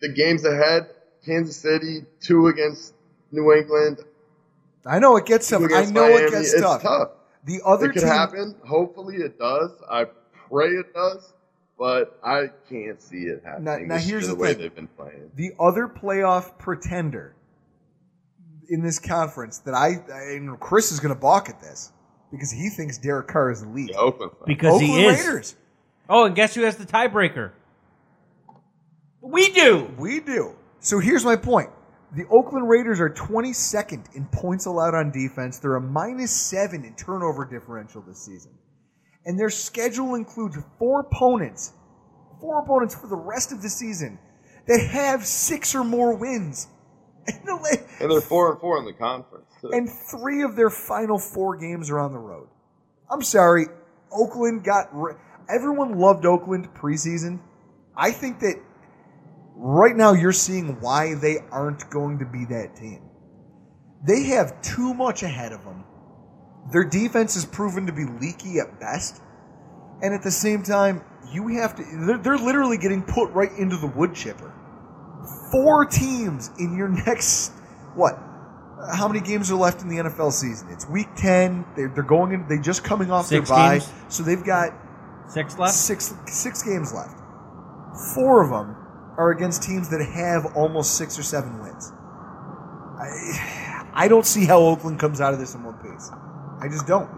the 0.00 0.12
games 0.12 0.44
ahead. 0.44 0.88
Kansas 1.24 1.56
City, 1.56 2.00
two 2.20 2.46
against 2.46 2.94
New 3.30 3.52
England. 3.52 3.98
I 4.86 4.98
know 4.98 5.16
it 5.16 5.26
gets 5.26 5.48
tough. 5.48 5.62
I 5.62 5.84
know 5.86 6.02
Miami. 6.08 6.14
it 6.24 6.30
gets 6.30 6.52
It's 6.54 6.62
tough. 6.62 6.82
tough. 6.82 7.10
The 7.44 7.60
other 7.64 7.90
it 7.90 7.92
could 7.94 8.00
team, 8.00 8.08
happen. 8.08 8.54
Hopefully, 8.66 9.16
it 9.16 9.38
does. 9.38 9.70
I 9.90 10.06
pray 10.48 10.68
it 10.68 10.94
does, 10.94 11.32
but 11.78 12.18
I 12.24 12.46
can't 12.70 13.00
see 13.00 13.24
it 13.24 13.42
happening. 13.44 13.88
Now- 13.88 13.94
now 13.96 14.00
here's 14.00 14.28
the, 14.28 14.34
the 14.34 14.40
way 14.40 14.52
thing. 14.54 14.62
they've 14.62 14.74
been 14.74 14.88
playing. 14.88 15.30
the 15.36 15.52
other 15.60 15.86
playoff 15.88 16.56
pretender 16.58 17.34
in 18.70 18.82
this 18.82 18.98
conference 18.98 19.58
that 19.58 19.74
I 19.74 19.88
and 20.32 20.58
Chris 20.60 20.92
is 20.92 21.00
going 21.00 21.14
to 21.14 21.20
balk 21.20 21.48
at 21.50 21.60
this 21.60 21.92
because 22.30 22.50
he 22.50 22.68
thinks 22.70 22.96
Derek 22.98 23.26
Carr 23.28 23.50
is 23.50 23.62
elite. 23.62 23.90
Oakland. 23.96 24.32
Because 24.46 24.74
Oakland 24.74 24.90
he 24.92 25.04
is. 25.06 25.18
Raiders. 25.26 25.56
Oh, 26.08 26.24
and 26.24 26.34
guess 26.34 26.54
who 26.54 26.62
has 26.62 26.76
the 26.76 26.86
tiebreaker? 26.86 27.50
We 29.22 29.50
do. 29.52 29.90
We 29.98 30.20
do. 30.20 30.56
So 30.80 30.98
here's 30.98 31.24
my 31.24 31.36
point. 31.36 31.70
The 32.16 32.26
Oakland 32.28 32.68
Raiders 32.68 32.98
are 33.00 33.10
22nd 33.10 34.16
in 34.16 34.26
points 34.26 34.66
allowed 34.66 34.94
on 34.94 35.10
defense. 35.12 35.58
They're 35.58 35.76
a 35.76 35.80
minus 35.80 36.32
seven 36.34 36.84
in 36.84 36.94
turnover 36.96 37.44
differential 37.44 38.02
this 38.02 38.18
season. 38.24 38.52
And 39.24 39.38
their 39.38 39.50
schedule 39.50 40.14
includes 40.14 40.56
four 40.78 41.00
opponents, 41.00 41.72
four 42.40 42.60
opponents 42.62 42.94
for 42.94 43.06
the 43.06 43.16
rest 43.16 43.52
of 43.52 43.62
the 43.62 43.68
season 43.68 44.18
that 44.66 44.80
have 44.90 45.24
six 45.24 45.74
or 45.74 45.84
more 45.84 46.16
wins. 46.16 46.68
And, 47.26 47.46
the 47.46 47.54
la- 47.54 47.86
And 48.00 48.10
they're 48.10 48.20
four 48.22 48.50
and 48.50 48.60
four 48.60 48.78
in 48.78 48.86
the 48.86 48.94
conference. 48.94 49.44
Too. 49.60 49.70
and 49.72 49.88
three 49.88 50.42
of 50.42 50.56
their 50.56 50.70
final 50.70 51.18
four 51.18 51.54
games 51.58 51.90
are 51.90 52.00
on 52.00 52.12
the 52.12 52.18
road. 52.18 52.48
I'm 53.10 53.20
sorry, 53.22 53.66
Oakland 54.10 54.64
got. 54.64 54.88
Re- 54.90 55.12
Everyone 55.48 55.98
loved 55.98 56.24
Oakland 56.24 56.72
preseason. 56.74 57.38
I 57.94 58.10
think 58.10 58.40
that 58.40 58.56
right 59.62 59.94
now 59.94 60.12
you're 60.14 60.32
seeing 60.32 60.80
why 60.80 61.14
they 61.14 61.38
aren't 61.50 61.88
going 61.90 62.18
to 62.18 62.24
be 62.24 62.46
that 62.46 62.74
team. 62.76 63.02
They 64.06 64.24
have 64.24 64.60
too 64.62 64.94
much 64.94 65.22
ahead 65.22 65.52
of 65.52 65.62
them. 65.64 65.84
Their 66.72 66.84
defense 66.84 67.34
has 67.34 67.44
proven 67.44 67.86
to 67.86 67.92
be 67.92 68.04
leaky 68.04 68.58
at 68.58 68.80
best. 68.80 69.20
And 70.02 70.14
at 70.14 70.22
the 70.22 70.30
same 70.30 70.62
time, 70.62 71.04
you 71.30 71.46
have 71.48 71.74
to. 71.76 71.82
They're, 72.06 72.18
they're 72.18 72.38
literally 72.38 72.78
getting 72.78 73.02
put 73.02 73.30
right 73.32 73.52
into 73.58 73.76
the 73.76 73.86
wood 73.86 74.14
chipper. 74.14 74.50
Four 75.52 75.84
teams 75.84 76.50
in 76.58 76.74
your 76.76 76.88
next. 77.06 77.50
What? 77.94 78.18
How 78.94 79.06
many 79.06 79.20
games 79.20 79.50
are 79.50 79.56
left 79.56 79.82
in 79.82 79.88
the 79.88 79.96
NFL 79.96 80.32
season? 80.32 80.68
It's 80.70 80.88
week 80.88 81.08
10. 81.16 81.66
They're, 81.76 81.88
they're 81.88 82.02
going 82.02 82.32
in. 82.32 82.48
They 82.48 82.58
just 82.58 82.82
coming 82.82 83.10
off 83.10 83.26
Six 83.26 83.50
their 83.50 83.56
bye. 83.58 83.78
games? 83.78 83.92
So 84.08 84.22
they've 84.22 84.42
got 84.42 84.72
Six 85.28 85.58
left? 85.58 85.74
six 85.74 86.14
six 86.26 86.62
games 86.62 86.94
left. 86.94 87.20
Four 88.14 88.42
of 88.42 88.50
them 88.50 88.74
are 89.20 89.30
against 89.32 89.62
teams 89.62 89.90
that 89.90 90.02
have 90.02 90.56
almost 90.56 90.96
six 90.96 91.18
or 91.18 91.22
seven 91.22 91.60
wins. 91.60 91.92
I 92.98 93.90
I 93.92 94.08
don't 94.08 94.24
see 94.24 94.46
how 94.46 94.60
Oakland 94.60 94.98
comes 94.98 95.20
out 95.20 95.34
of 95.34 95.38
this 95.38 95.54
in 95.54 95.62
one 95.62 95.74
piece. 95.74 96.10
I 96.58 96.68
just 96.68 96.86
don't. 96.86 97.10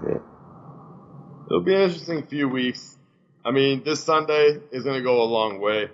It'll 1.47 1.63
be 1.63 1.75
an 1.75 1.83
interesting 1.83 2.27
few 2.27 2.49
weeks. 2.49 2.99
I 3.45 3.53
mean, 3.53 3.85
this 3.85 4.03
Sunday 4.03 4.59
is 4.73 4.83
going 4.83 4.97
to 4.97 5.03
go 5.03 5.23
a 5.23 5.29
long 5.39 5.61
way, 5.61 5.91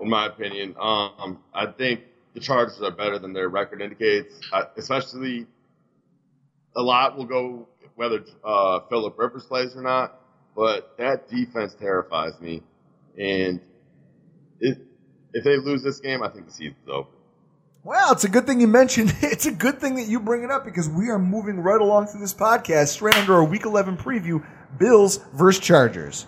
in 0.00 0.08
my 0.08 0.26
opinion. 0.26 0.76
Um, 0.78 1.38
I 1.52 1.66
think 1.66 2.02
the 2.34 2.40
Chargers 2.40 2.80
are 2.80 2.92
better 2.92 3.18
than 3.18 3.32
their 3.32 3.48
record 3.48 3.82
indicates, 3.82 4.34
especially 4.76 5.46
a 6.76 6.82
lot 6.82 7.16
will 7.16 7.24
go 7.24 7.68
whether 7.96 8.24
uh, 8.44 8.80
Philip 8.88 9.18
Rivers 9.18 9.44
plays 9.46 9.76
or 9.76 9.82
not. 9.82 10.20
But 10.54 10.96
that 10.98 11.28
defense 11.28 11.74
terrifies 11.74 12.38
me, 12.40 12.62
and 13.18 13.60
if 15.34 15.44
they 15.44 15.56
lose 15.56 15.82
this 15.82 16.00
game, 16.00 16.22
I 16.22 16.28
think 16.28 16.46
the 16.46 16.52
season's 16.52 16.88
over. 16.88 17.08
Well, 17.84 18.12
it's 18.12 18.24
a 18.24 18.28
good 18.28 18.46
thing 18.46 18.60
you 18.60 18.68
mentioned. 18.68 19.14
It's 19.22 19.46
a 19.46 19.52
good 19.52 19.80
thing 19.80 19.96
that 19.96 20.06
you 20.06 20.20
bring 20.20 20.44
it 20.44 20.50
up 20.50 20.64
because 20.64 20.88
we 20.88 21.08
are 21.08 21.18
moving 21.18 21.60
right 21.60 21.80
along 21.80 22.06
through 22.06 22.20
this 22.20 22.34
podcast 22.34 22.88
straight 22.88 23.16
under 23.16 23.34
our 23.34 23.44
Week 23.44 23.64
11 23.64 23.96
preview: 23.96 24.44
Bills 24.78 25.18
versus 25.32 25.62
Chargers. 25.62 26.26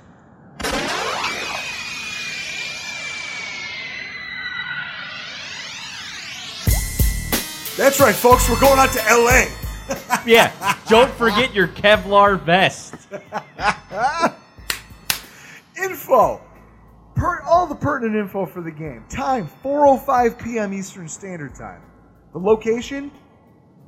That's 7.77 7.99
right, 7.99 8.15
folks. 8.15 8.49
We're 8.49 8.61
going 8.61 8.79
out 8.79 8.93
to 8.93 9.05
L.A. 9.09 9.49
yeah. 10.27 10.77
Don't 10.89 11.13
forget 11.15 11.53
your 11.53 11.67
Kevlar 11.69 12.41
vest. 12.41 12.95
info. 15.83 16.41
Per, 17.15 17.43
all 17.43 17.67
the 17.67 17.75
pertinent 17.75 18.17
info 18.17 18.45
for 18.45 18.61
the 18.61 18.71
game. 18.71 19.05
Time 19.09 19.49
4:05 19.63 20.43
p.m. 20.43 20.75
Eastern 20.75 21.09
Standard 21.09 21.55
Time. 21.55 21.83
The 22.33 22.39
location: 22.39 23.11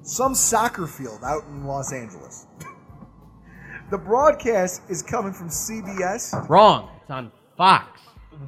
some 0.03 0.35
soccer 0.35 0.87
field 0.87 1.21
out 1.25 1.43
in 1.49 1.65
Los 1.65 1.93
Angeles. 1.93 2.47
the 3.91 3.99
broadcast 3.99 4.83
is 4.89 5.03
coming 5.03 5.33
from 5.33 5.49
CBS. 5.49 6.49
Wrong. 6.49 6.91
It's 7.03 7.11
on 7.11 7.33
Fox. 7.57 8.01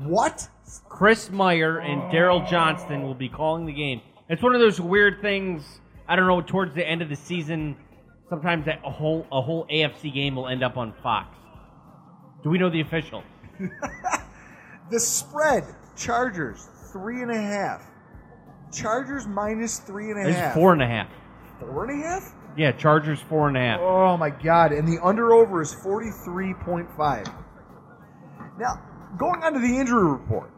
What? 0.03 0.49
Chris 0.89 1.31
Meyer 1.31 1.79
and 1.79 2.03
Daryl 2.13 2.47
Johnston 2.49 3.03
will 3.03 3.15
be 3.15 3.29
calling 3.29 3.65
the 3.65 3.73
game. 3.73 4.03
It's 4.29 4.43
one 4.43 4.55
of 4.55 4.61
those 4.61 4.81
weird 4.81 5.21
things. 5.23 5.81
I 6.07 6.15
don't 6.15 6.27
know. 6.27 6.43
Towards 6.43 6.75
the 6.75 6.87
end 6.87 7.03
of 7.03 7.09
the 7.09 7.17
season, 7.17 7.77
sometimes 8.29 8.67
that 8.67 8.81
a 8.85 8.91
whole 8.91 9.27
a 9.33 9.41
whole 9.41 9.67
AFC 9.67 10.13
game 10.13 10.37
will 10.37 10.49
end 10.49 10.63
up 10.63 10.77
on 10.77 10.93
Fox. 11.03 11.35
Do 12.43 12.51
we 12.51 12.59
know 12.59 12.71
the 12.71 12.81
official? 12.81 13.23
The 14.91 15.01
spread: 15.01 15.65
Chargers 15.97 16.69
three 16.93 17.23
and 17.23 17.31
a 17.31 17.41
half. 17.41 17.83
Chargers 18.73 19.27
minus 19.27 19.79
three 19.79 20.11
and 20.11 20.19
a 20.21 20.29
It's 20.29 20.39
half. 20.39 20.55
four 20.55 20.73
and 20.73 20.83
a 20.83 20.87
half. 20.87 21.09
Four 21.61 21.85
and 21.85 22.03
a 22.03 22.07
half? 22.07 22.35
Yeah, 22.57 22.73
Chargers 22.73 23.21
four 23.21 23.49
and 23.49 23.57
a 23.57 23.61
half. 23.61 23.81
Oh 23.81 24.17
my 24.17 24.31
god! 24.31 24.73
And 24.73 24.87
the 24.89 24.99
under 25.03 25.33
over 25.33 25.61
is 25.63 25.73
forty 25.75 26.11
three 26.25 26.55
point 26.55 26.89
five. 26.97 27.27
Now, 28.59 28.83
going 29.19 29.43
on 29.43 29.53
to 29.55 29.61
the 29.61 29.79
injury 29.79 30.11
report, 30.11 30.51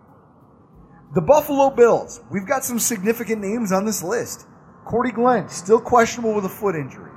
the 1.15 1.21
Buffalo 1.21 1.71
Bills. 1.71 2.21
We've 2.31 2.47
got 2.47 2.65
some 2.65 2.79
significant 2.79 3.41
names 3.43 3.73
on 3.73 3.85
this 3.85 4.03
list. 4.03 4.47
Cordy 4.85 5.11
Glenn 5.13 5.49
still 5.49 5.81
questionable 5.81 6.35
with 6.35 6.45
a 6.45 6.49
foot 6.49 6.75
injury. 6.75 7.11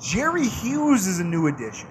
Jerry 0.00 0.46
Hughes 0.46 1.06
is 1.06 1.18
a 1.20 1.24
new 1.24 1.48
addition. 1.48 1.88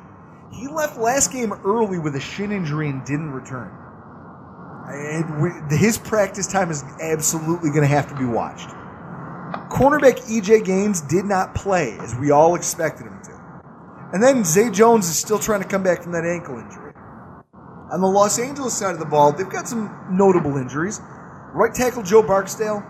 He 0.52 0.68
left 0.68 0.98
last 0.98 1.32
game 1.32 1.54
early 1.66 2.00
with 2.00 2.16
a 2.16 2.20
shin 2.20 2.52
injury 2.52 2.90
and 2.90 3.04
didn't 3.06 3.32
return. 3.32 3.72
We, 4.90 5.78
his 5.78 5.98
practice 5.98 6.48
time 6.48 6.72
is 6.72 6.84
absolutely 7.00 7.70
going 7.70 7.82
to 7.82 7.88
have 7.88 8.10
to 8.10 8.16
be 8.16 8.26
watched. 8.26 8.70
Cornerback 9.70 10.20
EJ 10.28 10.66
Gaines 10.66 11.02
did 11.02 11.26
not 11.26 11.54
play 11.54 11.98
as 12.00 12.16
we 12.16 12.32
all 12.32 12.56
expected 12.56 13.06
him 13.06 13.20
to. 13.24 13.40
And 14.14 14.24
then 14.24 14.44
Zay 14.44 14.72
Jones 14.72 15.08
is 15.08 15.18
still 15.18 15.38
trying 15.38 15.62
to 15.62 15.68
come 15.68 15.84
back 15.84 16.02
from 16.02 16.12
that 16.14 16.26
ankle 16.26 16.58
injury. 16.58 16.94
On 17.92 18.02
the 18.02 18.08
Los 18.08 18.40
Angeles 18.40 18.76
side 18.76 18.94
of 18.94 19.00
the 19.00 19.06
ball, 19.06 19.32
they've 19.32 19.50
got 19.50 19.68
some 19.68 20.08
notable 20.10 20.58
injuries. 20.58 21.00
Right 21.54 21.74
tackle 21.74 22.04
Joe 22.04 22.24
Barksdale, 22.24 22.84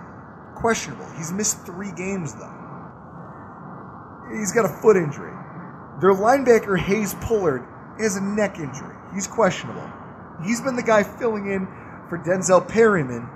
questionable. 0.55 1.09
He's 1.17 1.31
missed 1.31 1.65
three 1.65 1.91
games, 1.91 2.33
though. 2.33 2.55
He's 4.37 4.51
got 4.51 4.65
a 4.65 4.69
foot 4.69 4.95
injury. 4.95 5.33
Their 5.99 6.13
linebacker, 6.13 6.79
Hayes 6.79 7.13
Pullard, 7.15 7.65
has 7.97 8.15
a 8.15 8.21
neck 8.21 8.59
injury. 8.59 8.95
He's 9.13 9.27
questionable. 9.27 9.89
He's 10.45 10.61
been 10.61 10.75
the 10.75 10.83
guy 10.83 11.03
filling 11.03 11.51
in 11.51 11.67
for 12.09 12.17
Denzel 12.17 12.67
Perryman, 12.67 13.29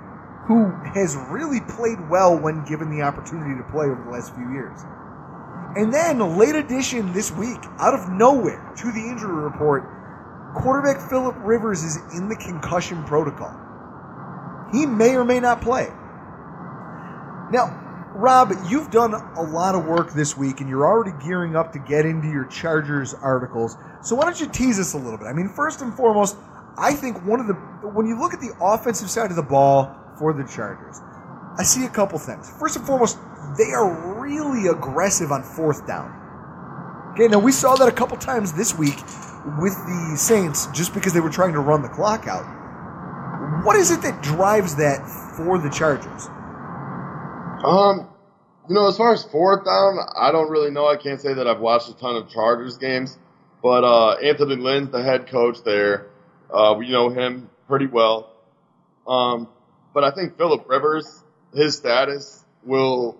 who 0.46 0.70
has 0.92 1.16
really 1.30 1.60
played 1.60 2.10
well 2.10 2.36
when 2.36 2.64
given 2.64 2.90
the 2.90 3.02
opportunity 3.02 3.56
to 3.56 3.70
play 3.70 3.86
over 3.86 4.02
the 4.04 4.10
last 4.10 4.34
few 4.34 4.50
years. 4.52 4.78
And 5.76 5.92
then, 5.92 6.38
late 6.38 6.54
addition 6.54 7.12
this 7.12 7.32
week, 7.32 7.58
out 7.78 7.94
of 7.94 8.10
nowhere 8.10 8.72
to 8.76 8.92
the 8.92 9.00
injury 9.00 9.42
report, 9.42 9.84
quarterback 10.54 11.00
Philip 11.08 11.34
Rivers 11.38 11.82
is 11.82 11.98
in 12.14 12.28
the 12.28 12.36
concussion 12.36 13.02
protocol. 13.04 13.56
He 14.72 14.86
may 14.86 15.16
or 15.16 15.24
may 15.24 15.40
not 15.40 15.60
play. 15.60 15.88
Now, 17.50 17.80
Rob, 18.14 18.52
you've 18.68 18.90
done 18.90 19.14
a 19.14 19.42
lot 19.42 19.74
of 19.74 19.86
work 19.86 20.12
this 20.12 20.36
week 20.36 20.60
and 20.60 20.68
you're 20.68 20.86
already 20.86 21.12
gearing 21.24 21.56
up 21.56 21.72
to 21.72 21.80
get 21.80 22.06
into 22.06 22.28
your 22.28 22.44
Chargers 22.44 23.12
articles. 23.14 23.76
So 24.02 24.14
why 24.14 24.24
don't 24.24 24.40
you 24.40 24.46
tease 24.46 24.78
us 24.78 24.94
a 24.94 24.98
little 24.98 25.18
bit? 25.18 25.26
I 25.26 25.32
mean, 25.32 25.48
first 25.48 25.80
and 25.82 25.92
foremost, 25.92 26.36
I 26.76 26.94
think 26.94 27.24
one 27.24 27.40
of 27.40 27.46
the 27.46 27.54
when 27.88 28.06
you 28.06 28.18
look 28.18 28.34
at 28.34 28.40
the 28.40 28.54
offensive 28.60 29.10
side 29.10 29.30
of 29.30 29.36
the 29.36 29.42
ball 29.42 29.94
for 30.18 30.32
the 30.32 30.44
Chargers, 30.44 31.00
I 31.58 31.62
see 31.62 31.84
a 31.84 31.88
couple 31.90 32.18
things. 32.18 32.50
First 32.58 32.76
and 32.76 32.86
foremost, 32.86 33.18
they 33.56 33.72
are 33.72 34.20
really 34.20 34.68
aggressive 34.68 35.30
on 35.30 35.42
fourth 35.42 35.86
down. 35.86 36.20
Okay, 37.12 37.28
now 37.28 37.38
we 37.38 37.52
saw 37.52 37.76
that 37.76 37.86
a 37.86 37.92
couple 37.92 38.16
times 38.16 38.52
this 38.54 38.76
week 38.76 38.96
with 39.60 39.74
the 39.86 40.14
Saints 40.16 40.66
just 40.68 40.94
because 40.94 41.12
they 41.12 41.20
were 41.20 41.30
trying 41.30 41.52
to 41.52 41.60
run 41.60 41.82
the 41.82 41.88
clock 41.88 42.26
out. 42.26 42.44
What 43.64 43.76
is 43.76 43.90
it 43.90 44.02
that 44.02 44.22
drives 44.22 44.76
that 44.76 45.06
for 45.36 45.58
the 45.58 45.70
Chargers? 45.70 46.28
Um, 47.64 48.08
you 48.68 48.74
know, 48.74 48.88
as 48.88 48.96
far 48.96 49.12
as 49.12 49.22
fourth 49.24 49.64
down, 49.64 49.98
I 50.16 50.32
don't 50.32 50.50
really 50.50 50.70
know. 50.70 50.86
I 50.86 50.96
can't 50.96 51.20
say 51.20 51.34
that 51.34 51.46
I've 51.46 51.60
watched 51.60 51.88
a 51.88 51.96
ton 51.96 52.16
of 52.16 52.28
Chargers 52.28 52.78
games, 52.78 53.18
but 53.62 53.84
uh, 53.84 54.14
Anthony 54.14 54.56
Lynn's 54.56 54.90
the 54.90 55.02
head 55.02 55.28
coach 55.28 55.62
there. 55.64 56.10
Uh, 56.54 56.74
we 56.78 56.88
know 56.90 57.08
him 57.10 57.50
pretty 57.66 57.86
well. 57.86 58.32
Um, 59.06 59.48
but 59.92 60.04
I 60.04 60.12
think 60.12 60.36
Philip 60.36 60.68
Rivers, 60.68 61.22
his 61.52 61.76
status 61.76 62.44
will 62.62 63.18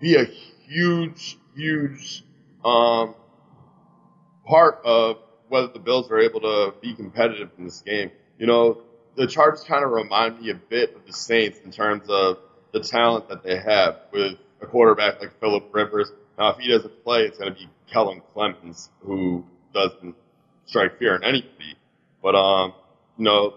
be 0.00 0.16
a 0.16 0.24
huge, 0.24 1.36
huge 1.54 2.24
um, 2.64 3.14
part 4.46 4.80
of 4.84 5.18
whether 5.48 5.68
the 5.68 5.78
Bills 5.78 6.10
are 6.10 6.18
able 6.18 6.40
to 6.40 6.74
be 6.80 6.94
competitive 6.94 7.50
in 7.58 7.64
this 7.64 7.82
game. 7.82 8.10
You 8.38 8.46
know, 8.46 8.82
the 9.16 9.26
Chargers 9.26 9.64
kind 9.64 9.84
of 9.84 9.90
remind 9.90 10.40
me 10.40 10.50
a 10.50 10.54
bit 10.54 10.96
of 10.96 11.06
the 11.06 11.12
Saints 11.12 11.58
in 11.62 11.70
terms 11.70 12.08
of 12.08 12.38
the 12.72 12.80
talent 12.80 13.28
that 13.28 13.42
they 13.42 13.58
have 13.58 14.00
with 14.12 14.38
a 14.62 14.66
quarterback 14.66 15.20
like 15.20 15.38
Philip 15.40 15.68
Rivers. 15.72 16.10
Now, 16.38 16.52
if 16.54 16.58
he 16.58 16.68
doesn't 16.70 17.04
play, 17.04 17.24
it's 17.24 17.38
going 17.38 17.52
to 17.52 17.58
be 17.58 17.68
Kellen 17.92 18.22
Clemens, 18.32 18.88
who 19.00 19.44
doesn't 19.74 20.14
strike 20.64 20.98
fear 20.98 21.14
in 21.16 21.24
anybody. 21.24 21.76
But, 22.22 22.34
um, 22.34 22.72
you 23.18 23.24
know, 23.24 23.54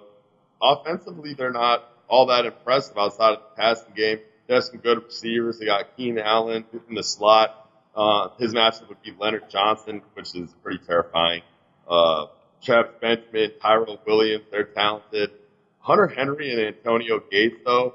offensively, 0.62 1.34
they're 1.34 1.52
not 1.52 1.84
all 2.08 2.28
that 2.28 2.46
impressive 2.46 2.98
outside 2.98 3.34
of 3.34 3.40
the 3.40 3.62
passing 3.62 3.94
game. 3.96 4.20
They 4.48 4.56
have 4.56 4.64
some 4.64 4.78
good 4.78 5.04
receivers. 5.04 5.60
They 5.60 5.66
got 5.66 5.96
Keenan 5.96 6.24
Allen 6.24 6.66
in 6.88 6.96
the 6.96 7.04
slot. 7.04 7.70
Uh, 7.96 8.30
his 8.38 8.54
matchup 8.54 8.90
would 8.90 9.02
be 9.02 9.14
Leonard 9.18 9.50
Johnson, 9.50 10.02
which 10.14 10.36
is 10.36 10.54
pretty 10.62 10.84
terrifying. 10.86 11.42
Uh, 11.90 12.28
Travis 12.62 12.92
Benjamin, 13.00 13.52
Tyrell 13.62 14.00
Williams, 14.06 14.46
they're 14.52 14.66
talented. 14.66 15.32
Hunter 15.80 16.08
Henry 16.08 16.52
and 16.52 16.76
Antonio 16.76 17.22
Gates, 17.32 17.58
though, 17.64 17.94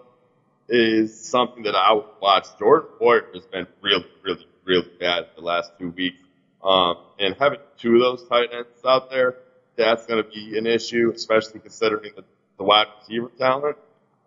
is 0.68 1.20
something 1.20 1.64
that 1.64 1.74
I 1.74 1.92
would 1.92 2.04
watch. 2.22 2.46
Jordan 2.58 2.88
Poyer 3.00 3.34
has 3.34 3.44
been 3.46 3.66
really, 3.82 4.06
really, 4.22 4.46
really 4.64 4.88
bad 4.98 5.24
the 5.34 5.42
last 5.42 5.72
two 5.78 5.90
weeks. 5.90 6.22
Um, 6.62 6.96
and 7.18 7.34
having 7.38 7.58
two 7.78 7.96
of 7.96 8.00
those 8.00 8.28
tight 8.28 8.50
ends 8.52 8.68
out 8.84 9.10
there, 9.10 9.36
that's 9.80 10.06
going 10.06 10.22
to 10.22 10.28
be 10.28 10.58
an 10.58 10.66
issue, 10.66 11.10
especially 11.14 11.60
considering 11.60 12.12
the, 12.14 12.24
the 12.58 12.64
wide 12.64 12.86
receiver 13.00 13.30
talent. 13.38 13.76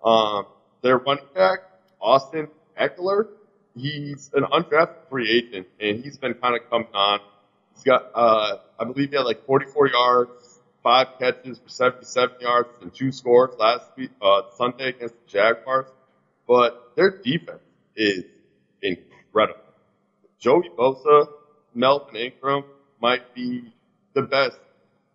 Um, 0.04 0.48
their 0.82 0.98
running 0.98 1.26
back, 1.34 1.60
Austin 2.02 2.48
Ekeler, 2.80 3.28
he's 3.76 4.32
an 4.34 4.44
undrafted 4.44 5.08
free 5.10 5.30
agent, 5.30 5.68
and 5.80 6.04
he's 6.04 6.18
been 6.18 6.34
kind 6.34 6.56
of 6.56 6.70
coming 6.70 6.88
on. 6.94 7.20
He's 7.76 7.84
got, 7.84 8.12
uh, 8.14 8.58
I 8.80 8.84
believe 8.86 9.12
he 9.12 9.16
had 9.16 9.24
like 9.24 9.46
44 9.46 9.90
yards, 9.90 10.60
five 10.82 11.08
catches 11.20 11.60
for 11.60 11.70
77 11.70 12.38
yards, 12.42 12.70
and 12.82 12.94
two 12.94 13.12
scores 13.12 13.52
last 13.58 13.86
week, 13.96 14.12
uh, 14.22 14.42
Sunday 14.58 14.90
against 14.90 15.16
the 15.16 15.32
Jaguars. 15.32 15.88
But 16.48 16.94
their 16.96 17.22
defense 17.22 17.62
is 17.96 18.26
incredible. 18.82 19.62
Joey 20.40 20.70
Bosa, 20.78 21.28
Melvin 21.74 22.16
Ingram 22.16 22.66
might 23.02 23.34
be 23.34 23.72
the 24.14 24.24
best 24.24 24.58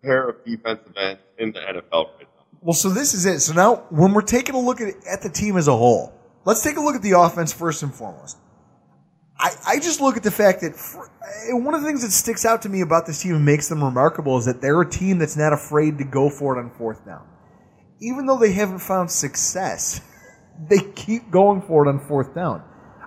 pair 0.01 0.29
of 0.29 0.45
defensive 0.45 0.95
ends 0.97 1.21
in 1.37 1.51
the 1.51 1.59
NFL 1.59 2.07
right 2.17 2.21
now. 2.21 2.45
Well, 2.61 2.73
so 2.73 2.89
this 2.89 3.13
is 3.13 3.25
it. 3.25 3.39
So 3.39 3.53
now, 3.53 3.87
when 3.89 4.13
we're 4.13 4.21
taking 4.21 4.55
a 4.55 4.59
look 4.59 4.81
at, 4.81 4.93
at 5.09 5.21
the 5.21 5.29
team 5.29 5.57
as 5.57 5.67
a 5.67 5.75
whole, 5.75 6.13
let's 6.45 6.61
take 6.61 6.77
a 6.77 6.81
look 6.81 6.95
at 6.95 7.01
the 7.01 7.19
offense 7.19 7.53
first 7.53 7.83
and 7.83 7.93
foremost. 7.93 8.37
I, 9.37 9.51
I 9.65 9.79
just 9.79 10.01
look 10.01 10.17
at 10.17 10.23
the 10.23 10.31
fact 10.31 10.61
that 10.61 10.75
for, 10.75 11.09
one 11.51 11.73
of 11.73 11.81
the 11.81 11.87
things 11.87 12.01
that 12.01 12.11
sticks 12.11 12.45
out 12.45 12.63
to 12.63 12.69
me 12.69 12.81
about 12.81 13.05
this 13.05 13.21
team 13.21 13.35
and 13.35 13.45
makes 13.45 13.69
them 13.69 13.81
remarkable 13.81 14.37
is 14.37 14.45
that 14.45 14.61
they're 14.61 14.81
a 14.81 14.89
team 14.89 15.17
that's 15.17 15.37
not 15.37 15.53
afraid 15.53 15.97
to 15.99 16.03
go 16.03 16.29
for 16.29 16.57
it 16.57 16.61
on 16.61 16.69
fourth 16.71 17.05
down. 17.05 17.25
Even 18.01 18.25
though 18.25 18.37
they 18.37 18.51
haven't 18.51 18.79
found 18.79 19.09
success, 19.09 20.01
they 20.69 20.79
keep 20.95 21.31
going 21.31 21.61
for 21.61 21.85
it 21.85 21.89
on 21.89 21.99
fourth 21.99 22.35
down. 22.35 22.63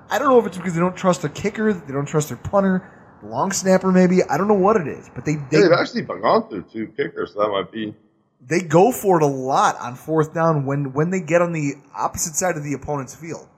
I 0.08 0.18
don't 0.18 0.28
know 0.28 0.38
if 0.38 0.46
it's 0.46 0.56
because 0.56 0.74
they 0.74 0.80
don't 0.80 0.96
trust 0.96 1.24
a 1.24 1.28
kicker, 1.28 1.72
they 1.72 1.92
don't 1.92 2.06
trust 2.06 2.28
their 2.28 2.38
punter, 2.38 2.90
long 3.24 3.52
snapper 3.52 3.92
maybe. 3.92 4.22
I 4.24 4.36
don't 4.36 4.48
know 4.48 4.54
what 4.54 4.76
it 4.76 4.88
is, 4.88 5.10
but 5.14 5.24
they, 5.24 5.36
they 5.50 5.60
they've 5.62 5.72
actually 5.72 6.02
gone 6.02 6.48
through 6.48 6.64
two 6.72 6.88
kickers, 6.96 7.32
so 7.34 7.40
that 7.40 7.48
might 7.48 7.70
be 7.70 7.94
they 8.44 8.60
go 8.60 8.90
for 8.90 9.18
it 9.18 9.22
a 9.22 9.26
lot 9.26 9.78
on 9.78 9.94
fourth 9.94 10.34
down 10.34 10.66
when, 10.66 10.92
when 10.92 11.10
they 11.10 11.20
get 11.20 11.42
on 11.42 11.52
the 11.52 11.74
opposite 11.94 12.34
side 12.34 12.56
of 12.56 12.64
the 12.64 12.72
opponent's 12.72 13.14
field. 13.14 13.48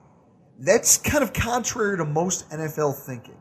That's 0.59 0.97
kind 0.97 1.23
of 1.23 1.33
contrary 1.33 1.97
to 1.97 2.05
most 2.05 2.49
NFL 2.49 2.95
thinking, 2.95 3.37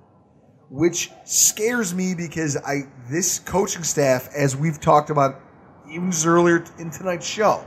which 0.71 1.11
scares 1.25 1.95
me 1.95 2.15
because 2.15 2.57
I 2.57 2.85
this 3.11 3.39
coaching 3.39 3.85
staff, 3.85 4.29
as 4.35 4.57
we've 4.57 4.81
talked 4.81 5.11
about 5.11 5.41
even 5.89 6.13
earlier 6.25 6.65
in 6.79 6.91
tonight's 6.91 7.27
show, 7.27 7.65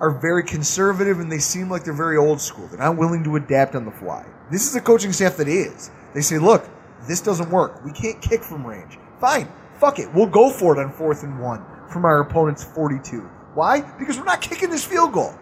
are 0.00 0.18
very 0.18 0.44
conservative 0.44 1.18
and 1.18 1.30
they 1.30 1.38
seem 1.38 1.68
like 1.68 1.84
they're 1.84 1.92
very 1.92 2.16
old 2.16 2.40
school. 2.40 2.68
They're 2.68 2.78
not 2.78 2.96
willing 2.96 3.24
to 3.24 3.36
adapt 3.36 3.74
on 3.74 3.84
the 3.84 3.90
fly. 3.90 4.24
This 4.50 4.68
is 4.68 4.76
a 4.76 4.80
coaching 4.80 5.12
staff 5.12 5.36
that 5.36 5.48
is. 5.48 5.90
They 6.14 6.22
say, 6.22 6.38
look, 6.38 6.64
this 7.06 7.20
doesn't 7.20 7.50
work. 7.50 7.84
We 7.84 7.92
can't 7.92 8.20
kick 8.20 8.42
from 8.42 8.66
range. 8.66 8.98
Fine, 9.20 9.50
fuck 9.78 9.98
it. 9.98 10.12
We'll 10.14 10.26
go 10.26 10.50
for 10.50 10.78
it 10.78 10.82
on 10.82 10.92
fourth 10.92 11.22
and 11.22 11.40
one 11.40 11.64
from 11.88 12.04
our 12.04 12.20
opponent's 12.20 12.64
42. 12.64 13.20
Why? 13.54 13.80
Because 13.98 14.18
we're 14.18 14.24
not 14.24 14.40
kicking 14.40 14.70
this 14.70 14.84
field 14.84 15.12
goal. 15.12 15.34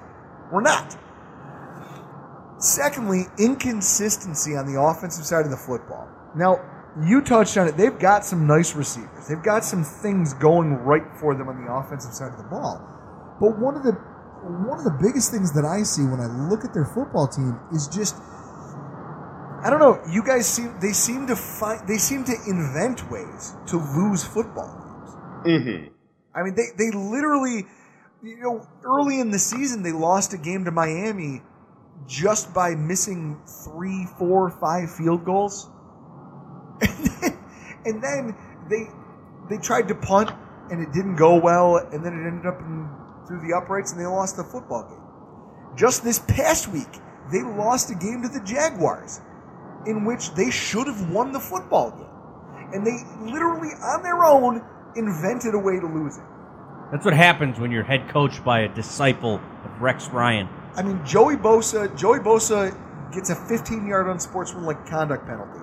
We're 0.53 0.63
not. 0.63 0.97
Secondly, 2.59 3.25
inconsistency 3.39 4.57
on 4.57 4.73
the 4.73 4.81
offensive 4.81 5.27
side 5.27 5.45
of 5.45 5.51
the 5.51 5.57
football. 5.57 6.09
Now, 6.35 6.61
you 7.05 7.21
touched 7.21 7.57
on 7.59 7.69
it. 7.69 7.77
They've 7.77 7.99
got 7.99 8.25
some 8.25 8.47
nice 8.47 8.75
receivers. 8.75 9.29
They've 9.29 9.43
got 9.43 9.65
some 9.65 9.85
things 9.85 10.33
going 10.33 10.73
right 10.73 11.05
for 11.21 11.35
them 11.35 11.49
on 11.49 11.63
the 11.63 11.71
offensive 11.71 12.15
side 12.15 12.33
of 12.33 12.39
the 12.39 12.49
ball. 12.49 12.81
But 13.41 13.59
one 13.59 13.77
of 13.77 13.83
the 13.83 13.93
one 14.47 14.79
of 14.79 14.85
the 14.85 14.97
biggest 15.03 15.33
things 15.33 15.53
that 15.55 15.65
I 15.65 15.83
see 15.83 16.03
when 16.03 16.21
I 16.21 16.27
look 16.27 16.65
at 16.65 16.73
their 16.73 16.85
football 16.85 17.27
team 17.27 17.59
is 17.73 17.89
just 17.89 18.15
I 19.65 19.71
don't 19.71 19.81
know, 19.81 20.01
you 20.11 20.23
guys 20.23 20.47
seem 20.47 20.75
they 20.81 20.93
seem 20.93 21.27
to 21.29 21.37
find 21.37 21.87
they 21.89 21.99
seem 21.99 22.25
to 22.25 22.35
invent 22.47 23.11
ways 23.11 23.55
to 23.69 23.79
lose 23.79 24.23
football 24.23 24.69
games. 25.45 25.65
Mm-hmm. 25.65 25.97
I 26.37 26.43
mean, 26.43 26.55
they, 26.55 26.67
they 26.77 26.91
literally, 26.91 27.67
you 28.23 28.39
know, 28.39 28.69
early 28.85 29.21
in 29.21 29.31
the 29.31 29.39
season, 29.39 29.83
they 29.83 29.93
lost 29.93 30.35
a 30.35 30.39
game 30.39 30.67
to 30.67 30.71
Miami 30.71 31.41
just 32.07 32.53
by 32.53 32.75
missing 32.75 33.41
three, 33.65 34.07
four, 34.19 34.51
five 34.51 34.95
field 34.95 35.25
goals. 35.25 35.71
And 36.83 37.07
then, 37.23 37.39
and 37.87 38.03
then 38.03 38.37
they, 38.69 38.89
they 39.49 39.57
tried 39.57 39.89
to 39.89 39.95
punt 39.95 40.31
and 40.71 40.83
it 40.83 40.93
didn't 40.93 41.17
go 41.17 41.41
well, 41.41 41.77
and 41.77 42.05
then 42.05 42.13
it 42.13 42.27
ended 42.27 42.45
up 42.45 42.61
in, 42.61 42.89
through 43.27 43.41
the 43.49 43.57
uprights 43.57 43.93
and 43.93 44.01
they 44.01 44.07
lost 44.07 44.37
the 44.37 44.45
football 44.45 44.83
game. 44.83 45.77
Just 45.77 46.05
this 46.05 46.19
past 46.19 46.69
week, 46.69 47.01
they 47.33 47.43
lost 47.43 47.91
a 47.91 47.95
game 47.95 48.21
to 48.23 48.29
the 48.29 48.41
Jaguars 48.45 49.21
in 49.87 50.05
which 50.05 50.35
they 50.35 50.51
should 50.51 50.87
have 50.87 51.11
won 51.11 51.33
the 51.33 51.41
football 51.41 51.91
game. 51.91 52.73
And 52.73 52.87
they 52.87 52.99
literally, 53.31 53.71
on 53.83 54.03
their 54.03 54.25
own, 54.25 54.63
invented 54.97 55.55
a 55.55 55.59
way 55.59 55.79
to 55.79 55.87
lose 55.87 56.17
it. 56.17 56.25
That's 56.91 57.05
what 57.05 57.15
happens 57.15 57.59
when 57.59 57.71
you're 57.71 57.85
head 57.85 58.09
coached 58.09 58.45
by 58.45 58.61
a 58.61 58.75
disciple 58.75 59.37
of 59.65 59.81
Rex 59.81 60.09
Ryan. 60.09 60.49
I 60.77 60.83
mean, 60.83 61.05
Joey 61.05 61.37
Bosa, 61.37 61.97
Joey 61.97 62.19
Bosa 62.19 62.77
gets 63.13 63.31
a 63.31 63.35
15 63.35 63.87
yard 63.87 64.09
unsportsmanlike 64.09 64.87
conduct 64.87 65.27
penalty 65.27 65.61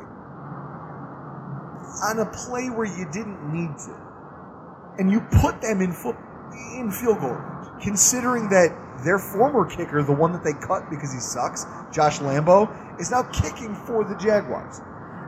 on 2.01 2.19
a 2.19 2.25
play 2.25 2.69
where 2.69 2.87
you 2.87 3.05
didn't 3.11 3.53
need 3.53 3.77
to. 3.77 3.95
And 4.97 5.11
you 5.11 5.21
put 5.41 5.61
them 5.61 5.81
in 5.81 5.91
foot 5.91 6.15
in 6.75 6.91
field 6.91 7.19
goal 7.19 7.31
range, 7.31 7.83
considering 7.83 8.49
that 8.49 8.71
their 9.03 9.19
former 9.19 9.65
kicker, 9.65 10.01
the 10.03 10.13
one 10.13 10.31
that 10.33 10.43
they 10.43 10.53
cut 10.53 10.89
because 10.89 11.13
he 11.13 11.19
sucks, 11.19 11.65
Josh 11.91 12.19
Lambo, 12.19 12.69
is 12.99 13.11
now 13.11 13.23
kicking 13.23 13.75
for 13.75 14.03
the 14.03 14.15
Jaguars. 14.15 14.81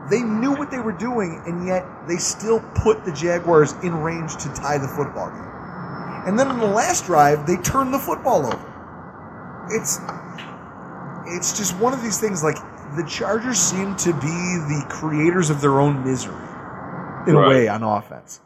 They 0.10 0.22
knew 0.22 0.52
what 0.52 0.69
they 0.69 0.80
were 0.80 0.91
doing, 0.91 1.41
and 1.45 1.65
yet 1.68 1.84
they 2.07 2.18
still 2.18 2.60
put 2.76 3.06
the 3.06 3.11
Jaguars 3.11 3.73
in 3.84 3.95
range 4.02 4.35
to 4.38 4.49
tie 4.53 4.77
the 4.77 4.88
football 4.88 5.30
game. 5.30 5.52
And 6.27 6.38
then 6.39 6.47
on 6.47 6.60
the 6.60 6.68
last 6.68 7.06
drive, 7.06 7.45
they 7.45 7.57
turned 7.57 7.93
the 7.93 7.99
football 7.99 8.45
over. 8.45 9.68
It's 9.69 9.99
it's 11.27 11.57
just 11.57 11.76
one 11.77 11.93
of 11.93 12.03
these 12.03 12.19
things 12.19 12.43
like 12.43 12.57
the 12.95 13.03
Chargers 13.07 13.57
seem 13.57 13.95
to 13.97 14.14
be 14.14 14.22
the 14.22 14.85
creators 14.89 15.49
of 15.49 15.60
their 15.60 15.80
own 15.80 16.03
misery 16.03 16.35
in 17.27 17.35
a 17.35 17.47
way 17.47 17.68
on 17.68 17.81
offense. 17.81 18.41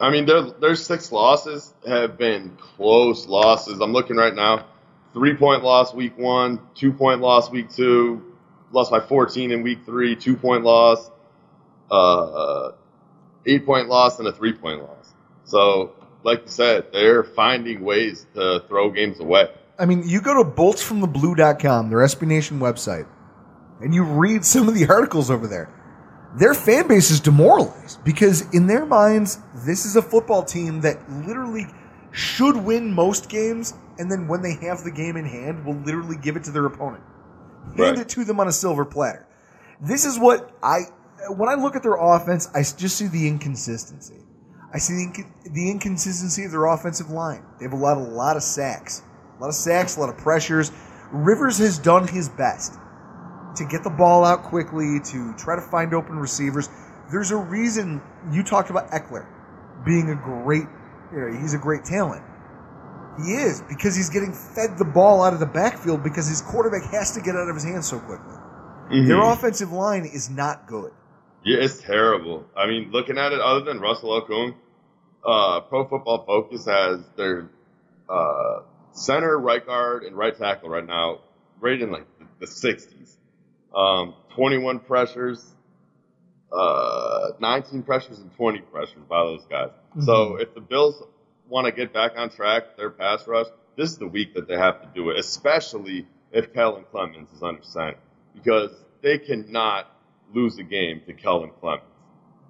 I 0.00 0.10
mean, 0.10 0.26
their 0.26 0.42
their 0.42 0.74
six 0.74 1.10
losses 1.10 1.72
have 1.86 2.18
been 2.18 2.56
close 2.76 3.26
losses. 3.26 3.80
I'm 3.80 3.92
looking 3.92 4.16
right 4.16 4.34
now. 4.34 4.66
Three 5.14 5.34
point 5.34 5.62
loss 5.62 5.94
week 5.94 6.18
one, 6.18 6.60
two 6.74 6.92
point 6.92 7.20
loss 7.20 7.50
week 7.50 7.70
two, 7.70 8.34
lost 8.72 8.90
by 8.90 9.00
14 9.00 9.50
in 9.52 9.62
week 9.62 9.86
three, 9.86 10.14
two 10.16 10.36
point 10.36 10.64
loss, 10.64 11.10
uh, 11.90 12.72
eight 13.46 13.64
point 13.64 13.88
loss, 13.88 14.18
and 14.18 14.28
a 14.28 14.32
three 14.32 14.52
point 14.52 14.82
loss. 14.82 15.14
So, 15.44 15.94
like 16.22 16.42
you 16.42 16.48
said, 16.48 16.92
they're 16.92 17.24
finding 17.24 17.82
ways 17.82 18.26
to 18.34 18.62
throw 18.68 18.90
games 18.90 19.20
away. 19.20 19.48
I 19.78 19.86
mean, 19.86 20.02
you 20.06 20.20
go 20.20 20.42
to 20.42 20.50
boltsfromtheblue.com, 20.50 21.90
their 21.90 21.98
SB 21.98 22.26
Nation 22.26 22.60
website, 22.60 23.06
and 23.80 23.94
you 23.94 24.04
read 24.04 24.44
some 24.44 24.68
of 24.68 24.74
the 24.74 24.88
articles 24.88 25.30
over 25.30 25.46
there. 25.46 25.70
Their 26.36 26.52
fan 26.52 26.86
base 26.86 27.10
is 27.10 27.20
demoralized 27.20 28.04
because, 28.04 28.42
in 28.54 28.66
their 28.66 28.84
minds, 28.84 29.38
this 29.54 29.86
is 29.86 29.96
a 29.96 30.02
football 30.02 30.42
team 30.42 30.82
that 30.82 30.98
literally 31.26 31.66
should 32.10 32.56
win 32.56 32.92
most 32.92 33.30
games, 33.30 33.72
and 33.98 34.10
then 34.10 34.28
when 34.28 34.42
they 34.42 34.54
have 34.66 34.84
the 34.84 34.90
game 34.90 35.16
in 35.16 35.24
hand, 35.24 35.64
will 35.64 35.76
literally 35.76 36.16
give 36.16 36.36
it 36.36 36.44
to 36.44 36.50
their 36.50 36.66
opponent, 36.66 37.02
hand 37.76 37.98
it 37.98 38.08
to 38.10 38.24
them 38.24 38.38
on 38.38 38.48
a 38.48 38.52
silver 38.52 38.84
platter. 38.84 39.26
This 39.80 40.04
is 40.04 40.18
what 40.18 40.52
I, 40.62 40.80
when 41.30 41.48
I 41.48 41.54
look 41.54 41.74
at 41.74 41.82
their 41.82 41.96
offense, 41.96 42.48
I 42.54 42.58
just 42.60 42.96
see 42.96 43.06
the 43.06 43.26
inconsistency. 43.26 44.16
I 44.74 44.78
see 44.78 44.94
the, 44.94 45.06
inc- 45.06 45.54
the 45.54 45.70
inconsistency 45.70 46.44
of 46.44 46.50
their 46.50 46.66
offensive 46.66 47.10
line. 47.10 47.42
They 47.58 47.64
have 47.64 47.72
a 47.72 47.76
lot, 47.76 47.96
a 47.96 48.00
lot 48.00 48.36
of 48.36 48.42
sacks, 48.42 49.02
a 49.38 49.40
lot 49.40 49.48
of 49.48 49.54
sacks, 49.54 49.96
a 49.96 50.00
lot 50.00 50.10
of 50.10 50.18
pressures. 50.18 50.70
Rivers 51.12 51.56
has 51.58 51.78
done 51.78 52.06
his 52.06 52.28
best 52.28 52.78
to 53.56 53.64
get 53.64 53.82
the 53.82 53.90
ball 53.90 54.24
out 54.24 54.42
quickly, 54.42 55.00
to 55.00 55.34
try 55.34 55.56
to 55.56 55.62
find 55.62 55.94
open 55.94 56.18
receivers. 56.18 56.68
There's 57.10 57.30
a 57.30 57.36
reason 57.36 58.02
you 58.32 58.42
talked 58.42 58.70
about 58.70 58.90
Ekeler 58.90 59.26
being 59.84 60.10
a 60.10 60.14
great, 60.16 60.64
you 61.12 61.18
know, 61.20 61.40
he's 61.40 61.54
a 61.54 61.58
great 61.58 61.84
talent. 61.84 62.22
He 63.24 63.32
is 63.32 63.62
because 63.62 63.96
he's 63.96 64.10
getting 64.10 64.32
fed 64.32 64.76
the 64.76 64.84
ball 64.84 65.22
out 65.22 65.32
of 65.32 65.40
the 65.40 65.46
backfield 65.46 66.02
because 66.02 66.26
his 66.26 66.42
quarterback 66.42 66.90
has 66.90 67.12
to 67.12 67.20
get 67.20 67.34
out 67.34 67.48
of 67.48 67.54
his 67.54 67.64
hands 67.64 67.86
so 67.88 67.98
quickly. 67.98 68.36
Mhm. 68.90 69.08
Their 69.08 69.22
offensive 69.22 69.72
line 69.72 70.04
is 70.04 70.28
not 70.28 70.66
good. 70.66 70.92
Yeah, 71.42 71.58
it's 71.58 71.80
terrible. 71.80 72.44
I 72.56 72.66
mean, 72.66 72.90
looking 72.90 73.18
at 73.18 73.32
it, 73.32 73.40
other 73.40 73.60
than 73.64 73.80
Russell 73.80 74.20
Okung, 74.20 74.54
uh, 75.24 75.60
Pro 75.60 75.86
Football 75.86 76.24
Focus 76.26 76.66
has 76.66 77.00
their 77.16 77.48
uh, 78.08 78.60
center, 78.92 79.38
right 79.38 79.64
guard, 79.64 80.04
and 80.04 80.16
right 80.16 80.36
tackle 80.36 80.68
right 80.68 80.86
now 80.86 81.20
rated 81.60 81.82
in 81.82 81.92
like 81.92 82.06
the 82.40 82.46
60s. 82.46 83.16
Um, 83.76 84.14
21 84.30 84.78
pressures, 84.80 85.54
uh, 86.52 87.32
19 87.40 87.82
pressures, 87.82 88.18
and 88.20 88.34
20 88.34 88.60
pressures 88.60 89.02
by 89.08 89.22
those 89.24 89.44
guys. 89.50 89.70
So 90.04 90.12
Mhm. 90.32 90.42
if 90.42 90.54
the 90.54 90.60
Bills 90.60 91.02
want 91.48 91.66
to 91.66 91.72
get 91.72 91.92
back 91.92 92.12
on 92.16 92.30
track, 92.30 92.76
their 92.76 92.90
pass 92.90 93.26
rush, 93.28 93.46
this 93.76 93.90
is 93.90 93.98
the 93.98 94.06
week 94.08 94.34
that 94.34 94.48
they 94.48 94.56
have 94.56 94.80
to 94.80 94.88
do 94.94 95.10
it, 95.10 95.18
especially 95.18 96.06
if 96.32 96.52
Kellen 96.54 96.84
Clemens 96.90 97.30
is 97.32 97.42
under 97.42 97.62
center, 97.62 97.98
because 98.34 98.70
they 99.02 99.18
cannot 99.18 99.86
lose 100.34 100.58
a 100.58 100.62
game 100.62 101.02
to 101.06 101.12
Kellen 101.12 101.50
Clemens. 101.60 101.84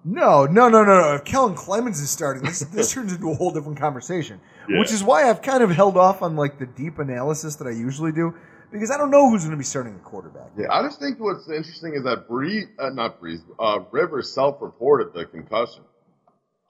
No, 0.04 0.46
no, 0.46 0.68
no, 0.68 0.84
no, 0.84 1.00
no. 1.00 1.14
If 1.14 1.24
Kellen 1.24 1.54
Clemens 1.54 2.00
is 2.00 2.10
starting, 2.10 2.44
this 2.44 2.60
this 2.60 2.92
turns 2.94 3.12
into 3.12 3.30
a 3.32 3.34
whole 3.34 3.50
different 3.50 3.78
conversation. 3.78 4.40
Yeah. 4.68 4.78
Which 4.78 4.92
is 4.92 5.02
why 5.02 5.28
I've 5.28 5.42
kind 5.42 5.64
of 5.64 5.70
held 5.70 5.96
off 5.96 6.22
on 6.22 6.36
like 6.36 6.58
the 6.58 6.66
deep 6.66 7.00
analysis 7.00 7.56
that 7.56 7.66
I 7.66 7.72
usually 7.72 8.12
do 8.12 8.34
because 8.76 8.90
I 8.90 8.98
don't 8.98 9.10
know 9.10 9.30
who's 9.30 9.42
going 9.42 9.52
to 9.52 9.56
be 9.56 9.64
starting 9.64 9.94
the 9.94 10.00
quarterback. 10.00 10.50
Yeah, 10.56 10.66
I 10.70 10.82
just 10.82 11.00
think 11.00 11.18
what's 11.18 11.48
interesting 11.48 11.94
is 11.94 12.04
that 12.04 12.28
Brees, 12.28 12.64
uh, 12.78 12.90
not 12.90 13.20
Brees, 13.20 13.40
uh, 13.58 13.80
Rivers 13.90 14.32
self-reported 14.34 15.12
the 15.14 15.26
concussion. 15.26 15.82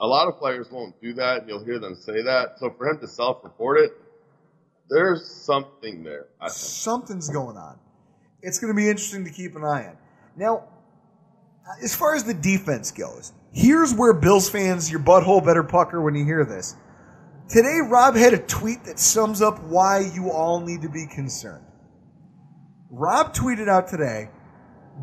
A 0.00 0.06
lot 0.06 0.28
of 0.28 0.38
players 0.38 0.70
won't 0.70 1.00
do 1.00 1.14
that, 1.14 1.40
and 1.40 1.48
you'll 1.48 1.64
hear 1.64 1.78
them 1.78 1.94
say 1.94 2.22
that. 2.22 2.58
So 2.58 2.70
for 2.76 2.88
him 2.88 2.98
to 3.00 3.08
self-report 3.08 3.80
it, 3.80 3.92
there's 4.88 5.26
something 5.26 6.04
there. 6.04 6.26
Something's 6.48 7.28
going 7.28 7.56
on. 7.56 7.78
It's 8.42 8.58
going 8.58 8.72
to 8.72 8.76
be 8.76 8.88
interesting 8.88 9.24
to 9.24 9.30
keep 9.30 9.56
an 9.56 9.64
eye 9.64 9.86
on. 9.88 9.96
Now, 10.36 10.64
as 11.82 11.96
far 11.96 12.14
as 12.14 12.24
the 12.24 12.34
defense 12.34 12.92
goes, 12.92 13.32
here's 13.52 13.92
where 13.92 14.12
Bills 14.12 14.48
fans, 14.48 14.90
your 14.90 15.00
butthole 15.00 15.44
better 15.44 15.64
pucker 15.64 16.00
when 16.00 16.14
you 16.14 16.24
hear 16.24 16.44
this. 16.44 16.76
Today, 17.48 17.78
Rob 17.88 18.14
had 18.16 18.34
a 18.34 18.38
tweet 18.38 18.84
that 18.84 18.98
sums 18.98 19.40
up 19.42 19.62
why 19.64 20.00
you 20.14 20.30
all 20.30 20.60
need 20.60 20.82
to 20.82 20.88
be 20.88 21.06
concerned. 21.06 21.65
Rob 22.90 23.34
tweeted 23.34 23.68
out 23.68 23.88
today 23.88 24.30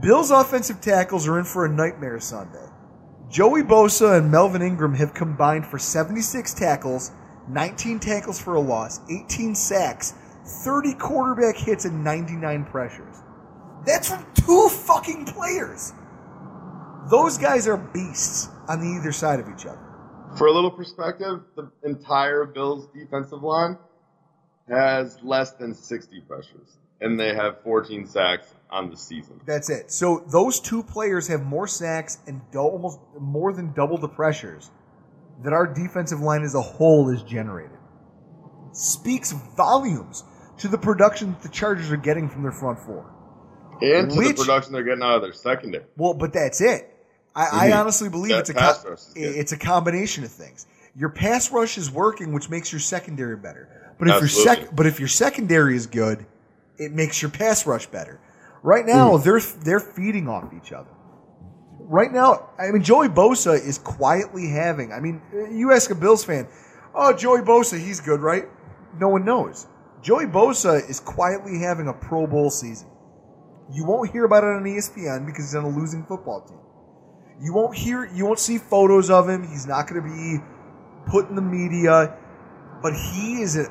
Bills 0.02 0.32
offensive 0.32 0.80
tackles 0.80 1.28
are 1.28 1.38
in 1.38 1.46
for 1.46 1.66
a 1.66 1.70
nightmare 1.70 2.20
Sunday. 2.20 2.66
Joey 3.30 3.62
Bosa 3.62 4.18
and 4.18 4.32
Melvin 4.32 4.62
Ingram 4.62 4.94
have 4.96 5.14
combined 5.14 5.66
for 5.66 5.78
76 5.78 6.54
tackles, 6.54 7.12
19 7.50 8.00
tackles 8.00 8.42
for 8.42 8.56
a 8.56 8.60
loss, 8.60 9.02
18 9.12 9.54
sacks, 9.54 10.14
30 10.64 10.94
quarterback 10.94 11.58
hits, 11.58 11.86
and 11.86 12.04
99 12.04 12.66
pressures. 12.66 13.18
That's 13.86 14.10
from 14.10 14.26
two 14.34 14.70
fucking 14.70 15.26
players. 15.26 15.94
Those 17.10 17.38
guys 17.38 17.68
are 17.68 17.78
beasts 17.78 18.50
on 18.70 18.80
the 18.80 18.88
either 18.88 19.12
side 19.12 19.40
of 19.40 19.50
each 19.50 19.66
other. 19.66 19.80
For 20.38 20.48
a 20.48 20.52
little 20.52 20.72
perspective, 20.72 21.42
the 21.56 21.70
entire 21.84 22.46
Bills 22.46 22.88
defensive 22.94 23.44
line 23.44 23.78
has 24.70 25.18
less 25.22 25.52
than 25.52 25.74
60 25.74 26.22
pressures, 26.22 26.78
and 27.04 27.20
they 27.20 27.36
have 27.36 27.62
14 27.64 28.08
sacks 28.08 28.48
on 28.70 28.90
the 28.90 28.98
season. 28.98 29.40
That's 29.46 29.70
it. 29.70 29.92
So 29.92 30.24
those 30.32 30.60
two 30.60 30.82
players 30.82 31.28
have 31.28 31.44
more 31.44 31.68
sacks 31.68 32.18
and 32.26 32.42
almost 32.56 33.00
more 33.20 33.54
than 33.54 33.74
double 33.74 33.98
the 33.98 34.08
pressures 34.08 34.72
that 35.44 35.54
our 35.54 35.68
defensive 35.68 36.22
line 36.22 36.44
as 36.44 36.56
a 36.56 36.62
whole 36.62 37.10
is 37.10 37.22
generated. 37.24 37.78
Speaks 38.72 39.32
volumes 39.56 40.24
to 40.58 40.68
the 40.68 40.78
production 40.78 41.32
that 41.34 41.42
the 41.42 41.50
Chargers 41.50 41.92
are 41.92 41.98
getting 41.98 42.30
from 42.30 42.42
their 42.44 42.52
front 42.52 42.80
four. 42.80 43.12
And 43.82 44.10
to 44.12 44.18
Which- 44.18 44.28
the 44.38 44.44
production 44.46 44.74
they're 44.74 44.84
getting 44.84 45.04
out 45.04 45.18
of 45.18 45.22
their 45.22 45.34
secondary. 45.34 45.84
Well, 45.98 46.14
but 46.14 46.34
that's 46.34 46.62
it. 46.62 46.90
I, 47.36 47.68
I 47.68 47.70
Mhm. 47.70 47.80
honestly 47.82 48.10
believe 48.10 48.32
That 48.32 48.40
it's 48.42 48.50
a 48.52 48.54
pass 48.54 48.84
co- 48.84 48.92
rush 48.92 49.00
is 49.16 49.36
it's 49.36 49.52
a 49.52 49.58
combination 49.58 50.24
of 50.24 50.32
things. 50.32 50.66
Your 50.96 51.10
pass 51.10 51.52
rush 51.52 51.78
is 51.80 51.92
working, 51.92 52.32
which 52.34 52.50
makes 52.50 52.72
your 52.72 52.80
secondary 52.80 53.36
better. 53.36 53.68
But 54.00 54.08
if 54.08 54.20
your 54.20 54.28
sec- 54.30 54.76
but 54.76 54.86
if 54.86 55.00
your 55.00 55.10
secondary 55.10 55.76
is 55.76 55.88
good, 55.88 56.26
it 56.78 56.92
makes 56.92 57.22
your 57.22 57.32
pass 57.32 57.66
rush 57.66 57.88
better. 57.88 58.20
Right 58.62 58.86
now, 58.86 59.18
Hmm. 59.18 59.24
they're 59.24 59.40
they're 59.64 59.80
feeding 59.80 60.28
off 60.30 60.54
each 60.54 60.72
other. 60.72 60.90
Right 61.80 62.12
now, 62.12 62.50
I 62.58 62.72
mean, 62.72 62.82
Joey 62.82 63.10
Bosa 63.10 63.54
is 63.56 63.78
quietly 63.78 64.48
having. 64.48 64.92
I 64.94 65.00
mean, 65.00 65.22
you 65.52 65.72
ask 65.74 65.92
a 65.92 65.96
Bills 65.96 66.24
fan, 66.24 66.48
"Oh, 66.96 67.12
Joey 67.14 67.42
Bosa, 67.42 67.78
he's 67.78 68.00
good, 68.00 68.22
right?" 68.22 68.48
No 69.00 69.10
one 69.10 69.26
knows. 69.26 69.68
Joey 70.02 70.26
Bosa 70.26 70.88
is 70.90 71.00
quietly 71.00 71.60
having 71.60 71.88
a 71.88 71.94
Pro 71.94 72.26
Bowl 72.28 72.50
season. 72.50 72.88
You 73.72 73.86
won't 73.86 74.12
hear 74.12 74.26
about 74.26 74.44
it 74.44 74.48
on 74.56 74.64
ESPN 74.66 75.26
because 75.26 75.46
he's 75.46 75.56
on 75.56 75.64
a 75.64 75.70
losing 75.70 76.04
football 76.06 76.42
team. 76.42 76.60
You 77.42 77.54
won't 77.54 77.76
hear, 77.76 78.06
you 78.14 78.26
won't 78.26 78.40
see 78.40 78.58
photos 78.58 79.10
of 79.10 79.28
him. 79.28 79.48
He's 79.48 79.66
not 79.66 79.88
going 79.88 80.02
to 80.04 80.08
be 80.08 80.44
put 81.08 81.30
in 81.30 81.36
the 81.36 81.42
media, 81.42 82.16
but 82.82 82.94
he 82.94 83.42
is 83.42 83.58
a, 83.58 83.66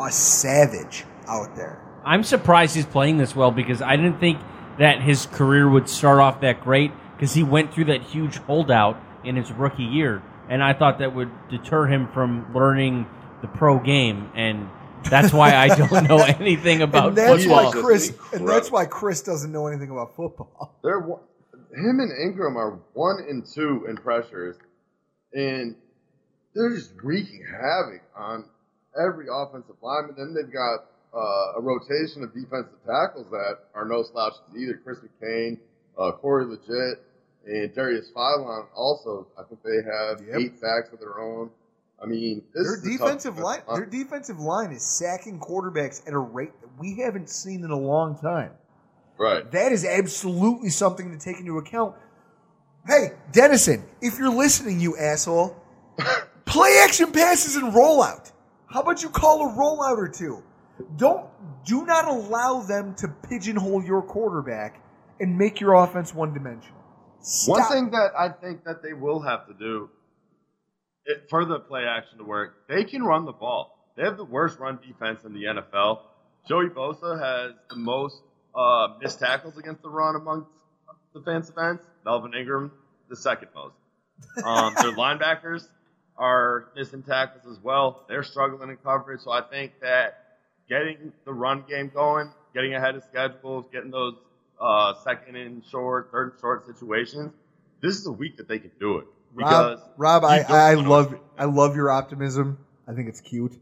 a 0.00 0.10
savage 0.12 1.04
out 1.26 1.54
there. 1.56 1.80
I'm 2.04 2.22
surprised 2.24 2.74
he's 2.74 2.86
playing 2.86 3.18
this 3.18 3.34
well 3.34 3.50
because 3.50 3.82
I 3.82 3.96
didn't 3.96 4.20
think 4.20 4.40
that 4.78 5.00
his 5.00 5.26
career 5.26 5.68
would 5.68 5.88
start 5.88 6.20
off 6.20 6.40
that 6.40 6.62
great 6.62 6.92
because 7.14 7.34
he 7.34 7.42
went 7.42 7.74
through 7.74 7.86
that 7.86 8.02
huge 8.02 8.38
holdout 8.38 9.00
in 9.24 9.36
his 9.36 9.52
rookie 9.52 9.84
year, 9.84 10.22
and 10.48 10.62
I 10.62 10.72
thought 10.72 10.98
that 11.00 11.14
would 11.14 11.30
deter 11.50 11.86
him 11.86 12.08
from 12.08 12.52
learning 12.54 13.06
the 13.42 13.48
pro 13.48 13.78
game, 13.78 14.30
and 14.34 14.68
that's 15.04 15.32
why 15.32 15.54
I 15.54 15.68
don't 15.68 16.04
know 16.08 16.22
anything 16.22 16.82
about 16.82 17.08
and 17.08 17.18
that's 17.18 17.44
football. 17.44 17.72
why 17.72 17.80
Chris, 17.80 18.16
and 18.32 18.48
that's 18.48 18.70
why 18.70 18.86
Chris 18.86 19.22
doesn't 19.22 19.52
know 19.52 19.66
anything 19.66 19.90
about 19.90 20.16
football. 20.16 20.78
They're 20.82 21.00
him 21.00 22.00
and 22.00 22.10
Ingram 22.20 22.56
are 22.56 22.80
one 22.94 23.18
and 23.28 23.46
two 23.46 23.86
in 23.88 23.96
pressures, 23.96 24.56
and 25.32 25.76
they're 26.54 26.74
just 26.74 26.92
wreaking 27.02 27.44
havoc 27.46 28.02
on 28.16 28.44
every 29.00 29.26
offensive 29.30 29.76
lineman. 29.80 30.16
Then 30.16 30.34
they've 30.34 30.52
got 30.52 30.86
uh, 31.14 31.58
a 31.58 31.60
rotation 31.60 32.22
of 32.22 32.32
defensive 32.34 32.78
tackles 32.86 33.26
that 33.30 33.58
are 33.74 33.84
no 33.84 34.02
slouches 34.02 34.40
either. 34.56 34.80
Chris 34.84 34.98
McCain, 34.98 35.58
uh, 35.98 36.12
Corey 36.12 36.44
Liuget, 36.44 36.94
and 37.46 37.74
Darius 37.74 38.10
Philon 38.14 38.66
also. 38.74 39.26
I 39.38 39.42
think 39.44 39.60
they 39.62 39.82
have 39.82 40.20
Yep. 40.26 40.36
eight 40.40 40.60
sacks 40.60 40.92
of 40.92 41.00
their 41.00 41.18
own. 41.20 41.50
I 42.02 42.06
mean, 42.06 42.42
this 42.54 42.66
Their 42.66 42.92
defensive 42.92 43.38
line, 43.38 43.60
their 43.74 43.84
defensive 43.84 44.40
line 44.40 44.72
is 44.72 44.82
sacking 44.82 45.38
quarterbacks 45.38 46.06
at 46.06 46.14
a 46.14 46.18
rate 46.18 46.58
that 46.60 46.70
we 46.78 46.96
haven't 46.98 47.28
seen 47.28 47.62
in 47.64 47.70
a 47.70 47.76
long 47.78 48.16
time. 48.18 48.52
Right. 49.18 49.50
That 49.50 49.72
is 49.72 49.84
absolutely 49.84 50.70
something 50.70 51.12
to 51.12 51.18
take 51.18 51.38
into 51.40 51.58
account. 51.58 51.94
Hey, 52.86 53.12
Dennison, 53.32 53.84
if 54.00 54.18
you're 54.18 54.34
listening, 54.34 54.80
you 54.80 54.96
asshole, 54.96 55.54
play 56.46 56.80
action 56.82 57.12
passes 57.12 57.56
and 57.56 57.74
rollout. 57.74 58.32
How 58.66 58.80
about 58.80 59.02
you 59.02 59.10
call 59.10 59.46
a 59.46 59.52
rollout 59.52 59.98
or 59.98 60.08
two? 60.08 60.42
Don't 60.96 61.26
do 61.64 61.84
not 61.84 62.06
allow 62.06 62.60
them 62.60 62.94
to 62.96 63.08
pigeonhole 63.08 63.84
your 63.84 64.02
quarterback 64.02 64.82
and 65.18 65.36
make 65.36 65.60
your 65.60 65.74
offense 65.74 66.14
one 66.14 66.32
dimensional. 66.32 66.78
One 67.46 67.64
thing 67.70 67.90
that 67.90 68.12
I 68.18 68.30
think 68.30 68.64
that 68.64 68.82
they 68.82 68.94
will 68.94 69.20
have 69.20 69.46
to 69.46 69.54
do 69.54 69.90
it, 71.04 71.26
for 71.28 71.44
the 71.44 71.60
play 71.60 71.84
action 71.84 72.18
to 72.18 72.24
work, 72.24 72.66
they 72.68 72.84
can 72.84 73.02
run 73.02 73.26
the 73.26 73.32
ball. 73.32 73.92
They 73.96 74.04
have 74.04 74.16
the 74.16 74.24
worst 74.24 74.58
run 74.58 74.78
defense 74.86 75.24
in 75.24 75.34
the 75.34 75.44
NFL. 75.44 76.00
Joey 76.48 76.68
Bosa 76.68 77.20
has 77.20 77.52
the 77.68 77.76
most 77.76 78.16
uh, 78.54 78.88
missed 79.00 79.18
tackles 79.18 79.58
against 79.58 79.82
the 79.82 79.90
run 79.90 80.16
amongst 80.16 80.48
defensive 81.14 81.56
ends. 81.58 81.82
Melvin 82.04 82.32
Ingram, 82.34 82.72
the 83.08 83.16
second 83.16 83.48
most. 83.54 83.74
Um, 84.42 84.74
their 84.80 84.92
linebackers 84.96 85.66
are 86.16 86.70
missing 86.76 87.02
tackles 87.02 87.46
as 87.50 87.62
well. 87.62 88.04
They're 88.08 88.22
struggling 88.22 88.70
in 88.70 88.76
coverage. 88.76 89.22
So 89.22 89.30
I 89.30 89.42
think 89.42 89.72
that 89.80 90.19
getting 90.70 91.12
the 91.26 91.32
run 91.32 91.64
game 91.68 91.90
going, 91.92 92.30
getting 92.54 92.74
ahead 92.74 92.94
of 92.94 93.02
schedules, 93.04 93.66
getting 93.70 93.90
those 93.90 94.14
uh, 94.58 94.94
second 95.04 95.36
and 95.36 95.62
short, 95.66 96.10
third 96.10 96.32
and 96.32 96.40
short 96.40 96.64
situations, 96.64 97.32
this 97.82 97.96
is 97.96 98.06
a 98.06 98.12
week 98.12 98.38
that 98.38 98.48
they 98.48 98.58
can 98.58 98.70
do 98.78 98.98
it. 98.98 99.06
Rob, 99.34 99.80
Rob, 99.96 100.24
I, 100.24 100.40
I 100.40 100.74
love 100.74 101.14
I 101.38 101.44
love 101.44 101.76
your 101.76 101.90
optimism. 101.90 102.58
I 102.88 102.94
think 102.94 103.08
it's 103.08 103.20
cute. 103.20 103.56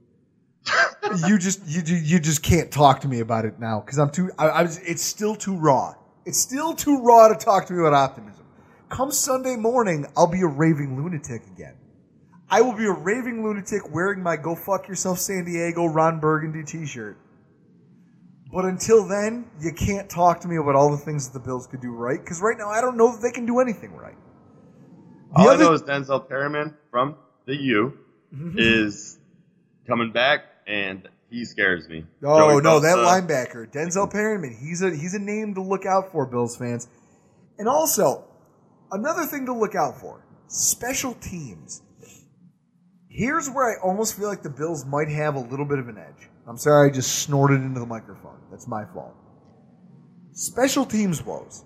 you 1.27 1.39
just 1.39 1.67
you 1.67 1.83
you 1.85 1.97
you 1.97 2.21
just 2.21 2.43
can't 2.43 2.71
talk 2.71 3.01
to 3.03 3.09
me 3.09 3.21
about 3.21 3.45
it 3.45 3.59
now 3.59 3.81
because 3.81 3.99
I'm 3.99 4.11
too. 4.11 4.31
I, 4.39 4.49
I 4.49 4.63
was. 4.63 4.79
It's 4.79 5.03
still 5.03 5.35
too 5.35 5.57
raw. 5.57 5.95
It's 6.25 6.39
still 6.39 6.75
too 6.75 7.03
raw 7.03 7.29
to 7.29 7.35
talk 7.35 7.67
to 7.67 7.73
me 7.75 7.81
about 7.81 7.93
optimism. 7.93 8.45
Come 8.89 9.13
Sunday 9.13 9.57
morning, 9.57 10.07
I'll 10.17 10.27
be 10.27 10.41
a 10.41 10.47
raving 10.47 10.97
lunatic 10.97 11.47
again. 11.49 11.75
I 12.51 12.63
will 12.63 12.73
be 12.73 12.87
a 12.87 12.93
raving 12.93 13.45
lunatic 13.45 13.93
wearing 13.93 14.23
my 14.23 14.37
"Go 14.37 14.55
fuck 14.55 14.89
yourself, 14.89 15.19
San 15.19 15.45
Diego" 15.45 15.87
Ron 15.87 16.19
Burgundy 16.21 16.65
T-shirt. 16.65 17.19
But 18.51 18.65
until 18.65 19.07
then, 19.07 19.51
you 19.61 19.73
can't 19.73 20.09
talk 20.09 20.41
to 20.41 20.49
me 20.49 20.57
about 20.57 20.75
all 20.75 20.91
the 20.91 20.97
things 20.97 21.29
that 21.29 21.39
the 21.39 21.45
Bills 21.45 21.67
could 21.67 21.83
do 21.83 21.91
right 21.93 22.19
because 22.19 22.41
right 22.41 22.57
now 22.57 22.71
I 22.71 22.81
don't 22.81 22.97
know 22.97 23.13
that 23.13 23.21
they 23.21 23.31
can 23.31 23.45
do 23.45 23.61
anything 23.61 23.95
right. 23.95 24.17
The 25.35 25.41
All 25.41 25.49
other- 25.51 25.65
I 25.65 25.67
know 25.67 25.73
is 25.75 25.83
Denzel 25.83 26.27
Perryman 26.27 26.75
from 26.91 27.17
the 27.45 27.55
U 27.55 27.93
Mhm. 28.35 28.55
is 28.57 29.19
coming 29.87 30.13
back, 30.13 30.41
and 30.67 31.07
he 31.29 31.45
scares 31.45 31.87
me. 31.89 32.07
Oh 32.25 32.39
Joey 32.39 32.63
no, 32.63 32.81
that 32.81 32.97
linebacker, 32.97 33.71
Denzel 33.71 34.11
Perryman, 34.11 34.57
he's 34.59 34.81
a 34.81 34.91
he's 34.91 35.13
a 35.13 35.19
name 35.19 35.55
to 35.55 35.61
look 35.63 35.85
out 35.85 36.11
for, 36.13 36.25
Bills 36.25 36.57
fans. 36.57 36.89
And 37.59 37.69
also, 37.69 38.25
another 38.91 39.25
thing 39.27 39.45
to 39.45 39.53
look 39.53 39.75
out 39.75 40.01
for: 40.01 40.25
special 40.47 41.13
teams. 41.13 41.83
Here's 43.09 43.49
where 43.51 43.71
I 43.71 43.81
almost 43.83 44.17
feel 44.17 44.29
like 44.29 44.43
the 44.43 44.51
Bills 44.51 44.85
might 44.85 45.09
have 45.09 45.35
a 45.35 45.41
little 45.41 45.65
bit 45.65 45.79
of 45.79 45.89
an 45.89 45.99
edge. 45.99 46.29
I'm 46.47 46.59
sorry, 46.59 46.91
I 46.91 46.93
just 46.93 47.21
snorted 47.21 47.61
into 47.63 47.81
the 47.81 47.87
microphone. 47.87 48.39
That's 48.51 48.69
my 48.69 48.85
fault. 48.85 49.15
Special 50.33 50.85
teams 50.85 51.23
woes. 51.25 51.65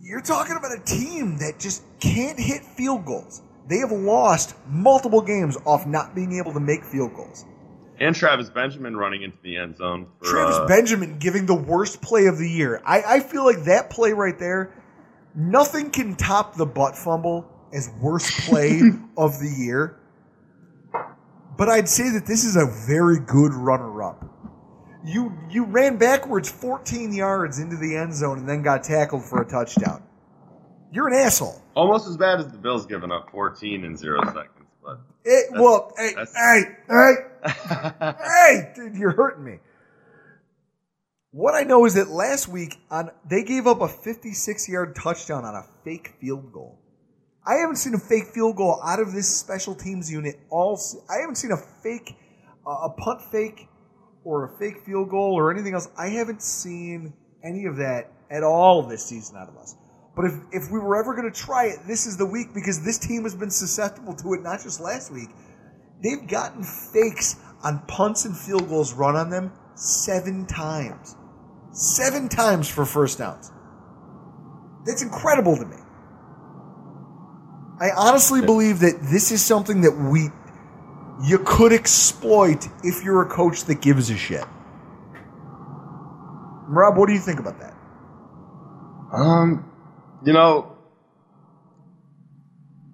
You're 0.00 0.20
talking 0.20 0.56
about 0.56 0.72
a 0.76 0.80
team 0.84 1.38
that 1.38 1.58
just 1.58 1.84
can't 2.00 2.38
hit 2.38 2.62
field 2.64 3.04
goals. 3.06 3.42
They 3.68 3.78
have 3.78 3.92
lost 3.92 4.56
multiple 4.66 5.22
games 5.22 5.56
off 5.64 5.86
not 5.86 6.14
being 6.14 6.38
able 6.38 6.52
to 6.52 6.60
make 6.60 6.84
field 6.84 7.14
goals. 7.14 7.44
and 7.98 8.14
Travis 8.14 8.50
Benjamin 8.50 8.96
running 8.96 9.22
into 9.22 9.38
the 9.42 9.56
end 9.56 9.76
zone. 9.76 10.08
For, 10.18 10.30
Travis 10.30 10.56
uh, 10.56 10.66
Benjamin 10.66 11.18
giving 11.18 11.46
the 11.46 11.54
worst 11.54 12.02
play 12.02 12.26
of 12.26 12.36
the 12.38 12.48
year. 12.48 12.82
I, 12.84 13.02
I 13.02 13.20
feel 13.20 13.44
like 13.44 13.64
that 13.64 13.90
play 13.90 14.12
right 14.12 14.38
there, 14.38 14.74
nothing 15.34 15.90
can 15.90 16.16
top 16.16 16.56
the 16.56 16.66
butt 16.66 16.96
fumble 16.96 17.48
as 17.72 17.90
worst 18.00 18.30
play 18.48 18.80
of 19.16 19.38
the 19.38 19.48
year. 19.58 19.98
But 21.56 21.68
I'd 21.68 21.88
say 21.88 22.08
that 22.10 22.26
this 22.26 22.44
is 22.44 22.56
a 22.56 22.66
very 22.86 23.18
good 23.20 23.52
runner 23.52 24.02
up. 24.02 24.24
You 25.04 25.32
you 25.50 25.64
ran 25.64 25.96
backwards 25.98 26.50
14 26.50 27.12
yards 27.12 27.58
into 27.58 27.76
the 27.76 27.96
end 27.96 28.14
zone 28.14 28.38
and 28.38 28.48
then 28.48 28.62
got 28.62 28.84
tackled 28.84 29.24
for 29.24 29.42
a 29.42 29.44
touchdown. 29.48 30.02
You're 30.92 31.08
an 31.08 31.14
asshole. 31.14 31.60
almost 31.74 32.06
as 32.06 32.16
bad 32.16 32.38
as 32.38 32.48
the 32.52 32.58
Bills 32.58 32.86
giving 32.86 33.10
up 33.10 33.30
14 33.30 33.84
in 33.84 33.96
zero 33.96 34.20
seconds. 34.26 34.48
But 34.84 35.00
It, 35.24 35.46
That's- 35.50 35.60
well, 35.60 35.92
hey, 35.96 36.12
that's- 36.14 36.34
hey, 36.36 36.62
hey, 36.88 38.14
hey, 38.24 38.72
dude, 38.76 38.96
you're 38.96 39.12
hurting 39.12 39.44
me. 39.44 39.58
What 41.32 41.54
I 41.54 41.62
know 41.62 41.86
is 41.86 41.94
that 41.94 42.08
last 42.10 42.46
week 42.48 42.78
on 42.90 43.10
they 43.28 43.42
gave 43.42 43.66
up 43.66 43.80
a 43.80 43.88
56 43.88 44.68
yard 44.68 44.94
touchdown 44.94 45.44
on 45.44 45.54
a 45.54 45.64
fake 45.84 46.14
field 46.20 46.52
goal. 46.52 46.78
I 47.44 47.54
haven't 47.54 47.76
seen 47.76 47.94
a 47.94 47.98
fake 47.98 48.26
field 48.32 48.56
goal 48.56 48.80
out 48.84 49.00
of 49.00 49.12
this 49.12 49.28
special 49.28 49.74
teams 49.74 50.10
unit 50.10 50.38
all. 50.48 50.80
I 51.10 51.20
haven't 51.20 51.36
seen 51.36 51.50
a 51.50 51.56
fake, 51.56 52.16
uh, 52.66 52.70
a 52.84 52.90
punt 52.90 53.20
fake, 53.20 53.68
or 54.24 54.44
a 54.44 54.58
fake 54.58 54.84
field 54.86 55.10
goal 55.10 55.34
or 55.34 55.50
anything 55.50 55.74
else. 55.74 55.88
I 55.98 56.08
haven't 56.08 56.42
seen 56.42 57.12
any 57.42 57.66
of 57.66 57.76
that 57.76 58.12
at 58.30 58.44
all 58.44 58.82
this 58.84 59.04
season 59.04 59.36
out 59.36 59.48
of 59.48 59.56
us. 59.56 59.74
But 60.14 60.26
if 60.26 60.34
if 60.52 60.70
we 60.70 60.78
were 60.78 60.96
ever 60.96 61.14
going 61.14 61.30
to 61.30 61.36
try 61.36 61.66
it, 61.66 61.80
this 61.86 62.06
is 62.06 62.16
the 62.16 62.26
week 62.26 62.54
because 62.54 62.84
this 62.84 62.98
team 62.98 63.24
has 63.24 63.34
been 63.34 63.50
susceptible 63.50 64.14
to 64.16 64.34
it. 64.34 64.42
Not 64.42 64.62
just 64.62 64.80
last 64.80 65.10
week, 65.10 65.30
they've 66.02 66.26
gotten 66.28 66.62
fakes 66.62 67.36
on 67.64 67.80
punts 67.88 68.24
and 68.24 68.36
field 68.36 68.68
goals 68.68 68.92
run 68.92 69.16
on 69.16 69.30
them 69.30 69.52
seven 69.74 70.46
times, 70.46 71.16
seven 71.72 72.28
times 72.28 72.68
for 72.68 72.84
first 72.84 73.18
downs. 73.18 73.50
That's 74.84 75.02
incredible 75.02 75.56
to 75.56 75.64
me. 75.64 75.76
I 77.80 77.90
honestly 77.96 78.40
believe 78.40 78.80
that 78.80 78.98
this 79.02 79.32
is 79.32 79.44
something 79.44 79.80
that 79.82 79.92
we 79.92 80.28
you 81.24 81.38
could 81.38 81.72
exploit 81.72 82.66
if 82.84 83.04
you're 83.04 83.22
a 83.22 83.28
coach 83.28 83.64
that 83.64 83.80
gives 83.80 84.10
a 84.10 84.16
shit. 84.16 84.44
Rob, 86.68 86.96
what 86.96 87.06
do 87.06 87.12
you 87.12 87.20
think 87.20 87.38
about 87.38 87.58
that? 87.60 87.74
Um, 89.12 89.70
you 90.24 90.32
know, 90.32 90.76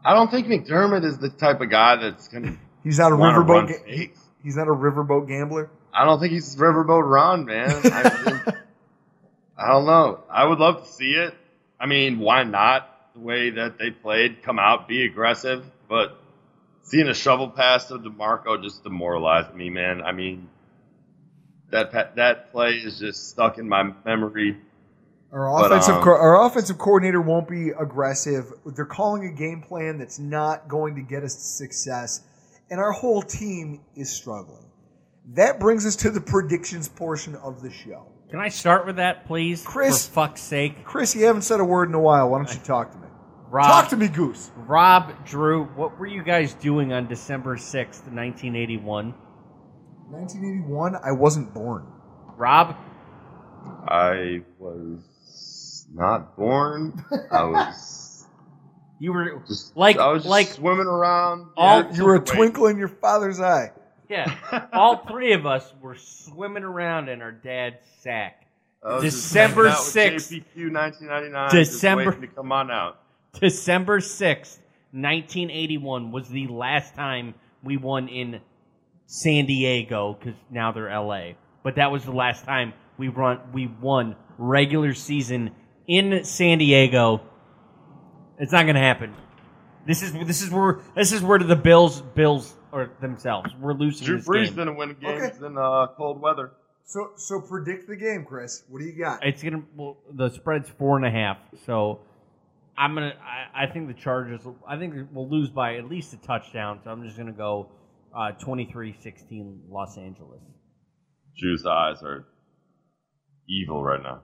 I 0.05 0.15
don't 0.15 0.31
think 0.31 0.47
McDermott 0.47 1.05
is 1.05 1.19
the 1.19 1.29
type 1.31 1.61
of 1.61 1.71
guy 1.71 1.97
that's 1.97 2.29
going 2.29 2.43
to. 2.45 2.57
He's 2.83 2.99
not 2.99 3.13
a 3.13 3.15
riverboat. 3.17 3.69
Ga- 3.69 3.93
he- 3.97 4.13
he's 4.43 4.57
not 4.57 4.69
a 4.69 4.73
riverboat 4.73 5.29
gambler. 5.29 5.71
I 5.93 6.05
don't 6.05 6.21
think 6.21 6.33
he's 6.33 6.55
Riverboat 6.57 7.09
Ron, 7.11 7.45
man. 7.45 7.71
I, 7.71 8.23
mean, 8.27 8.41
I 9.57 9.69
don't 9.69 9.87
know. 9.87 10.21
I 10.31 10.45
would 10.45 10.59
love 10.59 10.85
to 10.87 10.93
see 10.93 11.13
it. 11.13 11.35
I 11.81 11.87
mean, 11.87 12.19
why 12.19 12.45
not? 12.45 12.89
The 13.19 13.25
way 13.25 13.51
that 13.51 13.79
they 13.79 13.91
played, 13.91 14.45
come 14.45 14.61
out, 14.61 14.87
be 14.87 15.05
aggressive, 15.05 15.65
but 15.89 16.21
seeing 16.83 17.09
a 17.09 17.15
shovel 17.15 17.49
pass 17.51 17.87
to 17.87 17.95
DiMarco 17.95 18.63
just 18.63 18.85
demoralized 18.85 19.53
me, 19.55 19.71
man. 19.71 20.03
I 20.03 20.13
mean, 20.13 20.49
that 21.71 22.15
that 22.17 22.53
play 22.53 22.75
is 22.75 23.01
just 23.01 23.29
stuck 23.29 23.59
in 23.59 23.69
my 23.69 23.93
memory. 24.05 24.57
Our 25.33 25.51
But, 25.51 25.73
offensive 25.73 25.97
um, 25.97 26.03
co- 26.05 26.11
our 26.11 26.47
offensive 26.47 26.79
coordinator 26.79 27.21
won't 27.21 27.49
be 27.49 27.71
aggressive. 27.71 28.53
They're 28.65 28.87
calling 28.87 29.25
a 29.25 29.33
game 29.33 29.63
plan 29.63 29.99
that's 29.99 30.21
not 30.21 30.69
going 30.69 30.95
to 30.95 31.03
get 31.03 31.25
us 31.25 31.35
to 31.35 31.43
success, 31.43 32.23
and 32.71 32.79
our 32.79 32.93
whole 32.93 33.23
team 33.23 33.81
is 33.97 34.11
struggling. 34.11 34.71
That 35.35 35.59
brings 35.59 35.85
us 35.85 35.97
to 35.97 36.11
the 36.11 36.21
predictions 36.21 36.89
portion 36.89 37.35
of 37.35 37.63
the 37.63 37.71
show. 37.73 38.07
Can 38.31 38.39
I 38.39 38.49
start 38.49 38.87
with 38.87 38.97
that, 38.97 39.27
please? 39.27 39.65
Chris. 39.65 40.07
For 40.07 40.13
fuck's 40.13 40.41
sake. 40.41 40.85
Chris, 40.85 41.17
you 41.17 41.27
haven't 41.27 41.43
said 41.43 41.59
a 41.61 41.65
word 41.65 41.89
in 41.89 41.95
a 41.95 42.01
while. 42.01 42.31
Why 42.31 42.39
don't 42.39 42.55
you 42.55 42.61
talk 42.61 42.93
to 42.93 42.99
me? 42.99 43.08
Rob, 43.51 43.67
Talk 43.67 43.89
to 43.91 43.97
me, 43.97 44.09
Goose. 44.09 44.51
Rob, 44.57 45.25
Drew, 45.25 45.65
what 45.65 45.99
were 45.99 46.07
you 46.07 46.23
guys 46.23 46.53
doing 46.55 46.93
on 46.93 47.07
December 47.09 47.57
6th, 47.57 48.05
1981? 48.13 49.15
1981. 50.11 50.97
I 51.03 51.13
wasn't 51.13 51.53
born. 51.55 51.87
Rob? 52.37 52.77
I 53.89 54.43
was 54.59 55.87
not 55.93 56.37
born. 56.37 57.05
I 57.33 57.45
was 57.45 58.27
You 58.99 59.13
were 59.13 59.43
just 59.47 59.77
like 59.77 59.99
I 59.99 60.09
was 60.13 60.23
just 60.23 60.31
like 60.31 60.49
swimming 60.49 60.87
around. 60.87 61.47
all 61.57 61.81
Yeah, 61.83 61.93
You 61.95 62.05
were 62.05 62.15
a 62.17 62.19
wait. 62.19 62.27
twinkle 62.27 62.67
in 62.67 62.79
your 62.79 62.89
father's 62.89 63.41
eye. 63.41 63.73
yeah, 64.09 64.67
all 64.73 65.05
three 65.07 65.33
of 65.33 65.47
us 65.47 65.73
were 65.81 65.97
swimming 65.97 66.65
around 66.65 67.09
in 67.09 67.23
our 67.23 67.33
dad's 67.33 67.77
sack. 68.03 68.47
I 68.85 68.95
was 68.95 69.05
just 69.05 69.17
December 69.17 69.69
hanging 69.69 69.75
out 69.79 69.85
with 69.87 69.95
6th. 69.95 70.73
1999. 70.73 71.51
December- 71.51 72.21
to 72.21 72.27
come 72.29 72.53
on 72.53 72.71
out. 72.71 73.01
December 73.41 74.01
6th, 74.01 74.59
1981 74.93 76.13
was 76.13 76.29
the 76.29 76.47
last 76.49 76.95
time 76.95 77.35
we 77.63 77.77
won 77.77 78.09
in 78.09 78.41
San 79.07 79.47
Diego 79.47 80.17
because 80.19 80.39
now 80.51 80.73
they're 80.73 80.89
LA. 80.91 81.33
But 81.63 81.77
that 81.77 81.91
was 81.91 82.05
the 82.05 82.13
last 82.13 82.45
time 82.45 82.73
we 82.99 83.09
run 83.09 83.41
we 83.53 83.67
won 83.67 84.17
regular 84.39 84.95
season 84.95 85.51
in 85.87 86.25
San 86.25 86.59
Diego. 86.59 87.21
It's 88.39 88.53
not 88.53 88.65
going 88.65 88.75
to 88.77 88.81
happen. 88.81 89.15
This 89.87 90.03
is 90.03 90.13
this 90.13 90.43
is 90.43 90.51
where 90.51 90.81
this 90.95 91.13
is 91.13 91.23
where 91.23 91.39
the 91.39 91.57
Bills 91.57 92.01
Bills 92.01 92.55
or 92.73 92.91
themselves 93.01 93.51
we're 93.59 93.73
losing 93.73 94.07
Drew 94.07 94.17
this 94.19 94.29
Brees 94.29 94.47
game. 94.47 94.57
didn't 94.57 94.77
win 94.77 94.97
games 95.01 95.23
Okay. 95.37 95.47
in 95.47 95.57
uh, 95.57 95.87
cold 95.97 96.21
weather. 96.21 96.53
So 96.85 97.11
so 97.17 97.41
predict 97.41 97.89
the 97.89 97.97
game, 97.97 98.25
Chris. 98.25 98.65
What 98.69 98.81
do 98.81 98.85
you 98.85 98.93
got? 98.93 99.25
It's 99.27 99.43
gonna 99.43 99.63
well, 99.77 99.97
the 100.13 100.29
spread's 100.31 100.69
four 100.69 100.97
and 100.97 101.07
a 101.07 101.11
half. 101.11 101.39
So 101.67 102.01
I'm 102.79 102.95
gonna 102.95 103.15
I, 103.21 103.65
I 103.65 103.67
think 103.67 103.89
the 103.89 103.95
Chargers 103.95 104.41
I 104.67 104.79
think 104.79 104.95
we'll 105.13 105.29
lose 105.29 105.51
by 105.51 105.77
at 105.77 105.89
least 105.89 106.15
a 106.15 106.17
touchdown. 106.19 106.81
So 106.85 106.91
I'm 106.91 107.03
just 107.03 107.17
gonna 107.17 107.33
go 107.33 107.71
uh, 108.15 108.33
23-16 108.41 109.59
Los 109.69 109.99
Angeles. 109.99 110.41
Drew's 111.37 111.67
eyes 111.67 112.03
are 112.03 112.27
evil 113.49 113.83
right 113.83 114.03
now. 114.03 114.23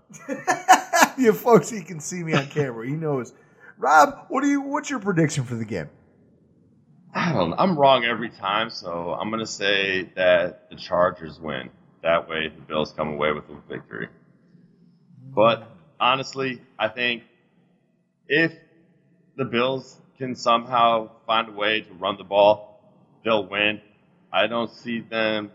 you 1.18 1.32
folks, 1.32 1.68
he 1.68 1.82
can 1.82 2.00
see 2.00 2.22
me 2.22 2.34
on 2.34 2.46
camera. 2.46 2.86
He 2.86 2.94
knows. 2.94 3.32
Rob, 3.76 4.26
what 4.28 4.42
do 4.42 4.48
you? 4.48 4.60
What's 4.60 4.88
your 4.88 5.00
prediction 5.00 5.44
for 5.44 5.56
the 5.56 5.64
game? 5.64 5.90
I 7.14 7.32
don't 7.32 7.50
know. 7.50 7.56
I'm 7.58 7.78
wrong 7.78 8.04
every 8.04 8.30
time, 8.30 8.70
so 8.70 9.14
I'm 9.14 9.30
going 9.30 9.40
to 9.40 9.50
say 9.50 10.10
that 10.16 10.68
the 10.70 10.76
Chargers 10.76 11.38
win. 11.40 11.70
That 12.02 12.28
way, 12.28 12.48
the 12.48 12.60
Bills 12.62 12.92
come 12.92 13.08
away 13.08 13.32
with 13.32 13.44
a 13.48 13.56
victory. 13.68 14.08
But 15.34 15.68
honestly, 16.00 16.60
I 16.78 16.88
think 16.88 17.22
if 18.28 18.52
the 19.36 19.44
Bills 19.44 20.00
can 20.18 20.34
somehow 20.34 21.10
find 21.26 21.48
a 21.48 21.52
way 21.52 21.80
to 21.80 21.92
run 21.94 22.16
the 22.16 22.24
ball, 22.24 22.80
they'll 23.24 23.46
win. 23.46 23.80
I 24.32 24.46
don't 24.46 24.70
see 24.70 25.00
them. 25.00 25.50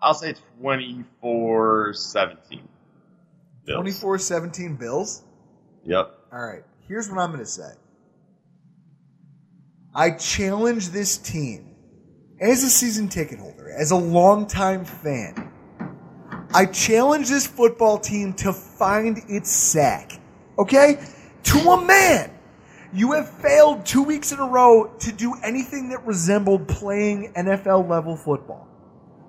I'll 0.00 0.14
say 0.14 0.34
24 0.60 1.94
17. 1.94 2.68
24-17 3.68 4.78
Bills. 4.78 5.22
Yep. 5.84 6.18
All 6.32 6.40
right. 6.40 6.62
Here's 6.88 7.08
what 7.08 7.18
I'm 7.18 7.30
going 7.30 7.40
to 7.40 7.46
say. 7.46 7.72
I 9.94 10.12
challenge 10.12 10.90
this 10.90 11.18
team 11.18 11.74
as 12.40 12.62
a 12.62 12.70
season 12.70 13.08
ticket 13.08 13.38
holder, 13.38 13.70
as 13.70 13.90
a 13.90 13.96
longtime 13.96 14.84
fan. 14.84 15.52
I 16.52 16.66
challenge 16.66 17.28
this 17.28 17.46
football 17.46 17.98
team 17.98 18.32
to 18.34 18.52
find 18.52 19.20
its 19.28 19.50
sack. 19.50 20.12
Okay? 20.58 20.98
To 21.44 21.58
a 21.70 21.84
man. 21.84 22.30
You 22.92 23.12
have 23.12 23.28
failed 23.28 23.86
two 23.86 24.02
weeks 24.02 24.32
in 24.32 24.40
a 24.40 24.46
row 24.46 24.92
to 24.98 25.12
do 25.12 25.34
anything 25.44 25.90
that 25.90 26.04
resembled 26.04 26.66
playing 26.66 27.32
NFL 27.36 27.88
level 27.88 28.16
football. 28.16 28.66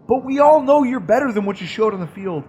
But 0.08 0.26
we 0.26 0.40
all 0.40 0.62
know 0.62 0.84
you're 0.84 1.00
better 1.00 1.32
than 1.32 1.46
what 1.46 1.62
you 1.62 1.68
showed 1.68 1.94
on 1.94 2.00
the 2.00 2.08
field. 2.08 2.44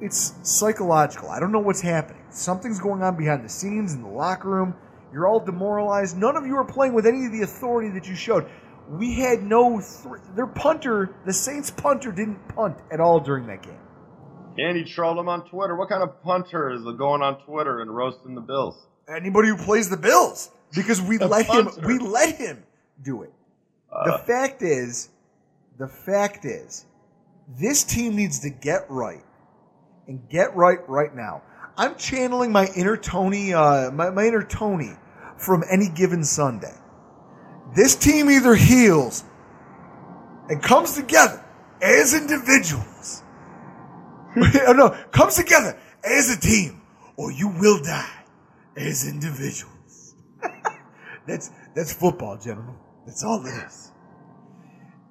It's 0.00 0.34
psychological. 0.42 1.30
I 1.30 1.40
don't 1.40 1.50
know 1.50 1.60
what's 1.60 1.80
happening. 1.80 2.22
Something's 2.30 2.78
going 2.78 3.02
on 3.02 3.16
behind 3.16 3.44
the 3.44 3.48
scenes 3.48 3.94
in 3.94 4.02
the 4.02 4.08
locker 4.08 4.48
room. 4.48 4.74
You're 5.12 5.26
all 5.28 5.40
demoralized. 5.40 6.16
None 6.16 6.36
of 6.36 6.46
you 6.46 6.56
are 6.56 6.64
playing 6.64 6.94
with 6.94 7.06
any 7.06 7.26
of 7.26 7.32
the 7.32 7.42
authority 7.42 7.90
that 7.90 8.06
you 8.08 8.14
showed. 8.14 8.48
We 8.88 9.14
had 9.14 9.42
no. 9.42 9.80
Th- 9.80 10.20
their 10.34 10.46
punter, 10.46 11.14
the 11.24 11.32
Saints 11.32 11.70
punter, 11.70 12.12
didn't 12.12 12.48
punt 12.48 12.76
at 12.92 13.00
all 13.00 13.20
during 13.20 13.46
that 13.46 13.62
game. 13.62 13.78
And 14.56 14.76
he 14.76 14.84
trolled 14.84 15.18
him 15.18 15.28
on 15.28 15.48
Twitter. 15.48 15.74
What 15.74 15.88
kind 15.88 16.02
of 16.02 16.22
punter 16.22 16.70
is 16.70 16.82
going 16.96 17.22
on 17.22 17.40
Twitter 17.44 17.80
and 17.80 17.94
roasting 17.94 18.34
the 18.34 18.40
Bills? 18.40 18.86
Anybody 19.08 19.48
who 19.48 19.56
plays 19.56 19.90
the 19.90 19.96
Bills, 19.96 20.50
because 20.74 21.02
we 21.02 21.18
A 21.18 21.26
let 21.26 21.46
him. 21.46 21.68
We 21.84 21.98
let 21.98 22.36
him 22.36 22.62
do 23.02 23.22
it. 23.22 23.32
the 23.90 24.14
Uh, 24.14 24.18
fact 24.18 24.62
is, 24.62 25.08
the 25.76 25.88
fact 25.88 26.44
is, 26.44 26.86
this 27.58 27.82
team 27.84 28.14
needs 28.14 28.40
to 28.40 28.50
get 28.50 28.86
right, 28.88 29.24
and 30.06 30.26
get 30.28 30.54
right 30.54 30.78
right 30.88 31.14
now. 31.14 31.42
I'm 31.76 31.96
channeling 31.96 32.52
my 32.52 32.68
inner 32.76 32.96
Tony, 32.96 33.52
uh, 33.52 33.90
my, 33.90 34.10
my 34.10 34.26
inner 34.26 34.44
Tony 34.44 34.92
from 35.36 35.64
any 35.68 35.88
given 35.88 36.22
Sunday. 36.24 36.74
This 37.74 37.96
team 37.96 38.30
either 38.30 38.54
heals 38.54 39.24
and 40.48 40.62
comes 40.62 40.94
together 40.94 41.44
as 41.82 42.14
individuals. 42.14 43.23
oh, 44.66 44.72
no, 44.72 44.90
comes 45.12 45.36
together 45.36 45.78
as 46.02 46.30
a 46.30 46.40
team, 46.40 46.82
or 47.16 47.30
you 47.30 47.48
will 47.48 47.82
die 47.82 48.24
as 48.76 49.06
individuals. 49.06 50.14
that's 51.26 51.50
that's 51.74 51.92
football, 51.92 52.36
gentlemen. 52.36 52.74
That's 53.06 53.22
all 53.22 53.44
it 53.46 53.50
is. 53.66 53.92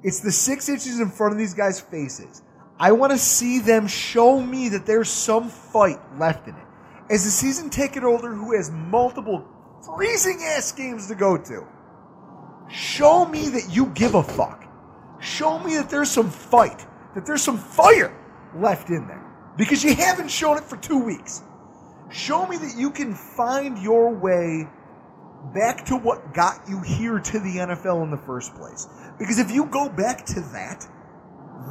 It's 0.03 0.19
the 0.19 0.31
six 0.31 0.67
inches 0.67 0.99
in 0.99 1.09
front 1.09 1.33
of 1.33 1.39
these 1.39 1.53
guys' 1.53 1.79
faces. 1.79 2.41
I 2.77 2.91
want 2.91 3.11
to 3.13 3.17
see 3.17 3.59
them 3.59 3.87
show 3.87 4.41
me 4.41 4.69
that 4.69 4.85
there's 4.85 5.09
some 5.09 5.49
fight 5.49 5.99
left 6.19 6.47
in 6.47 6.55
it. 6.55 6.65
As 7.09 7.25
a 7.25 7.31
season 7.31 7.69
ticket 7.69 8.03
holder 8.03 8.33
who 8.33 8.55
has 8.55 8.71
multiple 8.71 9.47
freezing 9.95 10.39
ass 10.43 10.71
games 10.71 11.07
to 11.07 11.15
go 11.15 11.37
to, 11.37 11.65
show 12.69 13.25
me 13.25 13.49
that 13.49 13.69
you 13.69 13.87
give 13.87 14.15
a 14.15 14.23
fuck. 14.23 14.65
Show 15.21 15.59
me 15.59 15.75
that 15.77 15.89
there's 15.89 16.11
some 16.11 16.29
fight, 16.29 16.85
that 17.15 17.25
there's 17.25 17.41
some 17.41 17.57
fire 17.57 18.13
left 18.55 18.89
in 18.89 19.07
there. 19.07 19.23
Because 19.57 19.83
you 19.83 19.95
haven't 19.95 20.29
shown 20.29 20.57
it 20.57 20.63
for 20.63 20.77
two 20.77 21.03
weeks. 21.03 21.41
Show 22.11 22.47
me 22.47 22.57
that 22.57 22.75
you 22.77 22.91
can 22.91 23.13
find 23.13 23.77
your 23.77 24.13
way 24.13 24.67
back 25.53 25.85
to 25.85 25.97
what 25.97 26.33
got 26.33 26.61
you 26.67 26.81
here 26.81 27.19
to 27.19 27.39
the 27.39 27.57
NFL 27.57 28.03
in 28.03 28.11
the 28.11 28.17
first 28.17 28.55
place. 28.55 28.87
Because 29.19 29.39
if 29.39 29.51
you 29.51 29.65
go 29.65 29.89
back 29.89 30.25
to 30.27 30.41
that, 30.53 30.87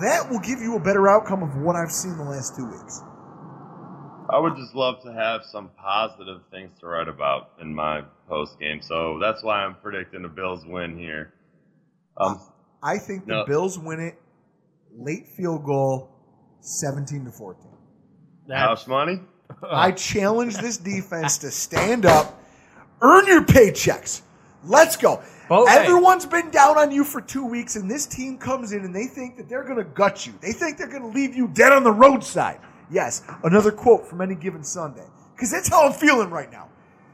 that 0.01 0.31
will 0.31 0.41
give 0.41 0.61
you 0.61 0.77
a 0.77 0.81
better 0.81 1.09
outcome 1.09 1.43
of 1.43 1.57
what 1.57 1.77
I've 1.77 1.93
seen 1.93 2.17
the 2.17 2.25
last 2.25 2.57
two 2.57 2.67
weeks. 2.67 3.03
I 4.31 4.39
would 4.39 4.57
just 4.57 4.75
love 4.75 5.03
to 5.03 5.13
have 5.13 5.43
some 5.45 5.71
positive 5.77 6.41
things 6.51 6.79
to 6.81 6.87
write 6.87 7.09
about 7.09 7.51
in 7.61 7.75
my 7.75 8.03
post 8.29 8.59
game. 8.59 8.81
So 8.81 9.19
that's 9.21 9.43
why 9.43 9.65
I'm 9.65 9.75
predicting 9.75 10.23
the 10.23 10.29
Bills 10.29 10.65
win 10.65 10.97
here. 10.97 11.35
Um, 12.17 12.41
I 12.83 12.99
think 12.99 13.27
the 13.27 13.33
No. 13.33 13.45
Bills 13.45 13.79
win 13.79 14.01
it 14.01 14.15
late 14.97 15.29
field 15.29 15.65
goal 15.65 16.09
17 16.63 17.25
to 17.27 17.31
14. 17.31 17.57
house 18.51 18.87
money? 18.87 19.21
I 19.71 19.93
challenge 19.93 20.57
this 20.57 20.79
defense 20.79 21.39
to 21.39 21.51
stand 21.51 22.07
up, 22.07 22.41
earn 23.03 23.27
your 23.27 23.43
paychecks. 23.45 24.23
Let's 24.65 24.97
go. 24.97 25.23
Both- 25.49 25.69
hey. 25.69 25.81
Everyone's 25.85 26.25
been 26.25 26.51
down 26.51 26.79
on 26.79 26.91
you 26.93 27.05
for 27.05 27.21
two 27.21 27.45
weeks, 27.45 27.77
and 27.77 27.91
this 27.91 28.07
team 28.07 28.39
comes 28.39 28.73
in 28.73 28.85
and 28.85 28.95
they 28.95 29.07
think 29.07 29.37
that 29.37 29.49
they're 29.49 29.65
going 29.65 29.77
to 29.77 29.85
gut 29.85 30.27
you. 30.27 30.33
They 30.41 30.53
think 30.53 30.79
they're 30.79 30.87
going 30.89 31.03
to 31.03 31.09
leave 31.09 31.35
you 31.35 31.49
dead 31.49 31.73
on 31.73 31.83
the 31.83 31.93
roadside. 31.93 32.61
Yes, 32.91 33.23
another 33.43 33.73
quote 33.73 34.07
from 34.07 34.21
any 34.21 34.35
given 34.35 34.63
Sunday. 34.63 35.05
Because 35.35 35.51
that's 35.51 35.69
how 35.69 35.87
I'm 35.87 35.93
feeling 35.93 36.31
right 36.31 36.51
now. 36.51 36.69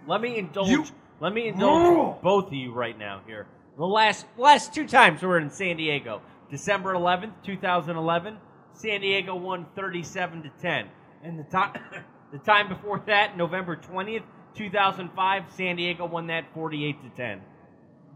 Let 0.07 0.21
me 0.21 0.37
indulge. 0.39 0.69
You- 0.69 0.85
let 1.21 1.33
me 1.33 1.49
indulge 1.49 2.21
both 2.23 2.47
of 2.49 2.53
you 2.53 2.73
right 2.73 2.97
now 2.97 3.23
here. 3.27 3.47
The 3.77 3.87
last 3.87 4.27
last 4.37 4.73
two 4.75 4.87
times 4.87 5.23
we 5.23 5.29
were 5.29 5.39
in 5.39 5.51
San 5.51 5.77
Diego, 5.77 6.21
December 6.51 6.95
11th, 6.95 7.33
2011, 7.45 8.37
San 8.79 9.01
Diego 9.01 9.35
won 9.35 9.67
37 9.75 10.45
to 10.45 10.51
10, 10.63 10.89
and 11.25 11.39
the 11.39 11.43
time 11.45 11.73
the 12.33 12.39
time 12.39 12.69
before 12.69 13.03
that, 13.07 13.37
November 13.37 13.77
20th, 13.77 14.23
2005, 14.55 15.45
San 15.57 15.77
Diego 15.77 16.07
won 16.07 16.29
that 16.29 16.45
48 16.55 17.03
to 17.03 17.17
10. 17.17 17.41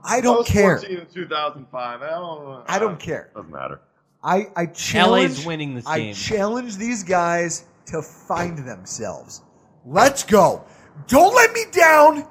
I 0.05 0.21
don't 0.21 0.39
was 0.39 0.49
care. 0.49 0.77
in 0.77 1.07
2005. 1.07 2.03
I 2.03 2.09
don't. 2.09 2.47
Uh, 2.47 2.65
I 2.67 2.79
don't 2.79 2.99
care. 2.99 3.31
Doesn't 3.35 3.51
matter. 3.51 3.81
I, 4.23 4.47
I 4.55 4.67
challenge. 4.67 5.39
LA's 5.39 5.47
winning 5.47 5.75
this 5.75 5.85
game. 5.85 6.11
I 6.11 6.13
challenge 6.13 6.77
these 6.77 7.03
guys 7.03 7.65
to 7.87 8.03
find 8.03 8.59
themselves. 8.59 9.43
Let's 9.85 10.23
go. 10.23 10.65
Don't 11.09 11.35
let 11.35 11.53
me 11.53 11.65
down. 11.73 12.29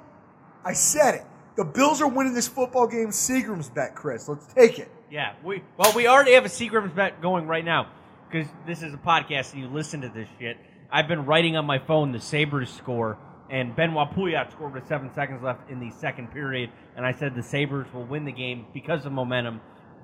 I 0.63 0.73
said 0.73 1.15
it. 1.15 1.25
The 1.57 1.65
Bills 1.65 2.01
are 2.01 2.07
winning 2.07 2.33
this 2.33 2.47
football 2.47 2.87
game. 2.87 3.07
Seagram's 3.07 3.69
bet, 3.69 3.93
Chris. 3.93 4.29
Let's 4.29 4.47
take 4.53 4.79
it. 4.79 4.89
Yeah, 5.09 5.33
we 5.43 5.63
well 5.77 5.91
we 5.93 6.07
already 6.07 6.31
have 6.33 6.45
a 6.45 6.49
Seagram's 6.49 6.93
bet 6.93 7.21
going 7.21 7.45
right 7.45 7.65
now 7.65 7.87
because 8.31 8.47
this 8.65 8.81
is 8.83 8.93
a 8.93 8.97
podcast 8.97 9.53
and 9.53 9.61
you 9.61 9.67
listen 9.67 10.01
to 10.01 10.09
this 10.09 10.27
shit. 10.39 10.57
I've 10.91 11.07
been 11.07 11.25
writing 11.25 11.55
on 11.57 11.65
my 11.65 11.79
phone 11.79 12.11
the 12.11 12.19
Sabres 12.19 12.69
score 12.69 13.17
and 13.49 13.75
Benoit 13.75 14.09
Pouliot 14.11 14.51
scored 14.51 14.73
with 14.73 14.87
seven 14.87 15.13
seconds 15.13 15.43
left 15.43 15.69
in 15.69 15.79
the 15.79 15.91
second 15.91 16.31
period, 16.31 16.69
and 16.95 17.05
I 17.05 17.11
said 17.11 17.35
the 17.35 17.43
Sabres 17.43 17.87
will 17.93 18.05
win 18.05 18.23
the 18.23 18.31
game 18.31 18.65
because 18.73 19.05
of 19.05 19.11
momentum. 19.11 19.59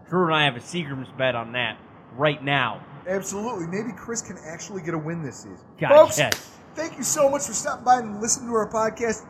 Drew 0.10 0.26
and 0.26 0.36
I 0.36 0.44
have 0.44 0.58
a 0.58 0.60
Seagram's 0.60 1.10
bet 1.18 1.34
on 1.34 1.54
that 1.54 1.80
right 2.18 2.44
now. 2.44 2.86
Absolutely. 3.08 3.68
Maybe 3.68 3.96
Chris 3.98 4.22
can 4.22 4.38
actually 4.46 4.82
get 4.82 4.94
a 4.94 4.98
win 4.98 5.24
this 5.24 5.38
season. 5.38 5.66
God, 5.80 5.90
Folks, 5.90 6.18
yes. 6.18 6.58
thank 6.76 6.98
you 6.98 7.04
so 7.04 7.30
much 7.30 7.44
for 7.44 7.54
stopping 7.54 7.86
by 7.86 8.00
and 8.00 8.22
listening 8.22 8.50
to 8.50 8.56
our 8.56 8.70
podcast. 8.70 9.26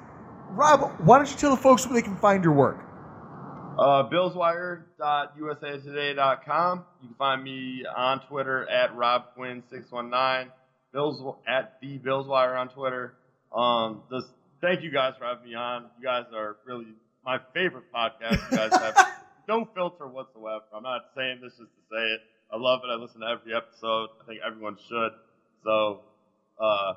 Rob, 0.50 1.00
why 1.02 1.18
don't 1.18 1.30
you 1.30 1.38
tell 1.38 1.52
the 1.52 1.62
folks 1.62 1.86
where 1.86 1.94
they 1.94 2.02
can 2.02 2.16
find 2.18 2.44
your 2.44 2.54
work? 2.54 2.87
Uh, 3.78 4.10
BillsWire.usatoday.com. 4.10 6.86
You 7.02 7.08
can 7.08 7.16
find 7.18 7.44
me 7.44 7.84
on 7.96 8.20
Twitter 8.28 8.68
at 8.70 8.94
RobQuinn619. 8.96 10.48
Bills 10.94 11.36
at 11.48 11.80
the 11.82 12.00
Billswire 12.00 12.58
on 12.58 12.70
Twitter. 12.70 13.14
Um, 13.56 14.02
just 14.12 14.28
thank 14.62 14.82
you 14.84 14.92
guys 14.92 15.14
for 15.20 15.26
having 15.26 15.48
me 15.50 15.56
on. 15.56 15.86
You 16.00 16.04
guys 16.04 16.26
are 16.34 16.58
really 16.66 16.88
my 17.24 17.38
favorite 17.54 17.86
podcast. 17.94 18.52
You 18.52 18.58
guys 18.58 18.72
have 18.74 18.96
no 19.48 19.68
filter 19.76 20.08
whatsoever. 20.08 20.64
I'm 20.74 20.82
not 20.84 21.02
saying 21.16 21.40
this 21.44 21.52
just 21.52 21.70
to 21.70 21.82
say 21.92 22.02
it. 22.02 22.22
I 22.52 22.58
love 22.58 22.82
it. 22.84 22.88
I 22.90 22.96
listen 22.96 23.22
to 23.22 23.28
every 23.28 23.54
episode. 23.54 24.10
I 24.22 24.26
think 24.26 24.40
everyone 24.46 24.78
should. 24.88 25.12
So, 25.64 26.02
uh, 26.60 26.94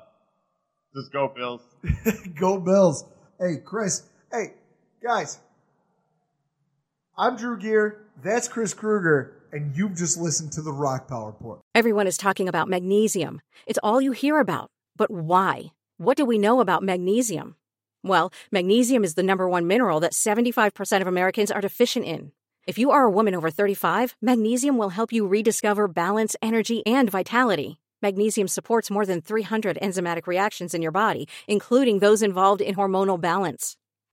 just 0.95 1.11
go 1.11 1.27
Bills. 1.35 1.61
Go 2.39 2.59
Bills. 2.59 3.05
Hey, 3.39 3.57
Chris. 3.63 4.03
Hey, 4.31 4.53
guys. 5.03 5.39
I'm 7.21 7.35
Drew 7.35 7.55
Gear. 7.55 8.01
That's 8.23 8.47
Chris 8.47 8.73
Krueger. 8.73 9.43
And 9.51 9.77
you've 9.77 9.93
just 9.93 10.17
listened 10.17 10.53
to 10.53 10.61
the 10.63 10.71
Rockpile 10.71 11.27
Report. 11.27 11.59
Everyone 11.75 12.07
is 12.07 12.17
talking 12.17 12.49
about 12.49 12.67
magnesium. 12.67 13.41
It's 13.67 13.77
all 13.83 14.01
you 14.01 14.11
hear 14.11 14.39
about. 14.39 14.71
But 14.97 15.11
why? 15.11 15.65
What 15.97 16.17
do 16.17 16.25
we 16.25 16.39
know 16.39 16.61
about 16.61 16.81
magnesium? 16.81 17.57
Well, 18.03 18.33
magnesium 18.51 19.03
is 19.03 19.13
the 19.13 19.21
number 19.21 19.47
one 19.47 19.67
mineral 19.67 19.99
that 19.99 20.13
75% 20.13 21.01
of 21.01 21.05
Americans 21.05 21.51
are 21.51 21.61
deficient 21.61 22.05
in. 22.05 22.31
If 22.65 22.79
you 22.79 22.89
are 22.89 23.03
a 23.03 23.11
woman 23.11 23.35
over 23.35 23.51
35, 23.51 24.15
magnesium 24.19 24.79
will 24.79 24.89
help 24.89 25.13
you 25.13 25.27
rediscover 25.27 25.87
balance, 25.87 26.35
energy, 26.41 26.81
and 26.87 27.07
vitality. 27.07 27.79
Magnesium 28.01 28.47
supports 28.47 28.89
more 28.89 29.05
than 29.05 29.21
300 29.21 29.77
enzymatic 29.79 30.25
reactions 30.25 30.73
in 30.73 30.81
your 30.81 30.91
body, 30.91 31.27
including 31.47 31.99
those 31.99 32.23
involved 32.23 32.61
in 32.61 32.73
hormonal 32.73 33.21
balance. 33.21 33.77